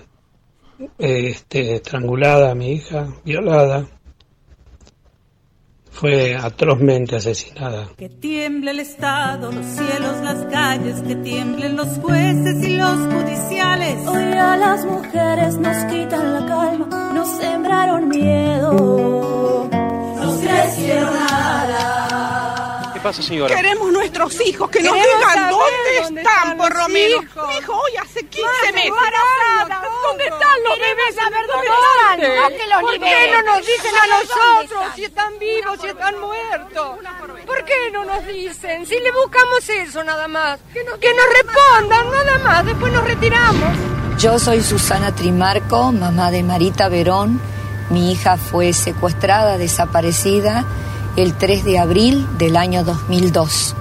este, 0.98 1.76
estrangulada 1.76 2.54
mi 2.54 2.72
hija, 2.72 3.06
violada. 3.24 3.86
Fue 5.90 6.34
atrozmente 6.34 7.14
asesinada. 7.14 7.88
Que 7.96 8.08
tiemble 8.08 8.72
el 8.72 8.80
Estado, 8.80 9.52
los 9.52 9.64
cielos, 9.64 10.20
las 10.24 10.44
calles, 10.46 11.00
que 11.02 11.14
tiemblen 11.14 11.76
los 11.76 11.98
jueces 11.98 12.64
y 12.64 12.76
los 12.76 12.98
judiciales. 13.14 14.04
Hoy 14.08 14.24
a 14.32 14.56
las 14.56 14.84
mujeres 14.86 15.56
nos 15.58 15.76
quitan 15.84 16.32
la 16.34 16.46
calma, 16.46 17.12
nos 17.14 17.28
sembraron 17.38 18.08
miedo, 18.08 19.70
nos 20.54 20.62
crecieron 20.74 21.14
nada. 21.14 22.90
¿Qué 22.94 23.00
pasa, 23.00 23.22
señora? 23.22 23.54
Queremos 23.54 23.92
nuestros 23.92 24.40
hijos, 24.46 24.70
que 24.70 24.80
nos 24.82 24.94
digan 24.94 25.50
dónde, 25.50 26.00
dónde 26.02 26.18
están, 26.18 26.18
están 26.18 26.56
por 26.56 26.72
hijos. 26.72 27.48
Mi 27.48 27.56
hijo 27.58 27.72
hoy 27.72 27.96
hace 28.02 28.20
15 28.26 28.46
Madre, 28.46 28.72
meses. 28.72 28.88
embarazada, 28.88 29.82
¿Dónde 30.02 30.24
están 30.24 30.62
los 30.64 30.78
bebés? 30.78 31.14
saber 31.14 31.46
dónde 31.46 31.68
¿Dónde 31.68 32.26
están, 32.26 32.52
no 32.52 32.56
que 32.56 32.66
los 32.66 32.80
¿Por 32.80 33.00
qué 33.00 33.30
no 33.32 33.42
nos 33.42 33.66
dicen 33.66 33.94
a 33.94 34.06
¿Dónde 34.06 34.24
nosotros 34.24 34.64
están? 34.64 34.94
si 34.96 35.04
están 35.04 35.38
vivos, 35.38 35.80
si 35.80 35.86
están 35.88 36.20
muertos? 36.20 36.98
¿Por 37.46 37.64
qué 37.64 37.90
no 37.92 38.04
nos 38.04 38.26
dicen? 38.26 38.86
Si 38.86 38.98
le 39.00 39.12
buscamos 39.12 39.68
eso 39.68 40.04
nada 40.04 40.28
más. 40.28 40.60
Que 40.72 40.84
nos, 40.84 40.98
respondan 40.98 42.10
nada 42.10 42.38
más, 42.38 42.64
después 42.64 42.92
nos 42.92 43.04
retiramos. 43.04 43.68
Yo 44.18 44.38
soy 44.38 44.62
Susana 44.62 45.14
Trimarco, 45.14 45.92
mamá 45.92 46.30
de 46.30 46.42
Marita 46.42 46.88
Verón. 46.88 47.40
Mi 47.90 48.12
hija 48.12 48.36
fue 48.36 48.72
secuestrada, 48.72 49.58
desaparecida 49.58 50.64
el 51.16 51.34
3 51.34 51.64
de 51.64 51.78
abril 51.78 52.26
del 52.38 52.56
año 52.56 52.82
2002. 52.82 53.76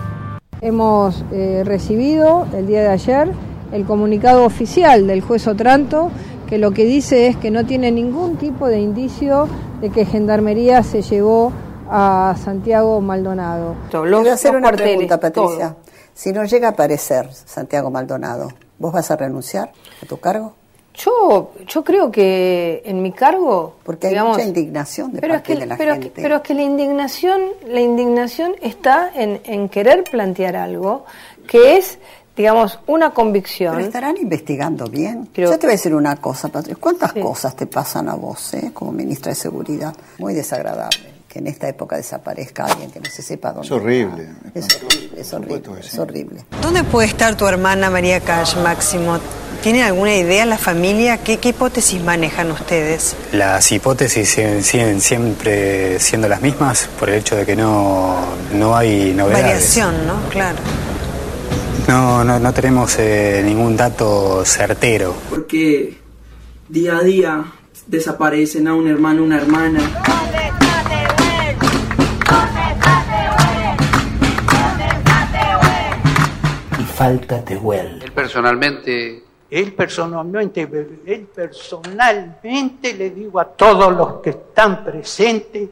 Hemos 0.61 1.23
eh, 1.31 1.63
recibido 1.65 2.47
el 2.53 2.67
día 2.67 2.81
de 2.81 2.89
ayer 2.89 3.31
el 3.71 3.85
comunicado 3.85 4.45
oficial 4.45 5.07
del 5.07 5.21
juez 5.21 5.47
Otranto 5.47 6.11
que 6.47 6.57
lo 6.57 6.71
que 6.71 6.85
dice 6.85 7.27
es 7.27 7.37
que 7.37 7.49
no 7.49 7.65
tiene 7.65 7.91
ningún 7.91 8.37
tipo 8.37 8.67
de 8.67 8.79
indicio 8.79 9.47
de 9.81 9.89
que 9.89 10.05
Gendarmería 10.05 10.83
se 10.83 11.01
llevó 11.01 11.51
a 11.89 12.35
Santiago 12.43 13.01
Maldonado. 13.01 13.75
Voy 13.91 14.27
a 14.27 14.33
hacer 14.33 14.55
una 14.55 14.71
pregunta, 14.71 15.19
Patricia. 15.19 15.75
Si 16.13 16.31
no 16.31 16.43
llega 16.45 16.67
a 16.67 16.71
aparecer 16.71 17.33
Santiago 17.33 17.89
Maldonado, 17.89 18.49
¿vos 18.77 18.93
vas 18.93 19.09
a 19.09 19.15
renunciar 19.15 19.71
a 20.01 20.05
tu 20.05 20.17
cargo? 20.19 20.53
Yo, 20.95 21.51
yo 21.67 21.83
creo 21.83 22.11
que 22.11 22.83
en 22.85 23.01
mi 23.01 23.11
cargo, 23.11 23.75
Porque 23.83 24.07
hay 24.07 24.13
digamos, 24.13 24.37
mucha 24.37 24.47
indignación 24.47 25.11
de 25.13 25.21
pero 25.21 25.33
es 25.33 25.39
parte 25.41 25.53
que, 25.53 25.59
de 25.59 25.65
la 25.65 25.77
pero, 25.77 25.93
gente. 25.93 26.09
que- 26.11 26.21
pero 26.21 26.35
es 26.37 26.41
que 26.43 26.53
la 26.53 26.61
indignación, 26.61 27.41
la 27.67 27.81
indignación 27.81 28.53
está 28.61 29.11
en, 29.15 29.41
en 29.43 29.69
querer 29.69 30.03
plantear 30.03 30.55
algo 30.55 31.05
que 31.47 31.77
es, 31.77 31.97
digamos, 32.37 32.79
una 32.87 33.09
convicción. 33.11 33.73
Pero 33.75 33.85
estarán 33.87 34.17
investigando 34.17 34.85
bien. 34.85 35.29
Yo 35.33 35.49
te 35.57 35.65
voy 35.65 35.73
a 35.73 35.77
decir 35.77 35.95
una 35.95 36.15
cosa, 36.17 36.49
Patricia. 36.49 36.77
¿Cuántas 36.79 37.13
cosas 37.13 37.55
te 37.55 37.65
pasan 37.65 38.07
a 38.09 38.15
vos, 38.15 38.53
eh, 38.53 38.69
como 38.73 38.91
ministra 38.91 39.31
de 39.31 39.35
Seguridad? 39.35 39.95
Muy 40.19 40.33
desagradable 40.35 41.12
que 41.33 41.39
en 41.39 41.47
esta 41.47 41.67
época 41.67 41.97
desaparezca 41.97 42.65
alguien 42.65 42.91
que 42.91 42.99
no 42.99 43.09
se 43.09 43.23
sepa 43.23 43.51
dónde. 43.53 43.65
Es 43.65 43.71
horrible. 43.71 44.29
está. 44.53 44.75
Es 44.75 44.83
horrible, 44.83 45.21
es 45.21 45.33
horrible, 45.33 45.79
es 45.79 45.97
horrible. 45.97 46.45
¿Dónde 46.61 46.83
puede 46.83 47.07
estar 47.07 47.35
tu 47.35 47.47
hermana 47.47 47.89
María 47.89 48.19
Cash, 48.19 48.55
Máximo? 48.57 49.17
¿Tienen 49.63 49.81
alguna 49.81 50.15
idea 50.15 50.45
la 50.45 50.59
familia? 50.59 51.17
¿Qué, 51.17 51.37
qué 51.37 51.49
hipótesis 51.49 52.03
manejan 52.03 52.51
ustedes? 52.51 53.15
Las 53.31 53.71
hipótesis 53.71 54.29
siguen, 54.29 54.63
siguen 54.63 55.01
siempre 55.01 55.99
siendo 55.99 56.27
las 56.27 56.41
mismas 56.41 56.87
por 56.99 57.09
el 57.09 57.15
hecho 57.15 57.35
de 57.35 57.47
que 57.47 57.55
no, 57.55 58.15
no 58.53 58.75
hay 58.75 59.13
novedades. 59.15 59.43
Variación, 59.43 60.05
¿no? 60.05 60.29
Claro. 60.29 60.59
No, 61.87 62.23
no, 62.23 62.39
no 62.39 62.53
tenemos 62.53 62.95
eh, 62.99 63.41
ningún 63.43 63.75
dato 63.75 64.45
certero. 64.45 65.15
porque 65.31 65.97
día 66.69 66.97
a 66.97 67.01
día 67.01 67.43
desaparecen 67.87 68.67
a 68.67 68.75
un 68.75 68.87
hermano, 68.87 69.23
una 69.23 69.37
hermana. 69.37 69.79
Falta 77.03 77.43
Tehuel. 77.43 78.01
Él 78.01 78.11
personalmente 78.13 79.23
Él 79.49 79.73
personalmente, 79.73 80.61
él 81.05 81.27
personalmente 81.35 82.93
le 82.93 83.09
digo 83.09 83.41
a 83.41 83.45
todos 83.45 83.93
los 83.93 84.21
que 84.21 84.29
están 84.29 84.85
presentes, 84.85 85.69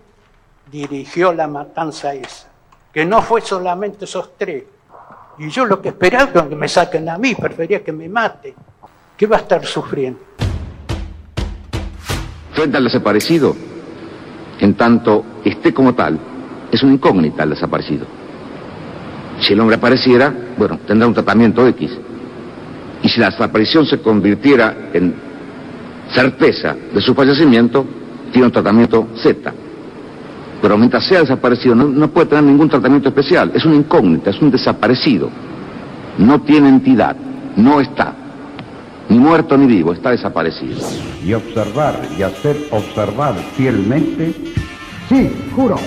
dirigió 0.70 1.32
la 1.32 1.48
matanza 1.48 2.14
esa. 2.14 2.49
Que 2.91 3.06
no 3.06 3.22
fue 3.22 3.40
solamente 3.40 4.03
esos 4.03 4.32
tres. 4.38 4.64
Y 5.38 5.49
yo 5.49 5.66
lo 5.66 5.82
que 5.82 5.90
esperaba 5.90 6.30
es 6.36 6.49
que 6.49 6.56
me 6.56 6.68
saquen 6.68 7.08
a 7.08 7.18
mí, 7.18 7.34
prefería 7.34 7.82
que 7.82 7.94
me 7.94 8.10
maten. 8.10 8.53
¿Qué 9.16 9.26
va 9.26 9.38
a 9.38 9.40
estar 9.40 9.66
sufriendo? 9.66 10.20
Frente 12.53 12.76
al 12.78 12.84
desaparecido, 12.84 13.56
en 14.60 14.76
tanto 14.76 15.24
esté 15.45 15.74
como 15.74 15.95
tal, 15.95 16.20
es 16.72 16.84
una 16.84 16.94
incógnita 16.94 17.44
el 17.44 17.52
desaparecido. 17.52 18.20
Si 19.41 19.53
el 19.53 19.59
hombre 19.59 19.76
apareciera, 19.76 20.34
bueno, 20.57 20.80
tendrá 20.85 21.07
un 21.07 21.13
tratamiento 21.13 21.68
X. 21.68 21.91
Y 23.03 23.09
si 23.09 23.19
la 23.19 23.31
desaparición 23.31 23.85
se 23.85 23.99
convirtiera 23.99 24.89
en 24.93 25.15
certeza 26.13 26.76
de 26.93 27.01
su 27.01 27.15
fallecimiento, 27.15 27.85
tiene 28.31 28.45
un 28.45 28.51
tratamiento 28.51 29.07
Z. 29.18 29.51
Pero 30.61 30.77
mientras 30.77 31.03
sea 31.05 31.22
desaparecido, 31.22 31.73
no, 31.73 32.07
puede 32.09 32.27
tener 32.27 32.43
ningún 32.43 32.69
tratamiento 32.69 33.09
especial. 33.09 33.51
Es 33.55 33.65
una 33.65 33.76
incógnita, 33.76 34.30
es 34.30 34.39
un 34.39 34.51
desaparecido. 34.51 35.30
No 36.19 36.41
tiene 36.41 36.69
entidad, 36.69 37.15
no 37.55 37.81
está. 37.81 38.13
Ni 39.09 39.18
muerto 39.18 39.57
ni 39.57 39.65
vivo, 39.65 39.91
está 39.91 40.11
desaparecido. 40.11 40.80
y 41.26 41.34
observar 41.34 41.99
y 42.18 42.22
hacer 42.22 42.57
observar 42.69 43.35
fielmente. 43.55 44.34
Sí, 45.09 45.31
juro. 45.55 45.77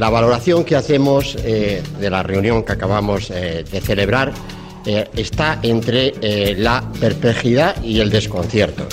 La 0.00 0.08
valoración 0.08 0.64
que 0.64 0.76
hacemos 0.76 1.36
eh, 1.44 1.82
de 2.00 2.08
la 2.08 2.22
reunión 2.22 2.62
que 2.62 2.72
acabamos 2.72 3.30
eh, 3.30 3.66
de 3.70 3.80
celebrar 3.82 4.32
eh, 4.86 5.06
está 5.14 5.58
entre 5.62 6.14
la 6.56 6.82
perplejidad 6.98 7.82
y 7.84 8.00
el 8.00 8.08
desconcierto. 8.08 8.88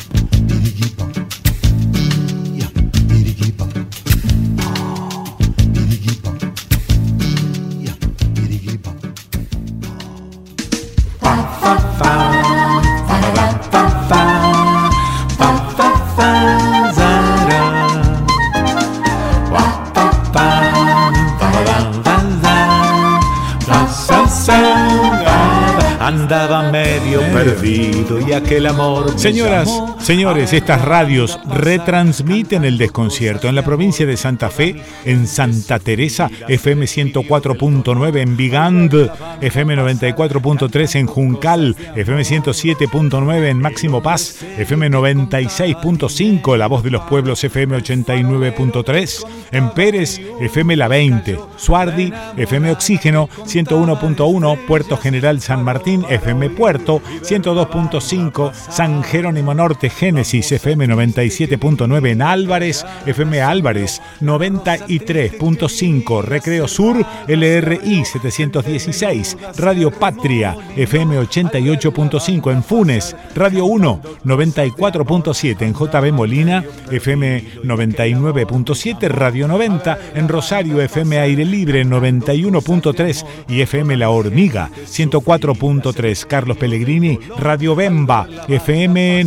Y 27.67 28.33
aquel 28.33 28.65
amor. 28.65 29.19
Señoras, 29.19 29.67
llamó. 29.67 29.96
Señores, 30.07 30.53
estas 30.53 30.85
radios 30.85 31.37
retransmiten 31.49 32.63
el 32.63 32.77
desconcierto 32.77 33.49
en 33.49 33.55
la 33.55 33.65
provincia 33.65 34.05
de 34.05 34.15
Santa 34.15 34.49
Fe, 34.49 34.81
en 35.03 35.27
Santa 35.27 35.79
Teresa, 35.79 36.31
FM 36.47 36.85
104.9 36.85 38.21
en 38.21 38.37
Vigand, 38.37 39.11
FM 39.41 39.75
94.3 39.75 40.95
en 40.95 41.07
Juncal, 41.07 41.75
FM 41.93 42.21
107.9 42.21 43.47
en 43.49 43.59
Máximo 43.59 44.01
Paz, 44.01 44.45
FM 44.57 44.91
96.5 44.91 46.55
La 46.55 46.67
Voz 46.67 46.83
de 46.83 46.91
los 46.91 47.01
Pueblos, 47.01 47.43
FM 47.43 47.77
89.3 47.77 49.25
en 49.51 49.69
Pérez, 49.71 50.21
FM 50.39 50.77
La 50.77 50.87
20, 50.87 51.37
Suardi, 51.57 52.13
FM 52.37 52.71
Oxígeno 52.71 53.27
101.1, 53.43 54.57
Puerto 54.67 54.95
General 54.95 55.41
San 55.41 55.65
Martín, 55.65 56.05
FM 56.07 56.51
Puerto 56.51 57.01
102.5, 57.23 58.53
San 58.53 59.03
Jerónimo 59.03 59.53
Norte, 59.53 59.96
Génesis, 59.97 60.53
FM 60.53 60.87
97.9 60.87 62.11
en 62.11 62.21
Álvarez, 62.21 62.85
FM 63.05 63.41
Álvarez 63.41 64.01
93.5, 64.21 66.23
Recreo 66.23 66.67
Sur, 66.67 67.05
LRI 67.27 68.05
716, 68.05 69.17
París, 69.17 69.37
Radio 69.57 69.91
Patria, 69.91 70.55
FM 70.75 71.19
88.5 71.19 72.51
en 72.51 72.63
Funes, 72.63 73.15
Radio 73.35 73.65
1, 73.65 74.01
94.7 74.25 75.61
en 75.61 75.73
JB 75.73 76.13
Molina, 76.13 76.63
FM 76.91 77.43
99.7, 77.63 79.07
Radio 79.09 79.47
90 79.47 79.97
en 80.15 80.27
Rosario, 80.27 80.81
FM 80.81 81.19
Aire 81.19 81.45
Libre 81.45 81.83
91.3 81.83 83.25
y 83.47 83.61
FM 83.61 83.97
La 83.97 84.09
Hormiga 84.09 84.69
104.3, 84.85 86.27
Carlos 86.27 86.57
Pellegrini, 86.57 87.19
Radio 87.39 87.75
Bemba, 87.75 88.27
FM 88.47 89.23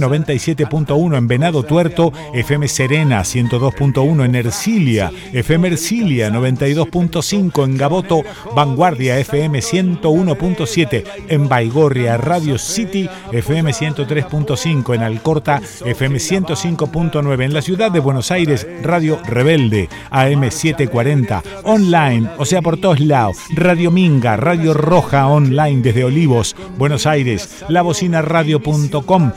97.1 0.68 1.16
en 1.16 1.28
Venado 1.28 1.62
Tuerto, 1.62 2.12
FM 2.34 2.68
Serena 2.68 3.20
102.1 3.20 4.24
en 4.24 4.34
Ercilia, 4.34 5.10
FM 5.32 5.68
Ercilia 5.68 6.30
92.5 6.30 7.64
en 7.64 7.76
Gaboto, 7.76 8.22
Vanguardia 8.54 9.18
FM 9.18 9.60
101.7 9.60 11.04
en 11.28 11.48
Baigorria, 11.48 12.16
Radio 12.16 12.58
City 12.58 13.08
FM 13.32 13.72
103.5 13.72 14.94
en 14.94 15.02
Alcorta, 15.02 15.60
FM 15.84 16.18
105.9 16.18 17.44
en 17.44 17.54
la 17.54 17.62
ciudad 17.62 17.90
de 17.90 18.00
Buenos 18.00 18.30
Aires, 18.30 18.66
Radio 18.82 19.18
Rebelde 19.24 19.88
AM 20.10 20.50
740 20.50 21.42
online, 21.64 22.28
o 22.38 22.44
sea 22.44 22.62
por 22.62 22.78
todos 22.78 23.00
lados, 23.00 23.36
Radio 23.50 23.90
Minga, 23.90 24.36
Radio 24.36 24.74
Roja 24.74 25.26
online 25.28 25.82
desde 25.82 26.04
Olivos, 26.04 26.56
Buenos 26.78 27.06
Aires, 27.06 27.64
lavocinaradio.com, 27.68 29.32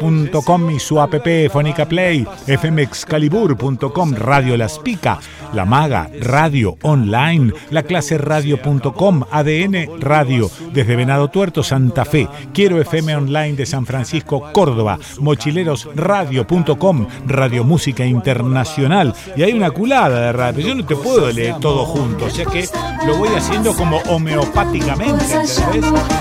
fonicanews.com 0.00 0.70
y 0.70 0.80
su 0.80 1.00
app 1.00 1.14
Fonica 1.50 1.86
Play, 1.86 2.26
fmexcalibur.com, 2.46 4.14
Radio 4.14 4.56
Las 4.56 4.78
Pica, 4.78 5.18
La 5.52 5.64
Maga, 5.64 6.10
Radio 6.20 6.76
Online, 6.82 7.52
la 7.70 7.82
clase 7.82 8.16
radio.com, 8.16 9.24
ADN 9.30 10.00
Radio, 10.00 10.50
desde 10.72 10.96
Venado 10.96 11.28
Tuerto, 11.28 11.62
Santa 11.62 12.04
Fe, 12.04 12.28
Quiero 12.54 12.80
FM 12.80 13.16
Online 13.16 13.54
de 13.54 13.66
San 13.66 13.84
Francisco, 13.84 14.50
Córdoba, 14.52 14.98
mochilerosradio.com, 15.18 17.06
Radio 17.26 17.64
Música 17.64 18.04
Internacional, 18.06 19.14
y 19.36 19.42
hay 19.42 19.52
una 19.52 19.70
culada 19.70 20.20
de 20.26 20.32
radio, 20.32 20.66
yo 20.66 20.74
no 20.74 20.86
te 20.86 20.96
puedo 20.96 21.30
leer 21.30 21.56
todo 21.60 21.84
junto, 21.84 22.26
o 22.26 22.30
sea 22.30 22.46
que 22.46 22.66
lo 23.06 23.16
voy 23.16 23.28
haciendo 23.36 23.74
como 23.74 23.98
homeopáticamente, 24.08 25.24
¿entendés? 25.24 25.62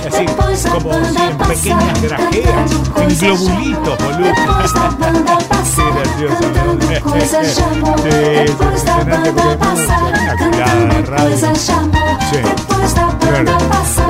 Así, 0.08 0.26
como 0.70 0.94
en 0.94 1.38
pequeñas 1.38 2.02
grajeas, 2.02 2.72
en 2.98 3.12
globulitos, 3.74 3.98
boludo. 4.00 4.34
Qué 5.74 5.90
gracioso, 5.92 6.46
¿no? 6.56 6.70
Sí, 8.00 8.10
es 8.10 8.50
impresionante 8.50 9.32
porque 9.32 9.48
hay 9.50 10.14
una 10.22 10.36
culada 10.38 10.86
de 10.86 11.02
radio. 11.04 11.38
Sí. 11.38 12.40
Claro, 13.20 13.46
¿qué 13.46 13.46
te 13.46 13.66
pasa? 13.66 14.04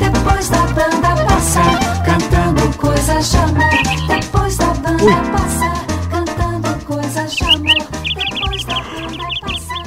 Depois 0.00 0.48
da 0.50 0.66
banda 0.74 1.14
passar, 1.26 1.74
cantando 2.04 2.64
coisas 2.78 3.32
de 3.32 3.38
amor. 3.38 3.72
Depois 4.08 4.56
da 4.58 4.72
banda 4.74 5.14
passar, 5.32 5.74
cantando 6.08 6.72
coisas 6.86 7.36
de 7.38 7.44
amor. 7.46 7.86
Depois 8.14 8.66
da 8.66 8.76
banda 8.76 9.26
passar. 9.42 9.86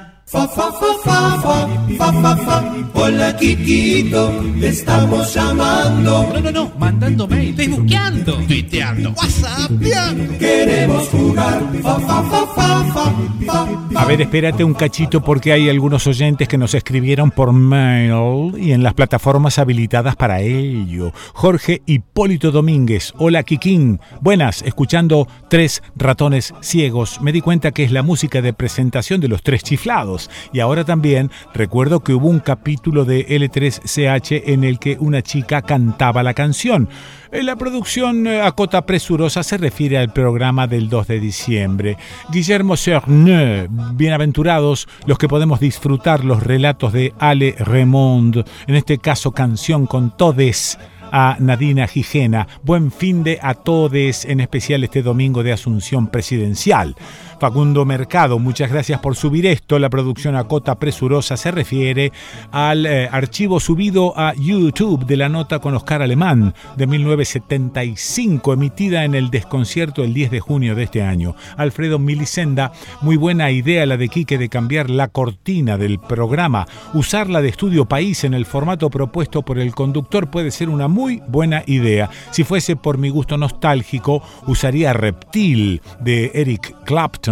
Fa, 0.31 0.47
fa, 0.47 0.71
fa, 0.71 0.93
fa, 1.03 1.41
fa, 1.41 1.67
fa, 1.97 2.13
fa, 2.21 2.35
fa. 2.37 2.63
Hola, 2.93 3.35
Kikito, 3.35 4.29
te 4.61 4.69
estamos 4.69 5.33
llamando. 5.33 6.29
No, 6.31 6.39
no, 6.39 6.51
no, 6.51 6.71
mandando 6.79 7.27
mail, 7.27 7.53
facebookeando, 7.53 8.35
tuiteando, 8.47 9.09
whatsappeando. 9.09 10.37
Queremos 10.37 11.09
jugar. 11.09 11.61
Fa, 11.81 11.99
fa, 11.99 12.23
fa, 12.23 12.47
fa, 12.47 12.83
fa, 12.93 13.13
fa, 13.45 14.01
A 14.01 14.05
ver, 14.05 14.21
espérate 14.21 14.63
un 14.63 14.73
cachito 14.73 15.21
porque 15.21 15.51
hay 15.51 15.69
algunos 15.69 16.07
oyentes 16.07 16.47
que 16.47 16.57
nos 16.57 16.75
escribieron 16.75 17.31
por 17.31 17.51
mail 17.51 18.53
y 18.57 18.71
en 18.71 18.83
las 18.83 18.93
plataformas 18.93 19.59
habilitadas 19.59 20.15
para 20.15 20.39
ello. 20.39 21.11
Jorge 21.33 21.81
Hipólito 21.85 22.51
Domínguez, 22.51 23.13
hola 23.17 23.43
Kikín, 23.43 23.99
buenas, 24.21 24.61
escuchando 24.61 25.27
Tres 25.49 25.83
Ratones 25.97 26.53
Ciegos. 26.61 27.19
Me 27.19 27.33
di 27.33 27.41
cuenta 27.41 27.71
que 27.71 27.83
es 27.83 27.91
la 27.91 28.01
música 28.01 28.41
de 28.41 28.53
presentación 28.53 29.19
de 29.19 29.27
los 29.27 29.43
Tres 29.43 29.61
Chiflados. 29.63 30.20
Y 30.53 30.59
ahora 30.59 30.83
también 30.83 31.31
recuerdo 31.53 32.01
que 32.01 32.13
hubo 32.13 32.27
un 32.27 32.39
capítulo 32.39 33.05
de 33.05 33.27
L3CH 33.27 34.43
en 34.45 34.63
el 34.63 34.79
que 34.79 34.97
una 34.99 35.21
chica 35.21 35.61
cantaba 35.61 36.23
la 36.23 36.33
canción. 36.33 36.89
Eh, 37.31 37.43
La 37.43 37.55
producción 37.55 38.27
eh, 38.27 38.41
a 38.41 38.51
cota 38.51 38.85
presurosa 38.85 39.43
se 39.43 39.57
refiere 39.57 39.97
al 39.97 40.11
programa 40.11 40.67
del 40.67 40.89
2 40.89 41.07
de 41.07 41.19
diciembre. 41.19 41.97
Guillermo 42.31 42.75
Cerneux, 42.75 43.69
bienaventurados 43.93 44.87
los 45.05 45.17
que 45.17 45.27
podemos 45.27 45.59
disfrutar 45.59 46.25
los 46.25 46.43
relatos 46.43 46.91
de 46.93 47.13
Ale 47.19 47.55
Raymond, 47.57 48.43
en 48.67 48.75
este 48.75 48.97
caso 48.97 49.31
canción 49.31 49.85
con 49.85 50.15
todes 50.17 50.77
a 51.11 51.35
Nadina 51.39 51.87
Gijena. 51.87 52.47
Buen 52.63 52.91
fin 52.91 53.23
de 53.23 53.37
a 53.41 53.53
todes, 53.53 54.25
en 54.25 54.39
especial 54.39 54.83
este 54.83 55.01
domingo 55.01 55.43
de 55.43 55.51
Asunción 55.51 56.07
Presidencial. 56.07 56.95
Facundo 57.41 57.85
Mercado, 57.85 58.37
muchas 58.37 58.69
gracias 58.69 58.99
por 58.99 59.15
subir 59.15 59.47
esto. 59.47 59.79
La 59.79 59.89
producción 59.89 60.35
a 60.35 60.43
cota 60.43 60.75
presurosa 60.75 61.37
se 61.37 61.49
refiere 61.49 62.11
al 62.51 62.85
eh, 62.85 63.09
archivo 63.11 63.59
subido 63.59 64.13
a 64.15 64.35
YouTube 64.35 65.07
de 65.07 65.17
la 65.17 65.27
nota 65.27 65.57
con 65.57 65.73
Oscar 65.73 66.03
Alemán 66.03 66.53
de 66.77 66.85
1975, 66.85 68.53
emitida 68.53 69.05
en 69.05 69.15
el 69.15 69.31
desconcierto 69.31 70.03
el 70.03 70.13
10 70.13 70.29
de 70.29 70.39
junio 70.39 70.75
de 70.75 70.83
este 70.83 71.01
año. 71.01 71.35
Alfredo 71.57 71.97
Milicenda, 71.97 72.73
muy 73.01 73.17
buena 73.17 73.49
idea 73.49 73.87
la 73.87 73.97
de 73.97 74.09
Quique 74.09 74.37
de 74.37 74.47
cambiar 74.47 74.91
la 74.91 75.07
cortina 75.07 75.79
del 75.79 75.97
programa. 75.97 76.67
Usarla 76.93 77.41
de 77.41 77.49
estudio 77.49 77.85
país 77.85 78.23
en 78.23 78.35
el 78.35 78.45
formato 78.45 78.91
propuesto 78.91 79.41
por 79.41 79.57
el 79.57 79.73
conductor 79.73 80.29
puede 80.29 80.51
ser 80.51 80.69
una 80.69 80.87
muy 80.87 81.23
buena 81.27 81.63
idea. 81.65 82.11
Si 82.29 82.43
fuese 82.43 82.75
por 82.75 82.99
mi 82.99 83.09
gusto 83.09 83.35
nostálgico, 83.35 84.21
usaría 84.45 84.93
Reptil 84.93 85.81
de 86.01 86.29
Eric 86.35 86.75
Clapton 86.85 87.30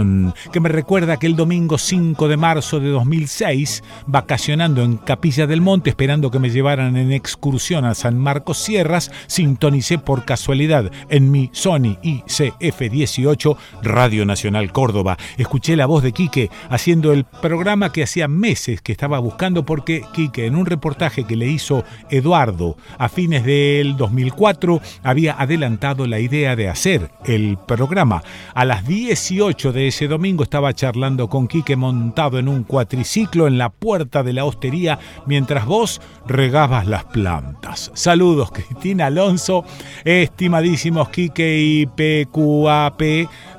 que 0.52 0.60
me 0.60 0.70
recuerda 0.70 1.18
que 1.18 1.28
el 1.28 1.36
domingo 1.36 1.78
5 1.78 2.28
de 2.28 2.38
marzo 2.38 2.80
de 2.80 2.90
2006, 2.90 3.84
vacacionando 4.08 4.84
en 4.84 4.98
Capilla 4.98 5.48
del 5.48 5.62
Monte, 5.62 5.90
esperando 5.90 6.32
que 6.32 6.40
me 6.40 6.50
llevaran 6.50 6.98
en 6.98 7.12
excursión 7.12 7.86
a 7.86 7.96
San 7.96 8.18
Marcos 8.18 8.58
Sierras, 8.58 9.12
sintonicé 9.28 9.98
por 9.98 10.26
casualidad 10.26 10.92
en 11.10 11.32
mi 11.32 11.50
Sony 11.54 11.98
ICF18 12.04 13.58
Radio 13.84 14.26
Nacional 14.26 14.72
Córdoba. 14.72 15.18
Escuché 15.38 15.76
la 15.76 15.86
voz 15.86 16.04
de 16.04 16.12
Quique 16.12 16.50
haciendo 16.70 17.14
el 17.14 17.26
programa 17.26 17.92
que 17.92 18.04
hacía 18.04 18.28
meses 18.28 18.82
que 18.82 18.92
estaba 18.92 19.20
buscando 19.20 19.66
porque 19.66 20.04
Quique 20.14 20.46
en 20.46 20.56
un 20.56 20.66
reportaje 20.66 21.26
que 21.26 21.36
le 21.36 21.48
hizo 21.48 21.84
Eduardo 22.10 22.78
a 22.98 23.10
fines 23.10 23.44
del 23.44 23.98
2004 23.98 24.82
había 25.04 25.34
adelantado 25.34 26.08
la 26.08 26.20
idea 26.20 26.56
de 26.56 26.70
hacer 26.70 27.12
el 27.26 27.58
programa. 27.68 28.24
A 28.54 28.66
las 28.66 28.86
18 28.88 29.72
de 29.72 29.88
ese 29.90 30.08
domingo 30.08 30.44
estaba 30.44 30.74
charlando 30.74 31.28
con 31.30 31.48
Quique 31.48 31.76
montado 31.76 32.38
en 32.38 32.48
un 32.48 32.64
cuatriciclo 32.64 33.48
en 33.48 33.58
la 33.58 33.70
puerta 33.70 34.22
de 34.22 34.34
la 34.34 34.46
hostería 34.46 35.00
mientras 35.26 35.66
vos 35.66 36.00
regabas 36.28 36.86
las 36.86 37.06
plantas. 37.06 37.92
Saludos, 37.96 38.52
Cristina 38.54 39.08
Alonso, 39.08 39.66
estimadísimos 40.06 41.10
Quique 41.10 41.60
y 41.60 41.86
PQAP, 41.88 43.02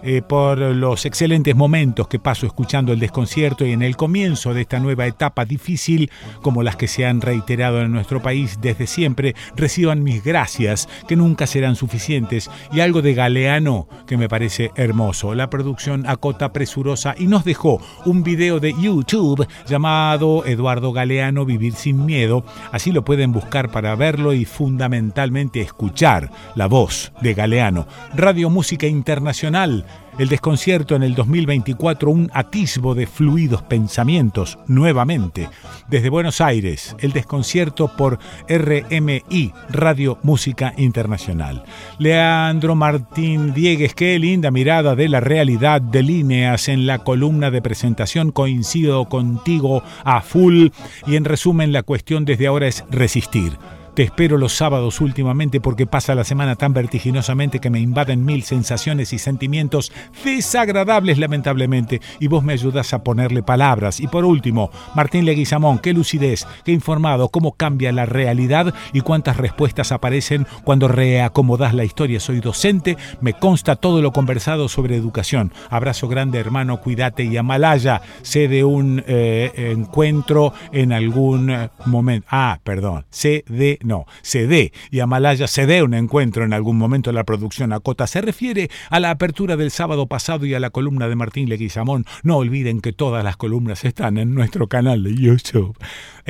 eh, 0.03 0.23
por 0.23 0.59
los 0.59 1.07
excelentes 1.07 1.57
momentos 1.57 2.09
que 2.09 2.19
paso 2.19 2.47
escuchando 2.47 2.93
el 2.93 3.01
desconcierto 3.01 3.67
y 3.67 3.73
en 3.73 3.83
el 3.83 3.97
comienzo 3.97 4.55
de 4.55 4.63
esta 4.63 4.79
nueva 4.79 5.07
etapa 5.07 5.45
difícil, 5.45 6.11
como 6.43 6.63
las 6.63 6.77
que 6.77 6.89
se 6.89 7.07
han 7.07 7.21
reiterado 7.21 7.81
en 7.81 7.93
nuestro 7.93 8.23
país 8.23 8.59
desde 8.61 8.87
siempre, 8.87 9.35
reciban 9.57 10.03
mis 10.03 10.23
gracias, 10.23 10.89
que 11.09 11.17
nunca 11.17 11.47
serán 11.47 11.77
suficientes, 11.77 12.51
y 12.73 12.81
algo 12.81 13.03
de 13.03 13.15
galeano 13.15 13.89
que 14.07 14.17
me 14.17 14.29
parece 14.29 14.71
hermoso. 14.77 15.35
La 15.35 15.51
producción 15.51 16.07
cota 16.21 16.53
presurosa 16.53 17.15
y 17.19 17.27
nos 17.27 17.45
dejó 17.45 17.81
un 18.05 18.23
video 18.23 18.61
de 18.61 18.75
YouTube 18.81 19.47
llamado 19.67 20.45
Eduardo 20.47 20.93
Galeano 20.93 21.45
Vivir 21.45 21.75
sin 21.75 22.05
Miedo. 22.05 22.45
Así 22.73 22.93
lo 22.93 23.05
pueden 23.05 23.33
buscar 23.33 23.71
para 23.71 23.95
verlo 23.97 24.33
y 24.33 24.45
fundamentalmente 24.45 25.61
escuchar 25.61 26.31
la 26.55 26.67
voz 26.67 27.13
de 27.21 27.35
Galeano. 27.35 27.87
Radio 28.15 28.51
Música 28.51 28.87
Internacional 28.87 29.85
el 30.19 30.29
desconcierto 30.29 30.95
en 30.95 31.03
el 31.03 31.15
2024, 31.15 32.11
un 32.11 32.31
atisbo 32.35 32.95
de 32.95 33.07
fluidos 33.07 33.63
pensamientos, 33.63 34.59
nuevamente. 34.67 35.49
Desde 35.89 36.11
Buenos 36.11 36.43
Aires, 36.43 36.95
el 36.99 37.13
desconcierto 37.13 37.97
por 37.97 38.19
RMI, 38.49 39.53
Radio 39.71 40.19
Música 40.23 40.75
Internacional. 40.77 41.65
Leandro 41.99 42.75
Martín 42.75 43.55
Diegues, 43.55 43.95
qué 43.95 44.19
linda 44.19 44.51
mirada 44.51 44.95
de 44.95 45.09
la 45.09 45.21
realidad 45.21 45.81
de 45.81 46.03
líneas 46.03 46.69
en 46.69 46.87
la 46.87 46.99
columna 46.99 47.51
de 47.51 47.63
presentación. 47.63 48.31
Coincido 48.31 49.07
contigo 49.07 49.83
a 50.05 50.21
full 50.21 50.69
y 51.07 51.17
en 51.17 51.25
resumen 51.25 51.73
la 51.73 51.83
cuestión 51.83 52.27
desde 52.27 52.47
ahora 52.47 52.67
es 52.67 52.85
resistir 52.91 53.53
te 53.95 54.03
espero 54.03 54.39
los 54.39 54.53
sábados 54.53 55.01
últimamente 55.01 55.61
porque 55.61 55.87
pasa 55.87 56.15
la 56.15 56.25
semana 56.25 56.57
tan 56.57 56.73
vertiginosamente 56.73 57.59
que 57.59 57.71
me 57.71 57.81
invaden 57.81 58.25
mil 58.25 58.43
sensaciones 58.43 59.13
y 59.13 59.19
sentimientos 59.19 59.93
desagradables 60.25 61.19
lamentablemente 61.19 62.01
y 62.19 62.29
vos 62.29 62.45
me 62.45 62.53
ayudas 62.53 62.93
a 62.95 63.03
ponerle 63.03 63.43
palabras. 63.43 64.01
Y 64.01 64.07
por 64.07 64.25
último, 64.25 64.71
Martín 64.95 65.25
Leguizamón, 65.25 65.79
qué 65.79 65.93
lucidez, 65.93 66.47
qué 66.65 66.73
informado, 66.73 67.29
cómo 67.29 67.53
cambia 67.53 67.93
la 67.93 68.07
realidad 68.07 68.75
y 68.93 69.01
cuántas 69.01 69.37
respuestas 69.37 69.93
aparecen 69.93 70.47
cuando 70.65 70.89
reacomodas 70.89 71.75
la 71.75 71.85
historia. 71.85 72.21
Soy 72.21 72.41
docente, 72.41 72.97
me 73.21 73.35
consta 73.35 73.77
todo 73.77 74.03
lo 74.03 74.13
conversado 74.13 74.69
sobre 74.69 74.97
educación. 74.97 75.53
Abrazo 75.69 76.09
grande 76.09 76.39
hermano, 76.39 76.81
cuídate 76.81 77.25
y 77.25 77.37
amalaya. 77.37 78.03
Sé 78.23 78.49
de 78.49 78.65
un 78.65 79.03
eh, 79.07 79.73
encuentro 79.73 80.53
en 80.73 80.93
algún 80.93 81.51
eh, 81.51 81.71
momento. 81.87 82.27
Ah, 82.31 82.61
perdón, 82.63 83.07
sé 83.11 83.45
de 83.49 83.79
no, 83.83 84.07
se 84.23 84.47
dé, 84.47 84.73
y 84.91 85.01
Amalaya 85.01 85.47
se 85.47 85.67
dé 85.67 85.83
un 85.83 85.95
encuentro 85.95 86.45
en 86.45 86.53
algún 86.53 86.77
momento 86.77 87.11
en 87.11 87.17
la 87.17 87.25
producción 87.25 87.73
Acota. 87.73 88.07
Se 88.07 88.21
refiere 88.21 88.71
a 88.91 89.01
la 89.01 89.11
apertura 89.11 89.57
del 89.57 89.71
sábado 89.71 90.07
pasado 90.07 90.47
y 90.47 90.55
a 90.55 90.61
la 90.61 90.71
columna 90.71 91.09
de 91.09 91.17
Martín 91.17 91.49
Leguizamón. 91.49 92.05
No 92.23 92.37
olviden 92.37 92.81
que 92.81 92.93
todas 92.93 93.25
las 93.25 93.37
columnas 93.37 93.85
están 93.85 94.19
en 94.19 94.35
nuestro 94.35 94.69
canal 94.69 95.03
de 95.03 95.15
YouTube. 95.15 95.77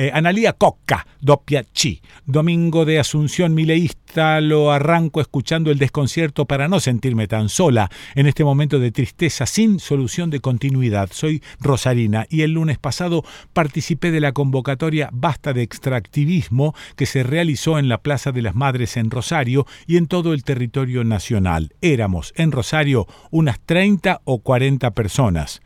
Eh, 0.01 0.09
Analía 0.11 0.53
Cocca, 0.53 1.05
doppia 1.19 1.63
chi. 1.63 2.01
Domingo 2.25 2.85
de 2.85 2.97
Asunción 2.97 3.53
Mileísta 3.53 4.41
lo 4.41 4.71
arranco 4.71 5.21
escuchando 5.21 5.69
el 5.69 5.77
desconcierto 5.77 6.45
para 6.45 6.67
no 6.67 6.79
sentirme 6.79 7.27
tan 7.27 7.49
sola 7.49 7.91
en 8.15 8.25
este 8.25 8.43
momento 8.43 8.79
de 8.79 8.89
tristeza 8.89 9.45
sin 9.45 9.77
solución 9.79 10.31
de 10.31 10.39
continuidad. 10.39 11.09
Soy 11.11 11.43
Rosarina 11.59 12.25
y 12.31 12.41
el 12.41 12.53
lunes 12.53 12.79
pasado 12.79 13.23
participé 13.53 14.09
de 14.09 14.21
la 14.21 14.31
convocatoria 14.31 15.11
Basta 15.13 15.53
de 15.53 15.61
extractivismo 15.61 16.73
que 16.95 17.05
se 17.05 17.21
realizó 17.21 17.77
en 17.77 17.87
la 17.87 17.99
Plaza 17.99 18.31
de 18.31 18.41
las 18.41 18.55
Madres 18.55 18.97
en 18.97 19.11
Rosario 19.11 19.67
y 19.85 19.97
en 19.97 20.07
todo 20.07 20.33
el 20.33 20.43
territorio 20.43 21.03
nacional. 21.03 21.75
Éramos 21.79 22.33
en 22.37 22.51
Rosario 22.51 23.05
unas 23.29 23.59
30 23.59 24.21
o 24.23 24.39
40 24.39 24.95
personas 24.95 25.61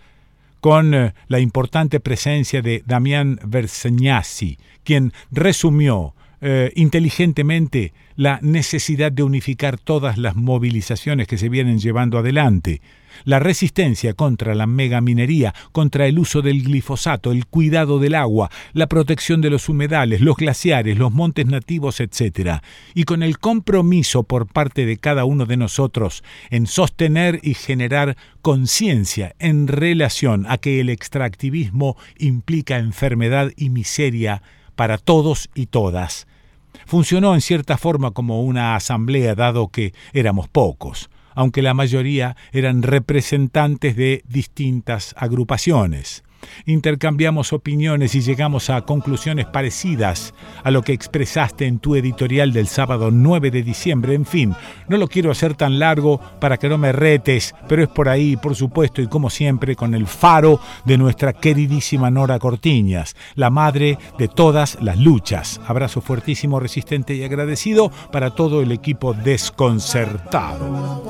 con 0.65 0.95
eh, 0.95 1.13
la 1.27 1.39
importante 1.39 1.99
presencia 1.99 2.63
de 2.63 2.81
Damián 2.87 3.39
Versegnasi, 3.45 4.57
quien 4.83 5.13
resumió 5.29 6.15
eh, 6.41 6.71
inteligentemente 6.75 7.93
la 8.15 8.39
necesidad 8.41 9.11
de 9.11 9.23
unificar 9.23 9.77
todas 9.77 10.17
las 10.17 10.35
movilizaciones 10.35 11.27
que 11.27 11.37
se 11.37 11.49
vienen 11.49 11.79
llevando 11.79 12.17
adelante 12.17 12.81
la 13.23 13.39
resistencia 13.39 14.13
contra 14.13 14.55
la 14.55 14.67
megaminería, 14.67 15.53
contra 15.71 16.07
el 16.07 16.19
uso 16.19 16.41
del 16.41 16.63
glifosato, 16.63 17.31
el 17.31 17.45
cuidado 17.45 17.99
del 17.99 18.15
agua, 18.15 18.49
la 18.73 18.87
protección 18.87 19.41
de 19.41 19.49
los 19.49 19.69
humedales, 19.69 20.21
los 20.21 20.35
glaciares, 20.35 20.97
los 20.97 21.13
montes 21.13 21.45
nativos, 21.45 21.99
etc. 21.99 22.61
Y 22.93 23.03
con 23.03 23.23
el 23.23 23.39
compromiso 23.39 24.23
por 24.23 24.47
parte 24.47 24.85
de 24.85 24.97
cada 24.97 25.25
uno 25.25 25.45
de 25.45 25.57
nosotros 25.57 26.23
en 26.49 26.67
sostener 26.67 27.39
y 27.43 27.53
generar 27.53 28.17
conciencia 28.41 29.35
en 29.39 29.67
relación 29.67 30.45
a 30.49 30.57
que 30.57 30.81
el 30.81 30.89
extractivismo 30.89 31.95
implica 32.17 32.77
enfermedad 32.77 33.51
y 33.55 33.69
miseria 33.69 34.41
para 34.75 34.97
todos 34.97 35.49
y 35.55 35.67
todas. 35.67 36.27
Funcionó 36.85 37.33
en 37.33 37.41
cierta 37.41 37.77
forma 37.77 38.11
como 38.11 38.41
una 38.43 38.75
asamblea 38.75 39.35
dado 39.35 39.69
que 39.69 39.93
éramos 40.13 40.47
pocos 40.47 41.09
aunque 41.35 41.61
la 41.61 41.73
mayoría 41.73 42.35
eran 42.53 42.81
representantes 42.81 43.95
de 43.95 44.23
distintas 44.27 45.13
agrupaciones. 45.17 46.23
Intercambiamos 46.65 47.53
opiniones 47.53 48.15
y 48.15 48.21
llegamos 48.21 48.69
a 48.69 48.81
conclusiones 48.81 49.45
parecidas 49.45 50.33
a 50.63 50.71
lo 50.71 50.81
que 50.81 50.93
expresaste 50.93 51.65
en 51.65 51.79
tu 51.79 51.95
editorial 51.95 52.53
del 52.53 52.67
sábado 52.67 53.11
9 53.11 53.51
de 53.51 53.63
diciembre. 53.63 54.13
En 54.15 54.25
fin, 54.25 54.55
no 54.87 54.97
lo 54.97 55.07
quiero 55.07 55.31
hacer 55.31 55.55
tan 55.55 55.79
largo 55.79 56.19
para 56.39 56.57
que 56.57 56.69
no 56.69 56.77
me 56.77 56.91
retes, 56.91 57.53
pero 57.67 57.83
es 57.83 57.89
por 57.89 58.09
ahí, 58.09 58.35
por 58.37 58.55
supuesto, 58.55 59.01
y 59.01 59.07
como 59.07 59.29
siempre, 59.29 59.75
con 59.75 59.93
el 59.93 60.07
faro 60.07 60.59
de 60.85 60.97
nuestra 60.97 61.33
queridísima 61.33 62.09
Nora 62.09 62.39
Cortiñas, 62.39 63.15
la 63.35 63.49
madre 63.49 63.97
de 64.17 64.27
todas 64.27 64.77
las 64.81 64.97
luchas. 64.97 65.61
Abrazo 65.67 66.01
fuertísimo, 66.01 66.59
resistente 66.59 67.15
y 67.15 67.23
agradecido 67.23 67.91
para 68.11 68.31
todo 68.31 68.61
el 68.61 68.71
equipo 68.71 69.13
desconcertado. 69.13 71.03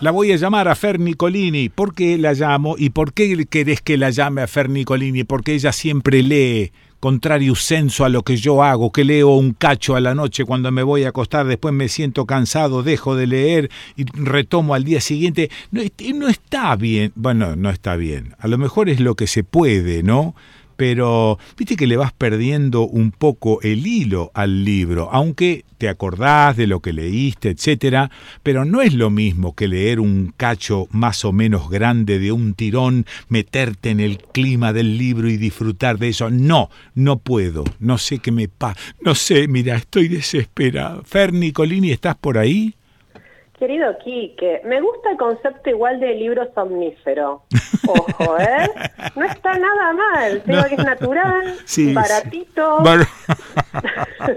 La 0.00 0.12
voy 0.12 0.32
a 0.32 0.36
llamar 0.36 0.68
a 0.68 0.74
Fer 0.74 1.00
Nicolini. 1.00 1.68
¿Por 1.68 1.94
qué 1.94 2.18
la 2.18 2.32
llamo 2.32 2.76
y 2.78 2.90
por 2.90 3.12
qué 3.12 3.46
querés 3.46 3.80
que 3.80 3.96
la 3.96 4.10
llame 4.10 4.42
a 4.42 4.46
Fer 4.46 4.70
Nicolini? 4.70 5.24
Porque 5.24 5.54
ella 5.54 5.72
siempre 5.72 6.22
lee 6.22 6.72
contrario 7.00 7.54
senso 7.54 8.04
a 8.04 8.08
lo 8.08 8.22
que 8.22 8.36
yo 8.36 8.62
hago, 8.62 8.92
que 8.92 9.04
leo 9.04 9.30
un 9.30 9.52
cacho 9.52 9.96
a 9.96 10.00
la 10.00 10.14
noche 10.14 10.44
cuando 10.44 10.70
me 10.72 10.82
voy 10.82 11.04
a 11.04 11.10
acostar, 11.10 11.46
después 11.46 11.74
me 11.74 11.88
siento 11.88 12.26
cansado, 12.26 12.82
dejo 12.82 13.16
de 13.16 13.26
leer 13.26 13.70
y 13.96 14.04
retomo 14.04 14.74
al 14.74 14.84
día 14.84 15.00
siguiente. 15.00 15.50
No, 15.70 15.82
no 16.14 16.28
está 16.28 16.74
bien, 16.76 17.12
bueno, 17.14 17.56
no 17.56 17.70
está 17.70 17.96
bien, 17.96 18.34
a 18.38 18.48
lo 18.48 18.58
mejor 18.58 18.88
es 18.88 19.00
lo 19.00 19.14
que 19.14 19.26
se 19.26 19.44
puede, 19.44 20.02
¿no? 20.02 20.34
Pero 20.78 21.40
viste 21.56 21.74
que 21.74 21.88
le 21.88 21.96
vas 21.96 22.12
perdiendo 22.12 22.86
un 22.86 23.10
poco 23.10 23.60
el 23.62 23.84
hilo 23.84 24.30
al 24.32 24.64
libro, 24.64 25.08
aunque 25.10 25.64
te 25.76 25.88
acordás 25.88 26.56
de 26.56 26.68
lo 26.68 26.78
que 26.78 26.92
leíste, 26.92 27.50
etcétera, 27.50 28.12
pero 28.44 28.64
no 28.64 28.80
es 28.80 28.94
lo 28.94 29.10
mismo 29.10 29.56
que 29.56 29.66
leer 29.66 29.98
un 29.98 30.32
cacho 30.36 30.86
más 30.92 31.24
o 31.24 31.32
menos 31.32 31.68
grande 31.68 32.20
de 32.20 32.30
un 32.30 32.54
tirón, 32.54 33.06
meterte 33.28 33.90
en 33.90 33.98
el 33.98 34.18
clima 34.18 34.72
del 34.72 34.98
libro 34.98 35.28
y 35.28 35.36
disfrutar 35.36 35.98
de 35.98 36.10
eso. 36.10 36.30
No, 36.30 36.70
no 36.94 37.18
puedo, 37.18 37.64
no 37.80 37.98
sé 37.98 38.20
qué 38.20 38.30
me 38.30 38.46
pasa, 38.46 38.78
no 39.00 39.16
sé, 39.16 39.48
mira, 39.48 39.74
estoy 39.74 40.06
desesperado. 40.06 41.02
Fer 41.02 41.32
Nicolini, 41.32 41.90
¿estás 41.90 42.14
por 42.14 42.38
ahí? 42.38 42.76
Querido 43.58 43.98
Quique, 43.98 44.60
me 44.64 44.80
gusta 44.80 45.10
el 45.10 45.16
concepto 45.16 45.70
igual 45.70 45.98
de 45.98 46.14
libro 46.14 46.48
somnífero. 46.54 47.42
Ojo, 47.88 48.38
¿eh? 48.38 48.70
No 49.16 49.24
está 49.24 49.58
nada 49.58 49.92
mal. 49.92 50.42
Digo 50.46 50.62
que 50.68 50.74
es 50.74 50.84
natural, 50.84 51.56
baratito. 51.94 52.78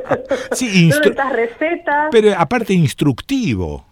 sí, 0.53 0.89
no 0.89 0.97
necesitas 0.97 1.33
recetas. 1.33 2.09
Pero 2.11 2.33
aparte 2.37 2.73
instructivo. 2.73 3.85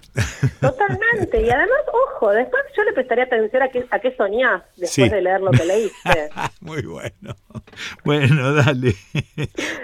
Totalmente. 0.61 1.41
Y 1.41 1.49
además, 1.49 1.79
ojo, 2.15 2.31
después 2.31 2.61
yo 2.75 2.83
le 2.83 2.93
prestaría 2.93 3.25
atención 3.25 3.61
a 3.61 3.69
qué, 3.69 3.85
a 3.89 3.99
qué 3.99 4.15
soñás 4.15 4.63
después 4.77 5.11
de 5.11 5.21
leer 5.21 5.41
lo 5.41 5.51
que 5.51 5.65
leíste. 5.65 6.29
Muy 6.61 6.81
bueno. 6.83 7.35
Bueno, 8.03 8.53
dale. 8.53 8.93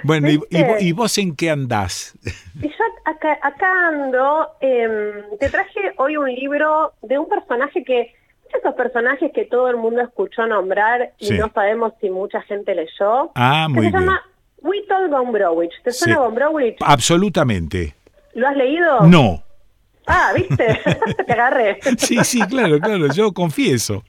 Bueno, 0.04 0.30
y, 0.30 0.40
y, 0.80 0.92
vos 0.92 1.18
en 1.18 1.36
qué 1.36 1.50
andás? 1.50 2.18
Y 2.62 2.68
yo 2.68 2.86
acá, 3.06 3.38
acá 3.42 3.88
ando, 3.88 4.50
eh, 4.62 5.24
te 5.40 5.50
traje 5.50 5.94
hoy 5.98 6.18
un 6.18 6.34
libro 6.34 6.94
de 7.02 7.18
un 7.18 7.28
personaje 7.30 7.84
que, 7.84 8.14
esos 8.58 8.74
personajes 8.76 9.32
que 9.34 9.46
todo 9.46 9.70
el 9.70 9.78
mundo 9.78 10.02
escuchó 10.02 10.46
nombrar 10.48 11.12
y 11.20 11.32
no 11.32 11.50
sabemos 11.54 11.94
si 12.00 12.10
mucha 12.10 12.42
gente 12.44 12.74
leyó. 12.76 13.32
Ah, 13.36 13.68
muy 13.70 13.76
que 13.76 13.82
bien. 13.82 13.94
se 13.94 14.00
llama 14.00 14.22
Whittle 14.62 15.08
Gombrowicz. 15.10 15.74
¿Te 15.84 15.92
suena 15.92 16.16
Sí. 16.16 16.20
Gombrowicz? 16.20 16.78
Absolutamente. 16.82 17.96
¿Lo 18.34 18.48
has 18.48 18.56
leído? 18.56 19.02
No. 19.02 19.44
Ah, 20.08 20.32
¿viste? 20.36 20.80
Te 21.28 21.34
agarré. 21.34 21.80
Sí, 21.98 22.18
sí, 22.24 22.42
claro, 22.42 22.80
claro, 22.80 23.12
yo 23.14 23.34
confieso. 23.34 24.04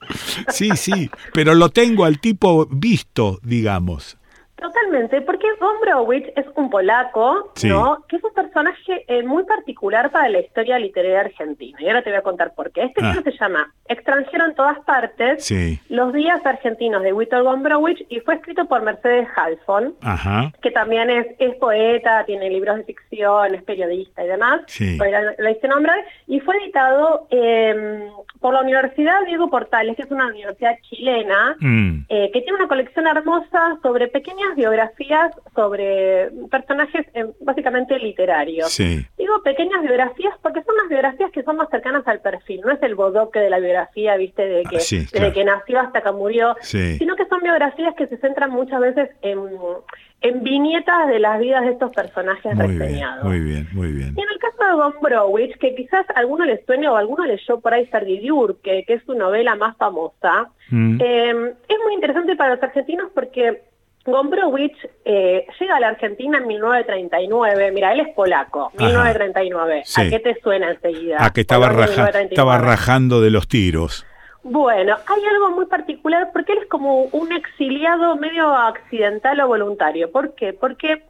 Sí, 0.49 0.71
sí, 0.75 1.09
pero 1.33 1.55
lo 1.55 1.69
tengo 1.69 2.05
al 2.05 2.19
tipo 2.19 2.67
visto, 2.69 3.39
digamos. 3.43 4.17
Totalmente, 4.57 5.21
porque 5.21 5.45
Gombrowicz 5.59 6.27
es 6.35 6.45
un 6.55 6.69
polaco, 6.69 7.51
Sí. 7.55 7.69
¿no? 7.69 8.03
Que 8.09 8.15
es 8.17 8.23
un 8.23 8.33
personaje 8.33 9.05
eh, 9.07 9.21
muy 9.23 9.43
particular 9.43 10.09
para 10.11 10.29
la 10.29 10.39
historia 10.39 10.79
literaria 10.79 11.21
argentina. 11.21 11.77
Y 11.79 11.87
ahora 11.87 12.01
te 12.01 12.09
voy 12.09 12.17
a 12.17 12.23
contar 12.23 12.55
por 12.55 12.71
qué. 12.71 12.85
Este 12.85 13.01
Ah. 13.03 13.13
libro 13.13 13.31
se 13.31 13.37
llama 13.37 13.71
Extranjero 13.87 14.45
en 14.45 14.55
todas 14.55 14.79
partes, 14.79 15.45
Sí. 15.45 15.79
Los 15.89 16.11
días 16.11 16.43
argentinos 16.45 17.03
de 17.03 17.13
Whittle 17.13 17.41
Gombrowicz 17.41 18.01
y 18.09 18.19
fue 18.21 18.35
escrito 18.35 18.65
por 18.65 18.81
Mercedes 18.81 19.27
Halfon, 19.35 19.93
Ajá. 20.01 20.51
que 20.61 20.71
también 20.71 21.09
es, 21.11 21.27
es 21.39 21.55
poeta, 21.57 22.23
tiene 22.25 22.49
libros 22.49 22.77
de 22.77 22.83
ficción, 22.83 23.53
es 23.53 23.63
periodista 23.63 24.23
y 24.23 24.27
demás. 24.27 24.61
Sí. 24.67 24.97
La 25.37 25.51
hice 25.51 25.67
nombrar. 25.67 26.03
Y 26.25 26.39
fue 26.39 26.57
editado 26.57 27.27
eh, 27.29 28.09
por 28.39 28.53
la 28.53 28.61
Universidad 28.61 29.23
Diego 29.25 29.49
Portales, 29.49 29.95
que 29.95 30.01
es 30.03 30.11
una 30.11 30.27
universidad 30.27 30.75
chilena, 30.89 31.55
Mm. 31.59 32.05
eh, 32.09 32.29
que 32.33 32.41
tiene 32.41 32.57
una 32.59 32.67
colección 32.67 33.07
hermosa 33.07 33.77
sobre 33.81 34.07
pequeñas 34.07 34.46
biografías 34.55 35.31
sobre 35.55 36.29
personajes 36.49 37.05
eh, 37.13 37.25
básicamente 37.41 37.97
literarios. 37.99 38.71
Sí. 38.71 39.05
Digo 39.17 39.41
pequeñas 39.43 39.81
biografías 39.81 40.33
porque 40.41 40.63
son 40.63 40.75
las 40.77 40.89
biografías 40.89 41.31
que 41.31 41.43
son 41.43 41.57
más 41.57 41.69
cercanas 41.69 42.07
al 42.07 42.21
perfil, 42.21 42.61
no 42.63 42.71
es 42.71 42.81
el 42.83 42.95
bodoque 42.95 43.39
de 43.39 43.49
la 43.49 43.59
biografía, 43.59 44.15
viste, 44.17 44.45
de 44.47 44.63
que 44.63 44.77
Ah, 44.77 44.79
sí, 44.79 44.99
desde 44.99 45.17
claro. 45.17 45.33
que 45.33 45.43
nació 45.45 45.79
hasta 45.79 46.01
que 46.01 46.11
murió, 46.11 46.55
Sí. 46.61 46.97
sino 46.97 47.15
que 47.15 47.25
son 47.25 47.41
biografías 47.41 47.95
que 47.95 48.07
se 48.07 48.17
centran 48.17 48.51
muchas 48.51 48.79
veces 48.79 49.09
en, 49.21 49.39
en 50.21 50.43
viñetas 50.43 51.07
de 51.07 51.19
las 51.19 51.39
vidas 51.39 51.63
de 51.65 51.71
estos 51.71 51.91
personajes 51.91 52.55
Muy 52.55 52.67
bien, 52.67 52.79
reseñados. 52.79 53.23
muy 53.25 53.39
bien, 53.39 53.67
muy 53.73 53.91
bien. 53.91 54.13
Y 54.17 54.21
en 54.21 54.29
el 54.29 54.39
caso 54.39 54.57
de 54.67 54.73
Gombrowicz, 54.83 55.57
que 55.59 55.75
quizás 55.75 56.05
alguno 56.15 56.45
le 56.45 56.63
suene 56.65 56.87
o 56.89 56.95
alguno 56.95 57.25
leyó 57.25 57.59
por 57.59 57.73
ahí 57.73 57.85
Ferdidiur, 57.87 58.59
que, 58.61 58.83
que 58.85 58.93
es 58.95 59.03
su 59.03 59.13
novela 59.13 59.55
más 59.55 59.75
famosa, 59.77 60.49
Mm. 60.69 60.99
eh, 61.01 61.53
es 61.69 61.77
muy 61.85 61.93
interesante 61.93 62.35
para 62.35 62.55
los 62.55 62.61
argentinos 62.63 63.09
porque 63.15 63.61
Gombrowicz 64.07 64.75
eh, 65.05 65.45
llega 65.59 65.75
a 65.75 65.79
la 65.79 65.89
Argentina 65.89 66.37
en 66.39 66.47
1939. 66.47 67.71
Mira, 67.71 67.93
él 67.93 67.99
es 67.99 68.09
polaco, 68.15 68.71
Ajá. 68.75 68.85
1939. 68.87 69.81
Sí. 69.85 70.01
¿A 70.01 70.09
qué 70.09 70.19
te 70.19 70.39
suena 70.41 70.71
enseguida? 70.71 71.17
Ah, 71.19 71.31
que 71.31 71.41
estaba, 71.41 71.67
raja- 71.67 71.81
1939. 71.91 72.29
estaba 72.33 72.57
rajando 72.57 73.21
de 73.21 73.29
los 73.29 73.47
tiros. 73.47 74.05
Bueno, 74.43 74.95
hay 75.07 75.21
algo 75.25 75.51
muy 75.51 75.65
particular 75.65 76.29
porque 76.31 76.53
él 76.53 76.59
es 76.63 76.69
como 76.69 77.01
un 77.03 77.31
exiliado 77.33 78.15
medio 78.15 78.47
accidental 78.55 79.39
o 79.41 79.47
voluntario. 79.47 80.09
¿Por 80.09 80.35
qué? 80.35 80.53
Porque 80.53 81.03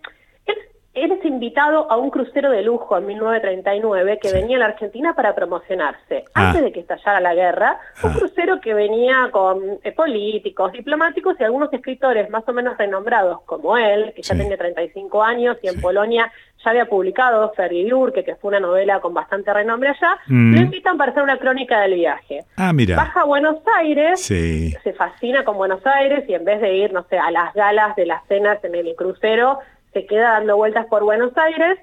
él, 1.03 1.11
él 1.11 1.17
es 1.19 1.25
invitado 1.25 1.89
a 1.91 1.97
un 1.97 2.09
crucero 2.09 2.51
de 2.51 2.61
lujo 2.63 2.97
en 2.97 3.05
1939 3.07 4.19
que 4.21 4.31
venía 4.31 4.57
a 4.57 4.59
la 4.59 4.65
Argentina 4.67 5.13
para 5.13 5.33
promocionarse. 5.35 6.25
Ah. 6.33 6.49
Antes 6.49 6.63
de 6.63 6.71
que 6.71 6.79
estallara 6.81 7.19
la 7.19 7.33
guerra, 7.33 7.79
un 8.03 8.13
crucero 8.13 8.59
que 8.61 8.73
venía 8.73 9.29
con 9.31 9.61
eh, 9.83 9.91
políticos, 9.91 10.71
diplomáticos 10.71 11.35
y 11.39 11.43
algunos 11.43 11.71
escritores 11.73 12.29
más 12.29 12.47
o 12.47 12.53
menos 12.53 12.77
renombrados 12.77 13.41
como 13.45 13.77
él, 13.77 14.13
que 14.15 14.21
ya 14.21 14.35
tenía 14.35 14.57
35 14.57 15.23
años 15.23 15.57
y 15.61 15.67
en 15.67 15.79
Polonia 15.81 16.31
ya 16.63 16.71
había 16.71 16.85
publicado 16.85 17.51
Ferdiurke, 17.55 18.23
que 18.23 18.35
fue 18.35 18.49
una 18.49 18.59
novela 18.59 18.99
con 18.99 19.13
bastante 19.13 19.53
renombre 19.53 19.89
allá, 19.89 20.17
Mm. 20.27 20.55
lo 20.55 20.61
invitan 20.61 20.97
para 20.97 21.11
hacer 21.11 21.21
una 21.23 21.37
crónica 21.37 21.81
del 21.81 21.93
viaje. 21.93 22.39
Ah, 22.57 22.73
mira. 22.73 22.95
Baja 22.95 23.21
a 23.21 23.25
Buenos 23.25 23.57
Aires, 23.77 24.19
se 24.21 24.93
fascina 24.97 25.43
con 25.43 25.55
Buenos 25.57 25.85
Aires 25.85 26.23
y 26.27 26.33
en 26.33 26.43
vez 26.45 26.59
de 26.61 26.73
ir, 26.75 26.91
no 26.93 27.03
sé, 27.09 27.17
a 27.19 27.29
las 27.31 27.53
galas 27.53 27.95
de 27.95 28.05
las 28.07 28.25
cenas 28.27 28.63
en 28.63 28.73
el 28.75 28.95
crucero, 28.95 29.59
se 30.01 30.05
queda 30.05 30.31
dando 30.33 30.55
vueltas 30.57 30.85
por 30.87 31.03
Buenos 31.03 31.35
Aires. 31.37 31.79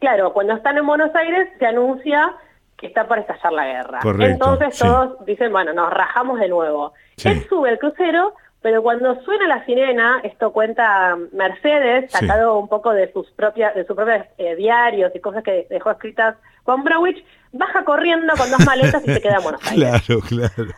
Claro, 0.00 0.32
cuando 0.32 0.54
están 0.54 0.78
en 0.78 0.86
Buenos 0.86 1.14
Aires 1.14 1.48
se 1.58 1.66
anuncia 1.66 2.32
que 2.76 2.86
está 2.86 3.06
por 3.06 3.18
estallar 3.18 3.52
la 3.52 3.66
guerra. 3.66 3.98
Correcto, 4.02 4.32
Entonces 4.32 4.76
sí. 4.78 4.84
todos 4.84 5.24
dicen, 5.26 5.52
bueno, 5.52 5.72
nos 5.74 5.90
rajamos 5.92 6.40
de 6.40 6.48
nuevo. 6.48 6.94
Sí. 7.16 7.28
Él 7.28 7.46
sube 7.48 7.68
el 7.70 7.78
crucero, 7.78 8.34
pero 8.62 8.82
cuando 8.82 9.20
suena 9.22 9.46
la 9.46 9.64
sirena, 9.66 10.20
esto 10.24 10.50
cuenta 10.52 11.16
Mercedes, 11.32 12.10
Sí. 12.10 12.18
sacado 12.26 12.58
un 12.58 12.68
poco 12.68 12.92
de 12.92 13.12
sus 13.12 13.30
propias, 13.32 13.74
de 13.74 13.84
sus 13.86 13.94
propios 13.94 14.24
eh, 14.38 14.56
diarios 14.56 15.12
y 15.14 15.20
cosas 15.20 15.44
que 15.44 15.66
dejó 15.68 15.90
escritas 15.90 16.36
con 16.64 16.82
Browich, 16.82 17.22
baja 17.52 17.84
corriendo 17.84 18.32
con 18.36 18.50
dos 18.50 18.64
maletas 18.64 19.06
y 19.06 19.12
se 19.12 19.20
queda 19.20 19.36
en 19.36 19.42
Buenos 19.42 19.60
Aires. 19.70 20.02
Claro, 20.06 20.20
claro. 20.22 20.70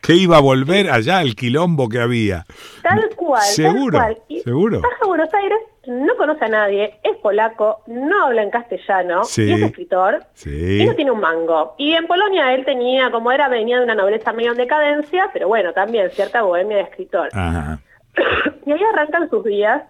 Que 0.00 0.14
iba 0.14 0.38
a 0.38 0.40
volver 0.40 0.90
allá 0.90 1.18
al 1.18 1.34
quilombo 1.34 1.88
que 1.90 2.00
había. 2.00 2.46
Tal 2.82 3.10
cual, 3.16 3.42
Seguro, 3.42 3.98
tal 3.98 4.14
cual. 4.14 4.22
Y 4.28 4.40
seguro. 4.40 4.80
Baja 4.80 4.96
a 5.02 5.06
Buenos 5.06 5.34
Aires, 5.34 5.58
no 5.86 6.14
conoce 6.16 6.44
a 6.44 6.48
nadie, 6.48 6.98
es 7.02 7.16
polaco, 7.18 7.82
no 7.86 8.26
habla 8.26 8.42
en 8.42 8.50
castellano, 8.50 9.24
Sí. 9.24 9.44
y 9.48 9.52
es 9.52 9.62
escritor, 9.62 10.24
Sí. 10.34 10.82
y 10.82 10.86
no 10.86 10.94
tiene 10.94 11.10
un 11.10 11.20
mango. 11.20 11.74
Y 11.78 11.94
en 11.94 12.06
Polonia 12.06 12.52
él 12.54 12.64
tenía, 12.64 13.10
como 13.10 13.32
era, 13.32 13.48
venía 13.48 13.78
de 13.78 13.84
una 13.84 13.94
nobleza 13.94 14.32
medio 14.32 14.52
en 14.52 14.58
decadencia, 14.58 15.30
pero 15.32 15.48
bueno, 15.48 15.72
también 15.72 16.10
cierta 16.10 16.42
bohemia 16.42 16.76
de 16.76 16.82
escritor. 16.84 17.28
Ajá. 17.32 17.78
Y 18.66 18.72
ahí 18.72 18.80
arrancan 18.92 19.30
sus 19.30 19.42
días, 19.44 19.82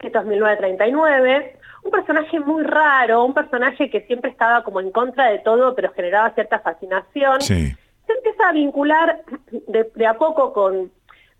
esto 0.00 0.18
es 0.18 0.24
1939, 0.26 1.56
un 1.84 1.90
personaje 1.90 2.38
muy 2.40 2.62
raro, 2.62 3.24
un 3.24 3.34
personaje 3.34 3.90
que 3.90 4.02
siempre 4.02 4.30
estaba 4.30 4.62
como 4.62 4.80
en 4.80 4.90
contra 4.92 5.30
de 5.30 5.38
todo, 5.40 5.74
pero 5.74 5.90
generaba 5.92 6.30
cierta 6.34 6.58
fascinación. 6.60 7.40
Sí. 7.40 7.72
Se 8.06 8.12
empieza 8.12 8.48
a 8.48 8.52
vincular 8.52 9.22
de, 9.50 9.90
de 9.94 10.06
a 10.06 10.14
poco 10.14 10.52
con, 10.52 10.90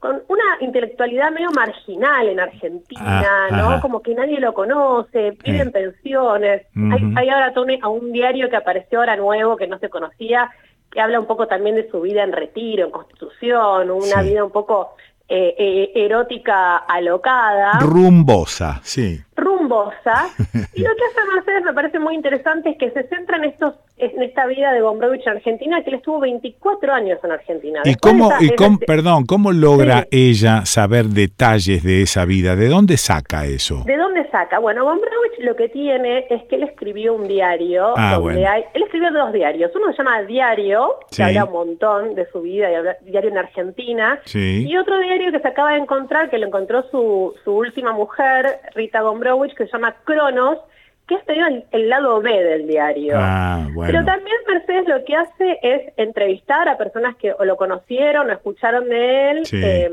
con 0.03 0.21
una 0.27 0.45
intelectualidad 0.61 1.31
medio 1.31 1.53
marginal 1.53 2.29
en 2.29 2.41
Argentina, 2.41 3.23
Ah, 3.23 3.49
¿no? 3.53 3.69
ajá. 3.71 3.81
Como 3.81 4.03
que 4.03 4.17
nadie 4.17 4.41
lo 4.41 4.53
conoce, 4.53 5.39
vive 5.45 5.61
en 5.61 5.71
pensiones. 5.71 6.63
Ujú. 6.75 6.93
Hay, 6.93 7.13
hay 7.15 7.29
ahora 7.29 7.53
todo 7.55 7.67
un, 7.67 7.79
a 7.81 7.89
un 7.89 8.11
diario 8.11 8.51
que 8.51 8.57
apareció 8.57 8.99
ahora 8.99 9.15
nuevo, 9.15 9.57
que 9.57 9.69
no 9.69 9.79
se 9.79 9.89
conocía, 9.89 10.51
que 10.91 11.01
habla 11.01 11.21
un 11.21 11.27
poco 11.27 11.47
también 11.47 11.77
de 11.77 11.89
su 11.89 12.01
vida 12.01 12.25
en 12.25 12.33
retiro, 12.33 12.85
en 12.85 12.91
Constitución, 12.91 13.93
una 13.93 14.23
Sí. 14.23 14.31
vida 14.31 14.43
un 14.45 14.51
poco 14.51 14.97
eh, 15.29 15.55
eh, 15.57 15.93
erótica 15.95 16.79
alocada, 16.79 17.79
Rumbosa, 17.81 18.81
sí. 18.83 19.21
Rumbosa. 19.43 20.29
Y 20.75 20.81
lo 20.81 20.89
que 20.97 21.03
hace 21.05 21.31
Mercedes 21.35 21.65
me 21.65 21.75
parece 21.75 21.99
muy 21.99 22.15
interesante 22.15 22.71
es 22.71 22.79
que 22.79 22.91
se 22.93 23.07
centra 23.09 23.37
en 23.37 23.45
estos 23.45 23.75
en 23.99 24.21
esta 24.23 24.47
vida 24.47 24.73
de 24.73 24.81
Gombrowicz 24.81 25.25
en 25.27 25.35
Argentina, 25.37 25.81
que 25.85 25.91
él 25.91 25.97
estuvo 25.97 26.19
24 26.19 26.93
años 26.93 27.21
en 27.23 27.31
Argentina. 27.31 27.83
¿Y 27.85 27.95
cómo, 27.95 28.33
esa- 28.33 28.43
y 28.43 28.47
esa- 28.47 28.57
cómo- 28.57 28.79
perdón, 28.81 29.27
cómo 29.27 29.53
logra 29.53 30.01
Sí. 30.11 30.31
ella 30.31 30.65
saber 30.65 31.05
detalles 31.07 31.85
de 31.85 32.03
esa 32.03 32.25
vida? 32.25 32.57
¿De 32.57 32.67
dónde 32.69 32.97
saca 32.97 33.45
eso? 33.47 33.85
¿De 33.87 33.97
dónde 33.97 34.29
saca? 34.31 34.59
Bueno, 34.59 34.85
Gombrowicz 34.85 35.39
lo 35.41 35.55
que 35.55 35.69
tiene 35.69 36.27
es 36.31 36.43
que 36.45 36.57
él 36.57 36.65
escribió 36.65 37.15
un 37.15 37.29
diario 37.29 37.93
Ah, 37.97 38.15
donde 38.15 38.33
bueno. 38.41 38.51
hay, 38.51 38.65
él 38.75 38.83
escribió 38.83 39.13
dos 39.13 39.33
diarios. 39.33 39.71
Uno 39.77 39.93
se 39.93 39.99
llama 39.99 40.23
Diario, 40.23 40.95
que 41.09 41.17
Sí. 41.17 41.23
habla 41.23 41.45
un 41.45 41.53
montón 41.53 42.15
de 42.17 42.27
su 42.33 42.41
vida 42.43 42.73
y 42.73 42.75
habla 42.75 42.97
diario 43.03 43.31
en 43.31 43.39
Argentina. 43.39 44.19
Sí. 44.25 44.67
Y 44.69 44.77
otro 44.79 44.99
diario 44.99 45.31
que 45.31 45.39
se 45.39 45.47
acaba 45.49 45.73
de 45.75 45.79
encontrar, 45.79 46.29
que 46.29 46.39
lo 46.39 46.47
encontró 46.49 46.83
su, 46.91 47.35
su 47.45 47.53
última 47.55 47.93
mujer, 47.93 48.59
Rita 48.75 49.03
Gombrowicz, 49.03 49.32
que 49.57 49.67
se 49.67 49.73
llama 49.73 49.95
Cronos, 50.05 50.59
que 51.07 51.17
es 51.17 51.27
medio 51.27 51.47
el, 51.47 51.65
el 51.73 51.89
lado 51.89 52.21
B 52.21 52.31
del 52.31 52.67
diario. 52.67 53.15
Ah, 53.19 53.67
Pero 53.87 54.05
también 54.05 54.37
Mercedes 54.49 54.87
lo 54.87 55.05
que 55.05 55.17
hace 55.17 55.59
es 55.63 55.93
entrevistar 55.97 56.69
a 56.69 56.79
personas 56.79 57.17
que 57.17 57.33
o 57.33 57.45
lo 57.45 57.57
conocieron 57.57 58.31
o 58.31 58.33
escucharon 58.33 58.89
de 58.89 59.31
él. 59.31 59.47
Sí. 59.47 59.61
Eh, 59.63 59.91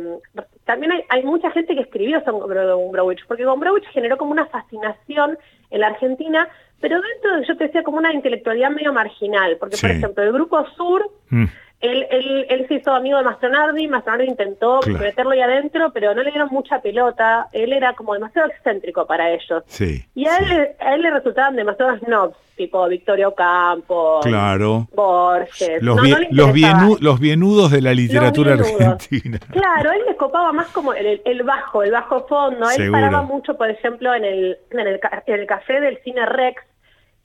también 0.66 0.92
hay, 0.92 1.04
hay 1.10 1.24
mucha 1.24 1.50
gente 1.52 1.74
que 1.76 1.82
escribió 1.82 2.24
sobre 2.24 2.66
Gombrowicz, 2.66 3.26
porque 3.28 3.46
Gombrowicz 3.46 3.88
generó 3.88 4.18
como 4.18 4.32
una 4.32 4.46
fascinación 4.48 5.38
en 5.72 5.82
la 5.82 5.88
Argentina, 5.88 6.48
pero 6.80 7.02
dentro 7.02 7.38
de, 7.38 7.48
yo 7.48 7.58
te 7.58 7.66
decía, 7.66 7.84
como 7.84 7.98
una 7.98 8.14
intelectualidad 8.14 8.70
medio 8.70 8.94
marginal, 8.94 9.58
porque 9.60 9.78
por 9.82 9.90
ejemplo 9.92 10.24
el 10.24 10.32
Grupo 10.32 10.66
Sur 10.78 11.10
Mm. 11.30 11.46
Él, 11.82 12.06
él, 12.12 12.46
él 12.50 12.68
se 12.68 12.74
hizo 12.76 12.92
amigo 12.94 13.18
de 13.18 13.24
Mastronardi, 13.24 13.88
Mastronardi 13.88 14.26
intentó 14.28 14.80
Claro. 14.82 15.00
meterlo 15.00 15.32
ahí 15.32 15.42
adentro, 15.42 15.92
pero 15.94 16.14
no 16.14 16.24
le 16.24 16.32
dieron 16.32 16.50
mucha 16.52 16.82
pelota, 16.82 17.48
él 17.54 17.72
era 17.74 17.94
como 17.94 18.14
demasiado 18.14 18.50
excéntrico 18.50 19.06
para 19.08 19.32
ellos. 19.32 19.64
Sí, 19.68 20.04
Y 20.16 20.28
a 20.28 20.38
él, 20.38 20.50
le- 20.50 20.76
a 20.80 20.96
él 20.96 21.02
le 21.02 21.10
resultaban 21.12 21.56
demasiado 21.56 21.98
snobs, 22.00 22.36
tipo 22.58 22.86
Victorio 22.90 23.34
Campo, 23.34 24.20
claro. 24.22 24.88
Borges. 24.94 25.82
Los, 25.82 25.96
No, 25.96 26.02
bien- 26.02 26.28
no 26.32 26.44
los, 26.48 26.48
interesaba. 26.58 26.84
bienu- 26.84 27.00
los 27.00 27.20
bienudos 27.20 27.72
de 27.72 27.82
la 27.82 27.94
literatura 27.94 28.54
argentina. 28.56 29.40
Claro, 29.54 29.92
él 29.94 30.02
le 30.08 30.16
copaba 30.18 30.52
más 30.52 30.68
como 30.68 30.94
el, 30.94 31.22
el 31.24 31.44
bajo, 31.44 31.84
el 31.84 31.92
bajo 31.92 32.28
fondo. 32.28 32.66
Él 32.70 32.76
Seguro. 32.76 32.92
paraba 32.92 33.22
mucho, 33.24 33.56
por 33.56 33.70
ejemplo, 33.70 34.14
en 34.14 34.26
el, 34.26 34.58
en 34.72 34.80
el, 34.82 35.00
en 35.28 35.40
el 35.40 35.46
café 35.48 35.80
del 35.80 35.98
cine 36.04 36.26
Rex, 36.26 36.62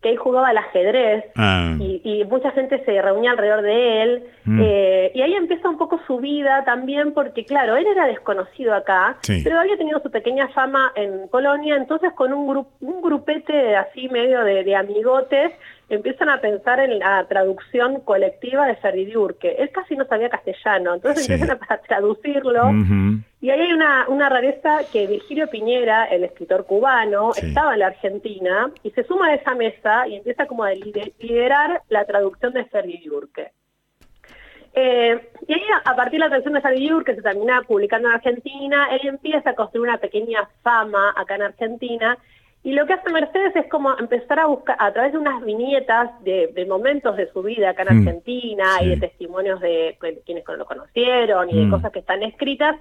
que 0.05 0.11
él 0.11 0.19
jugaba 0.19 0.51
al 0.51 0.59
ajedrez. 0.59 1.25
Ah, 1.35 1.75
y, 1.81 2.01
y 2.05 2.25
mucha 2.27 2.51
gente 2.53 2.85
se 2.85 3.03
reunía 3.03 3.33
alrededor 3.33 3.63
de 3.63 4.03
él. 4.03 4.25
Mm. 4.45 4.61
eh, 4.63 5.11
y 5.15 5.23
ahí 5.23 5.35
empieza 5.35 5.69
un 5.71 5.79
poco 5.79 5.99
su 6.07 6.19
vida 6.19 6.63
también, 6.67 7.15
porque 7.15 7.47
claro, 7.47 7.77
él 7.77 7.87
era 7.87 8.07
desconocido 8.07 8.75
acá, 8.75 9.17
Sí. 9.23 9.41
pero 9.43 9.59
había 9.59 9.79
tenido 9.79 10.01
su 10.01 10.11
pequeña 10.11 10.49
fama 10.49 10.93
en 10.97 11.29
Colonia, 11.29 11.77
entonces 11.77 12.13
con 12.13 12.33
un, 12.35 12.47
gru- 12.47 12.67
un 12.83 13.01
grupete 13.01 13.75
así 13.75 14.09
medio 14.11 14.45
de, 14.45 14.63
de 14.63 14.77
amigotes, 14.77 15.51
empiezan 15.89 16.29
a 16.31 16.41
pensar 16.41 16.81
en 16.81 16.99
la 16.99 17.27
traducción 17.29 18.01
colectiva 18.01 18.67
de 18.67 18.77
Ferdidiurque. 18.77 19.57
Él 19.59 19.71
casi 19.71 19.97
no 19.97 20.07
sabía 20.07 20.31
castellano, 20.31 20.95
entonces 20.95 21.27
Sí. 21.27 21.33
empiezan 21.33 21.59
a 21.69 21.79
traducirlo. 21.79 22.71
Y 23.41 23.51
ahí 23.51 23.61
hay 23.61 23.73
una, 23.75 24.07
una 24.09 24.29
rareza 24.31 24.79
que 24.91 25.07
Virgilio 25.07 25.49
Piñera, 25.51 26.07
el 26.07 26.25
escritor 26.25 26.65
cubano, 26.65 27.33
Sí. 27.35 27.47
estaba 27.49 27.75
en 27.75 27.81
la 27.81 27.89
Argentina 27.89 28.71
y 28.83 28.91
se 28.93 29.05
suma 29.05 29.29
a 29.29 29.35
esa 29.35 29.55
mesa 29.55 30.09
y 30.09 30.17
empieza 30.17 30.47
como 30.47 30.65
a 30.65 30.73
lider- 30.73 31.13
liderar 31.19 31.83
la 31.91 32.05
traducción 32.07 32.53
de 32.55 32.65
Ferdi 32.65 32.99
Diurque. 32.99 33.51
Eh, 34.77 35.31
y 35.47 35.53
ahí 35.53 35.63
a, 35.85 35.95
partir 35.95 36.15
de 36.15 36.19
la 36.21 36.29
traducción 36.29 36.55
de 36.55 36.61
Ferdi 36.61 36.81
Diurque 36.81 37.15
se 37.15 37.23
termina 37.23 37.63
publicando 37.63 38.09
en 38.09 38.15
Argentina, 38.15 38.89
él 38.91 39.07
empieza 39.07 39.51
a 39.51 39.55
construir 39.55 39.89
una 39.89 39.99
pequeña 39.99 40.49
fama 40.63 41.15
acá 41.17 41.37
en 41.37 41.43
Argentina 41.43 42.19
y 42.65 42.73
lo 42.73 42.87
que 42.87 42.95
hace 42.95 43.11
Mercedes 43.11 43.55
es 43.57 43.69
como 43.69 43.97
empezar 43.99 44.41
a 44.41 44.47
buscar, 44.47 44.77
a 44.81 44.93
través 44.93 45.13
de 45.13 45.19
unas 45.19 45.45
viñetas 45.45 46.11
de, 46.25 46.49
de 46.55 46.65
momentos 46.67 47.17
de 47.17 47.31
su 47.31 47.43
vida 47.43 47.71
acá 47.71 47.83
en 47.83 47.89
Mm, 47.99 48.09
Argentina 48.09 48.65
y 48.83 48.89
de 48.89 48.97
testimonios 48.97 49.61
de 49.61 49.97
que- 50.01 50.21
quienes 50.25 50.45
lo 50.49 50.65
conocieron 50.65 51.51
y 51.51 51.55
de 51.61 51.67
Mm. 51.67 51.71
cosas 51.71 51.93
que 51.93 51.99
están 52.01 52.23
escritas, 52.23 52.75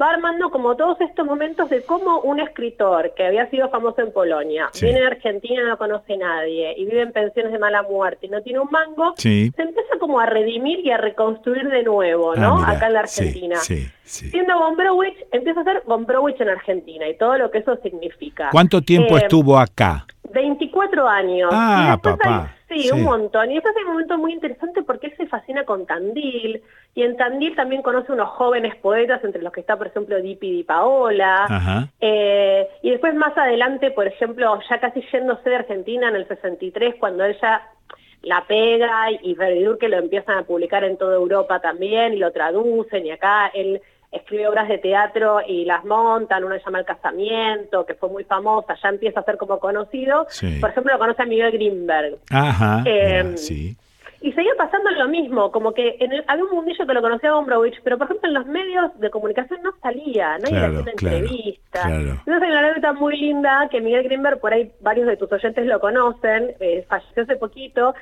va 0.00 0.10
armando 0.10 0.50
como 0.50 0.74
todos 0.74 1.00
estos 1.00 1.24
momentos 1.26 1.68
de 1.70 1.82
cómo 1.84 2.20
un 2.20 2.40
escritor 2.40 3.12
que 3.14 3.26
había 3.26 3.48
sido 3.50 3.68
famoso 3.68 4.00
en 4.00 4.12
Polonia, 4.12 4.68
Sí. 4.72 4.86
viene 4.86 5.04
a 5.04 5.08
Argentina 5.08 5.62
no 5.68 5.76
conoce 5.78 6.16
nadie, 6.16 6.74
y 6.76 6.86
vive 6.86 7.02
en 7.02 7.12
pensiones 7.12 7.52
de 7.52 7.58
mala 7.58 7.82
muerte 7.82 8.26
y 8.26 8.30
no 8.30 8.40
tiene 8.42 8.60
un 8.60 8.68
mango, 8.70 9.14
Sí. 9.16 9.52
se 9.54 9.62
empieza 9.62 9.98
como 10.00 10.18
a 10.18 10.26
redimir 10.26 10.80
y 10.84 10.90
a 10.90 10.96
reconstruir 10.96 11.68
de 11.68 11.82
nuevo, 11.82 12.32
Ah, 12.32 12.40
¿no? 12.40 12.56
mira, 12.56 12.70
Acá 12.70 12.86
en 12.86 12.92
la 12.94 13.00
Argentina. 13.00 13.56
sí. 13.56 13.86
Siendo 14.04 14.58
Gombrowicz, 14.58 15.16
empieza 15.30 15.60
a 15.60 15.64
ser 15.64 15.82
Gombrowicz 15.86 16.40
en 16.40 16.48
Argentina 16.48 17.08
y 17.08 17.16
todo 17.16 17.38
lo 17.38 17.50
que 17.50 17.58
eso 17.58 17.76
significa. 17.76 18.48
¿Cuánto 18.50 18.82
tiempo 18.82 19.16
Eh, 19.16 19.20
estuvo 19.22 19.58
acá? 19.58 20.06
24 20.32 21.06
años. 21.08 21.50
Ah, 21.52 21.98
papá. 22.02 22.50
hay- 22.68 22.78
sí, 22.80 22.88
Sí. 22.88 22.90
un 22.92 23.02
montón. 23.04 23.50
Y 23.50 23.54
después 23.54 23.74
hay 23.76 23.84
un 23.84 23.92
momento 23.92 24.18
muy 24.18 24.32
interesante 24.32 24.82
porque 24.82 25.08
él 25.08 25.14
se 25.16 25.26
fascina 25.26 25.64
con 25.64 25.86
Tandil. 25.86 26.62
Y 26.94 27.02
en 27.02 27.16
Tandil 27.16 27.56
también 27.56 27.82
conoce 27.82 28.12
unos 28.12 28.28
jóvenes 28.30 28.76
poetas, 28.76 29.24
entre 29.24 29.42
los 29.42 29.52
que 29.52 29.60
está, 29.60 29.76
por 29.76 29.86
ejemplo, 29.86 30.20
Dipi 30.20 30.50
Di 30.50 30.62
Paola. 30.62 31.88
Eh, 32.00 32.68
y 32.82 32.90
después 32.90 33.14
más 33.14 33.36
adelante, 33.36 33.90
por 33.90 34.06
ejemplo, 34.06 34.58
ya 34.68 34.78
casi 34.78 35.02
yéndose 35.10 35.48
de 35.48 35.56
Argentina 35.56 36.08
en 36.08 36.16
el 36.16 36.28
63, 36.28 36.96
cuando 36.98 37.24
ella 37.24 37.62
la 38.22 38.44
pega 38.46 39.10
y 39.10 39.34
Ferdi 39.34 39.66
que 39.80 39.88
lo 39.88 39.98
empiezan 39.98 40.38
a 40.38 40.42
publicar 40.44 40.84
en 40.84 40.96
toda 40.96 41.16
Europa 41.16 41.60
también 41.60 42.12
y 42.12 42.18
lo 42.18 42.30
traducen 42.30 43.04
y 43.04 43.10
acá 43.10 43.50
él 43.52 43.80
escribe 44.12 44.46
obras 44.46 44.68
de 44.68 44.78
teatro 44.78 45.40
y 45.46 45.64
las 45.64 45.84
montan, 45.84 46.44
una 46.44 46.58
se 46.58 46.64
llama 46.64 46.80
El 46.80 46.84
Casamiento, 46.84 47.86
que 47.86 47.94
fue 47.94 48.10
muy 48.10 48.24
famosa, 48.24 48.76
ya 48.80 48.90
empieza 48.90 49.20
a 49.20 49.24
ser 49.24 49.38
como 49.38 49.58
conocido. 49.58 50.26
Sí. 50.28 50.58
Por 50.60 50.70
ejemplo, 50.70 50.92
lo 50.92 50.98
conoce 50.98 51.22
a 51.22 51.26
Miguel 51.26 51.50
Greenberg. 51.52 52.18
Ajá. 52.30 52.82
Eh, 52.84 53.32
sí. 53.36 53.74
Y 54.22 54.32
seguía 54.32 54.52
pasando 54.56 54.90
lo 54.92 55.08
mismo, 55.08 55.50
como 55.50 55.74
que 55.74 55.96
en 55.98 56.12
el- 56.12 56.24
había 56.28 56.44
un 56.44 56.50
mundillo 56.52 56.86
que 56.86 56.94
lo 56.94 57.02
conocía 57.02 57.30
a 57.30 57.34
Gombrowicz, 57.34 57.80
pero 57.82 57.98
por 57.98 58.06
ejemplo 58.06 58.28
en 58.28 58.34
los 58.34 58.46
medios 58.46 58.98
de 59.00 59.10
comunicación 59.10 59.60
no 59.62 59.72
salía, 59.82 60.38
nadie 60.38 60.52
le 60.54 60.58
Claro, 60.60 60.66
hacía 60.78 60.82
una 60.82 60.92
claro, 60.92 61.16
entrevista. 61.16 61.82
claro. 61.82 61.98
Entonces 62.10 62.42
hay 62.42 62.50
una 62.50 62.58
anécdota 62.60 62.92
muy 62.92 63.16
linda 63.18 63.68
que 63.70 63.80
Miguel 63.80 64.04
Greenberg, 64.04 64.38
por 64.40 64.52
ahí 64.52 64.70
varios 64.80 65.06
de 65.08 65.16
tus 65.16 65.30
oyentes 65.32 65.66
lo 65.66 65.80
conocen, 65.80 66.54
eh, 66.60 66.84
falleció 66.88 67.24
hace 67.24 67.36
poquito, 67.36 67.94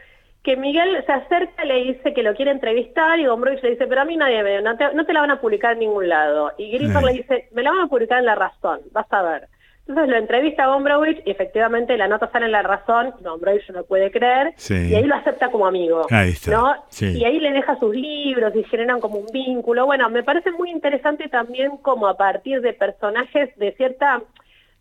que 0.42 0.56
Miguel 0.56 1.02
se 1.06 1.12
acerca 1.12 1.64
y 1.64 1.68
le 1.68 1.74
dice 1.84 2.12
que 2.14 2.22
lo 2.22 2.34
quiere 2.34 2.50
entrevistar 2.50 3.18
y 3.18 3.26
Gombrowicz 3.26 3.62
le 3.62 3.70
dice, 3.70 3.86
pero 3.86 4.02
a 4.02 4.04
mí 4.04 4.16
nadie 4.16 4.42
me, 4.42 4.60
no 4.62 4.76
te, 4.76 4.92
no 4.94 5.04
te 5.06 5.12
la 5.12 5.20
van 5.20 5.30
a 5.32 5.40
publicar 5.40 5.72
en 5.72 5.80
ningún 5.80 6.08
lado. 6.08 6.52
Y 6.58 6.70
Greenberg 6.70 7.04
le 7.06 7.12
dice, 7.12 7.48
me 7.52 7.62
la 7.62 7.70
van 7.72 7.80
a 7.80 7.86
publicar 7.88 8.18
en 8.18 8.26
La 8.26 8.34
Razón, 8.34 8.80
vas 8.92 9.06
a 9.10 9.22
ver. 9.22 9.48
Entonces 9.88 10.10
lo 10.10 10.16
entrevista 10.18 10.64
a 10.64 10.66
Gombrowicz 10.68 11.20
y 11.26 11.30
efectivamente 11.32 11.96
la 11.96 12.06
nota 12.06 12.30
sale 12.30 12.46
en 12.46 12.52
La 12.52 12.62
Razón, 12.62 13.12
Gombrowicz 13.20 13.68
no 13.70 13.82
puede 13.84 14.10
creer, 14.12 14.52
Sí. 14.56 14.74
y 14.88 14.94
ahí 14.94 15.04
lo 15.04 15.16
acepta 15.16 15.50
como 15.50 15.66
amigo. 15.66 16.06
Ahí 16.10 16.30
está, 16.30 16.52
¿no? 16.52 16.74
sí. 16.90 17.18
Y 17.18 17.24
ahí 17.24 17.40
le 17.40 17.50
deja 17.50 17.76
sus 17.80 17.94
libros 17.94 18.54
y 18.54 18.62
generan 18.64 19.00
como 19.00 19.18
un 19.18 19.26
vínculo. 19.32 19.86
Bueno, 19.86 20.08
me 20.08 20.22
parece 20.22 20.52
muy 20.52 20.70
interesante 20.70 21.28
también 21.28 21.76
como 21.78 22.06
a 22.06 22.16
partir 22.16 22.60
de 22.60 22.72
personajes 22.72 23.56
de 23.56 23.72
cierta 23.72 24.22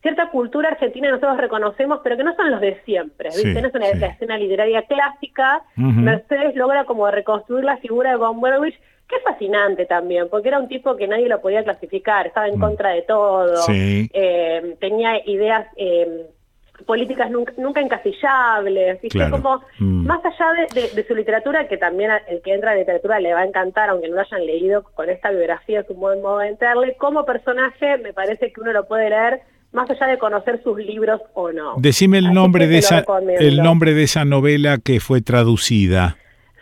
cierta 0.01 0.29
cultura 0.29 0.69
argentina 0.69 1.07
que 1.07 1.11
nosotros 1.11 1.37
reconocemos, 1.37 1.99
pero 2.01 2.15
que 2.15 2.23
no 2.23 2.33
son 2.35 2.49
los 2.51 2.61
de 2.61 2.79
siempre, 2.85 3.31
Sí, 3.31 3.43
¿viste? 3.47 3.61
no 3.61 3.67
es 3.67 3.75
una 3.75 3.85
sí. 3.87 4.05
escena 4.05 4.37
literaria 4.37 4.83
clásica. 4.83 5.61
Ujú. 5.77 5.87
Mercedes 5.89 6.55
logra 6.55 6.85
como 6.85 7.09
reconstruir 7.11 7.65
la 7.65 7.75
figura 7.77 8.11
de 8.11 8.15
Gombrowicz, 8.15 8.77
es 9.17 9.23
fascinante 9.23 9.85
también, 9.85 10.27
porque 10.29 10.49
era 10.49 10.59
un 10.59 10.67
tipo 10.67 10.95
que 10.95 11.07
nadie 11.07 11.27
lo 11.29 11.41
podía 11.41 11.63
clasificar, 11.63 12.27
estaba 12.27 12.47
en 12.47 12.59
contra 12.59 12.91
de 12.91 13.01
todo, 13.03 13.53
Mm. 13.67 13.71
Sí. 13.71 14.09
eh, 14.13 14.75
tenía 14.79 15.19
ideas 15.27 15.65
eh, 15.77 16.27
políticas 16.85 17.29
nunca, 17.29 17.53
nunca 17.57 17.81
encasillables. 17.81 18.99
Claro. 19.09 19.31
Como 19.31 19.61
Mm. 19.79 20.05
más 20.05 20.19
allá 20.23 20.53
de, 20.73 20.81
de- 20.81 20.89
de 20.89 21.07
su 21.07 21.13
literatura, 21.15 21.67
que 21.67 21.77
también 21.77 22.09
el 22.29 22.41
que 22.41 22.53
entra 22.53 22.71
la 22.73 22.79
literatura 22.79 23.19
le 23.19 23.33
va 23.33 23.41
a 23.41 23.45
encantar, 23.45 23.89
aunque 23.89 24.07
no 24.07 24.15
lo 24.15 24.21
hayan 24.21 24.45
leído 24.45 24.83
con 24.83 25.09
esta 25.09 25.29
biografía, 25.31 25.81
es 25.81 25.89
un 25.89 25.99
buen 25.99 26.21
modo 26.21 26.39
de 26.39 26.47
entrarle, 26.49 26.95
como 26.97 27.25
personaje 27.25 27.97
me 27.97 28.13
parece 28.13 28.51
que 28.53 28.61
uno 28.61 28.71
lo 28.71 28.87
puede 28.87 29.09
leer 29.09 29.41
más 29.71 29.89
allá 29.89 30.07
de 30.07 30.17
conocer 30.17 30.63
sus 30.63 30.77
libros 30.77 31.21
o 31.33 31.51
no. 31.51 31.75
Decime 31.77 32.17
el 32.19 32.27
Así 32.27 32.33
nombre 32.35 32.67
de 32.67 32.77
esa 32.79 33.03
el 33.39 33.61
nombre 33.61 33.93
de 33.93 34.03
esa 34.03 34.25
novela 34.25 34.77
que 34.83 34.99
fue 34.99 35.21
traducida. 35.21 36.17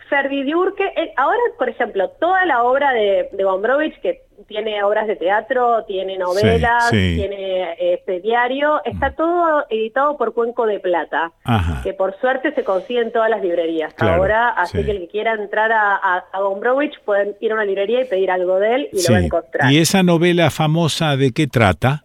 Ferdi 0.08 0.42
Diurque, 0.42 0.84
eh, 0.96 1.12
ahora, 1.16 1.38
por 1.58 1.68
ejemplo, 1.68 2.08
toda 2.20 2.44
la 2.46 2.62
obra 2.62 2.92
de, 2.92 3.28
de 3.32 3.44
Gombrowicz, 3.44 3.98
que 4.00 4.22
tiene 4.46 4.82
obras 4.82 5.06
de 5.06 5.16
teatro, 5.16 5.84
tiene 5.86 6.16
novelas, 6.16 6.88
sí. 6.90 7.14
tiene 7.16 7.74
este 7.94 8.20
diario, 8.20 8.80
está 8.84 9.14
todo 9.14 9.66
editado 9.68 10.16
por 10.16 10.32
Cuenco 10.32 10.64
de 10.66 10.78
Plata, 10.80 11.32
Ajá. 11.44 11.82
que 11.82 11.92
por 11.92 12.18
suerte 12.20 12.54
se 12.54 12.64
consigue 12.64 13.00
en 13.00 13.12
todas 13.12 13.28
las 13.30 13.42
librerías 13.42 13.92
Claro, 13.94 14.14
ahora, 14.22 14.48
así 14.50 14.78
sí. 14.78 14.84
que 14.84 14.90
el 14.92 14.98
que 15.00 15.08
quiera 15.08 15.34
entrar 15.34 15.72
a, 15.72 15.96
a, 15.96 16.24
a 16.32 16.40
Gombrowicz 16.40 16.98
pueden 17.04 17.36
ir 17.40 17.50
a 17.52 17.54
una 17.56 17.64
librería 17.64 18.00
y 18.02 18.04
pedir 18.06 18.30
algo 18.30 18.58
de 18.60 18.74
él 18.74 18.88
y 18.92 19.02
lo 19.06 19.12
va 19.12 19.18
a 19.18 19.22
encontrar. 19.24 19.72
¿Y 19.72 19.78
esa 19.78 20.02
novela 20.02 20.50
famosa 20.50 21.16
de 21.16 21.32
qué 21.32 21.46
trata? 21.48 22.02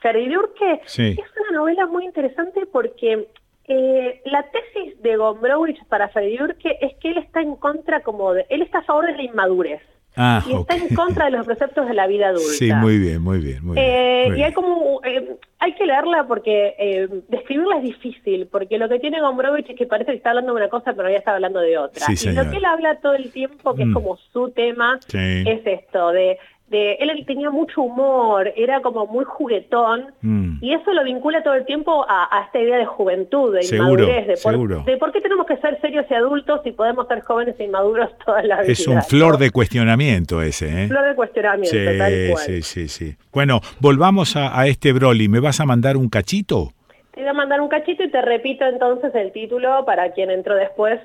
Ferdi 0.00 0.28
Diurque 0.28 0.80
Sí. 0.86 1.08
es 1.18 1.40
una 1.48 1.58
novela 1.58 1.86
muy 1.86 2.06
interesante 2.06 2.62
porque 2.72 3.28
eh, 3.70 4.20
la 4.24 4.42
tesis 4.50 5.00
de 5.02 5.16
Gombrowicz 5.16 5.82
para 5.88 6.08
Ferdi 6.08 6.30
Diurque 6.30 6.76
es 6.80 6.94
que 6.96 7.10
él 7.10 7.18
está 7.18 7.40
en 7.40 7.54
contra 7.56 8.00
como 8.02 8.32
de, 8.34 8.44
él 8.48 8.62
está 8.62 8.78
a 8.78 8.82
favor 8.82 9.06
de 9.06 9.12
la 9.12 9.22
inmadurez 9.22 9.80
Ah, 10.16 10.42
y 10.44 10.52
está 10.54 10.74
en 10.74 10.92
contra 10.96 11.26
de 11.26 11.30
los 11.30 11.46
preceptos 11.46 11.86
de 11.86 11.94
la 11.94 12.08
vida 12.08 12.28
adulta. 12.30 12.48
Sí, 12.58 12.72
muy 12.72 12.98
bien, 12.98 13.22
muy 13.22 13.38
bien. 13.38 13.64
Muy 13.64 13.76
bien, 13.76 13.86
Eh, 13.88 14.24
muy 14.28 14.40
y 14.40 14.42
hay 14.42 14.52
como, 14.52 15.00
eh, 15.04 15.36
hay 15.60 15.72
que 15.74 15.86
leerla 15.86 16.26
porque 16.26 16.74
eh, 16.80 17.08
describirla 17.28 17.76
es 17.76 17.84
difícil, 17.84 18.48
porque 18.48 18.76
lo 18.76 18.88
que 18.88 18.98
tiene 18.98 19.20
Gombrowicz 19.20 19.70
es 19.70 19.76
que 19.76 19.86
parece 19.86 20.10
que 20.10 20.16
está 20.16 20.30
hablando 20.30 20.52
de 20.52 20.62
una 20.62 20.68
cosa, 20.68 20.94
pero 20.94 21.08
ya 21.08 21.18
está 21.18 21.34
hablando 21.36 21.60
de 21.60 21.78
otra. 21.78 22.06
Sí, 22.06 22.28
y 22.28 22.32
lo 22.32 22.50
que 22.50 22.56
él 22.56 22.64
habla 22.64 22.96
todo 22.96 23.14
el 23.14 23.30
tiempo, 23.30 23.72
que 23.76 23.84
Mm. 23.84 23.88
es 23.90 23.94
como 23.94 24.16
su 24.32 24.50
tema, 24.50 24.98
Sí. 25.06 25.44
es 25.46 25.60
esto, 25.64 26.10
de, 26.10 26.38
de 26.70 26.92
él 26.94 27.10
tenía 27.26 27.50
mucho 27.50 27.82
humor, 27.82 28.52
era 28.56 28.80
como 28.80 29.06
muy 29.06 29.24
juguetón, 29.24 30.06
Mm. 30.22 30.58
y 30.62 30.72
eso 30.74 30.92
lo 30.92 31.02
vincula 31.04 31.42
todo 31.42 31.54
el 31.54 31.66
tiempo 31.66 32.04
a, 32.08 32.28
a 32.30 32.44
esta 32.44 32.60
idea 32.60 32.76
de 32.78 32.86
juventud, 32.86 33.54
de 33.54 33.62
Seguro, 33.64 34.04
inmadurez, 34.04 34.26
de 34.28 34.36
por, 34.36 34.84
de 34.84 34.96
por 34.96 35.12
qué 35.12 35.20
tenemos 35.20 35.46
que 35.46 35.56
ser 35.56 35.80
serios 35.80 36.06
y 36.08 36.14
adultos 36.14 36.60
si 36.62 36.70
podemos 36.72 37.08
ser 37.08 37.20
jóvenes 37.22 37.56
e 37.58 37.64
inmaduros 37.64 38.10
toda 38.24 38.42
la 38.44 38.60
vida. 38.62 38.72
Es 38.72 38.86
un 38.86 39.02
flor 39.02 39.36
de 39.38 39.50
cuestionamiento 39.50 40.40
ese, 40.42 40.84
¿eh? 40.84 40.88
Flor 40.88 41.08
de 41.08 41.14
cuestionamiento, 41.16 41.70
Sí, 41.76 41.84
tal 41.98 42.12
cual. 42.30 42.44
sí, 42.44 42.62
sí, 42.62 42.88
sí. 42.88 43.16
Bueno, 43.32 43.60
volvamos 43.80 44.36
a, 44.36 44.58
a 44.58 44.66
este 44.68 44.92
Broly. 44.92 45.28
¿Me 45.28 45.40
vas 45.40 45.60
a 45.60 45.66
mandar 45.66 45.96
un 45.96 46.08
cachito? 46.08 46.72
Te 47.20 47.24
voy 47.24 47.30
a 47.32 47.34
mandar 47.34 47.60
un 47.60 47.68
cachito 47.68 48.02
y 48.02 48.10
te 48.10 48.22
repito 48.22 48.64
entonces 48.64 49.14
el 49.14 49.30
título 49.30 49.84
para 49.84 50.12
quien 50.12 50.30
entró 50.30 50.54
después. 50.54 50.98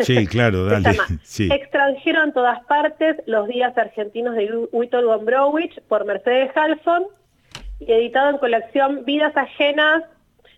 Sí, 0.00 0.26
claro, 0.26 0.64
dale. 0.64 0.98
Sí. 1.22 1.48
Extranjero 1.48 2.24
en 2.24 2.32
todas 2.32 2.64
partes, 2.64 3.18
los 3.26 3.46
días 3.46 3.78
argentinos 3.78 4.34
de 4.34 4.50
Witold 4.72 5.06
Gombrowicz 5.06 5.78
por 5.86 6.06
Mercedes 6.06 6.50
Halfon 6.56 7.04
y 7.78 7.92
editado 7.92 8.30
en 8.30 8.38
colección 8.38 9.04
Vidas 9.04 9.36
Ajenas 9.36 10.02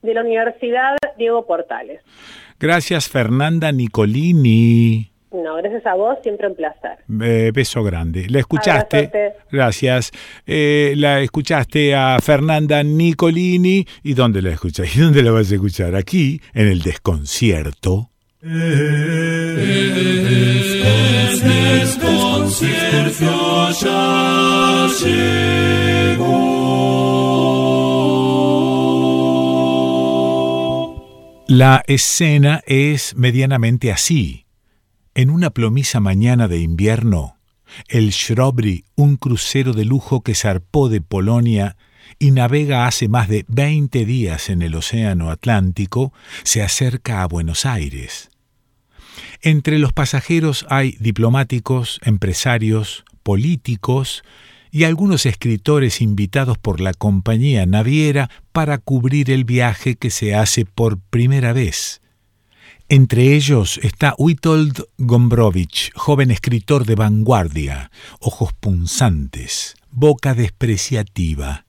de 0.01 0.15
la 0.15 0.23
Universidad 0.23 0.97
Diego 1.19 1.47
Portales. 1.47 2.01
Gracias, 2.59 3.11
Fernanda 3.11 3.73
Nicolini. 3.73 5.11
No, 5.43 5.57
gracias 5.57 5.85
a 5.87 5.95
vos, 5.95 6.17
siempre 6.23 6.49
un 6.49 6.55
placer. 6.55 6.99
Eh, 7.23 7.51
beso 7.55 7.83
grande. 7.85 8.27
¿La 8.29 8.39
escuchaste? 8.41 9.11
Gracias. 9.51 10.11
Eh, 10.47 10.95
la 10.97 11.21
escuchaste 11.21 11.95
a 11.95 12.19
Fernanda 12.23 12.83
Nicolini. 12.83 13.87
¿Y 14.03 14.15
dónde 14.15 14.41
la 14.41 14.51
escuchas? 14.51 14.97
¿Y 14.97 15.01
dónde 15.01 15.23
la 15.23 15.33
vas 15.33 15.51
a 15.51 15.55
escuchar? 15.55 15.95
Aquí, 15.95 16.41
en 16.55 16.69
el 16.69 16.81
desconcierto. 16.81 18.11
desconcierto 21.83 23.71
ya 23.83 24.87
La 31.49 31.85
escena 31.87 32.61
es 32.67 33.15
medianamente 33.17 33.93
así. 33.93 34.46
En 35.17 35.31
una 35.31 35.49
plomiza 35.49 35.99
mañana 35.99 36.47
de 36.47 36.59
invierno, 36.59 37.39
el 37.89 38.11
Shrobry, 38.11 38.85
un 38.97 39.17
crucero 39.17 39.73
de 39.73 39.87
lujo 39.87 40.21
que 40.21 40.35
zarpó 40.35 40.91
de 40.91 41.01
Polonia 41.01 41.79
y 42.19 42.33
navega 42.33 42.87
hace 42.87 43.09
más 43.09 43.27
de 43.27 43.47
20 43.49 44.05
días 44.05 44.51
en 44.51 44.61
el 44.61 44.75
Océano 44.75 45.31
Atlántico, 45.31 46.13
se 46.43 46.63
acerca 46.63 47.23
a 47.23 47.29
Buenos 47.29 47.65
Aires. 47.65 48.29
Entre 49.41 49.79
los 49.79 49.95
pasajeros 49.95 50.67
hay 50.69 50.99
diplomáticos, 51.01 51.99
empresarios, 52.05 53.07
políticos 53.23 54.23
y 54.71 54.85
algunos 54.85 55.25
escritores 55.25 56.03
invitados 56.03 56.59
por 56.59 56.79
la 56.79 56.93
compañía 56.93 57.65
naviera 57.65 58.29
para 58.53 58.77
cubrir 58.77 59.31
el 59.31 59.47
viaje 59.47 59.95
que 59.95 60.11
se 60.11 60.35
hace 60.35 60.67
por 60.67 60.99
primera 61.01 61.55
vez. 61.55 62.03
Entre 62.89 63.35
ellos 63.35 63.81
está 63.83 64.15
Witold 64.17 64.85
Gombrowicz, 64.97 65.91
joven 65.97 66.31
escritor 66.31 66.87
de 66.87 66.95
vanguardia, 66.95 67.91
ojos 68.21 68.53
punzantes, 68.53 69.75
boca 69.91 70.35
despreciativa. 70.35 71.67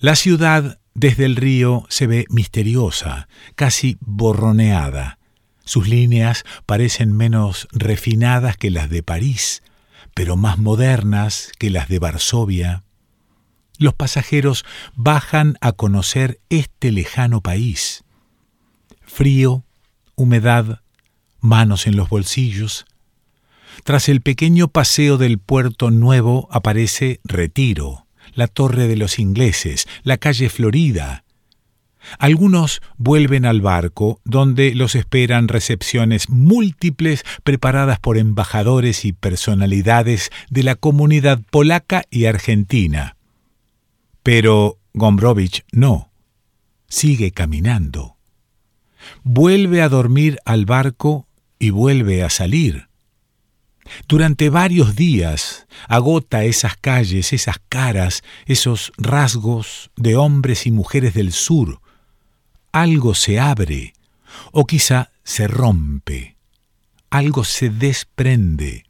La 0.00 0.16
ciudad 0.16 0.78
desde 0.94 1.26
el 1.26 1.36
río 1.36 1.84
se 1.90 2.06
ve 2.06 2.24
misteriosa, 2.30 3.28
casi 3.56 3.98
borroneada. 4.00 5.18
Sus 5.66 5.86
líneas 5.86 6.44
parecen 6.64 7.14
menos 7.14 7.68
refinadas 7.72 8.56
que 8.56 8.70
las 8.70 8.88
de 8.88 9.02
París, 9.02 9.62
pero 10.14 10.38
más 10.38 10.56
modernas 10.56 11.52
que 11.58 11.68
las 11.68 11.88
de 11.88 11.98
Varsovia. 11.98 12.84
Los 13.76 13.92
pasajeros 13.92 14.64
bajan 14.94 15.58
a 15.60 15.72
conocer 15.72 16.40
este 16.48 16.90
lejano 16.90 17.42
país. 17.42 18.02
Frío, 19.02 19.65
humedad, 20.16 20.80
manos 21.40 21.86
en 21.86 21.96
los 21.96 22.08
bolsillos. 22.08 22.86
Tras 23.84 24.08
el 24.08 24.22
pequeño 24.22 24.68
paseo 24.68 25.18
del 25.18 25.38
puerto 25.38 25.90
nuevo 25.90 26.48
aparece 26.50 27.20
Retiro, 27.24 28.06
la 28.34 28.48
Torre 28.48 28.88
de 28.88 28.96
los 28.96 29.18
Ingleses, 29.18 29.86
la 30.02 30.16
calle 30.16 30.48
Florida. 30.48 31.24
Algunos 32.18 32.80
vuelven 32.96 33.44
al 33.44 33.60
barco, 33.60 34.20
donde 34.24 34.74
los 34.74 34.94
esperan 34.94 35.48
recepciones 35.48 36.30
múltiples 36.30 37.24
preparadas 37.42 37.98
por 37.98 38.16
embajadores 38.16 39.04
y 39.04 39.12
personalidades 39.12 40.30
de 40.48 40.62
la 40.62 40.76
comunidad 40.76 41.40
polaca 41.50 42.04
y 42.10 42.26
argentina. 42.26 43.16
Pero 44.22 44.78
Gombrowicz 44.94 45.64
no. 45.72 46.10
Sigue 46.88 47.32
caminando. 47.32 48.15
Vuelve 49.22 49.82
a 49.82 49.88
dormir 49.88 50.38
al 50.44 50.64
barco 50.64 51.26
y 51.58 51.70
vuelve 51.70 52.22
a 52.22 52.30
salir. 52.30 52.88
Durante 54.08 54.50
varios 54.50 54.96
días 54.96 55.66
agota 55.88 56.44
esas 56.44 56.76
calles, 56.76 57.32
esas 57.32 57.56
caras, 57.68 58.22
esos 58.46 58.92
rasgos 58.96 59.90
de 59.96 60.16
hombres 60.16 60.66
y 60.66 60.72
mujeres 60.72 61.14
del 61.14 61.32
sur. 61.32 61.80
Algo 62.72 63.14
se 63.14 63.38
abre, 63.38 63.94
o 64.52 64.66
quizá 64.66 65.10
se 65.24 65.48
rompe, 65.48 66.36
algo 67.10 67.44
se 67.44 67.70
desprende. 67.70 68.84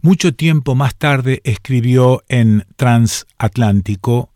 Mucho 0.00 0.34
tiempo 0.34 0.74
más 0.74 0.96
tarde 0.96 1.40
escribió 1.44 2.24
en 2.28 2.66
Transatlántico 2.76 4.31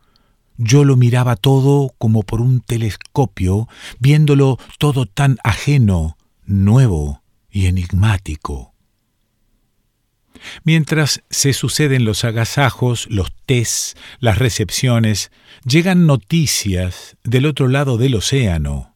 yo 0.59 0.85
lo 0.85 0.97
miraba 0.97 1.37
todo 1.37 1.95
como 1.99 2.23
por 2.23 2.41
un 2.41 2.61
telescopio, 2.61 3.69
viéndolo 3.99 4.59
todo 4.79 5.07
tan 5.07 5.39
ajeno, 5.45 6.17
nuevo 6.45 7.23
y 7.51 7.67
enigmático. 7.67 8.75
Mientras 10.65 11.23
se 11.31 11.53
suceden 11.53 12.05
los 12.05 12.25
agasajos, 12.25 13.07
los 13.11 13.33
tés, 13.47 13.97
las 14.21 14.39
recepciones, 14.39 15.31
llegan 15.65 16.07
noticias 16.07 17.17
del 17.25 17.47
otro 17.47 17.69
lado 17.69 17.97
del 17.99 18.15
océano. 18.15 18.95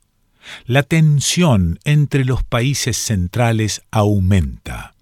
La 0.66 0.82
tensión 0.82 1.78
entre 1.84 2.24
los 2.24 2.42
países 2.42 2.96
centrales 2.96 3.82
aumenta. 3.90 4.94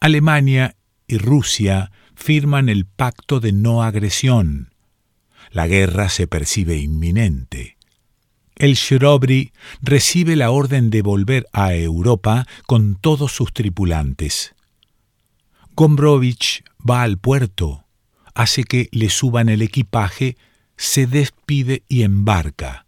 Alemania 0.00 0.76
y 1.06 1.18
Rusia 1.18 1.90
firman 2.14 2.68
el 2.68 2.84
pacto 2.86 3.40
de 3.40 3.52
no 3.52 3.82
agresión. 3.82 4.73
La 5.54 5.68
guerra 5.68 6.08
se 6.08 6.26
percibe 6.26 6.78
inminente. 6.78 7.76
El 8.56 8.74
Shrobry 8.74 9.52
recibe 9.82 10.34
la 10.34 10.50
orden 10.50 10.90
de 10.90 11.00
volver 11.00 11.46
a 11.52 11.74
Europa 11.74 12.48
con 12.66 12.96
todos 12.96 13.30
sus 13.30 13.52
tripulantes. 13.52 14.56
Gombrowicz 15.76 16.64
va 16.78 17.02
al 17.02 17.18
puerto, 17.18 17.84
hace 18.34 18.64
que 18.64 18.88
le 18.90 19.10
suban 19.10 19.48
el 19.48 19.62
equipaje, 19.62 20.36
se 20.76 21.06
despide 21.06 21.84
y 21.88 22.02
embarca. 22.02 22.86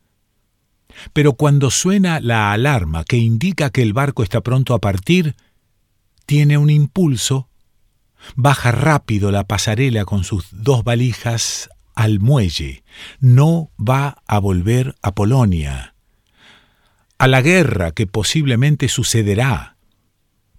Pero 1.12 1.34
cuando 1.34 1.70
suena 1.70 2.18
la 2.18 2.50
alarma 2.50 3.04
que 3.04 3.16
indica 3.16 3.70
que 3.70 3.82
el 3.82 3.92
barco 3.92 4.24
está 4.24 4.40
pronto 4.40 4.74
a 4.74 4.80
partir, 4.80 5.36
tiene 6.26 6.58
un 6.58 6.70
impulso, 6.70 7.48
baja 8.34 8.72
rápido 8.72 9.30
la 9.30 9.44
pasarela 9.44 10.04
con 10.04 10.24
sus 10.24 10.48
dos 10.50 10.82
valijas 10.82 11.70
al 11.96 12.20
muelle, 12.20 12.84
no 13.18 13.72
va 13.76 14.22
a 14.26 14.38
volver 14.38 14.94
a 15.02 15.14
Polonia, 15.14 15.94
a 17.18 17.26
la 17.26 17.42
guerra 17.42 17.90
que 17.90 18.06
posiblemente 18.06 18.88
sucederá. 18.88 19.76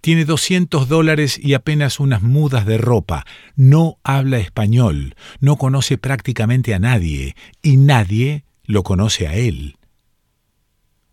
Tiene 0.00 0.24
200 0.24 0.88
dólares 0.88 1.40
y 1.42 1.54
apenas 1.54 2.00
unas 2.00 2.22
mudas 2.22 2.66
de 2.66 2.78
ropa. 2.78 3.24
No 3.56 3.98
habla 4.04 4.38
español, 4.38 5.14
no 5.40 5.56
conoce 5.56 5.96
prácticamente 5.98 6.74
a 6.74 6.78
nadie 6.78 7.34
y 7.62 7.78
nadie 7.78 8.44
lo 8.64 8.82
conoce 8.82 9.26
a 9.26 9.34
él. 9.34 9.76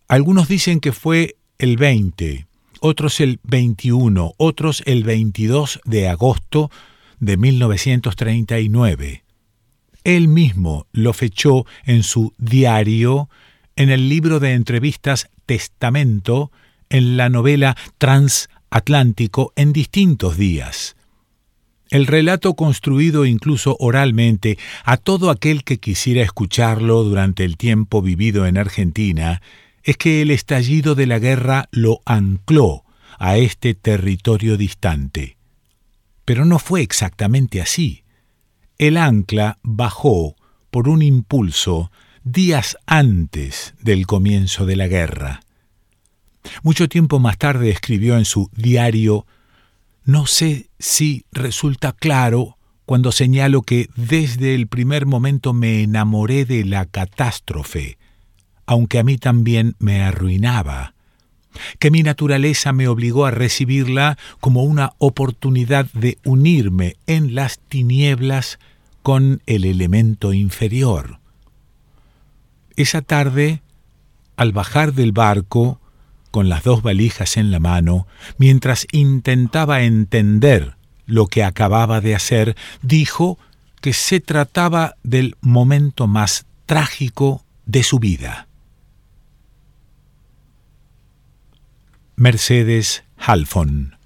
Algunos 0.08 0.48
dicen 0.48 0.80
que 0.80 0.92
fue 0.92 1.36
el 1.58 1.76
20, 1.76 2.46
otros 2.80 3.20
el 3.20 3.40
21, 3.42 4.34
otros 4.36 4.82
el 4.86 5.04
22 5.04 5.80
de 5.84 6.08
agosto 6.08 6.70
de 7.18 7.36
1939. 7.36 9.25
Él 10.06 10.28
mismo 10.28 10.86
lo 10.92 11.12
fechó 11.12 11.66
en 11.84 12.04
su 12.04 12.32
diario, 12.38 13.28
en 13.74 13.90
el 13.90 14.08
libro 14.08 14.38
de 14.38 14.52
entrevistas 14.52 15.28
Testamento, 15.46 16.52
en 16.90 17.16
la 17.16 17.28
novela 17.28 17.76
Transatlántico 17.98 19.52
en 19.56 19.72
distintos 19.72 20.36
días. 20.36 20.94
El 21.90 22.06
relato 22.06 22.54
construido 22.54 23.26
incluso 23.26 23.76
oralmente 23.80 24.58
a 24.84 24.96
todo 24.96 25.28
aquel 25.28 25.64
que 25.64 25.78
quisiera 25.78 26.22
escucharlo 26.22 27.02
durante 27.02 27.42
el 27.42 27.56
tiempo 27.56 28.00
vivido 28.00 28.46
en 28.46 28.58
Argentina 28.58 29.42
es 29.82 29.96
que 29.96 30.22
el 30.22 30.30
estallido 30.30 30.94
de 30.94 31.06
la 31.06 31.18
guerra 31.18 31.68
lo 31.72 31.98
ancló 32.04 32.84
a 33.18 33.38
este 33.38 33.74
territorio 33.74 34.56
distante. 34.56 35.36
Pero 36.24 36.44
no 36.44 36.60
fue 36.60 36.82
exactamente 36.82 37.60
así. 37.60 38.04
El 38.78 38.98
ancla 38.98 39.58
bajó 39.62 40.36
por 40.70 40.88
un 40.88 41.00
impulso 41.00 41.90
días 42.24 42.76
antes 42.86 43.74
del 43.80 44.06
comienzo 44.06 44.66
de 44.66 44.76
la 44.76 44.86
guerra. 44.86 45.40
Mucho 46.62 46.88
tiempo 46.88 47.18
más 47.18 47.38
tarde 47.38 47.70
escribió 47.70 48.18
en 48.18 48.24
su 48.24 48.50
diario 48.54 49.26
No 50.04 50.26
sé 50.26 50.68
si 50.78 51.24
resulta 51.32 51.92
claro 51.92 52.58
cuando 52.84 53.12
señalo 53.12 53.62
que 53.62 53.88
desde 53.96 54.54
el 54.54 54.68
primer 54.68 55.06
momento 55.06 55.52
me 55.52 55.82
enamoré 55.82 56.44
de 56.44 56.64
la 56.64 56.84
catástrofe, 56.84 57.98
aunque 58.66 58.98
a 58.98 59.04
mí 59.04 59.16
también 59.16 59.74
me 59.78 60.02
arruinaba, 60.02 60.95
que 61.78 61.90
mi 61.90 62.02
naturaleza 62.02 62.72
me 62.72 62.88
obligó 62.88 63.26
a 63.26 63.30
recibirla 63.30 64.18
como 64.40 64.62
una 64.62 64.92
oportunidad 64.98 65.86
de 65.92 66.18
unirme 66.24 66.96
en 67.06 67.34
las 67.34 67.58
tinieblas 67.58 68.58
con 69.02 69.42
el 69.46 69.64
elemento 69.64 70.32
inferior. 70.32 71.20
Esa 72.76 73.02
tarde, 73.02 73.62
al 74.36 74.52
bajar 74.52 74.92
del 74.92 75.12
barco, 75.12 75.80
con 76.30 76.48
las 76.48 76.64
dos 76.64 76.82
valijas 76.82 77.36
en 77.38 77.50
la 77.50 77.60
mano, 77.60 78.06
mientras 78.36 78.86
intentaba 78.92 79.82
entender 79.82 80.76
lo 81.06 81.28
que 81.28 81.44
acababa 81.44 82.00
de 82.00 82.14
hacer, 82.14 82.56
dijo 82.82 83.38
que 83.80 83.92
se 83.92 84.20
trataba 84.20 84.96
del 85.02 85.36
momento 85.40 86.06
más 86.06 86.44
trágico 86.66 87.44
de 87.64 87.82
su 87.82 87.98
vida. 87.98 88.48
Mercedes 92.16 93.04
Halfon 93.18 93.96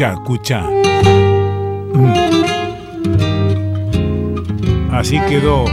Escucha, 0.00 0.12
escucha. 0.12 0.60
Mm. 1.92 2.14
Así 4.92 5.20
quedó 5.28 5.64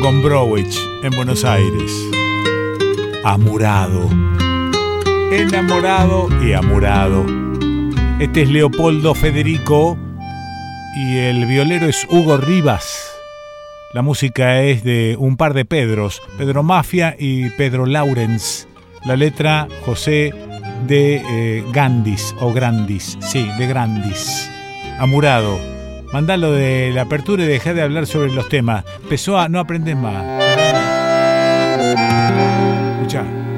Gombrowicz 0.00 0.78
en 1.02 1.10
Buenos 1.16 1.44
Aires. 1.44 2.21
Amurado. 3.24 4.10
Enamorado 5.30 6.28
y 6.44 6.54
amurado. 6.54 7.24
Este 8.18 8.42
es 8.42 8.50
Leopoldo 8.50 9.14
Federico 9.14 9.96
y 10.96 11.18
el 11.18 11.46
violero 11.46 11.86
es 11.86 12.04
Hugo 12.10 12.36
Rivas. 12.38 13.12
La 13.92 14.02
música 14.02 14.62
es 14.62 14.82
de 14.82 15.14
un 15.20 15.36
par 15.36 15.54
de 15.54 15.64
Pedros, 15.64 16.20
Pedro 16.36 16.64
Mafia 16.64 17.14
y 17.16 17.50
Pedro 17.50 17.86
Laurens. 17.86 18.66
La 19.04 19.14
letra 19.14 19.68
José 19.84 20.34
de 20.88 21.22
eh, 21.24 21.64
Gandis 21.72 22.34
o 22.40 22.52
Grandis, 22.52 23.18
sí, 23.20 23.48
de 23.56 23.66
Grandis. 23.68 24.50
Amurado. 24.98 25.60
Mandalo 26.12 26.50
de 26.50 26.90
la 26.92 27.02
apertura 27.02 27.44
y 27.44 27.46
deja 27.46 27.72
de 27.72 27.82
hablar 27.82 28.06
sobre 28.06 28.32
los 28.32 28.48
temas. 28.48 28.84
Pessoa, 29.08 29.48
no 29.48 29.60
aprendes 29.60 29.96
más. 29.96 30.91
Escucha. 33.02 33.51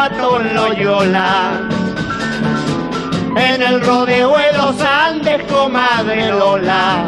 Guatón 0.00 0.54
Loyola. 0.54 1.60
En 3.36 3.62
el 3.62 3.82
rodeo 3.82 4.34
de 4.38 4.56
los 4.56 4.80
Andes, 4.80 5.42
comadre 5.52 6.30
Lola. 6.30 7.04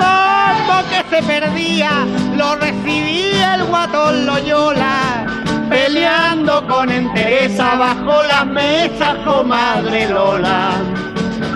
Como 0.00 0.88
que 0.88 1.04
se 1.10 1.22
perdía, 1.22 1.90
lo 2.38 2.56
recibía 2.56 3.56
el 3.56 3.64
guatón 3.64 4.24
Loyola. 4.24 5.26
Peleando 5.68 6.66
con 6.66 6.90
entereza 6.90 7.74
bajo 7.74 8.22
las 8.22 8.46
mesas, 8.46 9.16
comadre 9.26 10.08
Lola. 10.08 10.70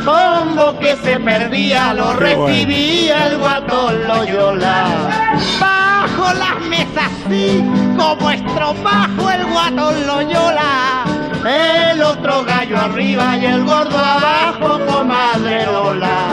Como 0.04 0.78
que 0.80 0.96
se 0.96 1.18
perdía, 1.18 1.94
lo 1.94 2.14
Qué 2.18 2.34
bueno. 2.34 2.46
recibía 2.46 3.26
el 3.28 3.38
guatón 3.38 4.06
Loyola. 4.06 4.84
Bajo 6.24 6.38
las 6.38 6.60
mesas, 6.68 7.10
sí, 7.28 7.62
como 7.98 8.30
estropajo 8.30 9.30
el 9.30 9.44
guatón 9.44 10.06
Loyola. 10.06 11.04
El 11.44 12.02
otro 12.02 12.44
gallo 12.44 12.78
arriba 12.78 13.36
y 13.36 13.44
el 13.44 13.64
gordo 13.64 13.98
abajo, 13.98 14.80
comadre 14.86 15.66
Lola. 15.66 16.28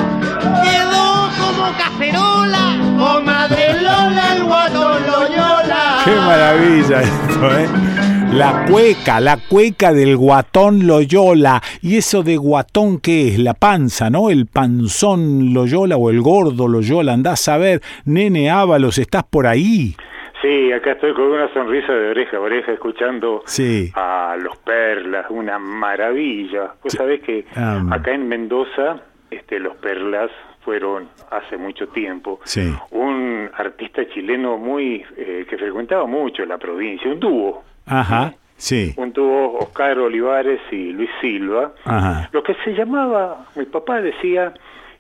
Quedó 0.64 1.30
como 1.38 1.72
cacerola, 1.78 2.78
comadre 2.98 3.82
Lola, 3.82 4.36
el 4.36 4.44
guatón 4.46 5.06
Loyola. 5.08 6.02
Qué 6.06 6.16
maravilla 6.16 7.02
esto, 7.02 7.58
¿eh? 7.58 8.11
La 8.34 8.66
cueca, 8.70 9.20
la 9.20 9.38
cueca 9.50 9.92
del 9.94 10.16
guatón 10.16 10.88
Loyola. 10.88 11.62
¿Y 11.82 11.98
eso 11.98 12.24
de 12.24 12.38
guatón 12.38 13.00
qué 13.02 13.28
es? 13.30 13.40
La 13.40 13.54
panza, 13.54 14.10
¿no? 14.10 14.30
El 14.30 14.48
panzón 14.48 15.54
Loyola 15.54 15.98
o 15.98 16.10
el 16.10 16.22
gordo 16.22 16.68
Loyola. 16.68 17.14
Andás 17.14 17.48
a 17.50 17.58
ver, 17.58 17.82
nene 18.06 18.50
Ábalos, 18.50 18.98
¿estás 19.00 19.24
por 19.24 19.48
ahí? 19.48 19.96
Sí, 20.42 20.72
acá 20.72 20.94
estoy 20.94 21.14
con 21.14 21.26
una 21.26 21.54
sonrisa 21.54 21.92
de 21.94 22.10
oreja 22.10 22.38
a 22.38 22.40
oreja 22.40 22.72
escuchando 22.72 23.44
Sí. 23.46 23.92
a 23.96 24.36
los 24.42 24.56
Perlas, 24.58 25.26
una 25.30 25.60
maravilla. 25.60 26.74
Vos 26.82 26.94
sabés 26.94 27.22
que 27.22 27.46
Ah, 27.56 27.84
acá 27.92 28.14
en 28.14 28.28
Mendoza 28.28 29.02
este, 29.30 29.60
los 29.60 29.76
Perlas 29.76 30.32
fueron 30.64 31.10
hace 31.32 31.58
mucho 31.58 31.88
tiempo 31.90 32.40
Sí. 32.46 32.74
un 32.92 33.50
artista 33.56 34.04
chileno 34.14 34.58
muy 34.58 35.04
eh, 35.18 35.46
que 35.50 35.58
frecuentaba 35.58 36.06
mucho 36.08 36.46
la 36.46 36.58
provincia, 36.58 37.12
un 37.12 37.20
dúo, 37.20 37.64
Ajá, 37.86 38.34
sí. 38.58 38.94
un 38.98 39.12
dúo 39.14 39.58
Oscar 39.60 39.98
Olivares 40.00 40.60
y 40.72 40.92
Luis 40.94 41.10
Silva. 41.20 41.74
Ajá. 41.86 42.30
Lo 42.32 42.44
que 42.44 42.56
se 42.64 42.72
llamaba, 42.74 43.46
mi 43.56 43.66
papá 43.66 44.02
decía, 44.02 44.54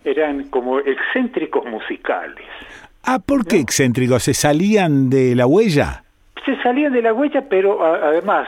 eran 0.03 0.45
como 0.49 0.79
excéntricos 0.79 1.65
musicales. 1.65 2.45
Ah, 3.03 3.19
¿por 3.19 3.45
qué 3.45 3.57
excéntricos? 3.59 4.23
¿Se 4.23 4.33
salían 4.33 5.09
de 5.09 5.35
la 5.35 5.45
huella? 5.47 6.03
se 6.45 6.55
salían 6.63 6.91
de 6.91 7.03
la 7.03 7.13
huella, 7.13 7.43
pero 7.47 7.83
a- 7.85 7.97
además 8.07 8.47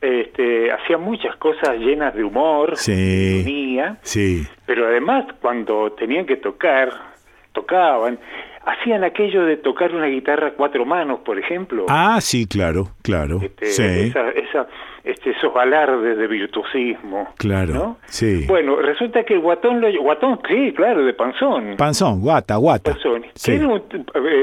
este, 0.00 0.72
hacían 0.72 1.02
muchas 1.02 1.36
cosas 1.36 1.76
llenas 1.78 2.14
de 2.14 2.24
humor, 2.24 2.76
Sí. 2.76 2.92
de 2.94 3.36
ironía, 3.40 3.96
Sí. 4.02 4.46
pero 4.64 4.86
además 4.86 5.26
cuando 5.40 5.92
tenían 5.92 6.24
que 6.26 6.36
tocar, 6.36 6.90
tocaban, 7.52 8.18
hacían 8.66 9.04
aquello 9.04 9.44
de 9.46 9.56
tocar 9.56 9.94
una 9.94 10.06
guitarra 10.06 10.48
a 10.48 10.52
cuatro 10.52 10.84
manos, 10.84 11.20
por 11.24 11.38
ejemplo. 11.38 11.86
Ah, 11.88 12.18
sí, 12.20 12.46
claro, 12.46 12.88
claro. 13.02 13.38
Este, 13.42 13.66
sí, 13.66 13.82
esa, 13.82 14.28
esa, 14.30 14.66
este, 15.04 15.30
esos 15.30 15.54
alardes 15.56 16.18
de 16.18 16.26
virtuosismo. 16.26 17.28
claro. 17.38 17.72
¿no? 17.74 17.98
Sí. 18.06 18.44
Bueno, 18.46 18.76
resulta 18.76 19.22
que 19.24 19.34
el 19.34 19.40
guatón, 19.40 19.80
lo, 19.80 19.88
guatón, 20.02 20.40
sí, 20.48 20.72
claro, 20.76 21.04
de 21.04 21.14
panzón. 21.14 21.76
Panzón, 21.78 22.20
guata, 22.20 22.56
guata. 22.56 22.90
Panzón. 22.92 23.24
Sí. 23.34 23.52
Era 23.52 23.68
un, 23.68 23.82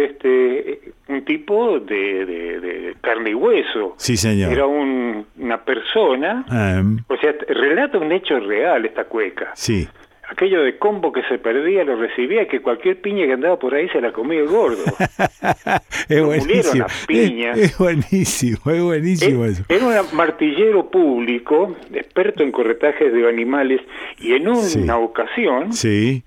este, 0.01 0.79
un 1.09 1.25
tipo 1.25 1.79
de, 1.79 2.25
de- 2.25 2.59
de 2.59 2.95
carne 3.01 3.31
y 3.31 3.33
hueso. 3.33 3.95
Sí, 3.97 4.15
señor. 4.17 4.51
Era 4.53 4.65
un- 4.65 5.25
una 5.37 5.63
persona, 5.63 6.45
Em, 6.49 6.97
o 7.07 7.17
sea, 7.17 7.33
relata 7.49 7.97
un 7.97 8.11
hecho 8.11 8.39
real 8.39 8.85
esta 8.85 9.03
cueca. 9.05 9.51
sí. 9.55 9.87
Aquello 10.29 10.63
de 10.63 10.77
combo 10.77 11.11
que 11.11 11.21
se 11.23 11.37
perdía, 11.37 11.83
lo 11.83 11.95
recibía, 11.97 12.47
que 12.47 12.61
cualquier 12.61 13.01
piña 13.01 13.25
que 13.25 13.33
andaba 13.33 13.59
por 13.59 13.73
ahí 13.75 13.89
se 13.89 13.99
la 14.01 14.11
comía 14.13 14.39
el 14.39 14.47
gordo. 14.47 14.81
Es 16.09 16.19
Lo 16.19 16.25
buenísimo. 16.27 16.53
mulieron 16.63 16.81
a 16.81 17.07
piña. 17.07 17.51
Es, 17.51 17.57
es 17.59 17.77
buenísimo, 17.77 18.57
es 18.71 18.81
buenísimo 18.81 19.45
eso. 19.45 19.63
Era 19.69 20.01
un 20.01 20.15
martillero 20.17 20.89
público, 20.89 21.75
experto 21.93 22.43
en 22.43 22.51
corretajes 22.51 23.13
de 23.13 23.27
animales, 23.29 23.81
y 24.19 24.33
en 24.33 24.47
una 24.47 24.61
Sí. 24.61 24.85
ocasión, 24.89 25.71
Sí. 25.73 26.23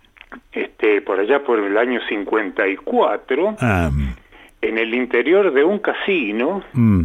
este, 0.53 1.01
por 1.03 1.19
allá 1.21 1.43
por 1.45 1.59
el 1.59 1.77
año 1.77 2.01
54, 2.09 3.57
Ah, 3.61 3.91
en 4.63 4.79
el 4.79 4.95
interior 4.95 5.53
de 5.53 5.65
un 5.65 5.79
casino, 5.79 6.63
mm, 6.73 7.03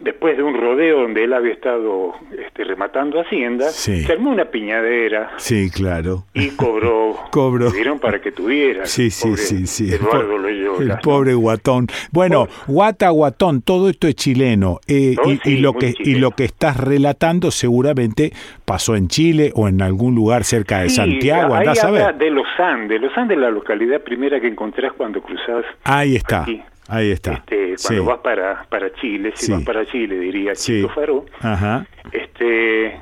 después 0.00 0.36
de 0.36 0.42
un 0.42 0.54
rodeo 0.60 1.00
donde 1.02 1.24
él 1.24 1.32
había 1.32 1.52
estado 1.52 2.14
este, 2.38 2.64
rematando 2.64 3.20
hacienda, 3.20 3.68
Sí. 3.70 4.02
se 4.04 4.12
armó 4.12 4.30
una 4.30 4.46
piñadera 4.46 5.30
sí, 5.36 5.70
claro. 5.70 6.24
y 6.34 6.50
cobró, 6.50 7.16
Cobró. 7.30 7.70
dieron 7.70 7.98
para 8.00 8.20
que 8.20 8.32
tuviera. 8.32 8.86
Sí, 8.86 9.10
sí, 9.10 9.28
pobre 9.28 9.42
sí, 9.42 9.66
sí. 9.66 9.88
El 9.88 9.94
Eduardo 9.94 10.32
po- 10.32 10.38
Loyola. 10.38 10.94
El 10.94 11.00
pobre 11.00 11.34
guatón. 11.34 11.86
Bueno, 12.12 12.48
guata, 12.66 13.08
guatón, 13.10 13.62
todo 13.62 13.88
esto 13.88 14.08
es 14.08 14.14
chileno. 14.16 14.80
eh, 14.86 15.14
y, 15.26 15.36
sí, 15.36 15.40
y 15.44 15.56
lo 15.58 15.72
que, 15.74 15.94
y 15.98 16.16
lo 16.16 16.32
que 16.32 16.44
estás 16.44 16.76
relatando 16.78 17.50
seguramente 17.50 18.32
pasó 18.64 18.96
en 18.96 19.08
Chile 19.08 19.52
o 19.54 19.68
en 19.68 19.80
algún 19.82 20.14
lugar 20.14 20.44
cerca 20.44 20.80
de 20.80 20.88
Sí, 20.90 20.96
Santiago, 20.96 21.54
andás 21.54 21.82
a 21.84 21.90
ver. 21.90 22.14
de 22.16 22.30
Los 22.30 22.46
Andes. 22.58 23.00
Los 23.00 23.16
Andes 23.16 23.36
es 23.36 23.42
la 23.42 23.50
localidad 23.50 24.00
primera 24.02 24.40
que 24.40 24.48
encontrás 24.48 24.92
cuando 24.94 25.20
cruzás 25.22 25.64
Ahí 25.84 26.16
está, 26.16 26.42
aquí. 26.42 26.60
Ahí 26.88 27.10
está. 27.10 27.32
este, 27.34 27.76
Sí. 27.78 27.88
cuando 27.88 28.04
vas 28.04 28.18
para, 28.20 28.66
para 28.68 28.92
Chile, 28.94 29.32
si 29.34 29.46
Sí. 29.46 29.52
vas 29.52 29.62
para 29.64 29.84
Chile, 29.86 30.16
diría. 30.18 30.52
Chico 30.54 30.88
Faro. 30.90 31.24
Ajá. 31.40 31.86
Este, 32.12 33.00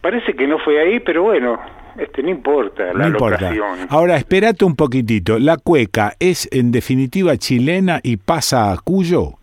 parece 0.00 0.34
que 0.34 0.46
no 0.46 0.58
fue 0.58 0.80
ahí, 0.80 1.00
pero 1.00 1.22
bueno, 1.22 1.60
este, 1.98 2.22
no 2.22 2.30
importa 2.30 2.84
la 2.92 2.92
No 2.92 3.06
importa. 3.08 3.52
Ahora, 3.88 4.16
espérate 4.16 4.64
un 4.64 4.74
poquitito. 4.76 5.38
La 5.38 5.56
cueca 5.58 6.14
es 6.18 6.48
en 6.52 6.72
definitiva 6.72 7.36
chilena 7.36 8.00
y 8.02 8.16
pasa 8.16 8.72
a 8.72 8.76
Cuyo. 8.78 9.34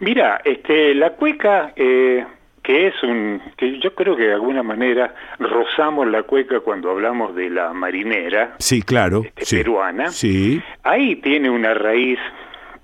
Mira, 0.00 0.40
este, 0.44 0.94
la 0.94 1.10
cueca, 1.10 1.72
eh, 1.76 2.24
que 2.62 2.86
es 2.88 2.94
un, 3.02 3.40
que 3.56 3.78
yo 3.80 3.94
creo 3.94 4.16
que 4.16 4.24
de 4.24 4.34
alguna 4.34 4.62
manera 4.62 5.14
rozamos 5.38 6.06
la 6.08 6.22
cueca 6.24 6.60
cuando 6.60 6.90
hablamos 6.90 7.34
de 7.36 7.50
la 7.50 7.72
marinera 7.72 8.54
Sí, 8.58 8.82
claro. 8.82 9.22
este, 9.24 9.44
sí. 9.44 9.56
peruana. 9.56 10.08
Sí. 10.08 10.62
Ahí 10.82 11.16
tiene 11.16 11.48
una 11.50 11.74
raíz 11.74 12.18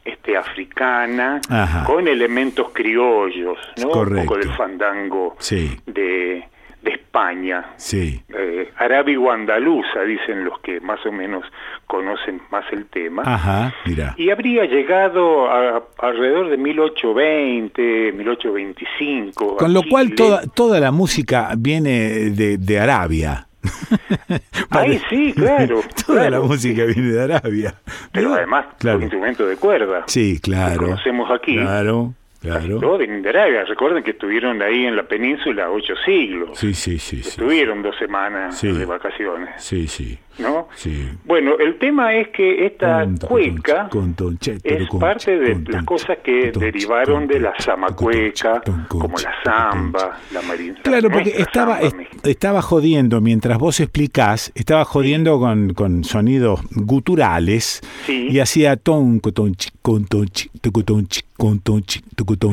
este, 0.05 0.37
africana 0.37 1.41
Ajá. 1.49 1.85
con 1.85 2.09
elementos 2.09 2.69
criollos, 2.73 3.59
¿no? 3.81 3.89
Un 3.89 4.17
poco 4.25 4.37
del 4.39 4.51
fandango 4.55 5.37
Sí, 5.39 5.79
de, 5.87 6.45
de 6.83 6.91
España. 6.91 7.73
sí. 7.77 8.23
Eh, 8.35 8.71
arábigo 8.77 9.31
andaluza, 9.31 10.01
dicen 10.03 10.45
los 10.45 10.59
que 10.61 10.81
más 10.81 11.05
o 11.05 11.13
menos 11.13 11.45
conocen 11.87 12.41
más 12.51 12.65
el 12.73 12.87
tema. 12.87 13.23
Ajá, 13.27 13.75
mira. 13.85 14.15
Y 14.17 14.31
habría 14.31 14.65
llegado 14.65 15.51
a, 15.51 15.83
alrededor 15.99 16.49
de 16.49 16.57
1820, 16.57 18.13
1825. 18.13 19.57
Con 19.57 19.73
lo 19.73 19.83
cual 19.83 20.15
toda, 20.15 20.43
toda 20.55 20.81
la 20.81 20.91
música 20.93 21.51
viene 21.59 22.31
de, 22.31 22.57
de 22.59 22.79
Arabia. 22.81 23.47
Ahí 24.71 25.01
sí, 25.11 25.33
claro. 25.35 25.83
Toda 26.07 26.21
claro. 26.21 26.31
la 26.31 26.41
música 26.41 26.85
viene 26.85 27.13
de 27.13 27.23
Arabia. 27.23 27.75
Pero 28.13 28.35
además, 28.35 28.67
Claro. 28.79 28.99
un 28.99 29.03
instrumento 29.05 29.47
de 29.47 29.57
cuerda. 29.57 30.05
Sí, 30.07 30.39
claro. 30.41 30.83
conocemos 30.85 31.31
aquí. 31.31 31.57
Claro, 31.57 32.15
claro. 32.41 32.79
Todo 32.79 32.99
viene 32.99 33.21
de 33.21 33.29
Arabia. 33.29 33.65
Recuerden 33.65 34.03
que 34.03 34.13
estuvieron 34.13 34.63
ahí 34.63 34.87
en 34.87 34.97
la 34.97 35.03
península 35.03 35.71
ocho 35.71 35.95
siglos. 36.05 36.59
Sí, 36.59 36.73
sí, 36.75 36.99
sí, 36.99 37.23
sí. 37.23 37.29
Estuvieron 37.29 37.83
dos 37.83 37.97
semanas 37.99 38.57
Sí. 38.59 38.73
de 38.73 38.85
vacaciones, 38.85 39.51
Sí, 39.63 39.87
sí. 39.89 40.19
¿No? 40.41 40.69
Sí. 40.75 41.09
Bueno, 41.25 41.53
el 41.59 41.79
tema 41.79 42.15
es 42.15 42.29
que 42.29 42.67
esta 42.67 43.07
cueca 43.29 43.89
ton- 44.15 44.39
es 44.65 44.89
parte 45.01 45.39
de 45.39 45.55
las 45.57 45.65
ton- 45.65 45.85
cosas 45.85 46.19
que 46.25 46.53
derivaron 46.53 47.27
de 47.27 47.41
la 47.41 47.53
zamacueca, 47.61 48.63
como 48.89 49.17
la 49.19 49.33
zamba, 49.45 50.19
la 50.33 50.43
marina. 50.43 50.79
Claro, 50.83 51.11
porque 51.11 51.35
estaba, 51.37 51.81
es- 51.81 51.95
estaba 52.25 52.63
jodiendo, 52.63 53.21
mientras 53.21 53.59
vos 53.59 53.81
explicás, 53.81 54.53
estaba 54.55 54.85
jodiendo 54.85 55.39
con, 55.39 55.75
con 55.75 56.05
sonidos 56.05 56.61
guturales 56.73 57.81
Sí. 58.07 58.29
y 58.31 58.39
hacía 58.41 58.77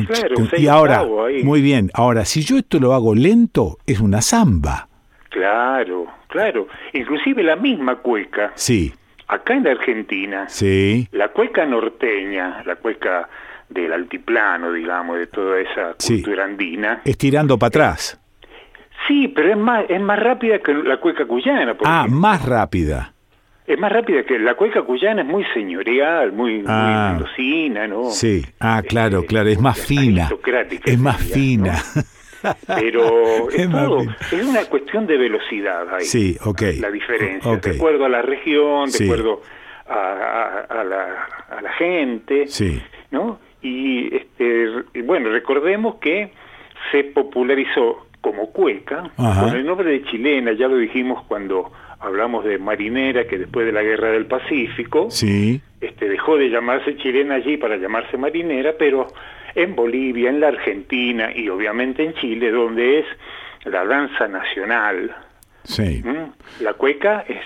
Claro, 0.05 0.35
con- 0.35 0.49
Y 0.57 0.67
ahora, 0.67 1.05
muy 1.43 1.61
bien, 1.61 1.91
ahora, 1.93 2.25
si 2.25 2.41
yo 2.41 2.57
esto 2.57 2.79
lo 2.79 2.93
hago 2.93 3.13
lento, 3.15 3.77
es 3.85 3.99
una 3.99 4.21
samba. 4.21 4.87
Claro, 5.37 6.07
claro. 6.27 6.67
Inclusive 6.93 7.43
la 7.43 7.55
misma 7.55 7.97
cueca, 7.97 8.51
Sí, 8.55 8.93
acá 9.27 9.53
en 9.53 9.63
la 9.63 9.71
Argentina, 9.71 10.45
sí, 10.49 11.07
la 11.11 11.29
cueca 11.29 11.65
norteña, 11.65 12.63
la 12.65 12.75
cueca 12.77 13.29
del 13.69 13.91
altiplano, 13.93 14.71
digamos, 14.71 15.17
de 15.19 15.27
toda 15.27 15.59
esa 15.59 15.95
Sí. 15.99 16.15
cultura 16.21 16.45
andina, 16.45 17.01
estirando 17.05 17.57
para 17.57 17.67
atrás. 17.67 18.19
sí, 19.07 19.27
pero 19.29 19.51
es 19.51 19.57
más, 19.57 19.85
es 19.89 20.01
más 20.01 20.19
rápida 20.19 20.59
que 20.59 20.73
la 20.73 20.97
cueca 20.97 21.25
cuyana. 21.25 21.75
Ah, 21.85 22.07
más 22.09 22.43
rápida. 22.45 23.13
Es 23.65 23.77
más 23.79 23.91
rápida 23.91 24.23
que 24.23 24.39
la 24.39 24.55
cueca 24.55 24.81
cuyana, 24.81 25.21
es 25.21 25.27
muy 25.27 25.45
señorial, 25.53 26.31
muy, 26.31 26.63
Ah. 26.65 27.09
muy 27.11 27.19
mendocina, 27.19 27.87
¿no? 27.87 28.05
Sí, 28.09 28.43
ah, 28.59 28.81
claro, 28.87 29.23
claro, 29.23 29.49
es 29.49 29.59
más 29.59 29.79
fina. 29.79 30.29
Es 30.85 30.99
más 30.99 31.17
fina. 31.17 31.75
Pero 32.67 33.49
Es 33.55 33.69
todo, 33.69 34.01
es 34.01 34.45
una 34.45 34.65
cuestión 34.65 35.05
de 35.07 35.17
velocidad 35.17 35.93
ahí. 35.93 36.05
Sí, 36.05 36.37
ok. 36.43 36.61
La 36.79 36.91
diferencia, 36.91 37.55
de 37.57 37.71
acuerdo 37.75 38.05
a 38.05 38.09
la 38.09 38.21
región, 38.21 38.85
de 38.85 38.91
Sí. 38.91 39.03
acuerdo 39.05 39.41
a, 39.87 39.93
a- 39.93 40.81
a 40.81 40.83
la, 40.83 41.27
a 41.57 41.61
la 41.61 41.71
gente, 41.73 42.47
Sí, 42.47 42.81
¿no? 43.11 43.39
Y 43.61 44.15
este, 44.15 44.67
bueno, 45.03 45.29
recordemos 45.29 45.95
que 45.95 46.31
se 46.91 47.03
popularizó 47.05 48.05
como 48.21 48.51
cueca 48.51 49.09
Ajá. 49.17 49.41
con 49.45 49.55
el 49.55 49.65
nombre 49.65 49.89
de 49.89 50.03
chilena, 50.03 50.51
ya 50.53 50.67
lo 50.67 50.77
dijimos 50.77 51.23
cuando 51.27 51.71
hablamos 51.99 52.45
de 52.45 52.57
marinera, 52.59 53.25
que 53.27 53.37
después 53.37 53.65
de 53.65 53.71
la 53.71 53.81
guerra 53.83 54.09
del 54.11 54.25
Pacífico, 54.25 55.07
sí, 55.09 55.61
este, 55.81 56.07
dejó 56.09 56.37
de 56.37 56.49
llamarse 56.49 56.95
chilena 56.97 57.35
allí 57.35 57.57
para 57.57 57.77
llamarse 57.77 58.17
marinera, 58.17 58.73
pero 58.77 59.07
en 59.55 59.75
Bolivia, 59.75 60.29
en 60.29 60.39
la 60.39 60.49
Argentina 60.49 61.29
y 61.35 61.49
obviamente 61.49 62.03
en 62.03 62.13
Chile, 62.15 62.51
donde 62.51 62.99
es 62.99 63.05
la 63.65 63.83
danza 63.85 64.27
nacional, 64.27 65.15
sí. 65.63 66.03
la 66.61 66.73
cueca 66.73 67.25
es 67.27 67.41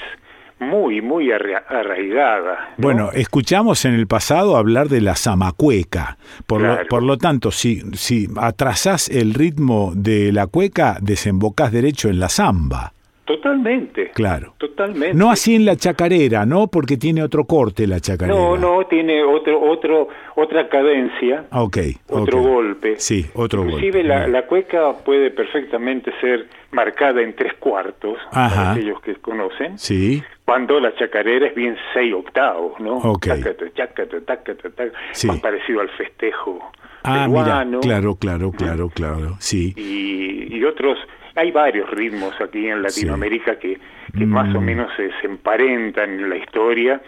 muy, 0.59 1.01
muy 1.01 1.31
arra- 1.31 1.63
arraigada. 1.67 2.69
¿no? 2.77 2.83
Bueno, 2.83 3.09
escuchamos 3.13 3.83
en 3.85 3.93
el 3.95 4.05
pasado 4.05 4.57
hablar 4.57 4.89
de 4.89 5.01
la 5.01 5.15
zamacueca. 5.15 6.17
Por, 6.45 6.61
lo, 6.61 6.77
por 6.87 7.01
lo 7.01 7.17
tanto, 7.17 7.49
si, 7.49 7.81
si 7.93 8.27
atrasás 8.39 9.09
el 9.09 9.33
ritmo 9.33 9.93
de 9.95 10.31
la 10.31 10.45
cueca, 10.47 10.97
desembocás 11.01 11.71
derecho 11.71 12.09
en 12.09 12.19
la 12.19 12.29
zamba. 12.29 12.93
Totalmente. 13.25 14.09
Claro. 14.13 14.53
Totalmente. 14.57 15.13
No 15.15 15.29
así 15.31 15.55
en 15.55 15.65
la 15.65 15.75
chacarera, 15.75 16.45
¿no? 16.45 16.67
Porque 16.67 16.97
tiene 16.97 17.23
otro 17.23 17.45
corte 17.45 17.87
la 17.87 17.99
chacarera. 17.99 18.37
no, 18.37 18.57
no, 18.57 18.85
tiene 18.87 19.23
otro, 19.23 19.61
otro, 19.61 20.07
otra 20.35 20.67
cadencia, 20.69 21.45
Ah, 21.51 21.63
Ok, 21.63 21.77
otro 22.09 22.41
golpe. 22.41 22.95
Sí, 22.97 23.25
otro 23.33 23.63
Inclusive 23.63 23.99
golpe. 23.99 24.07
la, 24.07 24.27
la 24.27 24.47
cueca 24.47 24.93
puede 25.05 25.31
perfectamente 25.31 26.11
ser 26.19 26.47
marcada 26.71 27.21
en 27.21 27.35
tres 27.35 27.53
cuartos, 27.59 28.17
Ajá. 28.31 28.55
para 28.55 28.71
aquellos 28.73 29.01
que 29.01 29.15
conocen, 29.15 29.77
Sí, 29.77 30.21
cuando 30.45 30.79
la 30.79 30.93
chacarera 30.95 31.47
es 31.47 31.55
bien 31.55 31.77
seis 31.93 32.13
octavos, 32.13 32.79
¿no? 32.79 32.97
Ok. 32.97 33.27
Tácata, 33.27 33.65
chácata, 33.73 34.19
tácata, 34.25 34.69
tácata, 34.69 34.97
Sí. 35.13 35.27
más 35.27 35.39
parecido 35.39 35.79
al 35.81 35.89
festejo 35.89 36.59
ah, 37.03 37.27
mira, 37.29 37.43
peruano. 37.43 37.79
claro, 37.81 38.15
claro, 38.15 38.51
claro, 38.51 38.89
claro, 38.89 39.35
sí. 39.39 39.73
y, 39.77 40.55
y 40.57 40.63
otros, 40.63 40.97
hay 41.35 41.51
varios 41.51 41.89
ritmos 41.89 42.39
aquí 42.41 42.67
en 42.67 42.81
Latinoamérica 42.81 43.57
que, 43.59 43.79
que 44.17 44.25
más 44.25 44.53
o 44.55 44.59
Mm. 44.61 44.65
menos 44.65 44.91
se, 44.97 45.11
se 45.21 45.27
emparentan 45.27 46.09
en 46.19 46.29
la 46.29 46.35
historia 46.37 47.01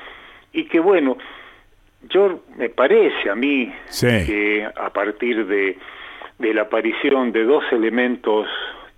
y 0.53 0.65
que 0.65 0.79
bueno, 0.79 1.17
yo 2.09 2.41
me 2.57 2.69
parece 2.69 3.29
a 3.29 3.35
mí 3.35 3.73
Sí. 3.85 4.07
que 4.25 4.65
a 4.75 4.89
partir 4.91 5.45
de, 5.45 5.77
de 6.39 6.53
la 6.53 6.63
aparición 6.63 7.31
de 7.31 7.43
dos 7.43 7.63
elementos 7.71 8.47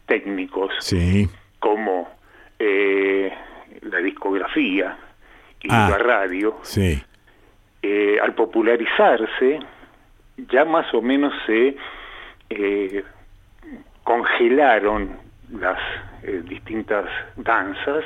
técnicos 0.06 0.72
Sí, 0.80 1.28
como 1.60 2.10
eh, 2.60 3.32
la 3.82 3.98
discografía 4.00 4.98
y 5.62 5.68
Ah. 5.70 5.88
la 5.90 5.98
radio, 5.98 6.58
eh, 7.82 8.18
al 8.22 8.34
popularizarse, 8.36 9.60
ya 10.52 10.66
más 10.66 10.92
o 10.94 11.02
menos 11.02 11.34
se 11.46 11.76
eh, 12.50 13.04
congelaron 14.06 15.18
las 15.60 15.78
eh, 16.24 16.42
distintas 16.48 17.06
danzas 17.36 18.06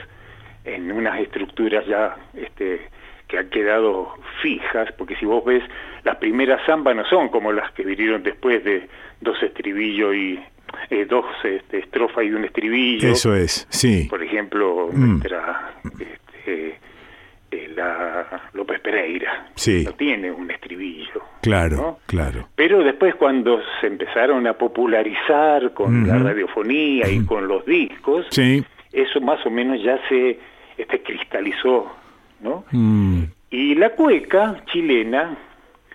en 0.66 0.92
unas 0.92 1.20
estructuras 1.20 1.86
ya 1.86 2.16
este, 2.34 2.82
que 3.28 3.38
han 3.38 3.50
quedado 3.50 4.16
fijas, 4.42 4.92
porque 4.98 5.16
si 5.18 5.26
vos 5.26 5.44
ves, 5.46 5.64
las 6.04 6.16
primeras 6.18 6.66
zambas 6.66 6.96
no 6.96 7.06
son 7.06 7.30
como 7.30 7.52
las 7.52 7.72
que 7.74 7.84
vinieron 7.84 8.24
después 8.24 8.64
de 8.64 8.88
dos 9.22 9.42
estribillos 9.44 10.16
y 10.16 10.40
eh, 10.90 11.06
dos 11.06 11.26
este, 11.44 11.80
estrofas 11.80 12.24
y 12.24 12.32
un 12.32 12.46
estribillo. 12.46 13.10
eso 13.10 13.36
es, 13.36 13.68
sí. 13.70 14.08
Por 14.10 14.24
ejemplo, 14.24 14.90
Mm. 14.92 15.10
nuestra 15.12 15.74
este, 16.00 16.78
la 17.76 18.50
López 18.53 18.80
Pereira 18.82 19.48
Sí. 19.56 19.84
no 19.86 19.94
tiene 19.94 20.32
un 20.32 20.50
estribillo. 20.52 21.22
Claro, 21.42 21.76
¿no? 21.78 22.00
claro. 22.06 22.48
Pero 22.56 22.84
después 22.84 23.16
cuando 23.16 23.60
se 23.82 23.88
empezaron 23.88 24.45
a 24.48 24.53
popularizar 24.53 25.74
con 25.74 26.08
la 26.08 26.18
radiofonía 26.18 27.08
y 27.10 27.26
con 27.26 27.48
los 27.48 27.66
discos, 27.66 28.26
Sí. 28.30 28.64
eso 28.92 29.22
más 29.22 29.45
o 29.45 29.50
menos 29.50 29.82
ya 29.84 29.98
se 30.10 30.40
este, 30.78 31.02
cristalizó, 31.02 31.92
¿no? 32.42 32.66
Mm, 32.72 33.24
Y 33.52 33.76
la 33.76 33.90
cueca 33.95 34.64
chilena 34.72 35.36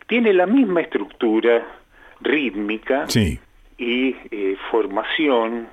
tiene 0.09 0.33
la 0.33 0.47
misma 0.47 0.81
estructura 0.81 1.65
rítmica 2.21 3.05
sí, 3.09 3.39
y 3.79 4.17
eh, 4.31 4.57
formación 4.71 5.69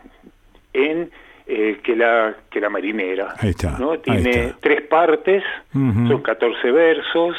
en 0.73 1.09
eh, 1.47 1.79
que 1.83 1.95
la 1.95 2.35
que 2.49 2.59
la 2.61 2.69
marinera 2.69 3.33
Ahí 3.39 3.49
está, 3.51 3.77
no 3.79 3.91
ahí 3.91 3.97
tiene 3.99 4.29
está. 4.29 4.57
tres 4.61 4.81
partes 4.83 5.43
Ujú. 5.73 6.07
son 6.07 6.21
14 6.21 6.71
versos 6.71 7.35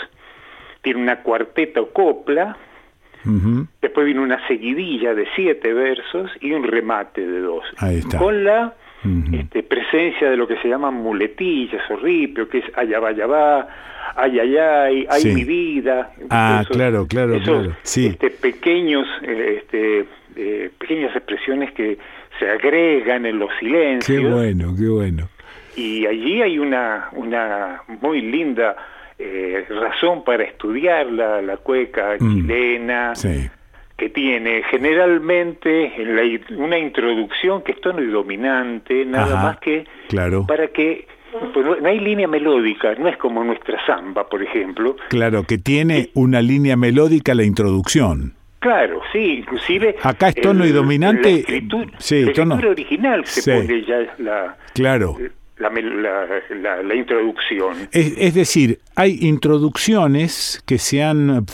tiene 0.83 1.01
una 1.01 1.23
cuarteta 1.23 1.81
o 1.81 1.89
copla 1.91 2.57
después 3.81 4.05
viene 4.05 4.21
una 4.21 4.45
seguidilla 4.49 5.15
de 5.15 5.27
siete 5.37 5.73
versos 5.73 6.29
y 6.41 6.51
un 6.53 6.65
remate 6.65 7.25
de 7.25 7.39
dos 7.41 7.65
Ahí 7.79 7.99
está. 7.99 8.19
con 8.19 8.43
la 8.45 8.75
este, 9.33 9.63
presencia 9.65 10.29
de 10.31 10.37
lo 10.37 10.47
que 10.49 10.57
se 10.59 10.69
llaman 10.69 10.95
muletillas 10.95 11.83
o 11.91 11.97
ripio 11.97 12.49
que 12.49 12.59
es 12.59 12.65
allá 12.77 12.99
va 13.01 13.09
allá 13.09 13.27
va 13.27 13.69
ay 14.17 14.39
ay 14.41 14.57
ay 14.57 15.07
ay 15.09 15.21
Sí. 15.21 15.35
mi 15.35 15.45
vida 15.45 16.13
Ah, 16.31 16.61
Esos- 16.63 16.77
claro, 16.77 17.07
claro, 17.09 17.35
esos, 17.35 17.63
claro. 17.67 17.77
Sí, 17.83 18.07
este, 18.07 18.31
pequeños 18.31 19.07
eh, 19.23 19.59
este, 19.63 20.05
eh, 20.37 20.71
pequeñas 20.79 21.15
expresiones 21.17 21.73
que 21.73 21.99
se 22.43 22.51
agregan 22.51 23.25
en 23.27 23.39
los 23.39 23.51
qué 23.51 23.67
silencios 23.67 24.33
bueno, 24.35 24.75
qué 24.79 24.89
bueno. 24.89 25.29
y 25.77 26.07
allí 26.07 26.43
hay 26.43 26.59
una 26.59 27.09
una 27.13 27.83
muy 28.01 28.21
linda 28.23 28.77
eh, 29.19 29.65
razón 29.69 30.25
para 30.25 30.43
estudiar 30.43 31.07
la, 31.07 31.41
la 31.43 31.57
cueca 31.59 32.17
Mm. 32.19 32.35
chilena 32.35 33.15
Sí, 33.15 33.49
que 33.97 34.09
tiene 34.09 34.63
generalmente 34.71 35.93
en 36.03 36.17
la 36.17 36.23
una 36.57 36.79
introducción 36.79 37.63
que 37.63 37.73
es 37.73 37.81
tono 37.81 38.03
y 38.03 38.07
dominante 38.09 39.05
nada 39.05 39.35
Ajá, 39.39 39.43
más 39.45 39.59
que 39.59 39.85
claro. 40.09 40.45
para 40.47 40.69
que 40.69 41.07
pues, 41.55 41.65
no 41.81 41.89
hay 41.89 42.01
línea 42.01 42.27
melódica 42.29 42.95
no 42.97 43.09
es 43.09 43.17
como 43.17 43.45
nuestra 43.45 43.79
samba 43.87 44.29
por 44.29 44.43
ejemplo 44.43 44.97
Claro, 45.09 45.45
que 45.45 45.59
tiene 45.59 46.11
una 46.15 46.43
línea 46.43 46.77
melódica 46.77 47.35
la 47.35 47.45
introducción. 47.45 48.35
Claro, 48.63 49.01
sí, 49.13 49.39
inclusive... 49.41 49.97
Acá 50.03 50.29
es 50.29 50.37
tono 50.37 50.65
y 50.65 50.71
dominante, 50.71 51.31
La 51.33 51.39
escritura, 51.39 51.91
sí, 51.99 52.23
la 52.25 52.33
tono- 52.33 52.55
escritura 52.55 52.71
original 52.71 53.27
se 53.27 53.43
Sí. 53.43 53.51
pone 53.51 53.85
ya 53.85 53.97
la, 54.19 54.57
Claro. 54.73 55.17
La, 55.59 55.71
la, 55.71 56.83
la- 56.83 56.95
introducción. 56.95 57.89
Es, 57.93 58.15
es 58.19 58.35
decir, 58.35 58.81
hay 58.97 59.19
introducciones 59.21 60.63
que 60.67 60.79
se 60.79 61.03
han 61.03 61.47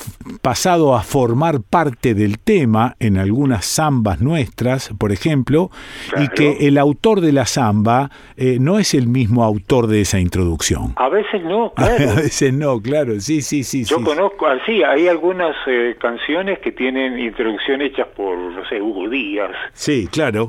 pasado 0.43 0.95
a 0.97 1.03
formar 1.03 1.61
parte 1.69 2.15
del 2.15 2.39
tema 2.39 2.95
en 3.01 3.19
algunas 3.19 3.65
zambas 3.67 4.21
nuestras, 4.21 4.91
por 4.99 5.13
ejemplo, 5.13 5.71
y 6.17 6.29
que 6.29 6.67
el 6.69 6.79
autor 6.79 7.21
de 7.21 7.33
la 7.33 7.47
zamba 7.47 8.11
eh, 8.37 8.59
no 8.61 8.79
es 8.79 8.95
el 8.95 9.09
mismo 9.09 9.45
autor 9.45 9.87
de 9.87 10.01
esa 10.01 10.19
introducción. 10.19 10.95
A 10.97 11.09
veces 11.09 11.43
no, 11.45 11.67
A 11.77 11.85
claro. 11.97 12.15
veces 12.17 12.53
no, 12.53 12.81
claro, 12.81 13.21
sí, 13.21 13.43
sí, 13.43 13.63
sí. 13.65 13.85
Yo 13.85 13.99
sí. 13.99 14.05
conozco, 14.05 14.47
así, 14.47 14.83
hay 14.83 15.09
algunas 15.09 15.55
eh, 15.67 15.97
canciones 16.01 16.59
que 16.61 16.73
tienen 16.73 17.19
introducción 17.19 17.83
hechas 17.83 18.07
por, 18.17 18.37
no 18.37 18.67
sé, 18.69 18.81
Hugo 18.81 19.09
Díaz, 19.09 19.51
Sí, 19.75 20.09
claro. 20.11 20.49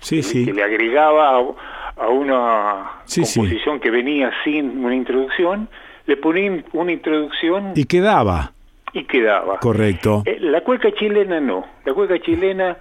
Sí, 0.00 0.16
que 0.16 0.22
sí. 0.22 0.52
le 0.52 0.62
agregaba 0.62 1.40
a, 2.00 2.08
una 2.08 2.90
Sí, 3.04 3.24
sí. 3.24 3.38
composición 3.40 3.80
que 3.80 3.90
venía 3.90 4.30
sin 4.44 4.84
una 4.84 4.94
introducción, 4.94 5.68
le 6.06 6.16
ponía 6.16 6.62
una 6.72 6.92
introducción 6.92 7.72
Y 7.76 7.84
quedaba, 7.84 8.52
y 8.92 9.04
quedaba. 9.04 9.58
correcto. 9.60 10.22
Eh, 10.26 10.38
La 10.40 10.62
cueca 10.62 10.90
chilena 10.92 11.38
no. 11.40 11.64
La 11.84 11.92
cueca 11.94 12.18
chilena 12.20 12.76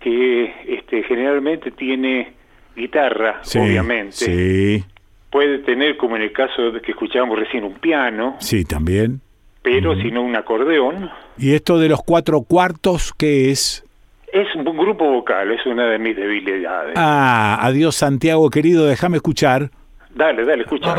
que 0.00 0.52
este, 0.66 1.02
generalmente 1.04 1.70
tiene 1.70 2.34
guitarra, 2.76 3.38
Sí, 3.42 3.58
obviamente. 3.58 4.12
Sí, 4.12 4.84
Puede 5.30 5.58
tener, 5.58 5.96
como 5.96 6.16
en 6.16 6.22
el 6.22 6.32
caso 6.32 6.70
de 6.70 6.80
que 6.80 6.92
escuchábamos 6.92 7.38
recién, 7.38 7.64
un 7.64 7.74
piano, 7.74 8.36
sí, 8.38 8.64
también. 8.64 9.20
pero 9.62 9.94
sino 9.96 10.22
un 10.22 10.36
acordeón. 10.36 11.10
¿Y 11.38 11.54
esto 11.54 11.78
de 11.78 11.88
los 11.88 12.02
cuatro 12.02 12.42
cuartos 12.42 13.12
qué 13.18 13.50
es? 13.50 13.84
Es 14.36 14.54
un 14.54 14.64
grupo 14.64 15.10
vocal, 15.10 15.50
es 15.50 15.64
una 15.64 15.86
de 15.86 15.98
mis 15.98 16.14
debilidades. 16.14 16.92
Ah, 16.94 17.56
adiós 17.62 17.96
Santiago 17.96 18.50
querido, 18.50 18.84
déjame 18.84 19.16
escuchar. 19.16 19.70
Dale, 20.14 20.44
dale, 20.44 20.62
escucha. 20.62 20.94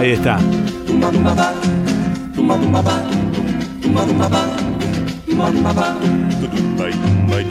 Ahí 0.00 0.10
está. 0.10 0.38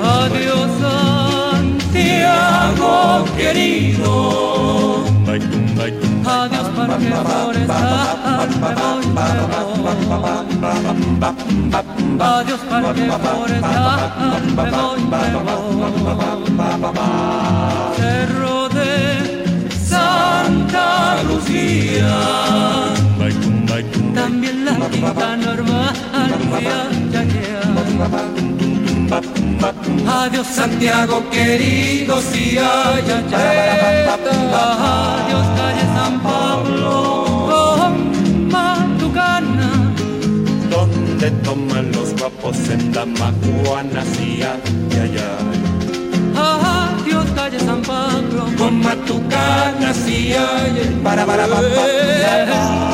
Adiós 0.02 1.45
Santiago 1.96 3.24
querido. 3.38 5.06
Adiós 12.20 12.60
Parque 12.70 13.12
Forestal 13.24 14.42
me 14.56 14.72
voy, 14.72 15.00
me 15.12 15.22
voy 15.32 15.56
me 15.76 16.14
voy, 16.14 16.44
me 16.52 16.90
voy. 16.92 17.96
Cerro 17.96 18.58
de 18.70 18.94
Santa 19.88 20.88
Lucía. 21.24 22.16
También 24.14 24.66
la 24.66 24.76
quinta 24.90 25.38
normal. 25.38 25.94
Adiós 30.08 30.48
Santiago 30.48 31.24
querido, 31.30 32.20
sí, 32.22 32.58
ay, 32.58 33.04
ay, 33.08 33.34
ay. 33.34 34.06
Adiós 34.54 35.48
calle 35.58 35.86
San 35.96 36.20
Pablo, 36.22 37.26
oh, 37.50 37.92
Matucana. 38.50 39.94
Donde 40.70 41.32
toman 41.44 41.92
los 41.92 42.16
guapos 42.16 42.58
en 42.70 42.92
Damajuana, 42.92 44.04
sí, 44.16 44.42
ay, 44.42 44.60
ay, 45.02 45.18
ay. 45.18 45.60
Adiós 46.36 47.26
calle 47.36 47.60
San 47.60 47.82
Pablo, 47.82 48.46
Con 48.58 48.80
Matucana, 48.82 49.94
sí, 49.94 50.34
ay, 50.34 50.82
ay. 50.82 51.02
Para, 51.04 51.26
para, 51.26 51.48
para, 51.48 52.85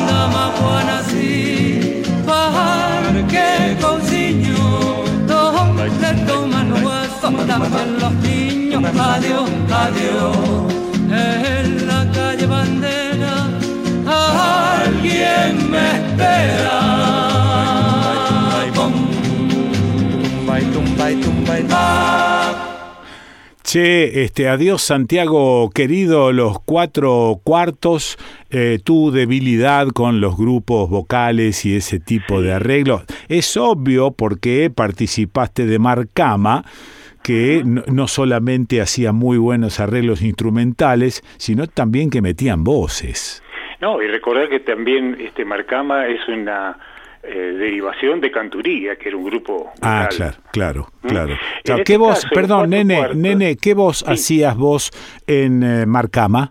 Che, 23.72 24.24
este, 24.24 24.50
adiós 24.50 24.82
Santiago 24.82 25.70
querido, 25.70 26.30
los 26.30 26.60
cuatro 26.62 27.40
cuartos, 27.42 28.18
eh, 28.50 28.78
tu 28.84 29.10
debilidad 29.10 29.86
con 29.94 30.20
los 30.20 30.36
grupos 30.36 30.90
vocales 30.90 31.64
y 31.64 31.76
ese 31.76 31.98
tipo 31.98 32.42
de 32.42 32.52
arreglos. 32.52 33.02
Es 33.30 33.56
obvio 33.56 34.10
porque 34.10 34.68
participaste 34.68 35.64
de 35.64 35.78
Marcama, 35.78 36.64
que 37.22 37.62
no, 37.64 37.82
no 37.90 38.08
solamente 38.08 38.82
hacía 38.82 39.12
muy 39.12 39.38
buenos 39.38 39.80
arreglos 39.80 40.20
instrumentales, 40.20 41.22
sino 41.38 41.66
también 41.66 42.10
que 42.10 42.20
metían 42.20 42.64
voces. 42.64 43.42
No, 43.80 44.02
y 44.02 44.06
recordar 44.06 44.50
que 44.50 44.60
también 44.60 45.16
este 45.18 45.46
Marcama 45.46 46.08
es 46.08 46.20
una 46.28 46.76
eh, 47.22 47.54
derivación 47.58 48.20
de 48.20 48.30
Canturía, 48.30 48.96
que 48.96 49.08
era 49.08 49.16
un 49.16 49.24
grupo 49.24 49.72
Ah, 49.80 50.08
claro, 50.14 50.34
claro, 50.52 50.88
¿Mm? 51.02 51.08
claro. 51.08 51.34
Este 51.62 51.84
¿Qué 51.84 51.92
caso, 51.98 52.08
los 52.08 52.24
perdón, 52.32 52.70
nene, 52.70 52.96
cuartos. 52.96 53.16
nene, 53.16 53.56
qué 53.56 53.74
voz 53.74 54.04
hacías 54.08 54.56
vos 54.56 54.90
en 55.26 55.62
eh, 55.62 55.86
Marcama? 55.86 56.50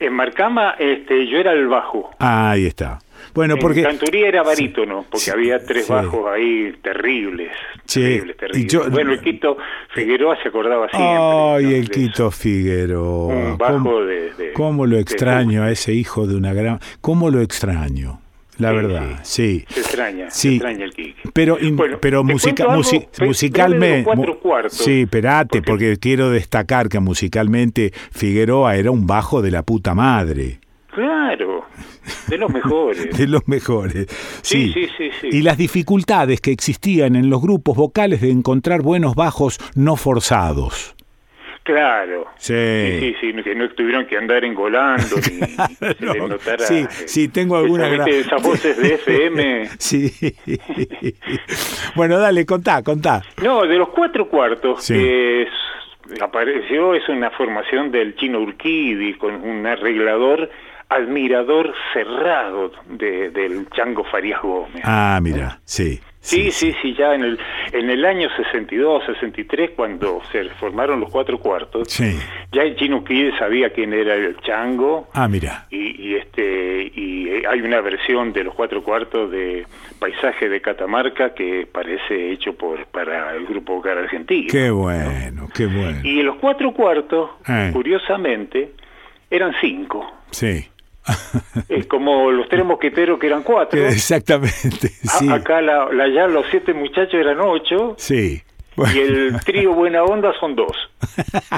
En 0.00 0.12
Marcama 0.14 0.74
este, 0.80 1.28
yo 1.28 1.38
era 1.38 1.52
el 1.52 1.68
bajo. 1.68 2.10
Ah, 2.18 2.50
ahí 2.50 2.66
está. 2.66 2.98
Bueno, 3.34 3.54
en 3.54 3.60
porque... 3.60 3.84
Canturía 3.84 4.26
era 4.26 4.42
barítono, 4.42 5.06
porque 5.08 5.30
había 5.30 5.64
tres 5.64 5.86
sí. 5.86 5.92
bajos 5.92 6.26
ahí 6.28 6.72
terribles. 6.82 7.52
Sí, 7.84 8.00
terribles, 8.00 8.36
terribles. 8.36 8.72
yo- 8.72 8.90
bueno, 8.90 9.12
el 9.12 9.20
Quito 9.20 9.56
Figueroa 9.94 10.36
se 10.42 10.48
acordaba 10.48 10.88
siempre. 10.88 11.18
Ay, 11.18 11.74
el 11.78 11.88
Quito 11.88 12.32
Figueroa. 12.32 13.26
Un 13.52 13.56
bajo 13.58 13.74
¿Cómo, 13.74 14.00
de- 14.00 14.32
de- 14.34 14.52
cómo 14.54 14.86
lo 14.86 14.96
de 14.96 15.02
extraño 15.02 15.62
a 15.62 15.70
ese 15.70 15.92
hijo 15.94 16.26
de 16.26 16.34
una 16.34 16.52
gran... 16.52 16.80
¿Cómo 17.00 17.30
lo 17.30 17.40
extraño? 17.40 18.18
La 18.62 18.72
verdad, 18.72 19.20
sí. 19.22 19.64
Se 19.68 19.80
extraña, 19.80 20.30
se 20.30 20.38
Sí. 20.40 20.48
extraña 20.56 20.84
el 20.84 20.92
Quique. 20.94 21.14
Pero, 21.32 21.58
Bueno, 21.72 21.98
pero 22.00 22.24
musica- 22.24 22.66
musicalmente... 23.20 24.04
Sí, 24.70 25.02
espérate, 25.02 25.62
porque 25.62 25.96
quiero 25.98 26.30
destacar 26.30 26.88
que 26.88 27.00
musicalmente 27.00 27.92
Figueroa 28.12 28.76
era 28.76 28.90
un 28.90 29.06
bajo 29.06 29.42
de 29.42 29.50
la 29.50 29.62
puta 29.62 29.94
madre. 29.94 30.60
Claro, 30.94 31.64
de 32.28 32.36
los 32.36 32.50
mejores. 32.50 33.08
de 33.18 33.26
los 33.26 33.48
mejores. 33.48 34.06
Sí, 34.42 34.70
sí, 34.74 34.86
sí, 34.98 35.08
sí. 35.20 35.28
Y 35.32 35.40
las 35.42 35.56
dificultades 35.56 36.40
que 36.42 36.52
existían 36.52 37.16
en 37.16 37.30
los 37.30 37.40
grupos 37.40 37.76
vocales 37.76 38.20
de 38.20 38.30
encontrar 38.30 38.82
buenos 38.82 39.14
bajos 39.14 39.58
no 39.74 39.96
forzados. 39.96 40.94
Claro. 41.64 42.26
Sí. 42.36 42.52
Sí, 42.54 43.14
sí, 43.20 43.32
sí, 43.32 43.42
que 43.42 43.54
no 43.54 43.68
tuvieron 43.70 44.06
que 44.06 44.16
andar 44.18 44.44
engolando 44.44 45.16
ni 45.30 45.38
ni 45.68 45.74
se 45.76 45.94
les 46.06 46.28
notara. 46.28 46.58
Sí, 46.66 46.86
sí, 47.06 47.28
tengo 47.28 47.56
alguna 47.56 47.86
esa- 47.86 48.04
gra- 48.04 48.08
esas 48.12 48.42
voces 48.42 48.76
de 48.78 48.94
FM. 48.94 49.68
Sí. 49.78 50.10
bueno, 51.94 52.18
dale, 52.18 52.44
contá, 52.46 52.82
contá. 52.82 53.22
No, 53.42 53.62
de 53.66 53.76
los 53.76 53.88
cuatro 53.90 54.28
cuartos 54.28 54.82
Sí. 54.84 54.94
que 54.94 55.42
es- 55.42 55.48
apareció 56.20 56.94
es 56.94 57.08
una 57.08 57.30
formación 57.30 57.90
del 57.92 58.16
chino 58.16 58.40
Urquidi 58.40 59.14
con 59.14 59.34
un 59.36 59.66
arreglador 59.66 60.50
admirador 60.88 61.72
cerrado 61.94 62.72
de, 62.86 63.30
del 63.30 63.68
Chango 63.70 64.04
Farías 64.04 64.42
Gómez. 64.42 64.82
Ah, 64.84 65.18
mira, 65.22 65.60
sí. 65.64 66.00
Sí, 66.24 66.52
sí, 66.52 66.72
sí, 66.80 66.94
ya 66.96 67.14
en 67.16 67.24
el, 67.24 67.38
en 67.72 67.90
el 67.90 68.04
año 68.04 68.28
62, 68.36 69.04
63, 69.06 69.70
cuando 69.74 70.22
se 70.30 70.44
formaron 70.50 71.00
los 71.00 71.10
cuatro 71.10 71.38
cuartos, 71.38 71.88
Sí. 71.90 72.16
ya 72.52 72.62
el 72.62 72.76
chino 72.76 72.98
Urquidi 72.98 73.32
sabía 73.38 73.70
quién 73.70 73.92
era 73.92 74.14
el 74.14 74.36
Chango, 74.38 75.08
Ah, 75.14 75.26
mira. 75.26 75.66
y, 75.70 76.00
y 76.10 76.14
este 76.14 76.92
y 76.94 77.28
eh, 77.28 77.42
hay 77.50 77.60
una 77.60 77.80
versión 77.80 78.32
de 78.32 78.44
los 78.44 78.54
cuatro 78.54 78.82
cuartos 78.84 79.32
de 79.32 79.66
Paisaje 79.98 80.48
de 80.48 80.60
Catamarca 80.60 81.34
que 81.34 81.66
parece 81.70 82.30
hecho 82.30 82.54
por 82.54 82.86
para 82.86 83.34
el 83.34 83.44
grupo 83.46 83.74
vocal 83.74 83.98
argentino. 83.98 84.46
Qué 84.50 84.70
bueno, 84.70 85.48
qué 85.54 85.66
bueno. 85.66 85.98
Y 86.04 86.22
los 86.22 86.36
cuatro 86.36 86.72
cuartos, 86.72 87.30
Eh. 87.48 87.70
curiosamente, 87.72 88.72
eran 89.30 89.52
cinco. 89.60 90.06
Sí. 90.30 90.68
Es 91.68 91.86
como 91.86 92.30
los 92.30 92.48
tres 92.48 92.64
mosqueteros 92.64 93.18
que 93.18 93.26
eran 93.26 93.42
cuatro. 93.42 93.78
Exactamente, 93.86 94.90
A-. 95.30 95.34
Acá 95.34 95.60
la, 95.60 95.92
la- 95.92 96.08
ya 96.08 96.26
los 96.26 96.46
siete 96.50 96.72
muchachos 96.74 97.14
eran 97.14 97.38
ocho. 97.40 97.94
Sí. 97.98 98.42
Y 98.94 98.98
el 99.00 99.38
trío 99.44 99.74
Buena 99.74 100.02
Onda 100.02 100.32
son 100.40 100.56
dos. 100.56 100.72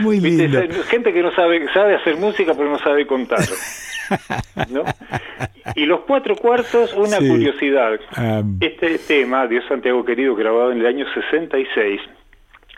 Muy 0.00 0.20
lindo. 0.20 0.60
Gente 0.88 1.12
que 1.12 1.22
no 1.22 1.34
sabe 1.34 1.66
sabe 1.72 1.96
hacer 1.96 2.16
música 2.16 2.52
pero 2.54 2.70
no 2.70 2.78
sabe 2.78 3.06
contar. 3.06 3.40
¿no? 4.68 4.84
Y 5.74 5.86
los 5.86 6.00
cuatro 6.00 6.36
cuartos, 6.36 6.92
una 6.94 7.18
Sí. 7.18 7.28
curiosidad. 7.28 7.98
Ah, 8.14 8.42
Este 8.60 8.98
tema, 8.98 9.46
Dios 9.46 9.64
Santiago 9.68 10.04
Querido, 10.04 10.34
grabado 10.34 10.72
en 10.72 10.80
el 10.80 10.86
año 10.86 11.06
66, 11.14 12.00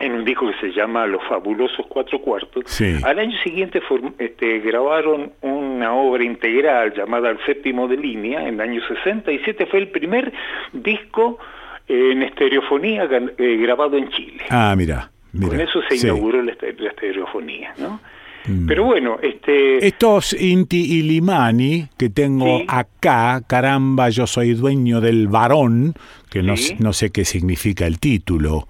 en 0.01 0.13
un 0.13 0.25
disco 0.25 0.47
que 0.51 0.59
se 0.61 0.73
llama 0.75 1.07
Los 1.07 1.23
Fabulosos 1.29 1.87
Cuatro 1.89 2.21
Cuartos, 2.21 2.65
Sí. 2.67 2.97
al 3.05 3.19
año 3.19 3.37
siguiente 3.45 3.81
este, 4.19 4.59
grabaron 4.61 5.33
una 5.43 5.93
obra 5.95 6.25
integral 6.25 6.93
llamada 6.97 7.31
El 7.31 7.39
Séptimo 7.47 7.87
de 7.87 7.97
Línea, 7.97 8.47
en 8.49 8.55
el 8.55 8.61
año 8.61 8.81
67 8.89 9.67
fue 9.67 9.81
el 9.81 9.89
primer 9.89 10.33
disco 10.73 11.39
en 11.87 12.23
estereofonía 12.23 13.09
eh, 13.39 13.57
grabado 13.61 13.97
en 13.97 14.09
Chile. 14.11 14.43
Ah, 14.51 14.75
mira, 14.77 15.11
mira. 15.33 15.49
Con 15.49 15.61
eso 15.61 15.81
se 15.89 15.97
sí. 15.97 16.07
inauguró 16.07 16.43
la, 16.43 16.53
este- 16.53 16.75
la 16.79 16.89
estereofonía, 16.91 17.75
¿no? 17.79 18.01
Mm. 18.47 18.67
Pero 18.67 18.85
bueno, 18.85 19.19
este... 19.23 19.87
Estos 19.87 20.35
Inti 20.39 20.99
y 20.99 21.03
Limani 21.03 21.87
que 21.97 22.11
tengo 22.11 22.63
acá, 22.69 23.41
caramba, 23.47 24.11
yo 24.11 24.27
soy 24.27 24.53
dueño 24.55 25.01
del 25.01 25.29
varón, 25.29 25.95
que 26.31 26.43
no 26.43 26.93
sé 26.93 27.11
qué 27.11 27.25
significa 27.25 27.87
el 27.87 27.99
título. 28.01 28.67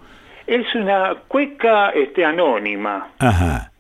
Es 0.47 0.75
una 0.75 1.15
cueca 1.29 1.91
este, 1.91 2.25
anónima. 2.25 3.09
Ajá. 3.19 3.71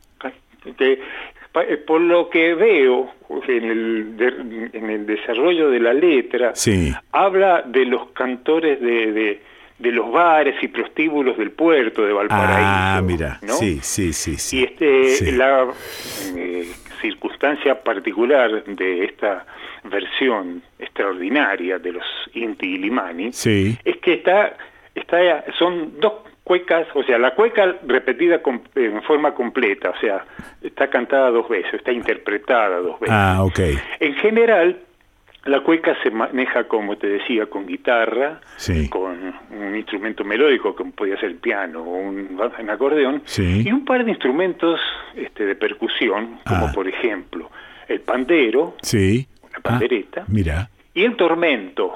Este, 0.65 0.93
eh, 0.94 1.76
por 1.86 2.01
lo 2.01 2.31
que 2.31 2.55
veo 2.55 3.12
en 3.49 3.65
el, 3.65 4.17
de- 4.17 4.70
en 4.78 4.91
el 4.91 5.07
desarrollo 5.07 5.70
de 5.70 5.81
la 5.81 5.93
letra, 5.93 6.52
Sí. 6.55 6.93
habla 7.12 7.62
de 7.67 7.84
los 7.84 8.09
cantores 8.12 8.81
de, 8.81 9.12
de, 9.12 9.43
de 9.78 9.93
los 9.93 10.10
bares 10.10 10.55
y 10.62 10.68
prostíbulos 10.68 11.36
del 11.36 11.51
puerto 11.51 12.05
de 12.05 12.12
Valparaíso. 12.12 12.59
Ah, 12.62 13.01
mira, 13.05 13.39
¿no? 13.43 13.52
sí, 13.55 13.78
sí, 13.83 14.12
sí, 14.12 14.36
sí. 14.36 14.60
Y 14.60 14.65
este, 14.65 15.05
Sí. 15.17 15.33
la 15.33 15.67
eh, 16.36 16.67
circunstancia 17.02 17.83
particular 17.83 18.65
de 18.65 19.05
esta 19.05 19.44
versión 19.84 20.62
extraordinaria 20.78 21.78
de 21.78 21.93
los 21.93 22.05
Inti 22.33 22.78
Limani 22.78 23.33
Sí. 23.33 23.76
es 23.84 23.99
que 23.99 24.15
está, 24.15 24.57
está, 24.94 25.44
son 25.59 26.01
dos 26.01 26.15
cuecas, 26.44 26.86
o 26.94 27.02
sea, 27.05 27.18
la 27.18 27.34
cueca 27.34 27.74
repetida 27.86 28.40
en 28.74 29.02
forma 29.02 29.32
completa, 29.34 29.90
o 29.90 29.98
sea, 29.98 30.24
está 30.62 30.89
cantada 30.89 31.31
dos 31.31 31.48
veces, 31.48 31.73
está 31.74 31.90
interpretada 31.90 32.78
dos 32.78 33.00
veces. 33.00 33.16
Ah, 33.18 33.42
ok. 33.42 33.58
En 34.00 34.14
general, 34.16 34.78
la 35.47 35.60
cueca 35.60 35.94
se 36.02 36.10
maneja, 36.10 36.64
como 36.64 36.97
te 36.97 37.06
decía, 37.06 37.47
con 37.47 37.66
guitarra, 37.66 38.40
Sí. 38.56 38.89
con 38.90 39.34
un 39.50 39.76
instrumento 39.76 40.23
melódico, 40.24 40.74
como 40.74 40.92
podía 40.92 41.16
ser 41.16 41.31
el 41.31 41.36
piano 41.36 41.82
o 41.82 41.97
un, 41.98 42.39
un 42.58 42.70
acordeón, 42.70 43.23
Sí. 43.24 43.62
y 43.66 43.73
un 43.73 43.84
par 43.84 44.05
de 44.05 44.10
instrumentos 44.10 44.81
este, 45.16 45.44
de 45.47 45.55
percusión, 45.55 46.40
como 46.47 46.66
Ah. 46.66 46.73
por 46.74 46.86
ejemplo 46.89 47.50
el 47.89 48.00
pandero, 48.00 48.76
Sí. 48.82 49.26
la 49.52 49.60
pandereta, 49.60 50.24
Mira. 50.28 50.68
y 50.94 51.05
el 51.05 51.16
tormento. 51.16 51.92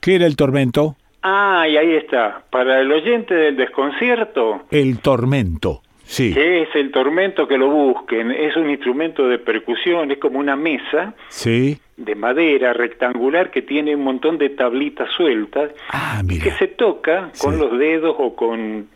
¿Qué 0.00 0.16
era 0.16 0.26
el 0.26 0.34
tormento? 0.34 0.96
Ah, 1.22 1.66
y 1.68 1.76
ahí 1.76 1.94
está. 1.96 2.42
Para 2.50 2.80
el 2.80 2.90
oyente 2.90 3.34
del 3.34 3.56
desconcierto, 3.56 4.62
El 4.70 5.00
tormento. 5.00 5.82
Sí. 6.02 6.34
¿qué 6.34 6.62
es 6.62 6.68
el 6.74 6.90
tormento? 6.90 7.46
Que 7.46 7.56
lo 7.56 7.68
busquen. 7.68 8.32
Es 8.32 8.56
un 8.56 8.68
instrumento 8.68 9.28
de 9.28 9.38
percusión, 9.38 10.10
es 10.10 10.18
como 10.18 10.40
una 10.40 10.56
mesa 10.56 11.14
Sí. 11.28 11.78
de 11.96 12.14
madera 12.16 12.72
rectangular 12.72 13.52
que 13.52 13.62
tiene 13.62 13.94
un 13.94 14.02
montón 14.02 14.36
de 14.36 14.48
tablitas 14.48 15.08
sueltas 15.16 15.70
Ah, 15.92 16.20
mira. 16.24 16.42
que 16.42 16.50
se 16.52 16.66
toca 16.66 17.30
con 17.40 17.58
los 17.58 17.78
dedos 17.78 18.16
o 18.18 18.34
con 18.34 18.88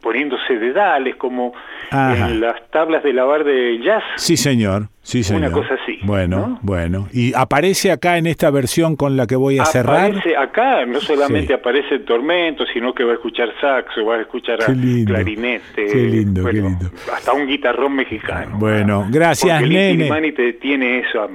poniéndose 0.00 0.58
dedales 0.58 1.16
como 1.16 1.52
Ajá. 1.90 2.28
en 2.28 2.40
las 2.40 2.70
tablas 2.70 3.02
de 3.02 3.12
lavar 3.12 3.42
de 3.44 3.80
jazz. 3.82 4.02
Sí, 4.16 4.36
señor. 4.36 4.88
Sí, 5.02 5.24
señor. 5.24 5.42
Una 5.42 5.52
cosa 5.52 5.74
así, 5.82 5.98
Bueno, 6.04 6.60
bueno. 6.62 7.08
Y 7.12 7.34
aparece 7.34 7.90
acá 7.90 8.18
en 8.18 8.28
esta 8.28 8.50
versión 8.52 8.94
con 8.94 9.16
la 9.16 9.26
que 9.26 9.34
voy 9.34 9.58
a 9.58 9.64
cerrar. 9.64 10.06
Aparece 10.12 10.36
acá, 10.36 10.86
no 10.86 11.00
solamente 11.00 11.52
aparece 11.54 11.96
el 11.96 12.04
tormento, 12.04 12.64
sino 12.72 12.94
que 12.94 13.02
va 13.02 13.10
a 13.10 13.14
escuchar 13.14 13.48
saxo, 13.60 14.04
va 14.06 14.16
a 14.16 14.20
escuchar 14.20 14.62
a 14.62 14.66
Qué 14.66 14.72
lindo, 14.72 15.12
clarinete, 15.14 15.86
qué 15.86 15.94
lindo, 15.96 16.44
qué 16.44 16.60
bueno, 16.60 16.68
lindo. 16.78 16.90
hasta 17.12 17.32
un 17.32 17.48
guitarrón 17.48 17.96
mexicano. 17.96 18.56
Bueno, 18.58 19.06
gracias, 19.10 19.60
Porque 19.60 19.74
nene. 19.74 20.32
Te- 20.32 20.52
tiene 20.54 21.00
esa 21.00 21.26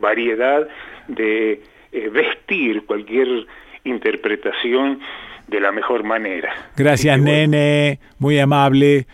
variedad 0.00 0.66
de 1.06 1.62
eh, 1.92 2.08
vestir 2.12 2.84
cualquier 2.84 3.28
interpretación 3.84 4.98
de 5.48 5.60
la 5.60 5.72
mejor 5.72 6.04
manera. 6.04 6.52
Gracias, 6.76 7.18
nene. 7.20 8.00
Muy 8.18 8.38
amable. 8.38 9.06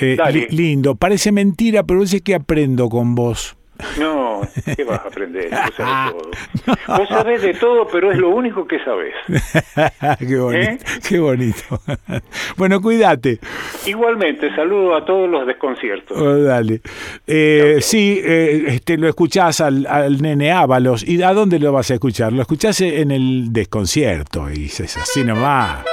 Eh, 0.00 0.16
li- 0.32 0.46
lindo. 0.50 0.94
Parece 0.94 1.32
mentira, 1.32 1.82
pero 1.82 2.06
sé 2.06 2.22
que 2.22 2.34
aprendo 2.34 2.88
con 2.88 3.14
vos. 3.14 3.56
No, 3.98 4.42
¿qué 4.76 4.84
vas 4.84 5.00
a 5.04 5.08
aprender? 5.08 5.50
Vos 5.50 5.74
sabés 5.76 6.12
todo. 6.86 6.96
Vos 6.98 7.08
sabés 7.08 7.42
de 7.42 7.54
todo, 7.54 7.88
pero 7.90 8.12
es 8.12 8.18
lo 8.18 8.28
único 8.30 8.64
que 8.66 8.78
sabés. 8.84 9.12
qué 10.20 10.36
bonito. 10.38 10.70
¿Eh? 10.70 10.78
Qué 11.08 11.18
bonito. 11.18 11.80
bueno, 12.56 12.80
cuídate. 12.80 13.40
Igualmente, 13.86 14.54
saludo 14.54 14.94
a 14.94 15.04
todos 15.04 15.28
los 15.28 15.46
desconciertos. 15.48 16.16
Oh, 16.16 16.38
dale. 16.42 16.80
Eh, 17.26 17.78
Sí, 17.80 18.20
eh, 18.22 18.64
este, 18.68 18.96
lo 18.96 19.08
escuchás 19.08 19.60
al, 19.60 19.86
al 19.86 20.20
nene 20.20 20.50
Ábalos. 20.50 21.06
¿Y 21.06 21.22
a 21.22 21.32
dónde 21.32 21.58
lo 21.58 21.72
vas 21.72 21.90
a 21.90 21.94
escuchar? 21.94 22.32
Lo 22.32 22.42
escuchás 22.42 22.80
en 22.80 23.10
el 23.10 23.52
desconcierto. 23.52 24.50
Y 24.50 24.66
es 24.66 24.96
así 24.96 25.24
nomás. 25.24 25.84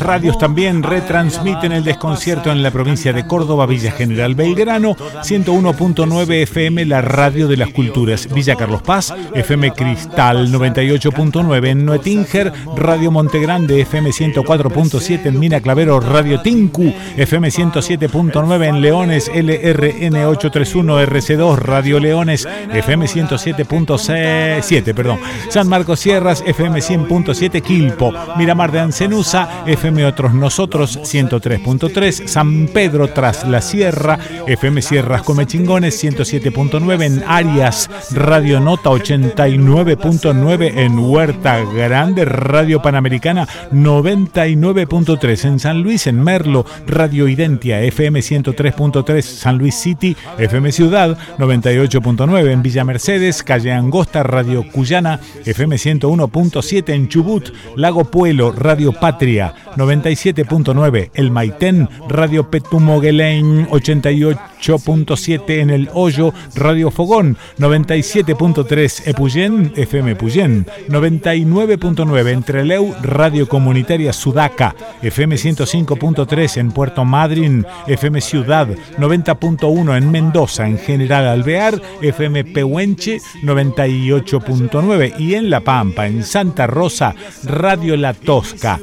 Radios 0.00 0.38
también 0.38 0.82
retransmiten 0.82 1.72
el 1.72 1.84
desconcierto 1.84 2.50
en 2.50 2.62
la 2.62 2.70
provincia 2.70 3.12
de 3.12 3.26
Córdoba, 3.26 3.66
Villa 3.66 3.92
General 3.92 4.34
Belgrano, 4.34 4.96
101.9 4.96 6.42
FM, 6.42 6.84
la 6.84 7.00
radio 7.00 7.48
de 7.48 7.56
las 7.56 7.70
culturas. 7.70 8.28
Villa 8.32 8.56
Carlos 8.56 8.82
Paz, 8.82 9.14
FM 9.34 9.72
Cristal 9.72 10.52
98.9 10.52 11.68
en 11.68 11.84
Nuetinger, 11.84 12.52
Radio 12.76 13.10
Montegrande, 13.10 13.80
FM 13.80 14.10
104.7 14.10 15.26
en 15.26 15.38
Mina 15.38 15.60
Clavero, 15.60 16.00
Radio 16.00 16.40
Tinku, 16.40 16.92
FM 17.16 17.48
107.9 17.48 18.68
en 18.68 18.80
Leones, 18.80 19.30
LRN 19.34 20.24
831 20.26 21.00
RC2, 21.02 21.56
Radio 21.56 22.00
Leones, 22.00 22.46
FM 22.72 23.06
107.7, 23.06 24.94
perdón. 24.94 25.18
San 25.48 25.68
Marcos 25.68 26.00
Sierras, 26.00 26.42
FM 26.46 26.80
100.7 26.80 27.62
Quilpo, 27.62 28.12
Miramar 28.36 28.72
de 28.72 28.80
Ancenusa, 28.80 29.64
FM 29.66 29.87
Otros 29.88 30.34
Nosotros 30.34 30.98
103.3, 30.98 32.26
San 32.26 32.68
Pedro 32.68 33.08
tras 33.08 33.48
la 33.48 33.62
Sierra, 33.62 34.18
FM 34.46 34.82
Sierras 34.82 35.22
Comechingones 35.22 36.04
107.9 36.04 37.02
en 37.04 37.24
Arias, 37.26 37.88
Radio 38.10 38.60
Nota 38.60 38.90
89.9 38.90 40.72
en 40.76 40.98
Huerta 40.98 41.60
Grande, 41.64 42.26
Radio 42.26 42.82
Panamericana 42.82 43.48
99.3 43.72 45.44
en 45.46 45.58
San 45.58 45.82
Luis, 45.82 46.06
en 46.06 46.22
Merlo, 46.22 46.66
Radio 46.86 47.26
Identia, 47.26 47.80
FM 47.80 48.20
103.3 48.20 49.22
San 49.22 49.56
Luis 49.56 49.74
City, 49.74 50.14
FM 50.38 50.70
Ciudad 50.70 51.16
98.9 51.38 52.50
en 52.50 52.62
Villa 52.62 52.84
Mercedes, 52.84 53.42
Calle 53.42 53.72
Angosta, 53.72 54.22
Radio 54.22 54.64
Cuyana, 54.70 55.18
FM 55.46 55.76
101.7 55.76 56.90
en 56.90 57.08
Chubut, 57.08 57.50
Lago 57.74 58.04
Puelo, 58.04 58.52
Radio 58.52 58.92
Patria 58.92 59.54
97.9, 59.78 61.10
El 61.14 61.30
Maitén, 61.30 61.88
Radio 62.08 62.50
Petumoguelein 62.50 63.68
88.7 63.68 65.60
en 65.60 65.70
El 65.70 65.88
Hoyo, 65.94 66.34
Radio 66.56 66.90
Fogón 66.90 67.36
97.3 67.58 69.02
Epuyén, 69.06 69.72
FM 69.76 70.10
Epuyén 70.12 70.66
99.9 70.88 72.28
en 72.28 72.42
Treleu, 72.42 72.94
Radio 73.02 73.48
Comunitaria 73.48 74.12
Sudaca, 74.12 74.74
FM 75.02 75.36
105.3 75.36 76.56
en 76.56 76.72
Puerto 76.72 77.04
Madryn, 77.04 77.64
FM 77.86 78.20
Ciudad 78.20 78.68
90.1 78.98 79.96
en 79.96 80.10
Mendoza, 80.10 80.66
en 80.66 80.78
General 80.78 81.26
Alvear, 81.26 81.80
FM 82.02 82.44
Pehuenche 82.44 83.20
98.9 83.44 85.14
y 85.20 85.34
en 85.34 85.50
La 85.50 85.60
Pampa, 85.60 86.08
en 86.08 86.24
Santa 86.24 86.66
Rosa, 86.66 87.14
Radio 87.44 87.96
La 87.96 88.12
Tosca 88.12 88.80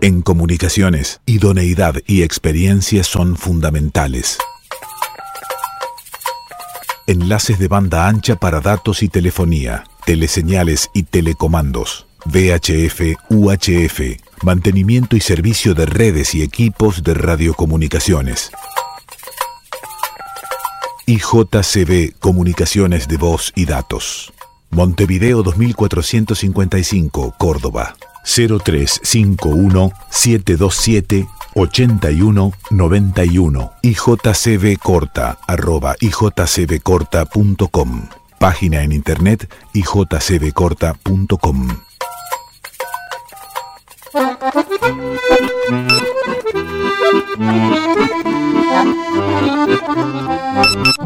En 0.00 0.22
comunicaciones, 0.22 1.20
idoneidad 1.26 1.96
y 2.06 2.22
experiencia 2.22 3.02
son 3.02 3.36
fundamentales. 3.36 4.38
Enlaces 7.06 7.58
de 7.58 7.68
banda 7.68 8.06
ancha 8.06 8.36
para 8.36 8.60
datos 8.60 9.02
y 9.02 9.08
telefonía, 9.08 9.84
teleseñales 10.08 10.88
y 10.94 11.02
telecomandos, 11.02 12.06
VHF, 12.24 13.18
UHF, 13.28 14.00
mantenimiento 14.42 15.16
y 15.16 15.20
servicio 15.20 15.74
de 15.74 15.84
redes 15.84 16.34
y 16.34 16.42
equipos 16.42 17.02
de 17.02 17.12
radiocomunicaciones. 17.12 18.50
IJCB 21.04 22.18
Comunicaciones 22.20 23.06
de 23.06 23.18
Voz 23.18 23.52
y 23.54 23.66
Datos. 23.66 24.32
Montevideo 24.70 25.42
2455, 25.42 27.34
Córdoba. 27.36 27.94
0351 28.24 29.92
727 30.08 31.28
8191 31.54 33.72
ijcbcorta 33.82 35.38
arroba 35.46 35.96
ijcbcorta.com 36.00 38.08
Página 38.38 38.82
en 38.82 38.92
internet 38.92 39.52
ijcbcorta.com 39.72 41.68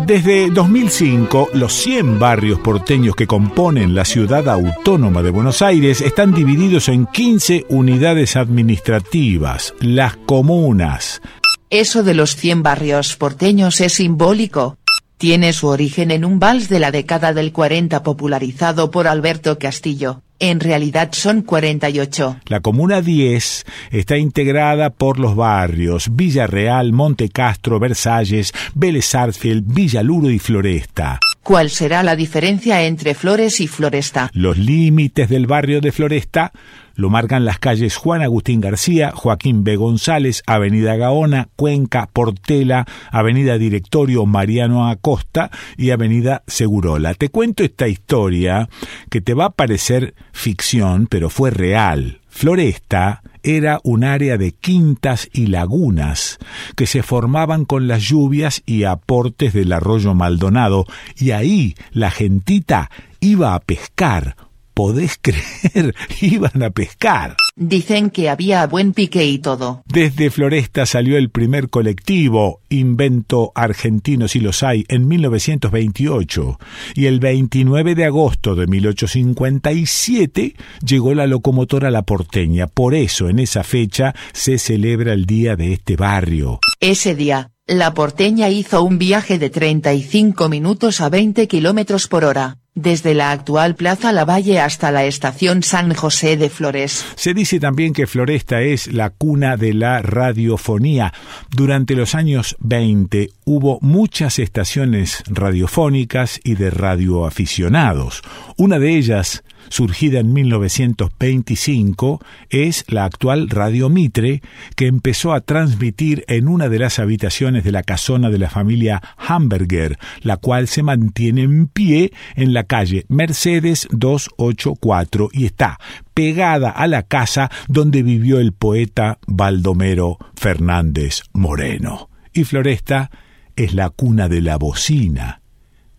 Desde 0.06 0.50
2005, 0.50 1.50
los 1.54 1.72
100 1.72 2.18
barrios 2.18 2.58
porteños 2.58 3.14
que 3.14 3.26
componen 3.26 3.94
la 3.94 4.04
ciudad 4.04 4.48
autónoma 4.48 5.22
de 5.22 5.30
Buenos 5.30 5.62
Aires 5.62 6.00
están 6.00 6.34
divididos 6.34 6.88
en 6.88 7.06
15 7.06 7.66
unidades 7.68 8.36
administrativas, 8.36 9.74
las 9.80 10.16
comunas. 10.16 11.22
Eso 11.70 12.02
de 12.02 12.14
los 12.14 12.36
100 12.36 12.62
barrios 12.62 13.16
porteños 13.16 13.80
es 13.80 13.94
simbólico. 13.94 14.76
Tiene 15.22 15.52
su 15.52 15.68
origen 15.68 16.10
en 16.10 16.24
un 16.24 16.40
vals 16.40 16.68
de 16.68 16.80
la 16.80 16.90
década 16.90 17.32
del 17.32 17.52
40 17.52 18.02
popularizado 18.02 18.90
por 18.90 19.06
Alberto 19.06 19.56
Castillo. 19.56 20.20
En 20.40 20.58
realidad 20.58 21.10
son 21.12 21.42
48. 21.42 22.38
La 22.46 22.58
comuna 22.58 23.02
10 23.02 23.64
está 23.92 24.16
integrada 24.16 24.90
por 24.90 25.20
los 25.20 25.36
barrios 25.36 26.08
Villarreal, 26.16 26.92
Monte 26.92 27.28
Castro, 27.28 27.78
Versalles, 27.78 28.52
Vélez 28.74 29.04
Sarsfield, 29.04 29.72
Villaluro 29.72 30.28
y 30.28 30.40
Floresta. 30.40 31.20
¿Cuál 31.42 31.70
será 31.70 32.04
la 32.04 32.14
diferencia 32.14 32.84
entre 32.84 33.14
Flores 33.14 33.60
y 33.60 33.66
Floresta? 33.66 34.30
Los 34.32 34.58
límites 34.58 35.28
del 35.28 35.48
barrio 35.48 35.80
de 35.80 35.90
Floresta 35.90 36.52
lo 36.94 37.10
marcan 37.10 37.44
las 37.44 37.58
calles 37.58 37.96
Juan 37.96 38.22
Agustín 38.22 38.60
García, 38.60 39.10
Joaquín 39.12 39.64
B. 39.64 39.74
González, 39.74 40.44
Avenida 40.46 40.94
Gaona, 40.94 41.48
Cuenca, 41.56 42.08
Portela, 42.12 42.86
Avenida 43.10 43.58
Directorio 43.58 44.24
Mariano 44.24 44.88
Acosta 44.88 45.50
y 45.76 45.90
Avenida 45.90 46.44
Segurola. 46.46 47.14
Te 47.14 47.28
cuento 47.28 47.64
esta 47.64 47.88
historia 47.88 48.68
que 49.10 49.20
te 49.20 49.34
va 49.34 49.46
a 49.46 49.50
parecer 49.50 50.14
ficción, 50.32 51.08
pero 51.08 51.28
fue 51.28 51.50
real. 51.50 52.21
Floresta 52.34 53.22
era 53.42 53.78
un 53.84 54.02
área 54.04 54.38
de 54.38 54.52
quintas 54.52 55.28
y 55.32 55.46
lagunas 55.46 56.38
que 56.76 56.86
se 56.86 57.02
formaban 57.02 57.66
con 57.66 57.86
las 57.86 58.02
lluvias 58.02 58.62
y 58.66 58.84
aportes 58.84 59.52
del 59.52 59.70
arroyo 59.70 60.14
Maldonado, 60.14 60.86
y 61.16 61.32
ahí 61.32 61.76
la 61.92 62.10
gentita 62.10 62.90
iba 63.20 63.54
a 63.54 63.60
pescar 63.60 64.36
podés 64.74 65.18
creer, 65.20 65.94
iban 66.20 66.62
a 66.62 66.70
pescar. 66.70 67.36
Dicen 67.54 68.10
que 68.10 68.30
había 68.30 68.66
buen 68.66 68.92
pique 68.92 69.24
y 69.26 69.38
todo. 69.38 69.82
Desde 69.86 70.30
Floresta 70.30 70.86
salió 70.86 71.18
el 71.18 71.30
primer 71.30 71.68
colectivo, 71.68 72.60
invento 72.70 73.52
argentino 73.54 74.26
si 74.28 74.40
los 74.40 74.62
hay, 74.62 74.84
en 74.88 75.06
1928, 75.06 76.58
y 76.94 77.06
el 77.06 77.20
29 77.20 77.94
de 77.94 78.04
agosto 78.06 78.54
de 78.54 78.66
1857 78.66 80.56
llegó 80.84 81.14
la 81.14 81.26
locomotora 81.26 81.90
La 81.90 82.02
Porteña. 82.02 82.66
Por 82.66 82.94
eso, 82.94 83.28
en 83.28 83.38
esa 83.38 83.64
fecha, 83.64 84.14
se 84.32 84.58
celebra 84.58 85.12
el 85.12 85.26
día 85.26 85.56
de 85.56 85.74
este 85.74 85.96
barrio. 85.96 86.60
Ese 86.80 87.14
día, 87.14 87.50
la 87.66 87.94
porteña 87.94 88.48
hizo 88.48 88.82
un 88.82 88.98
viaje 88.98 89.38
de 89.38 89.50
35 89.50 90.48
minutos 90.48 91.00
a 91.00 91.08
20 91.08 91.46
kilómetros 91.46 92.08
por 92.08 92.24
hora 92.24 92.61
desde 92.74 93.14
la 93.14 93.32
actual 93.32 93.74
Plaza 93.74 94.12
Lavalle 94.12 94.60
hasta 94.60 94.90
la 94.90 95.04
estación 95.04 95.62
San 95.62 95.92
José 95.94 96.36
de 96.36 96.48
Flores. 96.48 97.04
Se 97.16 97.34
dice 97.34 97.60
también 97.60 97.92
que 97.92 98.06
Floresta 98.06 98.62
es 98.62 98.92
la 98.92 99.10
cuna 99.10 99.56
de 99.56 99.74
la 99.74 100.00
radiofonía. 100.00 101.12
Durante 101.50 101.94
los 101.94 102.14
años 102.14 102.56
20 102.60 103.30
hubo 103.44 103.78
muchas 103.82 104.38
estaciones 104.38 105.22
radiofónicas 105.26 106.40
y 106.42 106.54
de 106.54 106.70
radioaficionados. 106.70 108.22
Una 108.56 108.78
de 108.78 108.96
ellas 108.96 109.44
surgida 109.72 110.20
en 110.20 110.34
1925, 110.34 112.20
es 112.50 112.84
la 112.88 113.06
actual 113.06 113.48
Radio 113.48 113.88
Mitre, 113.88 114.42
que 114.76 114.86
empezó 114.86 115.32
a 115.32 115.40
transmitir 115.40 116.24
en 116.28 116.46
una 116.46 116.68
de 116.68 116.78
las 116.78 116.98
habitaciones 116.98 117.64
de 117.64 117.72
la 117.72 117.82
casona 117.82 118.28
de 118.28 118.38
la 118.38 118.50
familia 118.50 119.00
Hamburger, 119.16 119.98
la 120.20 120.36
cual 120.36 120.68
se 120.68 120.82
mantiene 120.82 121.42
en 121.42 121.68
pie 121.68 122.12
en 122.36 122.52
la 122.52 122.64
calle 122.64 123.06
Mercedes 123.08 123.88
284 123.92 125.30
y 125.32 125.46
está 125.46 125.78
pegada 126.12 126.68
a 126.68 126.86
la 126.86 127.04
casa 127.04 127.50
donde 127.66 128.02
vivió 128.02 128.40
el 128.40 128.52
poeta 128.52 129.18
Baldomero 129.26 130.18
Fernández 130.36 131.22
Moreno. 131.32 132.10
Y 132.34 132.44
Floresta 132.44 133.10
es 133.56 133.72
la 133.72 133.88
cuna 133.88 134.28
de 134.28 134.42
la 134.42 134.58
bocina. 134.58 135.40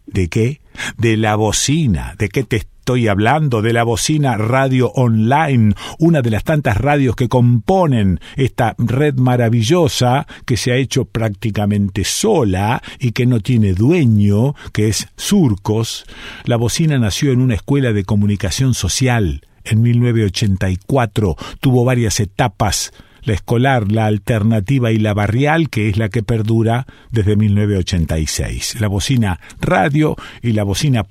¿De 0.05 0.27
qué? 0.27 0.62
De 0.97 1.17
la 1.17 1.35
bocina. 1.35 2.15
¿De 2.17 2.29
qué 2.29 2.43
te 2.43 2.63
Estoy 2.83 3.07
hablando 3.07 3.61
de 3.61 3.71
la 3.71 3.85
bocina 3.85 4.35
Radio 4.35 4.91
Online, 4.91 5.73
una 5.99 6.21
de 6.21 6.29
las 6.29 6.43
tantas 6.43 6.75
radios 6.75 7.15
que 7.15 7.29
componen 7.29 8.19
esta 8.35 8.75
red 8.77 9.15
maravillosa 9.15 10.27
que 10.45 10.57
se 10.57 10.73
ha 10.73 10.75
hecho 10.75 11.05
prácticamente 11.05 12.03
sola 12.03 12.83
y 12.99 13.13
que 13.13 13.25
no 13.25 13.39
tiene 13.39 13.71
dueño, 13.71 14.53
que 14.73 14.89
es 14.89 15.07
Surcos. 15.15 16.03
La 16.43 16.57
bocina 16.57 16.99
nació 16.99 17.31
en 17.31 17.39
una 17.39 17.55
escuela 17.55 17.93
de 17.93 18.03
comunicación 18.03 18.73
social 18.73 19.47
en 19.63 19.81
1984, 19.81 21.37
tuvo 21.61 21.85
varias 21.85 22.19
etapas 22.19 22.91
la 23.23 23.33
escolar, 23.33 23.91
la 23.91 24.05
alternativa 24.05 24.91
y 24.91 24.97
la 24.97 25.13
barrial, 25.13 25.69
que 25.69 25.89
es 25.89 25.97
la 25.97 26.09
que 26.09 26.23
perdura 26.23 26.85
desde 27.11 27.35
1986. 27.35 28.79
La 28.79 28.87
bocina 28.87 29.39
radio 29.59 30.15
y 30.41 30.53
la 30.53 30.63
bocina 30.63 31.05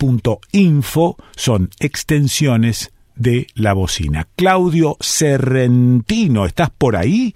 info 0.53 1.17
son 1.37 1.71
extensiones 1.81 2.93
de 3.15 3.47
la 3.55 3.73
bocina. 3.73 4.27
Claudio 4.37 4.97
Serrentino, 5.01 6.47
¿estás 6.47 6.71
por 6.71 6.97
ahí? 6.97 7.35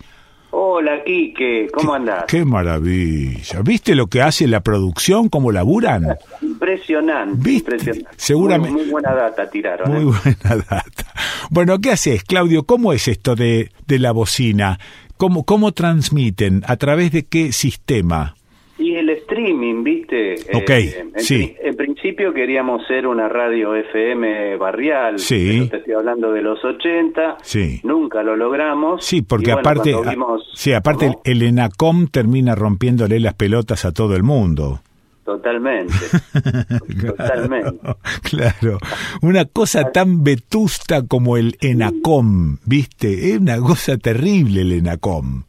Hola, 0.78 1.02
Quique, 1.04 1.68
¿cómo 1.72 1.94
andás? 1.94 2.24
Qué 2.28 2.44
maravilla. 2.44 3.62
¿Viste 3.64 3.94
lo 3.94 4.08
que 4.08 4.20
hace 4.20 4.46
la 4.46 4.60
producción? 4.60 5.30
¿Cómo 5.30 5.50
laburan? 5.50 6.18
Impresionante, 6.42 7.50
impresionante. 7.50 8.10
Seguramente. 8.18 8.82
Muy, 8.82 8.90
buena 8.90 9.14
data 9.14 9.48
tiraron. 9.48 9.90
Muy 9.90 10.12
¿eh? 10.12 10.16
buena 10.22 10.64
data. 10.70 11.14
Bueno, 11.48 11.78
¿qué 11.80 11.92
haces, 11.92 12.24
Claudio? 12.24 12.66
¿Cómo 12.66 12.92
es 12.92 13.08
esto 13.08 13.34
de, 13.34 13.70
de 13.86 13.98
la 13.98 14.12
bocina? 14.12 14.78
¿Cómo, 15.16 15.44
¿Cómo 15.44 15.72
transmiten? 15.72 16.62
¿A 16.66 16.76
través 16.76 17.10
de 17.10 17.24
qué 17.24 17.52
sistema? 17.52 18.34
Y 18.78 18.94
el 18.96 19.08
streaming, 19.08 19.82
¿viste? 19.82 20.34
Ok, 20.54 20.68
Eh, 20.70 20.98
en, 21.14 21.20
sí. 21.20 21.54
En 21.62 21.76
principio 21.76 22.34
queríamos 22.34 22.86
ser 22.86 23.06
una 23.06 23.26
radio 23.28 23.74
FM 23.74 24.56
barrial. 24.56 25.18
Sí. 25.18 25.56
pero 25.60 25.70
Te 25.70 25.76
estoy 25.78 25.94
hablando 25.94 26.30
de 26.32 26.42
los 26.42 26.62
80. 26.62 27.38
Sí. 27.42 27.80
Nunca 27.84 28.22
lo 28.22 28.36
logramos. 28.36 29.02
Sí, 29.04 29.22
porque 29.22 29.52
bueno, 29.54 29.60
aparte, 29.60 29.94
vimos- 29.94 30.42
sí, 30.54 30.72
aparte 30.74 31.06
el, 31.06 31.14
el 31.24 31.42
ENACOM 31.42 32.08
termina 32.08 32.54
rompiéndole 32.54 33.18
las 33.18 33.32
pelotas 33.34 33.84
a 33.86 33.92
todo 33.92 34.14
el 34.14 34.22
mundo. 34.22 34.80
Totalmente. 35.24 35.92
Totalmente. 37.06 37.78
Claro, 38.22 38.78
una 39.22 39.44
cosa 39.46 39.90
tan 39.90 40.22
vetusta 40.22 41.06
como 41.06 41.36
el 41.36 41.56
ENACOM, 41.60 42.58
¿viste? 42.64 43.30
Es 43.32 43.38
una 43.38 43.58
cosa 43.58 43.96
terrible 43.96 44.60
el 44.62 44.72
ENACOM. 44.72 45.44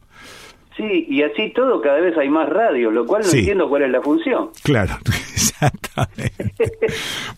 Sí, 0.78 1.06
y 1.10 1.22
así 1.22 1.50
todo, 1.54 1.80
cada 1.82 1.98
vez 2.00 2.16
hay 2.16 2.28
más 2.30 2.48
radios, 2.48 2.92
lo 2.94 3.04
cual 3.04 3.22
no 3.22 3.28
Sí. 3.28 3.40
entiendo 3.40 3.68
cuál 3.68 3.82
es 3.82 3.90
la 3.90 4.00
función. 4.00 4.50
Claro, 4.62 4.94
exactamente. 5.06 6.52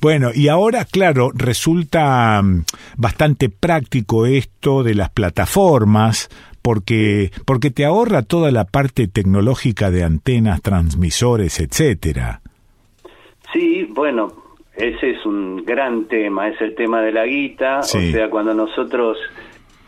Bueno, 0.00 0.30
y 0.34 0.48
ahora, 0.48 0.84
claro, 0.84 1.30
resulta 1.34 2.40
mm, 2.42 2.64
bastante 2.98 3.48
práctico 3.48 4.26
esto 4.26 4.82
de 4.82 4.94
las 4.94 5.08
plataformas 5.10 6.28
porque 6.62 7.30
porque 7.46 7.70
te 7.70 7.86
ahorra 7.86 8.20
toda 8.22 8.50
la 8.50 8.64
parte 8.66 9.08
tecnológica 9.08 9.90
de 9.90 10.04
antenas, 10.04 10.60
transmisores, 10.60 11.58
etcétera. 11.60 12.42
Sí, 13.54 13.84
bueno, 13.88 14.32
ese 14.76 15.12
es 15.12 15.24
un 15.24 15.64
gran 15.64 16.04
tema, 16.08 16.48
es 16.48 16.60
el 16.60 16.74
tema 16.74 17.00
de 17.00 17.12
la 17.12 17.24
guita, 17.24 17.82
Sí. 17.82 18.10
o 18.10 18.12
sea, 18.12 18.28
cuando 18.28 18.52
nosotros 18.52 19.16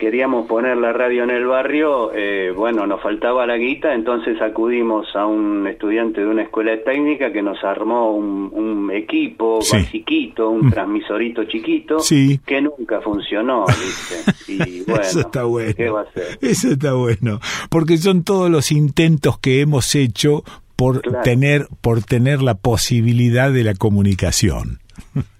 queríamos 0.03 0.47
poner 0.47 0.75
la 0.75 0.91
radio 0.91 1.23
en 1.23 1.29
el 1.29 1.45
barrio, 1.45 2.11
eh, 2.13 2.51
bueno, 2.53 2.85
nos 2.85 3.01
faltaba 3.01 3.47
la 3.47 3.55
guita, 3.55 3.93
entonces 3.93 4.41
acudimos 4.41 5.07
a 5.15 5.25
un 5.25 5.65
estudiante 5.65 6.19
de 6.19 6.27
una 6.27 6.41
escuela 6.43 6.73
técnica 6.83 7.31
que 7.31 7.41
nos 7.41 7.63
armó 7.63 8.11
un, 8.13 8.51
un 8.53 8.91
equipo 8.91 9.61
Sí. 9.61 9.77
chiquito, 9.89 10.49
un 10.49 10.69
transmisorito 10.71 11.45
chiquito, 11.45 11.99
Sí. 11.99 12.37
que 12.45 12.61
nunca 12.61 12.99
funcionó, 12.99 13.63
¿viste? 13.65 14.51
Y 14.51 14.81
bueno, 14.87 15.01
Eso 15.01 15.21
está 15.21 15.45
bueno. 15.45 15.73
¿qué 15.73 15.89
va 15.89 16.01
a 16.01 16.11
ser? 16.11 16.37
Eso 16.41 16.71
está 16.71 16.93
bueno, 16.95 17.39
porque 17.69 17.95
son 17.95 18.25
todos 18.25 18.49
los 18.51 18.73
intentos 18.73 19.39
que 19.39 19.61
hemos 19.61 19.95
hecho 19.95 20.43
por 20.75 21.01
Claro. 21.01 21.21
tener 21.23 21.67
por 21.79 22.03
tener 22.03 22.41
la 22.41 22.55
posibilidad 22.55 23.53
de 23.53 23.63
la 23.63 23.73
comunicación. 23.73 24.79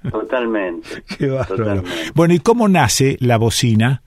Totalmente. 0.09 0.87
Qué. 1.17 1.27
Totalmente. 1.27 1.89
Bueno, 2.15 2.33
¿y 2.33 2.39
cómo 2.39 2.69
nace 2.69 3.17
la 3.19 3.37
bocina? 3.37 4.03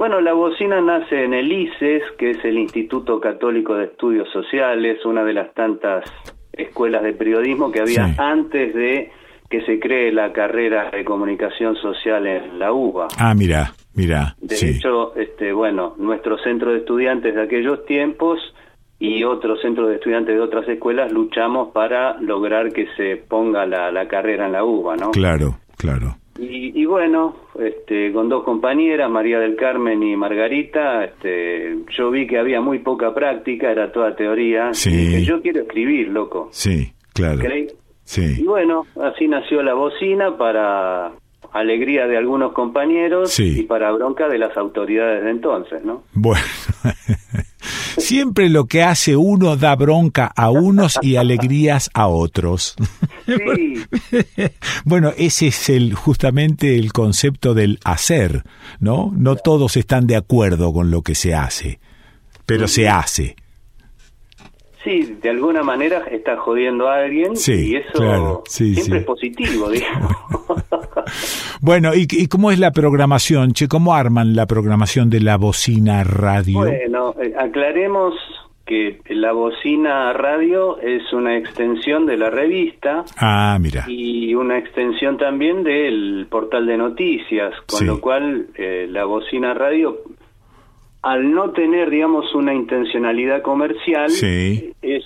Bueno, 0.00 0.22
la 0.22 0.32
bocina 0.32 0.80
nace 0.80 1.24
en 1.24 1.34
el 1.34 1.52
ICES, 1.52 2.02
que 2.16 2.30
es 2.30 2.42
el 2.42 2.56
Instituto 2.56 3.20
Católico 3.20 3.74
de 3.74 3.84
Estudios 3.84 4.30
Sociales, 4.32 5.04
una 5.04 5.22
de 5.24 5.34
las 5.34 5.52
tantas 5.52 6.04
escuelas 6.54 7.02
de 7.02 7.12
periodismo 7.12 7.70
que 7.70 7.80
había 7.82 8.06
Sí. 8.06 8.14
antes 8.16 8.72
de 8.74 9.12
que 9.50 9.60
se 9.66 9.78
cree 9.78 10.10
la 10.10 10.32
carrera 10.32 10.90
de 10.90 11.04
comunicación 11.04 11.76
social 11.76 12.26
en 12.26 12.58
la 12.58 12.72
UBA. 12.72 13.08
Ah, 13.18 13.34
mira, 13.34 13.74
mira, 13.94 14.36
De 14.40 14.56
sí. 14.56 14.68
hecho, 14.78 15.14
este, 15.16 15.52
bueno, 15.52 15.96
nuestro 15.98 16.38
centro 16.38 16.70
de 16.72 16.78
estudiantes 16.78 17.34
de 17.34 17.42
aquellos 17.42 17.84
tiempos 17.84 18.38
y 18.98 19.22
otros 19.24 19.60
centros 19.60 19.90
de 19.90 19.96
estudiantes 19.96 20.34
de 20.34 20.40
otras 20.40 20.66
escuelas 20.66 21.12
luchamos 21.12 21.72
para 21.74 22.18
lograr 22.22 22.72
que 22.72 22.86
se 22.96 23.16
ponga 23.16 23.66
la, 23.66 23.92
la 23.92 24.08
carrera 24.08 24.46
en 24.46 24.52
la 24.52 24.64
UBA, 24.64 24.96
¿no? 24.96 25.10
Claro, 25.10 25.58
claro. 25.76 26.16
Y, 26.40 26.80
y 26.80 26.84
bueno, 26.86 27.36
este, 27.58 28.12
con 28.12 28.28
dos 28.30 28.44
compañeras, 28.44 29.10
María 29.10 29.38
del 29.38 29.56
Carmen 29.56 30.02
y 30.02 30.16
Margarita, 30.16 31.04
este, 31.04 31.76
yo 31.96 32.10
vi 32.10 32.26
que 32.26 32.38
había 32.38 32.60
muy 32.62 32.78
poca 32.78 33.12
práctica, 33.14 33.70
era 33.70 33.92
toda 33.92 34.16
teoría. 34.16 34.72
Sí. 34.72 34.90
Y 34.90 34.96
dije, 34.96 35.24
yo 35.24 35.42
quiero 35.42 35.60
escribir, 35.60 36.08
loco. 36.08 36.48
Sí, 36.52 36.92
claro. 37.12 37.38
¿Creí? 37.40 37.66
Sí. 38.04 38.40
Y 38.40 38.44
bueno, 38.44 38.86
así 39.02 39.28
nació 39.28 39.62
la 39.62 39.74
bocina 39.74 40.36
para 40.38 41.12
alegría 41.52 42.06
de 42.06 42.16
algunos 42.16 42.52
compañeros 42.52 43.30
Sí. 43.32 43.60
y 43.60 43.62
para 43.64 43.90
bronca 43.92 44.28
de 44.28 44.38
las 44.38 44.56
autoridades 44.56 45.22
de 45.24 45.30
entonces, 45.30 45.84
¿no? 45.84 46.04
Bueno, 46.14 46.40
siempre 47.98 48.48
lo 48.48 48.66
que 48.66 48.82
hace 48.82 49.16
uno 49.16 49.56
da 49.56 49.74
bronca 49.76 50.26
a 50.26 50.50
unos 50.50 50.98
y 51.02 51.16
alegrías 51.16 51.90
a 51.94 52.06
otros. 52.08 52.76
Sí, 53.26 53.74
Bueno, 54.84 55.12
ese 55.16 55.48
es 55.48 55.68
el 55.68 55.94
justamente 55.94 56.76
el 56.76 56.92
concepto 56.92 57.54
del 57.54 57.78
hacer, 57.84 58.44
¿no? 58.78 59.12
No 59.14 59.36
todos 59.36 59.76
están 59.76 60.06
de 60.06 60.16
acuerdo 60.16 60.72
con 60.72 60.90
lo 60.90 61.02
que 61.02 61.14
se 61.14 61.34
hace, 61.34 61.80
pero 62.46 62.68
se 62.68 62.88
hace. 62.88 63.36
Sí, 64.84 65.16
de 65.20 65.30
alguna 65.30 65.62
manera 65.62 66.04
está 66.10 66.36
jodiendo 66.36 66.88
a 66.88 66.96
alguien 66.98 67.36
Sí, 67.36 67.72
y 67.72 67.76
eso 67.76 67.92
claro, 67.92 68.42
sí, 68.46 68.74
siempre 68.74 68.98
sí. 68.98 69.00
es 69.00 69.06
positivo, 69.06 69.68
digamos. 69.70 70.12
Bueno, 71.60 71.94
¿y, 71.94 72.06
¿y 72.10 72.26
cómo 72.28 72.50
es 72.50 72.58
la 72.58 72.70
programación, 72.72 73.52
che? 73.52 73.68
¿Cómo 73.68 73.94
arman 73.94 74.34
la 74.34 74.46
programación 74.46 75.10
de 75.10 75.20
la 75.20 75.36
bocina 75.36 76.04
radio? 76.04 76.58
Bueno, 76.60 77.14
eh, 77.20 77.34
aclaremos 77.38 78.14
que 78.64 79.00
la 79.08 79.32
bocina 79.32 80.12
radio 80.12 80.78
es 80.80 81.12
una 81.12 81.36
extensión 81.36 82.06
de 82.06 82.16
la 82.16 82.30
revista 82.30 83.04
Ah, 83.18 83.58
mira. 83.60 83.84
y 83.88 84.34
una 84.34 84.58
extensión 84.58 85.18
también 85.18 85.64
del 85.64 86.26
portal 86.30 86.66
de 86.66 86.76
noticias, 86.76 87.52
con 87.66 87.86
lo 87.86 88.00
cual 88.00 88.46
eh, 88.54 88.86
la 88.88 89.04
bocina 89.04 89.52
radio, 89.54 89.98
al 91.02 91.30
no 91.32 91.50
tener, 91.52 91.90
digamos, 91.90 92.34
una 92.34 92.54
intencionalidad 92.54 93.42
comercial, 93.42 94.10
Sí. 94.10 94.72
es 94.82 95.04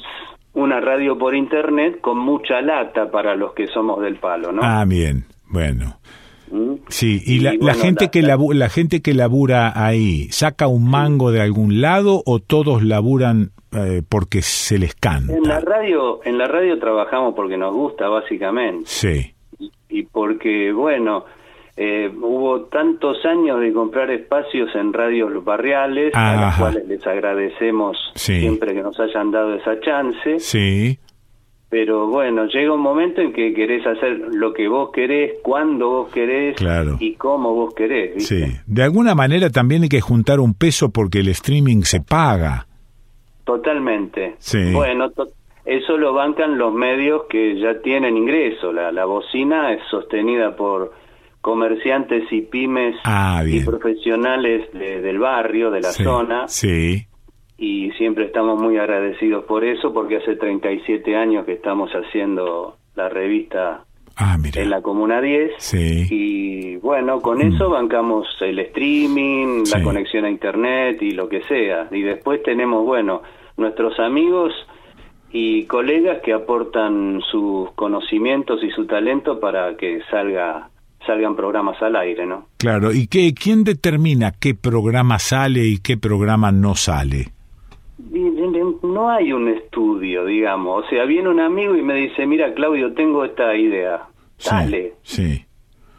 una 0.52 0.80
radio 0.80 1.16
por 1.18 1.34
internet 1.34 2.00
con 2.00 2.18
mucha 2.18 2.60
lata 2.62 3.10
para 3.10 3.34
los 3.36 3.52
que 3.54 3.66
somos 3.68 4.00
del 4.02 4.16
palo, 4.16 4.52
¿no? 4.52 4.60
Ah, 4.62 4.84
bien. 4.86 5.24
Bueno. 5.48 5.98
¿Mm? 6.50 6.74
Sí, 6.88 7.20
y, 7.24 7.40
la, 7.40 7.52
la 7.52 7.58
bueno, 7.58 7.78
gente 7.80 8.04
la- 8.04 8.10
que 8.10 8.22
labu- 8.22 8.54
la 8.54 8.68
gente 8.68 9.02
que 9.02 9.14
labura 9.14 9.72
ahí, 9.74 10.28
¿saca 10.30 10.66
un 10.68 10.88
mango 10.88 11.32
de 11.32 11.40
algún 11.40 11.80
lado 11.80 12.22
o 12.26 12.38
todos 12.38 12.82
laburan 12.84 13.50
eh, 13.72 14.02
porque 14.08 14.42
se 14.42 14.78
les 14.78 14.94
canta? 14.94 15.32
En 15.34 15.42
la 15.44 15.58
radio, 15.60 16.20
en 16.24 16.38
la 16.38 16.46
radio 16.46 16.78
trabajamos 16.78 17.34
porque 17.34 17.56
nos 17.56 17.74
gusta, 17.74 18.08
básicamente. 18.08 18.84
Sí. 18.86 19.30
y 19.88 20.02
porque, 20.04 20.72
bueno, 20.72 21.24
eh, 21.76 22.10
hubo 22.22 22.62
tantos 22.66 23.24
años 23.26 23.60
de 23.60 23.72
comprar 23.72 24.10
espacios 24.10 24.70
en 24.76 24.92
radios 24.92 25.44
barriales, 25.44 26.14
a 26.14 26.34
los 26.34 26.42
Ajá. 26.44 26.60
cuales 26.60 26.86
les 26.88 27.06
agradecemos 27.06 27.96
Sí. 28.14 28.40
siempre 28.40 28.74
que 28.74 28.82
nos 28.82 28.98
hayan 29.00 29.30
dado 29.32 29.54
esa 29.54 29.80
chance, 29.80 30.38
Sí. 30.38 30.98
pero 31.68 32.06
bueno, 32.06 32.46
llega 32.46 32.72
un 32.72 32.80
momento 32.80 33.20
en 33.20 33.32
que 33.32 33.52
querés 33.52 33.84
hacer 33.84 34.20
lo 34.32 34.52
que 34.52 34.68
vos 34.68 34.90
querés, 34.92 35.32
cuando 35.42 35.88
vos 35.88 36.12
querés 36.12 36.54
Claro. 36.56 36.96
y 37.00 37.14
cómo 37.14 37.52
vos 37.54 37.74
querés. 37.74 38.14
¿viste? 38.14 38.46
Sí. 38.46 38.52
De 38.68 38.82
alguna 38.84 39.16
manera 39.16 39.50
también 39.50 39.82
hay 39.82 39.88
que 39.88 40.00
juntar 40.00 40.38
un 40.38 40.54
peso 40.54 40.90
porque 40.90 41.18
el 41.20 41.28
streaming 41.28 41.82
se 41.82 42.00
paga. 42.00 42.68
Totalmente. 43.44 44.36
Sí. 44.38 44.72
Bueno, 44.72 45.10
to- 45.10 45.28
eso 45.64 45.96
lo 45.98 46.12
bancan 46.14 46.56
los 46.58 46.72
medios 46.72 47.22
que 47.28 47.58
ya 47.58 47.80
tienen 47.82 48.16
ingreso. 48.16 48.72
La, 48.72 48.92
la 48.92 49.04
bocina 49.06 49.72
es 49.72 49.80
sostenida 49.90 50.56
por 50.56 50.92
comerciantes 51.44 52.24
y 52.32 52.40
pymes 52.40 52.96
Ah, 53.04 53.44
y 53.46 53.60
profesionales 53.60 54.66
de- 54.72 55.02
del 55.02 55.18
barrio, 55.18 55.70
de 55.70 55.82
la 55.82 55.92
Sí. 55.92 56.02
zona, 56.02 56.48
Sí. 56.48 57.04
y 57.58 57.90
siempre 57.98 58.24
estamos 58.24 58.58
muy 58.58 58.78
agradecidos 58.78 59.44
por 59.44 59.62
eso, 59.62 59.92
porque 59.92 60.16
hace 60.16 60.36
37 60.36 61.14
años 61.14 61.44
que 61.44 61.52
estamos 61.52 61.90
haciendo 61.92 62.78
la 62.96 63.10
revista 63.10 63.84
Ah, 64.16 64.38
en 64.54 64.70
la 64.70 64.80
Comuna 64.80 65.20
10, 65.20 65.52
Sí. 65.58 66.06
y 66.10 66.76
bueno, 66.76 67.20
con 67.20 67.42
eso 67.42 67.68
bancamos 67.68 68.26
el 68.40 68.58
streaming, 68.60 69.64
la 69.74 69.82
conexión 69.82 70.24
a 70.24 70.30
internet 70.30 71.02
y 71.02 71.10
lo 71.10 71.28
que 71.28 71.42
sea. 71.42 71.88
Y 71.90 72.00
después 72.00 72.42
tenemos, 72.42 72.86
bueno, 72.86 73.20
nuestros 73.58 73.98
amigos 74.00 74.52
y 75.30 75.64
colegas 75.64 76.20
que 76.22 76.32
aportan 76.32 77.20
sus 77.30 77.70
conocimientos 77.72 78.62
y 78.64 78.70
su 78.70 78.86
talento 78.86 79.40
para 79.40 79.76
que 79.76 80.00
salga 80.10 80.70
salgan 81.06 81.36
programas 81.36 81.80
al 81.82 81.96
aire, 81.96 82.26
¿no? 82.26 82.48
Claro. 82.58 82.92
¿Y 82.92 83.06
qué, 83.06 83.34
quién 83.34 83.64
determina 83.64 84.32
qué 84.32 84.54
programa 84.54 85.18
sale 85.18 85.64
y 85.64 85.78
qué 85.78 85.96
programa 85.96 86.52
no 86.52 86.74
sale? 86.74 87.32
No 88.82 89.10
hay 89.10 89.32
un 89.32 89.48
estudio, 89.48 90.24
digamos. 90.24 90.84
O 90.84 90.88
sea, 90.88 91.04
viene 91.04 91.28
un 91.28 91.40
amigo 91.40 91.76
y 91.76 91.82
me 91.82 91.94
dice, 91.94 92.26
mira, 92.26 92.52
Claudio, 92.54 92.92
tengo 92.92 93.24
esta 93.24 93.54
idea. 93.56 94.02
Dale, 94.44 94.94
Sí. 95.02 95.44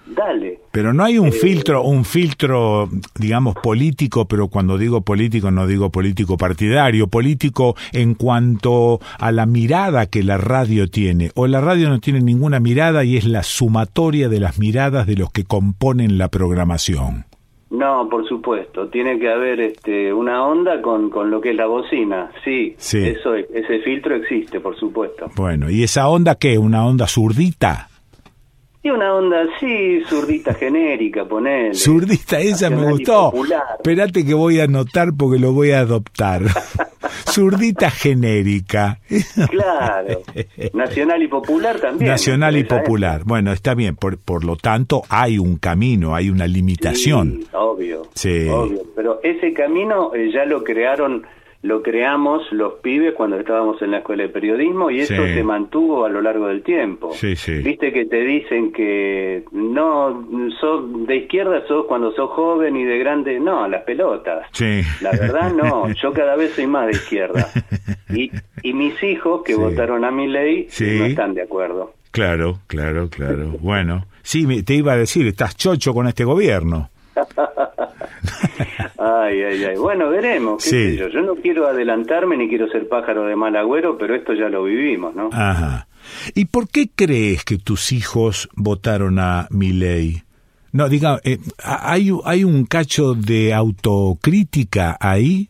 Dale. 0.06 0.60
Pero 0.72 0.94
no 0.94 1.04
hay 1.04 1.18
un 1.18 1.32
filtro, 1.32 1.84
un 1.84 2.06
filtro, 2.06 2.90
digamos, 3.18 3.56
político, 3.56 4.26
pero 4.26 4.48
cuando 4.48 4.78
digo 4.78 5.02
político 5.02 5.52
no 5.52 5.68
digo 5.68 5.90
político 5.90 6.38
partidario, 6.38 7.08
político 7.08 7.76
en 7.94 8.16
cuanto 8.16 9.00
a 9.20 9.32
la 9.32 9.46
mirada 9.46 10.06
que 10.08 10.24
la 10.24 10.38
radio 10.38 10.90
tiene. 10.90 11.32
O 11.36 11.48
la 11.48 11.62
radio 11.62 11.90
no 11.90 12.00
tiene 12.00 12.22
ninguna 12.22 12.60
mirada 12.60 13.04
y 13.04 13.18
es 13.18 13.26
la 13.26 13.44
sumatoria 13.44 14.30
de 14.30 14.40
las 14.40 14.60
miradas 14.60 15.08
de 15.08 15.16
los 15.16 15.32
que 15.32 15.44
componen 15.44 16.18
la 16.18 16.30
programación. 16.30 17.26
No, 17.72 18.08
por 18.10 18.28
supuesto, 18.28 18.88
tiene 18.88 19.20
que 19.20 19.30
haber 19.30 19.60
este, 19.60 20.14
una 20.14 20.46
onda 20.46 20.82
con, 20.82 21.10
con 21.10 21.30
lo 21.30 21.42
que 21.42 21.50
es 21.50 21.56
la 21.56 21.66
bocina, 21.66 22.32
sí, 22.44 22.76
Sí. 22.78 23.00
Eso, 23.00 23.36
ese 23.36 23.80
filtro 23.80 24.16
existe, 24.16 24.60
por 24.60 24.78
supuesto. 24.78 25.30
Bueno, 25.36 25.70
¿y 25.70 25.84
esa 25.84 26.08
onda 26.08 26.36
qué? 26.36 26.58
¿Una 26.58 26.86
onda 26.86 27.08
zurdita? 27.08 27.90
Y 28.86 28.90
una 28.92 29.16
onda 29.16 29.38
así, 29.42 30.04
zurdita 30.08 30.54
genérica, 30.60 31.26
ponele. 31.26 31.74
Zurdita, 31.74 32.40
esa 32.40 32.70
me 32.70 32.84
gustó. 32.92 33.34
Espérate 33.78 34.24
que 34.24 34.36
voy 34.36 34.60
a 34.60 34.66
anotar 34.66 35.10
porque 35.18 35.40
lo 35.40 35.54
voy 35.54 35.72
a 35.72 35.80
adoptar. 35.80 36.44
Zurdita 37.32 37.90
genérica. 37.90 39.00
Claro, 39.50 40.22
nacional 40.74 41.24
y 41.24 41.28
popular 41.28 41.80
también. 41.80 42.12
Nacional 42.12 42.58
y 42.58 42.64
popular. 42.64 43.24
Bueno, 43.26 43.52
está 43.54 43.74
bien. 43.74 43.96
Por, 43.96 44.20
por 44.20 44.44
lo 44.46 44.56
tanto, 44.56 45.02
hay 45.10 45.40
un 45.40 45.58
camino, 45.58 46.14
hay 46.16 46.30
una 46.30 46.46
limitación. 46.46 47.40
Sí, 47.42 47.48
obvio, 47.54 48.02
Sí. 48.14 48.48
obvio. 48.50 48.84
Pero 48.96 49.20
ese 49.24 49.52
camino 49.54 50.14
eh, 50.14 50.30
ya 50.32 50.46
lo 50.46 50.64
crearon, 50.64 51.24
lo 51.66 51.82
creamos 51.82 52.44
los 52.52 52.74
pibes 52.76 53.14
cuando 53.16 53.40
estábamos 53.40 53.82
en 53.82 53.90
la 53.92 53.98
escuela 53.98 54.22
de 54.24 54.30
periodismo 54.30 54.92
y 54.92 55.00
eso 55.00 55.16
Sí. 55.26 55.34
se 55.34 55.44
mantuvo 55.44 56.06
a 56.06 56.10
lo 56.10 56.22
largo 56.22 56.48
del 56.48 56.62
tiempo. 56.62 57.12
Sí, 57.14 57.36
sí. 57.36 57.54
Viste 57.64 57.92
que 57.92 58.06
te 58.06 58.22
dicen 58.22 58.72
que 58.72 59.44
no, 59.52 60.28
sos 60.62 61.08
de 61.08 61.16
izquierda 61.16 61.66
sos 61.68 61.86
cuando 61.88 62.12
sos 62.12 62.30
joven 62.30 62.76
y 62.78 62.84
de 62.84 63.00
grande, 63.00 63.40
no, 63.40 63.68
las 63.68 63.82
pelotas. 63.84 64.48
Sí. 64.52 64.82
La 65.02 65.10
verdad 65.12 65.52
no, 65.54 65.92
yo 66.02 66.14
cada 66.14 66.36
vez 66.36 66.52
soy 66.54 66.68
más 66.68 66.86
de 66.86 66.92
izquierda. 66.92 67.48
Y, 68.14 68.30
y 68.62 68.74
mis 68.74 69.02
hijos 69.04 69.42
que 69.44 69.56
votaron 69.56 70.06
a 70.06 70.12
mi 70.12 70.28
ley 70.28 70.68
no 70.80 71.06
están 71.06 71.34
de 71.34 71.42
acuerdo. 71.42 71.94
Claro, 72.12 72.60
claro, 72.68 73.10
claro. 73.10 73.56
Bueno, 73.60 74.06
sí, 74.22 74.64
te 74.64 74.76
iba 74.76 74.94
a 74.94 74.98
decir, 74.98 75.26
estás 75.28 75.58
chocho 75.58 75.94
con 75.96 76.08
este 76.08 76.24
gobierno. 76.26 76.90
Ay, 78.98 79.42
ay, 79.44 79.64
ay. 79.64 79.78
Bueno, 79.78 80.10
veremos. 80.10 80.64
qué 80.64 80.70
Sí. 80.70 80.92
sé 80.92 80.98
yo. 80.98 81.08
yo 81.10 81.22
no 81.22 81.36
quiero 81.36 81.68
adelantarme 81.68 82.38
ni 82.38 82.48
quiero 82.50 82.68
ser 82.70 82.88
pájaro 82.88 83.24
de 83.26 83.36
mal 83.36 83.56
agüero, 83.56 83.98
pero 83.98 84.16
esto 84.16 84.34
ya 84.34 84.50
lo 84.50 84.64
vivimos, 84.64 85.16
¿no? 85.16 85.30
Ajá. 85.32 85.88
¿Y 86.34 86.46
por 86.46 86.70
qué 86.70 86.90
crees 86.96 87.44
que 87.44 87.58
tus 87.58 87.92
hijos 87.92 88.50
votaron 88.56 89.18
a 89.20 89.48
Milei? 89.52 90.24
No, 90.72 90.90
diga, 90.90 91.20
eh, 91.24 91.38
¿hay, 91.64 92.12
¿hay 92.26 92.44
un 92.44 92.66
cacho 92.66 93.14
de 93.16 93.54
autocrítica 93.54 94.98
ahí? 95.00 95.50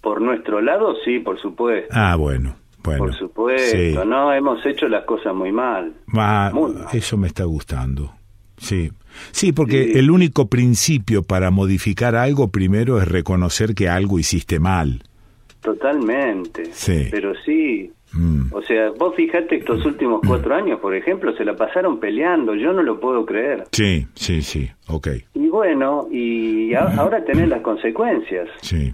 Por 0.00 0.20
nuestro 0.20 0.60
lado, 0.60 0.94
sí, 1.04 1.18
por 1.20 1.40
supuesto. 1.40 1.88
Ah, 1.92 2.16
bueno, 2.16 2.56
bueno. 2.82 3.04
por 3.04 3.14
supuesto, 3.14 3.76
sí. 3.76 3.94
¿no? 4.06 4.32
Hemos 4.32 4.64
hecho 4.66 4.88
las 4.88 5.04
cosas 5.04 5.34
muy 5.34 5.52
mal. 5.52 5.92
Ah, 6.14 6.50
Muy 6.52 6.72
mal. 6.72 6.86
eso 6.92 7.16
me 7.16 7.28
está 7.28 7.44
gustando. 7.44 8.12
Sí. 8.58 8.90
Sí, 9.30 9.52
porque 9.52 9.92
el 9.98 10.10
único 10.10 10.48
principio 10.48 11.22
para 11.22 11.50
modificar 11.50 12.14
algo 12.16 12.48
primero 12.48 13.00
es 13.00 13.08
reconocer 13.08 13.74
que 13.74 13.88
algo 13.88 14.18
hiciste 14.18 14.58
mal. 14.60 15.02
Totalmente. 15.60 16.64
Sí. 16.72 17.08
Pero 17.10 17.32
sí. 17.44 17.90
Mm. 18.14 18.52
O 18.52 18.60
sea, 18.62 18.90
vos 18.98 19.14
fijate 19.16 19.56
estos 19.56 19.84
últimos 19.86 20.20
cuatro 20.26 20.54
años, 20.54 20.78
por 20.80 20.94
ejemplo, 20.94 21.34
se 21.34 21.44
la 21.44 21.56
pasaron 21.56 21.98
peleando. 21.98 22.54
Yo 22.54 22.72
no 22.74 22.82
lo 22.82 23.00
puedo 23.00 23.24
creer. 23.24 23.64
Sí, 23.72 24.06
sí, 24.14 24.42
sí, 24.42 24.68
ok. 24.88 25.08
Y 25.34 25.48
bueno, 25.48 26.08
y 26.12 26.74
a- 26.74 26.94
ahora 26.98 27.24
tenés 27.24 27.48
las 27.48 27.62
consecuencias. 27.62 28.48
Sí. 28.60 28.92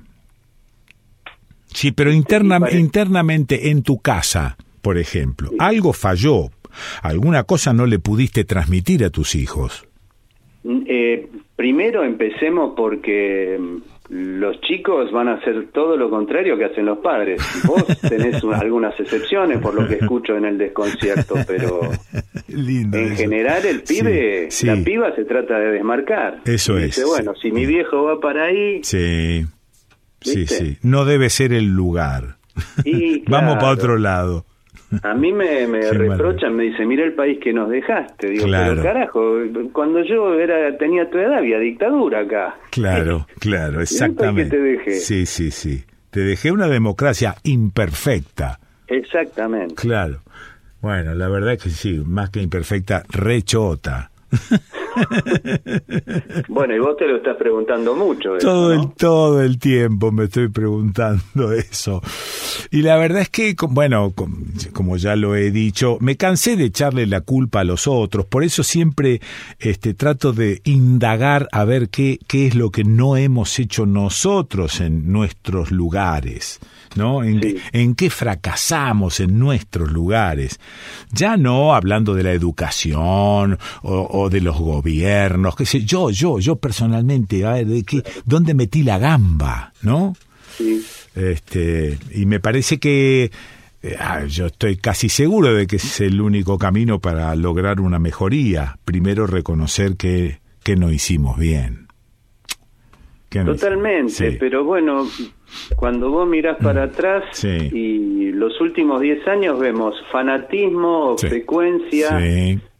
Sí, 1.66 1.90
pero 1.92 2.12
interna- 2.12 2.70
internamente 2.72 3.70
en 3.70 3.82
tu 3.82 3.98
casa, 3.98 4.56
por 4.82 4.98
ejemplo, 4.98 5.50
algo 5.58 5.92
falló. 5.92 6.50
Alguna 7.02 7.42
cosa 7.42 7.72
no 7.72 7.86
le 7.86 7.98
pudiste 7.98 8.44
transmitir 8.44 9.04
a 9.04 9.10
tus 9.10 9.34
hijos. 9.34 9.87
Eh, 10.86 11.26
primero 11.56 12.04
empecemos 12.04 12.74
porque 12.76 13.58
mm, 13.58 13.76
los 14.38 14.60
chicos 14.60 15.10
van 15.12 15.28
a 15.28 15.34
hacer 15.34 15.68
todo 15.72 15.96
lo 15.96 16.10
contrario 16.10 16.58
que 16.58 16.66
hacen 16.66 16.84
los 16.86 16.98
padres. 16.98 17.40
Vos 17.64 17.84
tenés 18.08 18.42
un- 18.44 18.54
algunas 18.54 18.98
excepciones 19.00 19.58
por 19.60 19.74
lo 19.74 19.88
que 19.88 19.94
escucho 19.94 20.36
en 20.36 20.44
el 20.44 20.58
desconcierto, 20.58 21.36
pero 21.46 21.80
Lindo. 22.48 22.98
en 22.98 23.04
eso. 23.12 23.16
general 23.16 23.64
el 23.64 23.82
pibe, 23.82 24.50
Sí, 24.50 24.66
la 24.66 24.76
piba 24.76 25.14
se 25.14 25.24
trata 25.24 25.58
de 25.58 25.72
desmarcar. 25.72 26.40
Eso 26.44 26.78
Y 26.78 26.82
es, 26.82 26.96
Dice, 26.96 27.04
bueno, 27.06 27.34
si 27.40 27.50
mi 27.50 27.64
viejo 27.64 28.04
va 28.04 28.20
para 28.20 28.44
ahí, 28.44 28.80
Sí, 28.84 29.44
sí, 30.20 30.40
¿Viste? 30.40 30.54
sí. 30.54 30.78
No 30.82 31.04
debe 31.06 31.30
ser 31.30 31.52
el 31.52 31.66
lugar. 31.68 32.36
y 32.84 33.20
Vamos 33.30 33.54
para 33.56 33.70
otro 33.72 33.96
lado. 33.96 34.44
A 35.02 35.14
mí 35.14 35.32
me, 35.32 35.66
me 35.66 35.80
reprochan, 35.92 36.54
me 36.56 36.64
dicen, 36.64 36.88
mira 36.88 37.04
el 37.04 37.12
país 37.14 37.38
que 37.42 37.52
nos 37.52 37.68
dejaste. 37.68 38.30
Digo, 38.30 38.46
Claro. 38.46 38.70
pero 38.74 38.82
carajo, 38.82 39.34
cuando 39.72 40.02
yo 40.02 40.34
era 40.38 40.76
tenía 40.78 41.08
tu 41.10 41.18
edad 41.18 41.34
había 41.38 41.58
dictadura 41.58 42.20
acá. 42.20 42.56
Claro, 42.70 43.26
claro, 43.38 43.80
país 43.80 43.90
que 43.90 43.94
exactamente. 43.94 44.50
te 44.56 44.62
dejé. 44.62 44.92
Sí, 44.94 45.26
sí, 45.26 45.50
sí. 45.50 45.84
Te 46.10 46.20
dejé 46.20 46.52
una 46.52 46.68
democracia 46.68 47.34
imperfecta. 47.44 48.58
Exactamente. 48.86 49.74
Claro. 49.74 50.20
Bueno, 50.80 51.14
la 51.14 51.28
verdad 51.28 51.52
es 51.54 51.62
que 51.62 51.70
sí, 51.70 52.02
más 52.06 52.30
que 52.30 52.40
imperfecta, 52.40 53.02
rechota. 53.10 54.10
Bueno, 56.48 56.74
y 56.74 56.78
vos 56.78 56.96
te 56.96 57.06
lo 57.06 57.16
estás 57.16 57.36
preguntando 57.36 57.94
mucho. 57.94 58.36
eso, 58.36 58.46
Todo 58.46 58.74
¿no? 58.74 58.82
el, 58.82 58.88
todo 58.94 59.42
el 59.42 59.58
tiempo 59.58 60.12
me 60.12 60.24
estoy 60.24 60.48
preguntando 60.48 61.52
eso. 61.56 62.02
Y 62.70 62.82
la 62.82 62.96
verdad 62.96 63.22
es 63.22 63.30
que, 63.30 63.54
bueno, 63.68 64.12
com- 64.14 64.44
como 64.72 64.96
ya 64.96 65.16
lo 65.16 65.34
he 65.36 65.50
dicho, 65.50 65.98
me 66.00 66.16
cansé 66.16 66.56
de 66.56 66.64
echarle 66.66 67.06
la 67.06 67.20
culpa 67.20 67.60
a 67.60 67.64
los 67.64 67.86
otros. 67.86 68.26
Por 68.26 68.44
eso 68.44 68.62
siempre 68.62 69.20
este, 69.58 69.94
trato 69.94 70.32
de 70.32 70.60
indagar 70.64 71.48
a 71.52 71.64
ver 71.64 71.88
qué, 71.88 72.18
qué 72.26 72.46
es 72.46 72.54
lo 72.54 72.70
que 72.70 72.84
no 72.84 73.16
hemos 73.16 73.58
hecho 73.58 73.86
nosotros 73.86 74.80
en 74.80 75.12
nuestros 75.12 75.70
lugares. 75.70 76.60
¿No? 76.98 77.22
¿En, 77.22 77.40
en 77.72 77.94
qué 77.94 78.10
fracasamos 78.10 79.20
en 79.20 79.38
nuestros 79.38 79.90
lugares? 79.90 80.58
Ya 81.12 81.36
no 81.36 81.74
hablando 81.74 82.14
de 82.14 82.24
la 82.24 82.32
educación 82.32 83.58
o, 83.82 84.08
o 84.10 84.28
de 84.28 84.40
los 84.40 84.58
gobiernos, 84.58 85.54
qué 85.54 85.64
sé 85.64 85.84
yo, 85.84 86.10
yo, 86.10 86.40
yo 86.40 86.56
personalmente, 86.56 87.46
a 87.46 87.52
ver, 87.52 87.66
de 87.66 87.84
qué, 87.84 88.02
¿dónde 88.24 88.52
metí 88.52 88.82
la 88.82 88.98
gamba? 88.98 89.72
¿No? 89.82 90.14
Este, 91.14 91.98
y 92.12 92.26
me 92.26 92.40
parece 92.40 92.78
que 92.78 93.30
eh, 93.82 93.96
ah, 93.98 94.24
yo 94.24 94.46
estoy 94.46 94.76
casi 94.76 95.08
seguro 95.08 95.54
de 95.54 95.66
que 95.66 95.76
es 95.76 96.00
el 96.00 96.20
único 96.20 96.58
camino 96.58 96.98
para 96.98 97.34
lograr 97.36 97.80
una 97.80 97.98
mejoría. 97.98 98.78
Primero 98.84 99.26
reconocer 99.26 99.96
que, 99.96 100.40
que 100.62 100.76
no 100.76 100.92
hicimos 100.92 101.38
bien. 101.38 101.87
Totalmente, 103.30 104.10
Sí. 104.12 104.24
Mm. 104.24 104.36
pero 104.40 104.64
bueno, 104.64 105.06
cuando 105.76 106.10
vos 106.10 106.26
mirás 106.28 106.56
para 106.62 106.84
atrás 106.84 107.24
Sí. 107.32 107.48
y 107.72 108.32
los 108.32 108.58
últimos 108.60 109.00
10 109.00 109.26
años 109.28 109.58
vemos 109.58 109.94
fanatismo, 110.10 111.14
Sí. 111.18 111.28
frecuencia, 111.28 112.18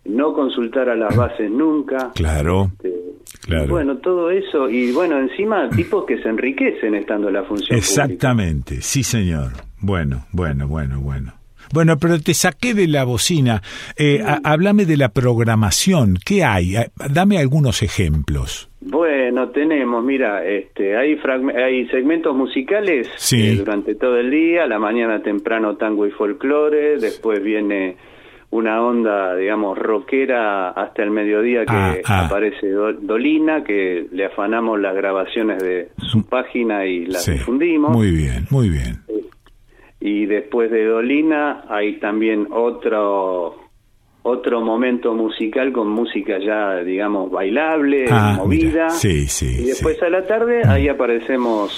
no 0.07 0.33
consultar 0.33 0.89
a 0.89 0.97
las 0.97 1.15
bases 1.15 1.51
nunca. 1.51 2.11
claro. 2.15 2.71
Claro. 3.43 3.69
Bueno, 3.69 3.97
todo 3.99 4.31
eso, 4.31 4.69
y 4.71 4.91
bueno, 4.93 5.19
encima 5.19 5.69
tipos 5.71 6.05
que 6.07 6.21
se 6.23 6.29
enriquecen 6.29 6.95
estando 6.95 7.29
en 7.29 7.35
la 7.35 7.45
función 7.45 7.69
pública. 7.69 7.77
Exactamente, 7.79 8.81
sí 8.81 9.03
señor. 9.03 9.53
Bueno, 9.81 10.27
bueno, 10.33 10.67
bueno, 10.67 11.01
bueno. 11.01 11.33
Bueno, 11.73 11.97
pero 11.99 12.21
te 12.21 12.35
saqué 12.35 12.75
de 12.75 12.89
la 12.89 13.05
bocina. 13.05 13.63
Eh, 13.97 14.23
háblame 14.45 14.85
de 14.85 14.97
la 14.97 15.09
programación. 15.11 16.19
¿Qué 16.25 16.45
hay? 16.45 16.75
Dame 17.11 17.39
algunos 17.39 17.83
ejemplos. 17.83 18.69
Bueno, 18.81 19.49
tenemos, 19.51 20.03
mira, 20.05 20.45
este, 20.47 20.97
hay, 20.97 21.19
hay 21.57 21.87
segmentos 21.89 22.35
musicales 22.35 23.09
Sí. 23.17 23.49
eh, 23.49 23.57
durante 23.57 23.95
todo 23.97 24.17
el 24.19 24.31
día, 24.31 24.67
la 24.67 24.79
mañana 24.79 25.23
temprano 25.23 25.77
tango 25.77 26.07
y 26.07 26.11
folclore, 26.11 26.97
después 26.99 27.43
viene 27.43 27.97
una 28.51 28.81
onda, 28.81 29.37
digamos, 29.37 29.77
rockera 29.77 30.71
hasta 30.71 31.03
el 31.03 31.11
mediodía 31.11 31.67
que 31.67 31.75
Ah, 31.75 31.97
ah. 32.07 32.27
aparece 32.27 32.69
Do- 32.71 32.95
Dolina, 32.95 33.63
que 33.63 34.07
le 34.11 34.25
afanamos 34.25 34.81
las 34.81 34.95
grabaciones 34.95 35.63
de 35.63 35.89
su 35.99 36.25
página 36.27 36.87
y 36.87 37.05
las 37.07 37.25
Sí, 37.25 37.33
difundimos. 37.33 37.91
Muy 37.95 38.11
bien, 38.11 38.47
muy 38.49 38.71
bien. 38.71 39.03
Y 40.01 40.27
después 40.27 40.71
de 40.71 40.85
Dolina 40.85 41.65
hay 41.69 41.99
también 41.99 42.47
otro 42.51 43.57
otro 44.23 44.61
momento 44.61 45.15
musical 45.15 45.73
con 45.73 45.89
música 45.89 46.39
ya, 46.39 46.83
digamos, 46.83 47.31
bailable, 47.31 48.05
Ah, 48.11 48.35
movida. 48.37 48.69
mira, 48.69 48.91
sí, 48.91 49.27
sí, 49.27 49.63
Y 49.63 49.67
después 49.69 50.03
a 50.03 50.11
la 50.11 50.27
tarde, 50.27 50.63
ahí 50.67 50.87
aparecemos, 50.89 51.71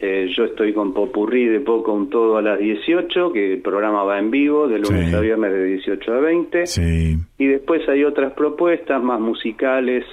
eh, 0.00 0.26
yo 0.36 0.44
estoy 0.44 0.72
con 0.72 0.92
Popurrí 0.92 1.46
de 1.46 1.60
Poco 1.60 1.92
un 1.92 2.10
Todo 2.10 2.36
a 2.38 2.42
las 2.42 2.58
18, 2.58 3.32
que 3.32 3.52
el 3.54 3.60
programa 3.60 4.02
va 4.02 4.18
en 4.18 4.30
vivo, 4.30 4.66
de 4.66 4.78
lunes 4.80 5.10
Sí. 5.10 5.14
a 5.14 5.20
viernes 5.20 5.52
de 5.52 5.64
18 5.66 6.12
a 6.14 6.20
20. 6.20 6.66
Sí. 6.66 7.16
Y 7.38 7.46
después 7.46 7.88
hay 7.88 8.02
otras 8.02 8.32
propuestas 8.32 9.00
más 9.02 9.20
musicales, 9.20 10.04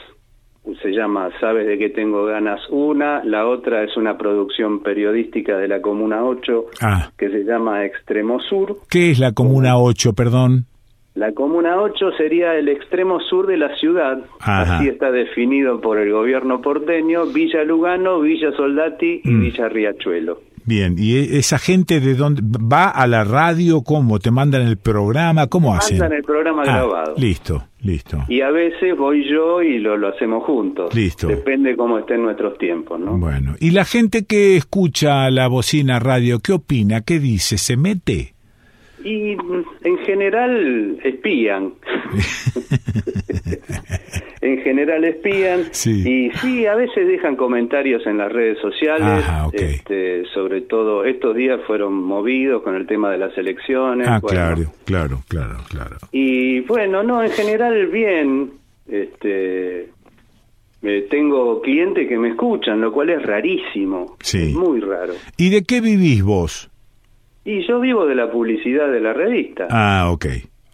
se 0.81 0.89
llama 0.91 1.29
Sabes 1.39 1.65
de 1.67 1.77
qué 1.77 1.89
tengo 1.89 2.25
ganas 2.25 2.61
una, 2.69 3.23
la 3.23 3.47
otra 3.47 3.83
es 3.83 3.97
una 3.97 4.17
producción 4.17 4.81
periodística 4.83 5.57
de 5.57 5.67
la 5.67 5.81
Comuna 5.81 6.23
8 6.23 6.65
Ah, 6.81 7.09
que 7.17 7.29
se 7.29 7.43
llama 7.43 7.85
Extremo 7.85 8.39
Sur. 8.41 8.77
¿qué 8.89 9.11
es 9.11 9.19
la 9.19 9.31
Comuna 9.33 9.77
8, 9.77 10.13
perdón? 10.13 10.65
La 11.13 11.33
Comuna 11.33 11.81
8 11.81 12.11
sería 12.17 12.55
el 12.55 12.69
extremo 12.69 13.19
sur 13.19 13.45
de 13.47 13.57
la 13.57 13.75
ciudad, 13.75 14.23
Ajá. 14.39 14.77
así 14.77 14.87
está 14.87 15.11
definido 15.11 15.81
por 15.81 15.97
el 15.97 16.11
gobierno 16.13 16.61
porteño, 16.61 17.25
Villa 17.25 17.63
Lugano, 17.65 18.21
Villa 18.21 18.51
Soldati 18.53 19.19
y 19.23 19.29
Mm. 19.29 19.41
Villa 19.41 19.67
Riachuelo. 19.67 20.39
Bien, 20.65 20.95
¿y 20.97 21.15
e- 21.17 21.37
esa 21.39 21.57
gente 21.59 21.99
de 21.99 22.15
dónde 22.15 22.41
va 22.43 22.89
a 22.89 23.07
la 23.07 23.23
radio? 23.23 23.81
¿Cómo? 23.81 24.19
¿Te 24.19 24.31
mandan 24.31 24.61
el 24.63 24.77
programa? 24.77 25.47
¿Cómo 25.47 25.73
hacen? 25.75 25.97
Mandan 25.99 26.17
el 26.17 26.23
programa 26.23 26.61
Ah, 26.63 26.65
grabado. 26.65 27.13
Listo, 27.17 27.63
listo. 27.81 28.23
Y 28.27 28.41
a 28.41 28.51
veces 28.51 28.97
voy 28.97 29.23
yo 29.29 29.61
y 29.61 29.79
lo, 29.79 29.97
lo 29.97 30.09
hacemos 30.09 30.43
juntos. 30.43 30.93
Listo. 30.93 31.27
Depende 31.27 31.75
cómo 31.75 31.97
estén 31.99 32.21
nuestros 32.23 32.57
tiempos, 32.57 32.99
¿no? 32.99 33.17
Bueno, 33.17 33.55
¿y 33.59 33.71
la 33.71 33.85
gente 33.85 34.25
que 34.25 34.55
escucha 34.57 35.29
la 35.31 35.47
bocina 35.47 35.99
radio, 35.99 36.39
qué 36.39 36.53
opina? 36.53 37.01
¿Qué 37.01 37.19
dice? 37.19 37.57
¿Se 37.57 37.77
mete? 37.77 38.33
Y 39.03 39.35
mm, 39.35 39.65
en 39.83 39.97
general 39.99 40.99
espían. 41.03 41.73
en 44.41 44.61
general 44.61 45.03
espían. 45.03 45.65
Sí. 45.71 46.03
Y 46.07 46.31
sí, 46.37 46.65
a 46.65 46.75
veces 46.75 47.07
dejan 47.07 47.35
comentarios 47.35 48.05
en 48.05 48.17
las 48.17 48.31
redes 48.31 48.57
sociales. 48.59 49.25
Ajá, 49.25 49.47
ok. 49.47 49.53
este, 49.53 50.25
sobre 50.33 50.61
todo, 50.61 51.05
estos 51.05 51.35
días 51.35 51.59
fueron 51.67 51.93
movidos 51.93 52.63
con 52.63 52.75
el 52.75 52.87
tema 52.87 53.11
de 53.11 53.17
las 53.17 53.37
elecciones. 53.37 54.07
Ah, 54.07 54.19
bueno. 54.21 54.37
claro, 54.37 54.73
claro, 54.85 55.23
claro, 55.27 55.57
claro. 55.69 55.97
Y 56.11 56.61
bueno, 56.61 57.03
no, 57.03 57.23
en 57.23 57.31
general 57.31 57.87
bien. 57.87 58.51
Este, 58.87 59.89
eh, 60.83 61.07
tengo 61.11 61.61
clientes 61.61 62.09
que 62.09 62.17
me 62.17 62.29
escuchan, 62.29 62.81
lo 62.81 62.91
cual 62.91 63.11
es 63.11 63.23
rarísimo. 63.23 64.17
Sí. 64.21 64.49
Es 64.49 64.55
muy 64.55 64.79
raro. 64.79 65.13
¿Y 65.37 65.49
de 65.49 65.63
qué 65.63 65.79
vivís 65.79 66.23
vos? 66.23 66.70
Y 67.43 67.65
yo 67.67 67.79
vivo 67.79 68.05
de 68.05 68.15
la 68.15 68.31
publicidad 68.31 68.91
de 68.91 68.99
la 68.99 69.13
revista. 69.13 69.67
Ah, 69.69 70.09
ok, 70.11 70.25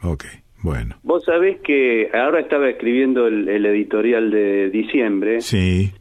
ok, 0.04 0.26
bueno. 0.64 0.96
Vos 1.04 1.24
sabés 1.26 1.60
que 1.62 2.10
ahora 2.14 2.40
estaba 2.42 2.70
escribiendo 2.70 3.28
el, 3.28 3.48
el 3.48 3.66
editorial 3.66 4.30
de 4.32 4.70
diciembre 4.70 5.42
Sí. 5.42 5.92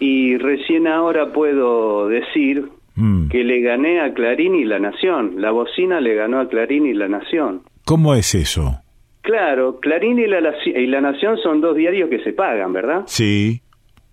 y 0.00 0.36
recién 0.36 0.86
ahora 0.86 1.32
puedo 1.32 2.08
decir 2.08 2.64
Mm. 2.98 3.28
que 3.28 3.44
le 3.44 3.60
gané 3.60 4.00
a 4.00 4.14
Clarín 4.14 4.54
y 4.54 4.64
La 4.64 4.78
Nación. 4.78 5.34
La 5.36 5.50
bocina 5.50 6.00
le 6.00 6.14
ganó 6.14 6.40
a 6.40 6.48
Clarín 6.48 6.86
y 6.86 6.94
La 6.94 7.08
Nación. 7.08 7.60
¿Cómo 7.84 8.14
es 8.14 8.34
eso? 8.34 8.80
Claro, 9.20 9.80
Clarín 9.80 10.18
y 10.18 10.26
la, 10.26 10.40
y 10.64 10.86
la 10.86 11.02
Nación 11.02 11.36
son 11.42 11.60
dos 11.60 11.76
diarios 11.76 12.08
que 12.08 12.20
se 12.24 12.32
pagan, 12.32 12.72
¿verdad? 12.72 13.02
Sí, 13.06 13.60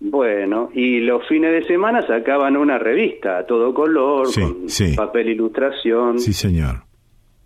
Bueno, 0.06 0.68
y 0.74 1.00
los 1.00 1.26
fines 1.26 1.50
de 1.52 1.66
semana 1.66 2.06
sacaban 2.06 2.56
una 2.58 2.78
revista 2.78 3.38
a 3.38 3.46
todo 3.46 3.72
color, 3.72 4.26
Sí, 4.28 4.40
con 4.42 4.68
sí. 4.68 4.92
papel 4.94 5.30
ilustración. 5.30 6.18
sí, 6.18 6.32
señor. 6.34 6.82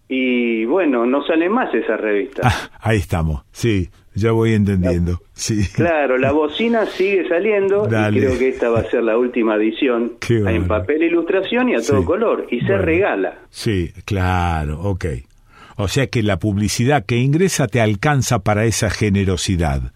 Y 0.08 0.64
bueno, 0.64 1.06
no 1.06 1.22
sale 1.24 1.48
más 1.48 1.72
esa 1.74 1.96
revista. 1.96 2.42
Ah, 2.44 2.70
ahí 2.80 2.96
estamos. 2.98 3.42
Sí, 3.52 3.90
ya 4.14 4.32
voy 4.32 4.54
entendiendo. 4.54 5.20
Sí. 5.34 5.68
Claro, 5.72 6.16
la 6.18 6.32
bocina 6.32 6.86
sigue 6.86 7.28
saliendo 7.28 7.86
Dale. 7.86 8.18
y 8.18 8.22
creo 8.22 8.38
que 8.38 8.48
esta 8.48 8.70
va 8.70 8.80
a 8.80 8.84
ser 8.90 9.04
la 9.04 9.16
última 9.18 9.54
edición 9.56 10.14
Qué 10.20 10.38
en 10.38 10.66
papel 10.66 11.02
ilustración 11.04 11.68
y 11.68 11.74
a 11.74 11.80
todo 11.82 12.00
Sí. 12.00 12.06
color 12.06 12.46
y 12.50 12.58
se 12.60 12.66
Bueno. 12.68 12.82
regala. 12.82 13.38
Sí, 13.50 13.92
claro, 14.04 14.80
ok. 14.80 15.04
O 15.76 15.86
sea 15.86 16.08
que 16.08 16.22
la 16.24 16.38
publicidad 16.40 17.04
que 17.06 17.18
ingresa 17.18 17.68
te 17.68 17.80
alcanza 17.80 18.40
para 18.40 18.64
esa 18.64 18.90
generosidad. 18.90 19.92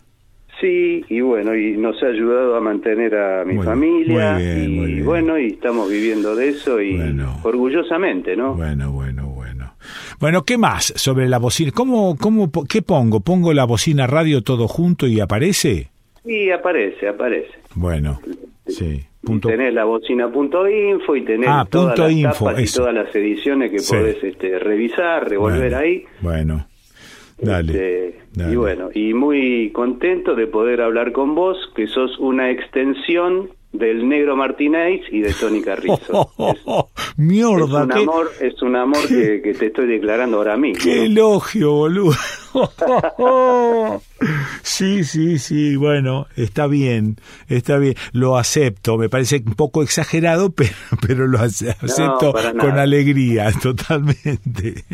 Sí, 0.63 1.05
y 1.09 1.21
bueno, 1.21 1.55
y 1.55 1.73
nos 1.77 2.01
ha 2.03 2.07
ayudado 2.07 2.55
a 2.57 2.61
mantener 2.61 3.15
a 3.17 3.45
mi 3.45 3.55
Muy- 3.57 3.67
familia 3.67 4.33
muy 4.35 4.43
bien, 4.45 4.63
y 4.65 4.69
muy 4.77 4.93
bien. 4.93 5.05
bueno, 5.05 5.39
y 5.39 5.49
estamos 5.49 5.91
viviendo 5.91 6.35
de 6.37 6.49
eso 6.51 6.81
y 6.81 6.99
orgullosamente, 7.43 8.37
¿no? 8.37 8.55
Bueno, 8.55 8.93
bueno, 8.93 9.27
bueno. 9.27 9.75
Bueno, 10.21 10.45
¿qué 10.45 10.57
más 10.59 10.93
sobre 10.97 11.29
la 11.29 11.39
bocina? 11.39 11.73
¿Cómo, 11.75 12.17
cómo, 12.17 12.51
qué 12.69 12.81
pongo? 12.81 13.21
¿Pongo 13.21 13.53
la 13.53 13.65
bocina 13.65 14.07
radio 14.07 14.43
todo 14.43 14.69
junto 14.69 15.07
y 15.09 15.19
aparece? 15.21 15.91
Y 16.25 16.51
aparece, 16.51 17.09
aparece. 17.09 17.51
Bueno, 17.75 18.21
sí. 18.67 19.03
Y 19.25 19.39
tenés 19.41 19.73
la 19.75 19.85
bocina.info 19.85 21.17
y 21.17 21.25
tenés 21.25 21.49
Ah, 21.49 21.67
todas 21.69 21.89
punto 21.95 22.03
las 22.05 22.13
info, 22.13 22.45
tapas 22.47 22.61
y 22.61 22.65
eso. 22.65 22.81
todas 22.83 22.95
las 22.95 23.15
ediciones 23.17 23.71
que 23.71 23.79
Sí. 23.81 23.95
podés 23.97 24.23
este, 24.25 24.59
revisar, 24.59 25.29
revolver 25.29 25.61
Bueno, 25.71 25.77
ahí. 25.79 26.05
Bueno, 26.21 26.67
dale. 27.43 27.73
Este, 27.73 28.21
dale. 28.35 28.53
Y 28.53 28.57
bueno, 28.57 28.89
y 28.95 29.15
muy 29.15 29.71
contento 29.73 30.35
de 30.35 30.47
poder 30.47 30.81
hablar 30.81 31.13
con 31.13 31.35
vos, 31.35 31.57
que 31.75 31.87
sos 31.87 32.19
una 32.19 32.51
extensión 32.51 33.51
del 33.73 34.09
Negro 34.09 34.37
Martínez 34.37 35.01
y 35.11 35.21
de 35.21 35.33
Tony 35.33 35.63
Carrizo. 35.63 36.31
es 36.39 37.17
Mierda, 37.17 37.85
un 37.85 37.89
qué, 37.89 37.99
amor, 38.01 38.31
es 38.41 38.61
un 38.63 38.77
amor 38.77 39.09
que, 39.09 39.41
que 39.43 39.55
te 39.55 39.67
estoy 39.67 39.87
declarando 39.87 40.39
ahora 40.39 40.57
mismo. 40.57 40.83
qué 40.83 41.07
elogio, 41.07 41.73
boludo. 41.73 42.13
Sí, 44.63 45.03
sí, 45.05 45.39
sí, 45.39 45.75
bueno, 45.75 46.27
está 46.37 46.69
bien, 46.69 47.17
está 47.49 47.79
bien, 47.79 47.95
lo 48.13 48.39
acepto, 48.39 48.97
me 48.97 49.09
parece 49.09 49.43
un 49.45 49.55
poco 49.55 49.83
exagerado, 49.83 50.51
pero, 50.55 50.71
pero 51.05 51.27
lo 51.27 51.39
ace- 51.39 51.71
acepto 51.81 52.33
con 52.59 52.79
alegría, 52.79 53.51
totalmente. 53.63 54.85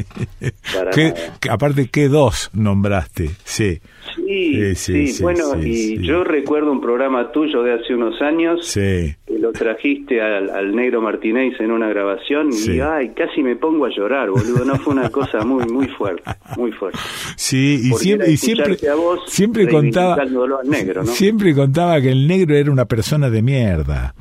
¿Qué- 0.94 1.12
aparte, 1.50 1.88
¿qué 1.92 2.08
dos 2.08 2.50
nombraste? 2.54 3.30
Sí. 3.44 3.80
Sí, 4.16 4.74
sí, 4.74 5.06
sí, 5.08 5.22
bueno, 5.22 5.52
sí, 5.60 5.68
y 5.68 5.96
sí. 5.98 6.06
yo 6.06 6.24
recuerdo 6.24 6.72
un 6.72 6.80
programa 6.80 7.30
tuyo 7.30 7.62
de 7.62 7.74
hace 7.74 7.94
unos 7.94 8.20
años 8.22 8.66
Sí. 8.66 9.14
Que 9.28 9.38
lo 9.38 9.52
trajiste 9.52 10.22
al, 10.22 10.48
al 10.48 10.74
negro 10.74 11.02
Martínez 11.02 11.52
en 11.60 11.70
una 11.70 11.88
grabación 11.88 12.50
Sí. 12.52 12.76
y 12.76 12.80
ay, 12.80 13.10
casi 13.10 13.42
me 13.42 13.56
pongo 13.56 13.84
a 13.84 13.90
llorar, 13.90 14.30
boludo, 14.30 14.64
no 14.64 14.76
fue 14.76 14.94
una 14.94 15.10
cosa 15.10 15.44
muy 15.44 15.64
muy 15.66 15.86
fuerte, 15.88 16.22
muy 16.56 16.72
fuerte. 16.72 16.98
Sí, 17.36 17.78
y 17.84 17.90
Porque 17.90 18.04
siempre, 18.04 18.30
y 18.32 18.36
siempre, 18.38 18.72
escucharte 18.72 18.88
a 18.90 18.94
vos 18.94 19.20
siempre 19.26 19.68
contaba, 19.68 20.14
al 20.14 20.32
negro, 20.70 21.02
¿no? 21.02 21.10
siempre 21.10 21.54
contaba 21.54 22.00
que 22.00 22.10
el 22.10 22.26
negro 22.26 22.56
era 22.56 22.72
una 22.72 22.86
persona 22.86 23.28
de 23.28 23.42
mierda. 23.42 24.14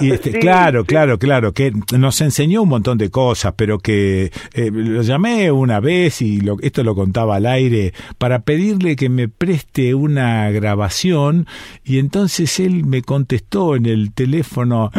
Y, 0.00 0.06
y 0.06 0.10
este, 0.12 0.28
Sí, 0.32 0.40
claro, 0.40 0.84
claro, 0.84 1.18
claro, 1.18 1.52
que 1.52 1.72
nos 1.96 2.20
enseñó 2.20 2.62
un 2.62 2.68
montón 2.68 2.98
de 2.98 3.10
cosas, 3.10 3.54
pero 3.56 3.78
que 3.78 4.30
eh, 4.52 4.70
lo 4.70 5.02
llamé 5.02 5.50
una 5.50 5.80
vez 5.80 6.20
y 6.20 6.40
lo, 6.40 6.56
esto 6.60 6.84
lo 6.84 6.94
contaba 6.94 7.36
al 7.36 7.46
aire 7.46 7.94
para 8.18 8.40
pedirle 8.40 8.96
que 8.96 9.08
me 9.08 9.28
preste 9.28 9.94
una 9.94 10.50
grabación 10.50 11.46
y 11.84 11.98
entonces 11.98 12.60
él 12.60 12.84
me 12.84 13.02
contestó 13.02 13.76
en 13.76 13.86
el 13.86 14.12
teléfono, 14.12 14.90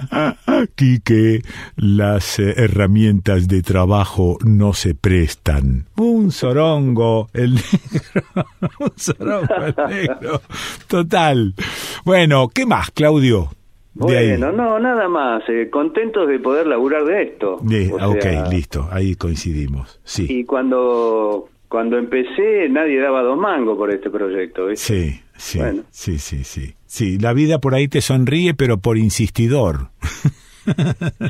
Quique, 0.74 1.42
las 1.76 2.38
eh, 2.38 2.54
herramientas 2.56 3.48
de 3.48 3.62
trabajo 3.62 4.38
no 4.44 4.72
se 4.72 4.94
prestan. 4.94 5.86
Un 5.96 6.32
sorongo, 6.32 7.28
el 7.32 7.54
negro, 7.54 8.46
un 8.80 8.92
sorongo 8.96 9.54
el 9.66 9.74
negro. 9.88 10.42
Total. 10.88 11.54
Bueno, 12.04 12.48
¿qué 12.48 12.66
más, 12.66 12.90
Claudio? 12.90 13.50
Bueno, 13.94 14.50
no, 14.52 14.78
nada 14.80 15.08
más, 15.08 15.42
eh, 15.48 15.68
contentos 15.70 16.26
de 16.28 16.38
poder 16.40 16.66
laburar 16.66 17.04
de 17.04 17.22
esto. 17.22 17.58
De- 17.62 17.92
O 17.92 18.10
ok, 18.10 18.20
sea, 18.22 18.48
listo, 18.48 18.88
ahí 18.90 19.14
coincidimos. 19.14 20.00
Sí, 20.04 20.26
Y 20.28 20.44
cuando 20.44 21.48
cuando 21.68 21.96
empecé 21.98 22.68
nadie 22.68 23.00
daba 23.00 23.22
dos 23.22 23.38
mangos 23.38 23.76
por 23.76 23.90
este 23.92 24.10
proyecto, 24.10 24.66
¿viste? 24.66 24.84
sí, 25.10 25.20
sí, 25.36 25.58
Bueno. 25.58 25.82
sí, 25.90 26.18
sí, 26.18 26.44
sí. 26.44 26.74
Sí, 26.86 27.18
la 27.18 27.32
vida 27.32 27.58
por 27.58 27.74
ahí 27.74 27.88
te 27.88 28.00
sonríe, 28.00 28.54
pero 28.54 28.78
por 28.78 28.96
insistidor. 28.98 29.88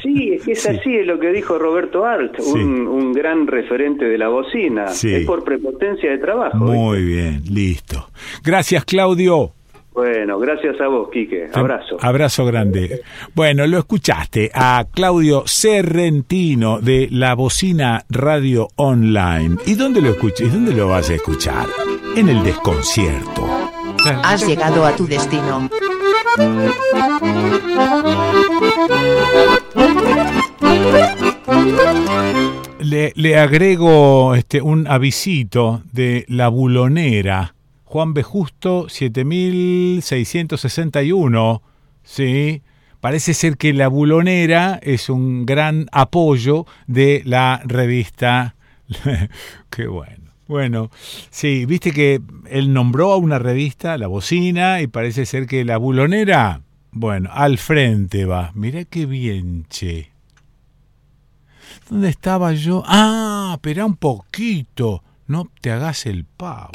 Sí, 0.00 0.30
es 0.34 0.44
que 0.44 0.52
es 0.52 0.62
Sí. 0.62 0.68
así, 0.68 0.94
es 0.94 1.06
lo 1.08 1.18
que 1.18 1.32
dijo 1.32 1.58
Roberto 1.58 2.04
Sí. 2.38 2.52
un, 2.52 2.86
un 2.86 3.12
gran 3.12 3.48
referente 3.48 4.04
de 4.04 4.16
la 4.16 4.28
bocina. 4.28 4.86
Sí. 4.86 5.12
Es 5.12 5.26
por 5.26 5.42
prepotencia 5.42 6.08
de 6.08 6.18
trabajo. 6.18 6.56
Muy 6.56 7.02
bien, 7.02 7.42
listo. 7.50 8.06
Gracias, 8.44 8.84
Claudio. 8.84 9.50
Bueno, 9.94 10.40
gracias 10.40 10.80
a 10.80 10.88
vos, 10.88 11.08
Quique. 11.12 11.46
Abrazo. 11.52 11.98
Abrazo 12.00 12.44
grande. 12.44 13.02
Bueno, 13.32 13.64
lo 13.68 13.78
escuchaste 13.78 14.50
a 14.52 14.84
Claudio 14.92 15.44
Serrentino 15.46 16.80
de 16.80 17.06
La 17.12 17.34
Bocina 17.36 18.02
Radio 18.10 18.66
Online. 18.74 19.56
¿Y 19.66 19.76
dónde 19.76 20.02
lo 20.02 20.10
escuchas? 20.10 20.48
¿Y 20.48 20.50
dónde 20.50 20.74
lo 20.74 20.88
vas 20.88 21.10
a 21.10 21.14
escuchar? 21.14 21.66
En 22.16 22.28
el 22.28 22.42
desconcierto. 22.42 23.46
Has 24.24 24.44
llegado 24.46 24.84
a 24.84 24.96
tu 24.96 25.06
destino. 25.06 25.70
Le, 32.80 33.12
le 33.14 33.38
agrego 33.38 34.34
este, 34.34 34.60
un 34.60 34.88
avisito 34.88 35.82
de 35.92 36.24
La 36.28 36.48
Bulonera. 36.48 37.53
Juan 37.94 38.12
B. 38.12 38.24
Justo, 38.24 38.88
7661. 38.88 41.62
Sí. 42.02 42.62
Parece 43.00 43.34
ser 43.34 43.56
que 43.56 43.72
La 43.72 43.86
Bulonera 43.86 44.80
es 44.82 45.08
un 45.08 45.46
gran 45.46 45.86
apoyo 45.92 46.66
de 46.88 47.22
la 47.24 47.62
revista. 47.64 48.56
Qué 49.70 49.86
bueno. 49.86 50.32
Bueno, 50.48 50.90
sí, 51.30 51.66
viste 51.66 51.92
que 51.92 52.20
él 52.50 52.72
nombró 52.72 53.12
a 53.12 53.16
una 53.16 53.38
revista, 53.38 53.96
La 53.96 54.08
Bocina, 54.08 54.80
y 54.80 54.88
parece 54.88 55.24
ser 55.24 55.46
que 55.46 55.64
La 55.64 55.76
Bulonera, 55.76 56.62
bueno, 56.90 57.30
al 57.32 57.58
frente 57.58 58.24
va. 58.24 58.50
Mirá 58.54 58.86
qué 58.86 59.06
bien, 59.06 59.66
che. 59.70 60.10
¿Dónde 61.88 62.08
estaba 62.08 62.54
yo? 62.54 62.82
Ah, 62.88 63.52
espera 63.54 63.86
un 63.86 63.94
poquito. 63.94 65.04
No 65.28 65.48
te 65.60 65.70
hagas 65.70 66.06
el 66.06 66.24
pavo. 66.24 66.72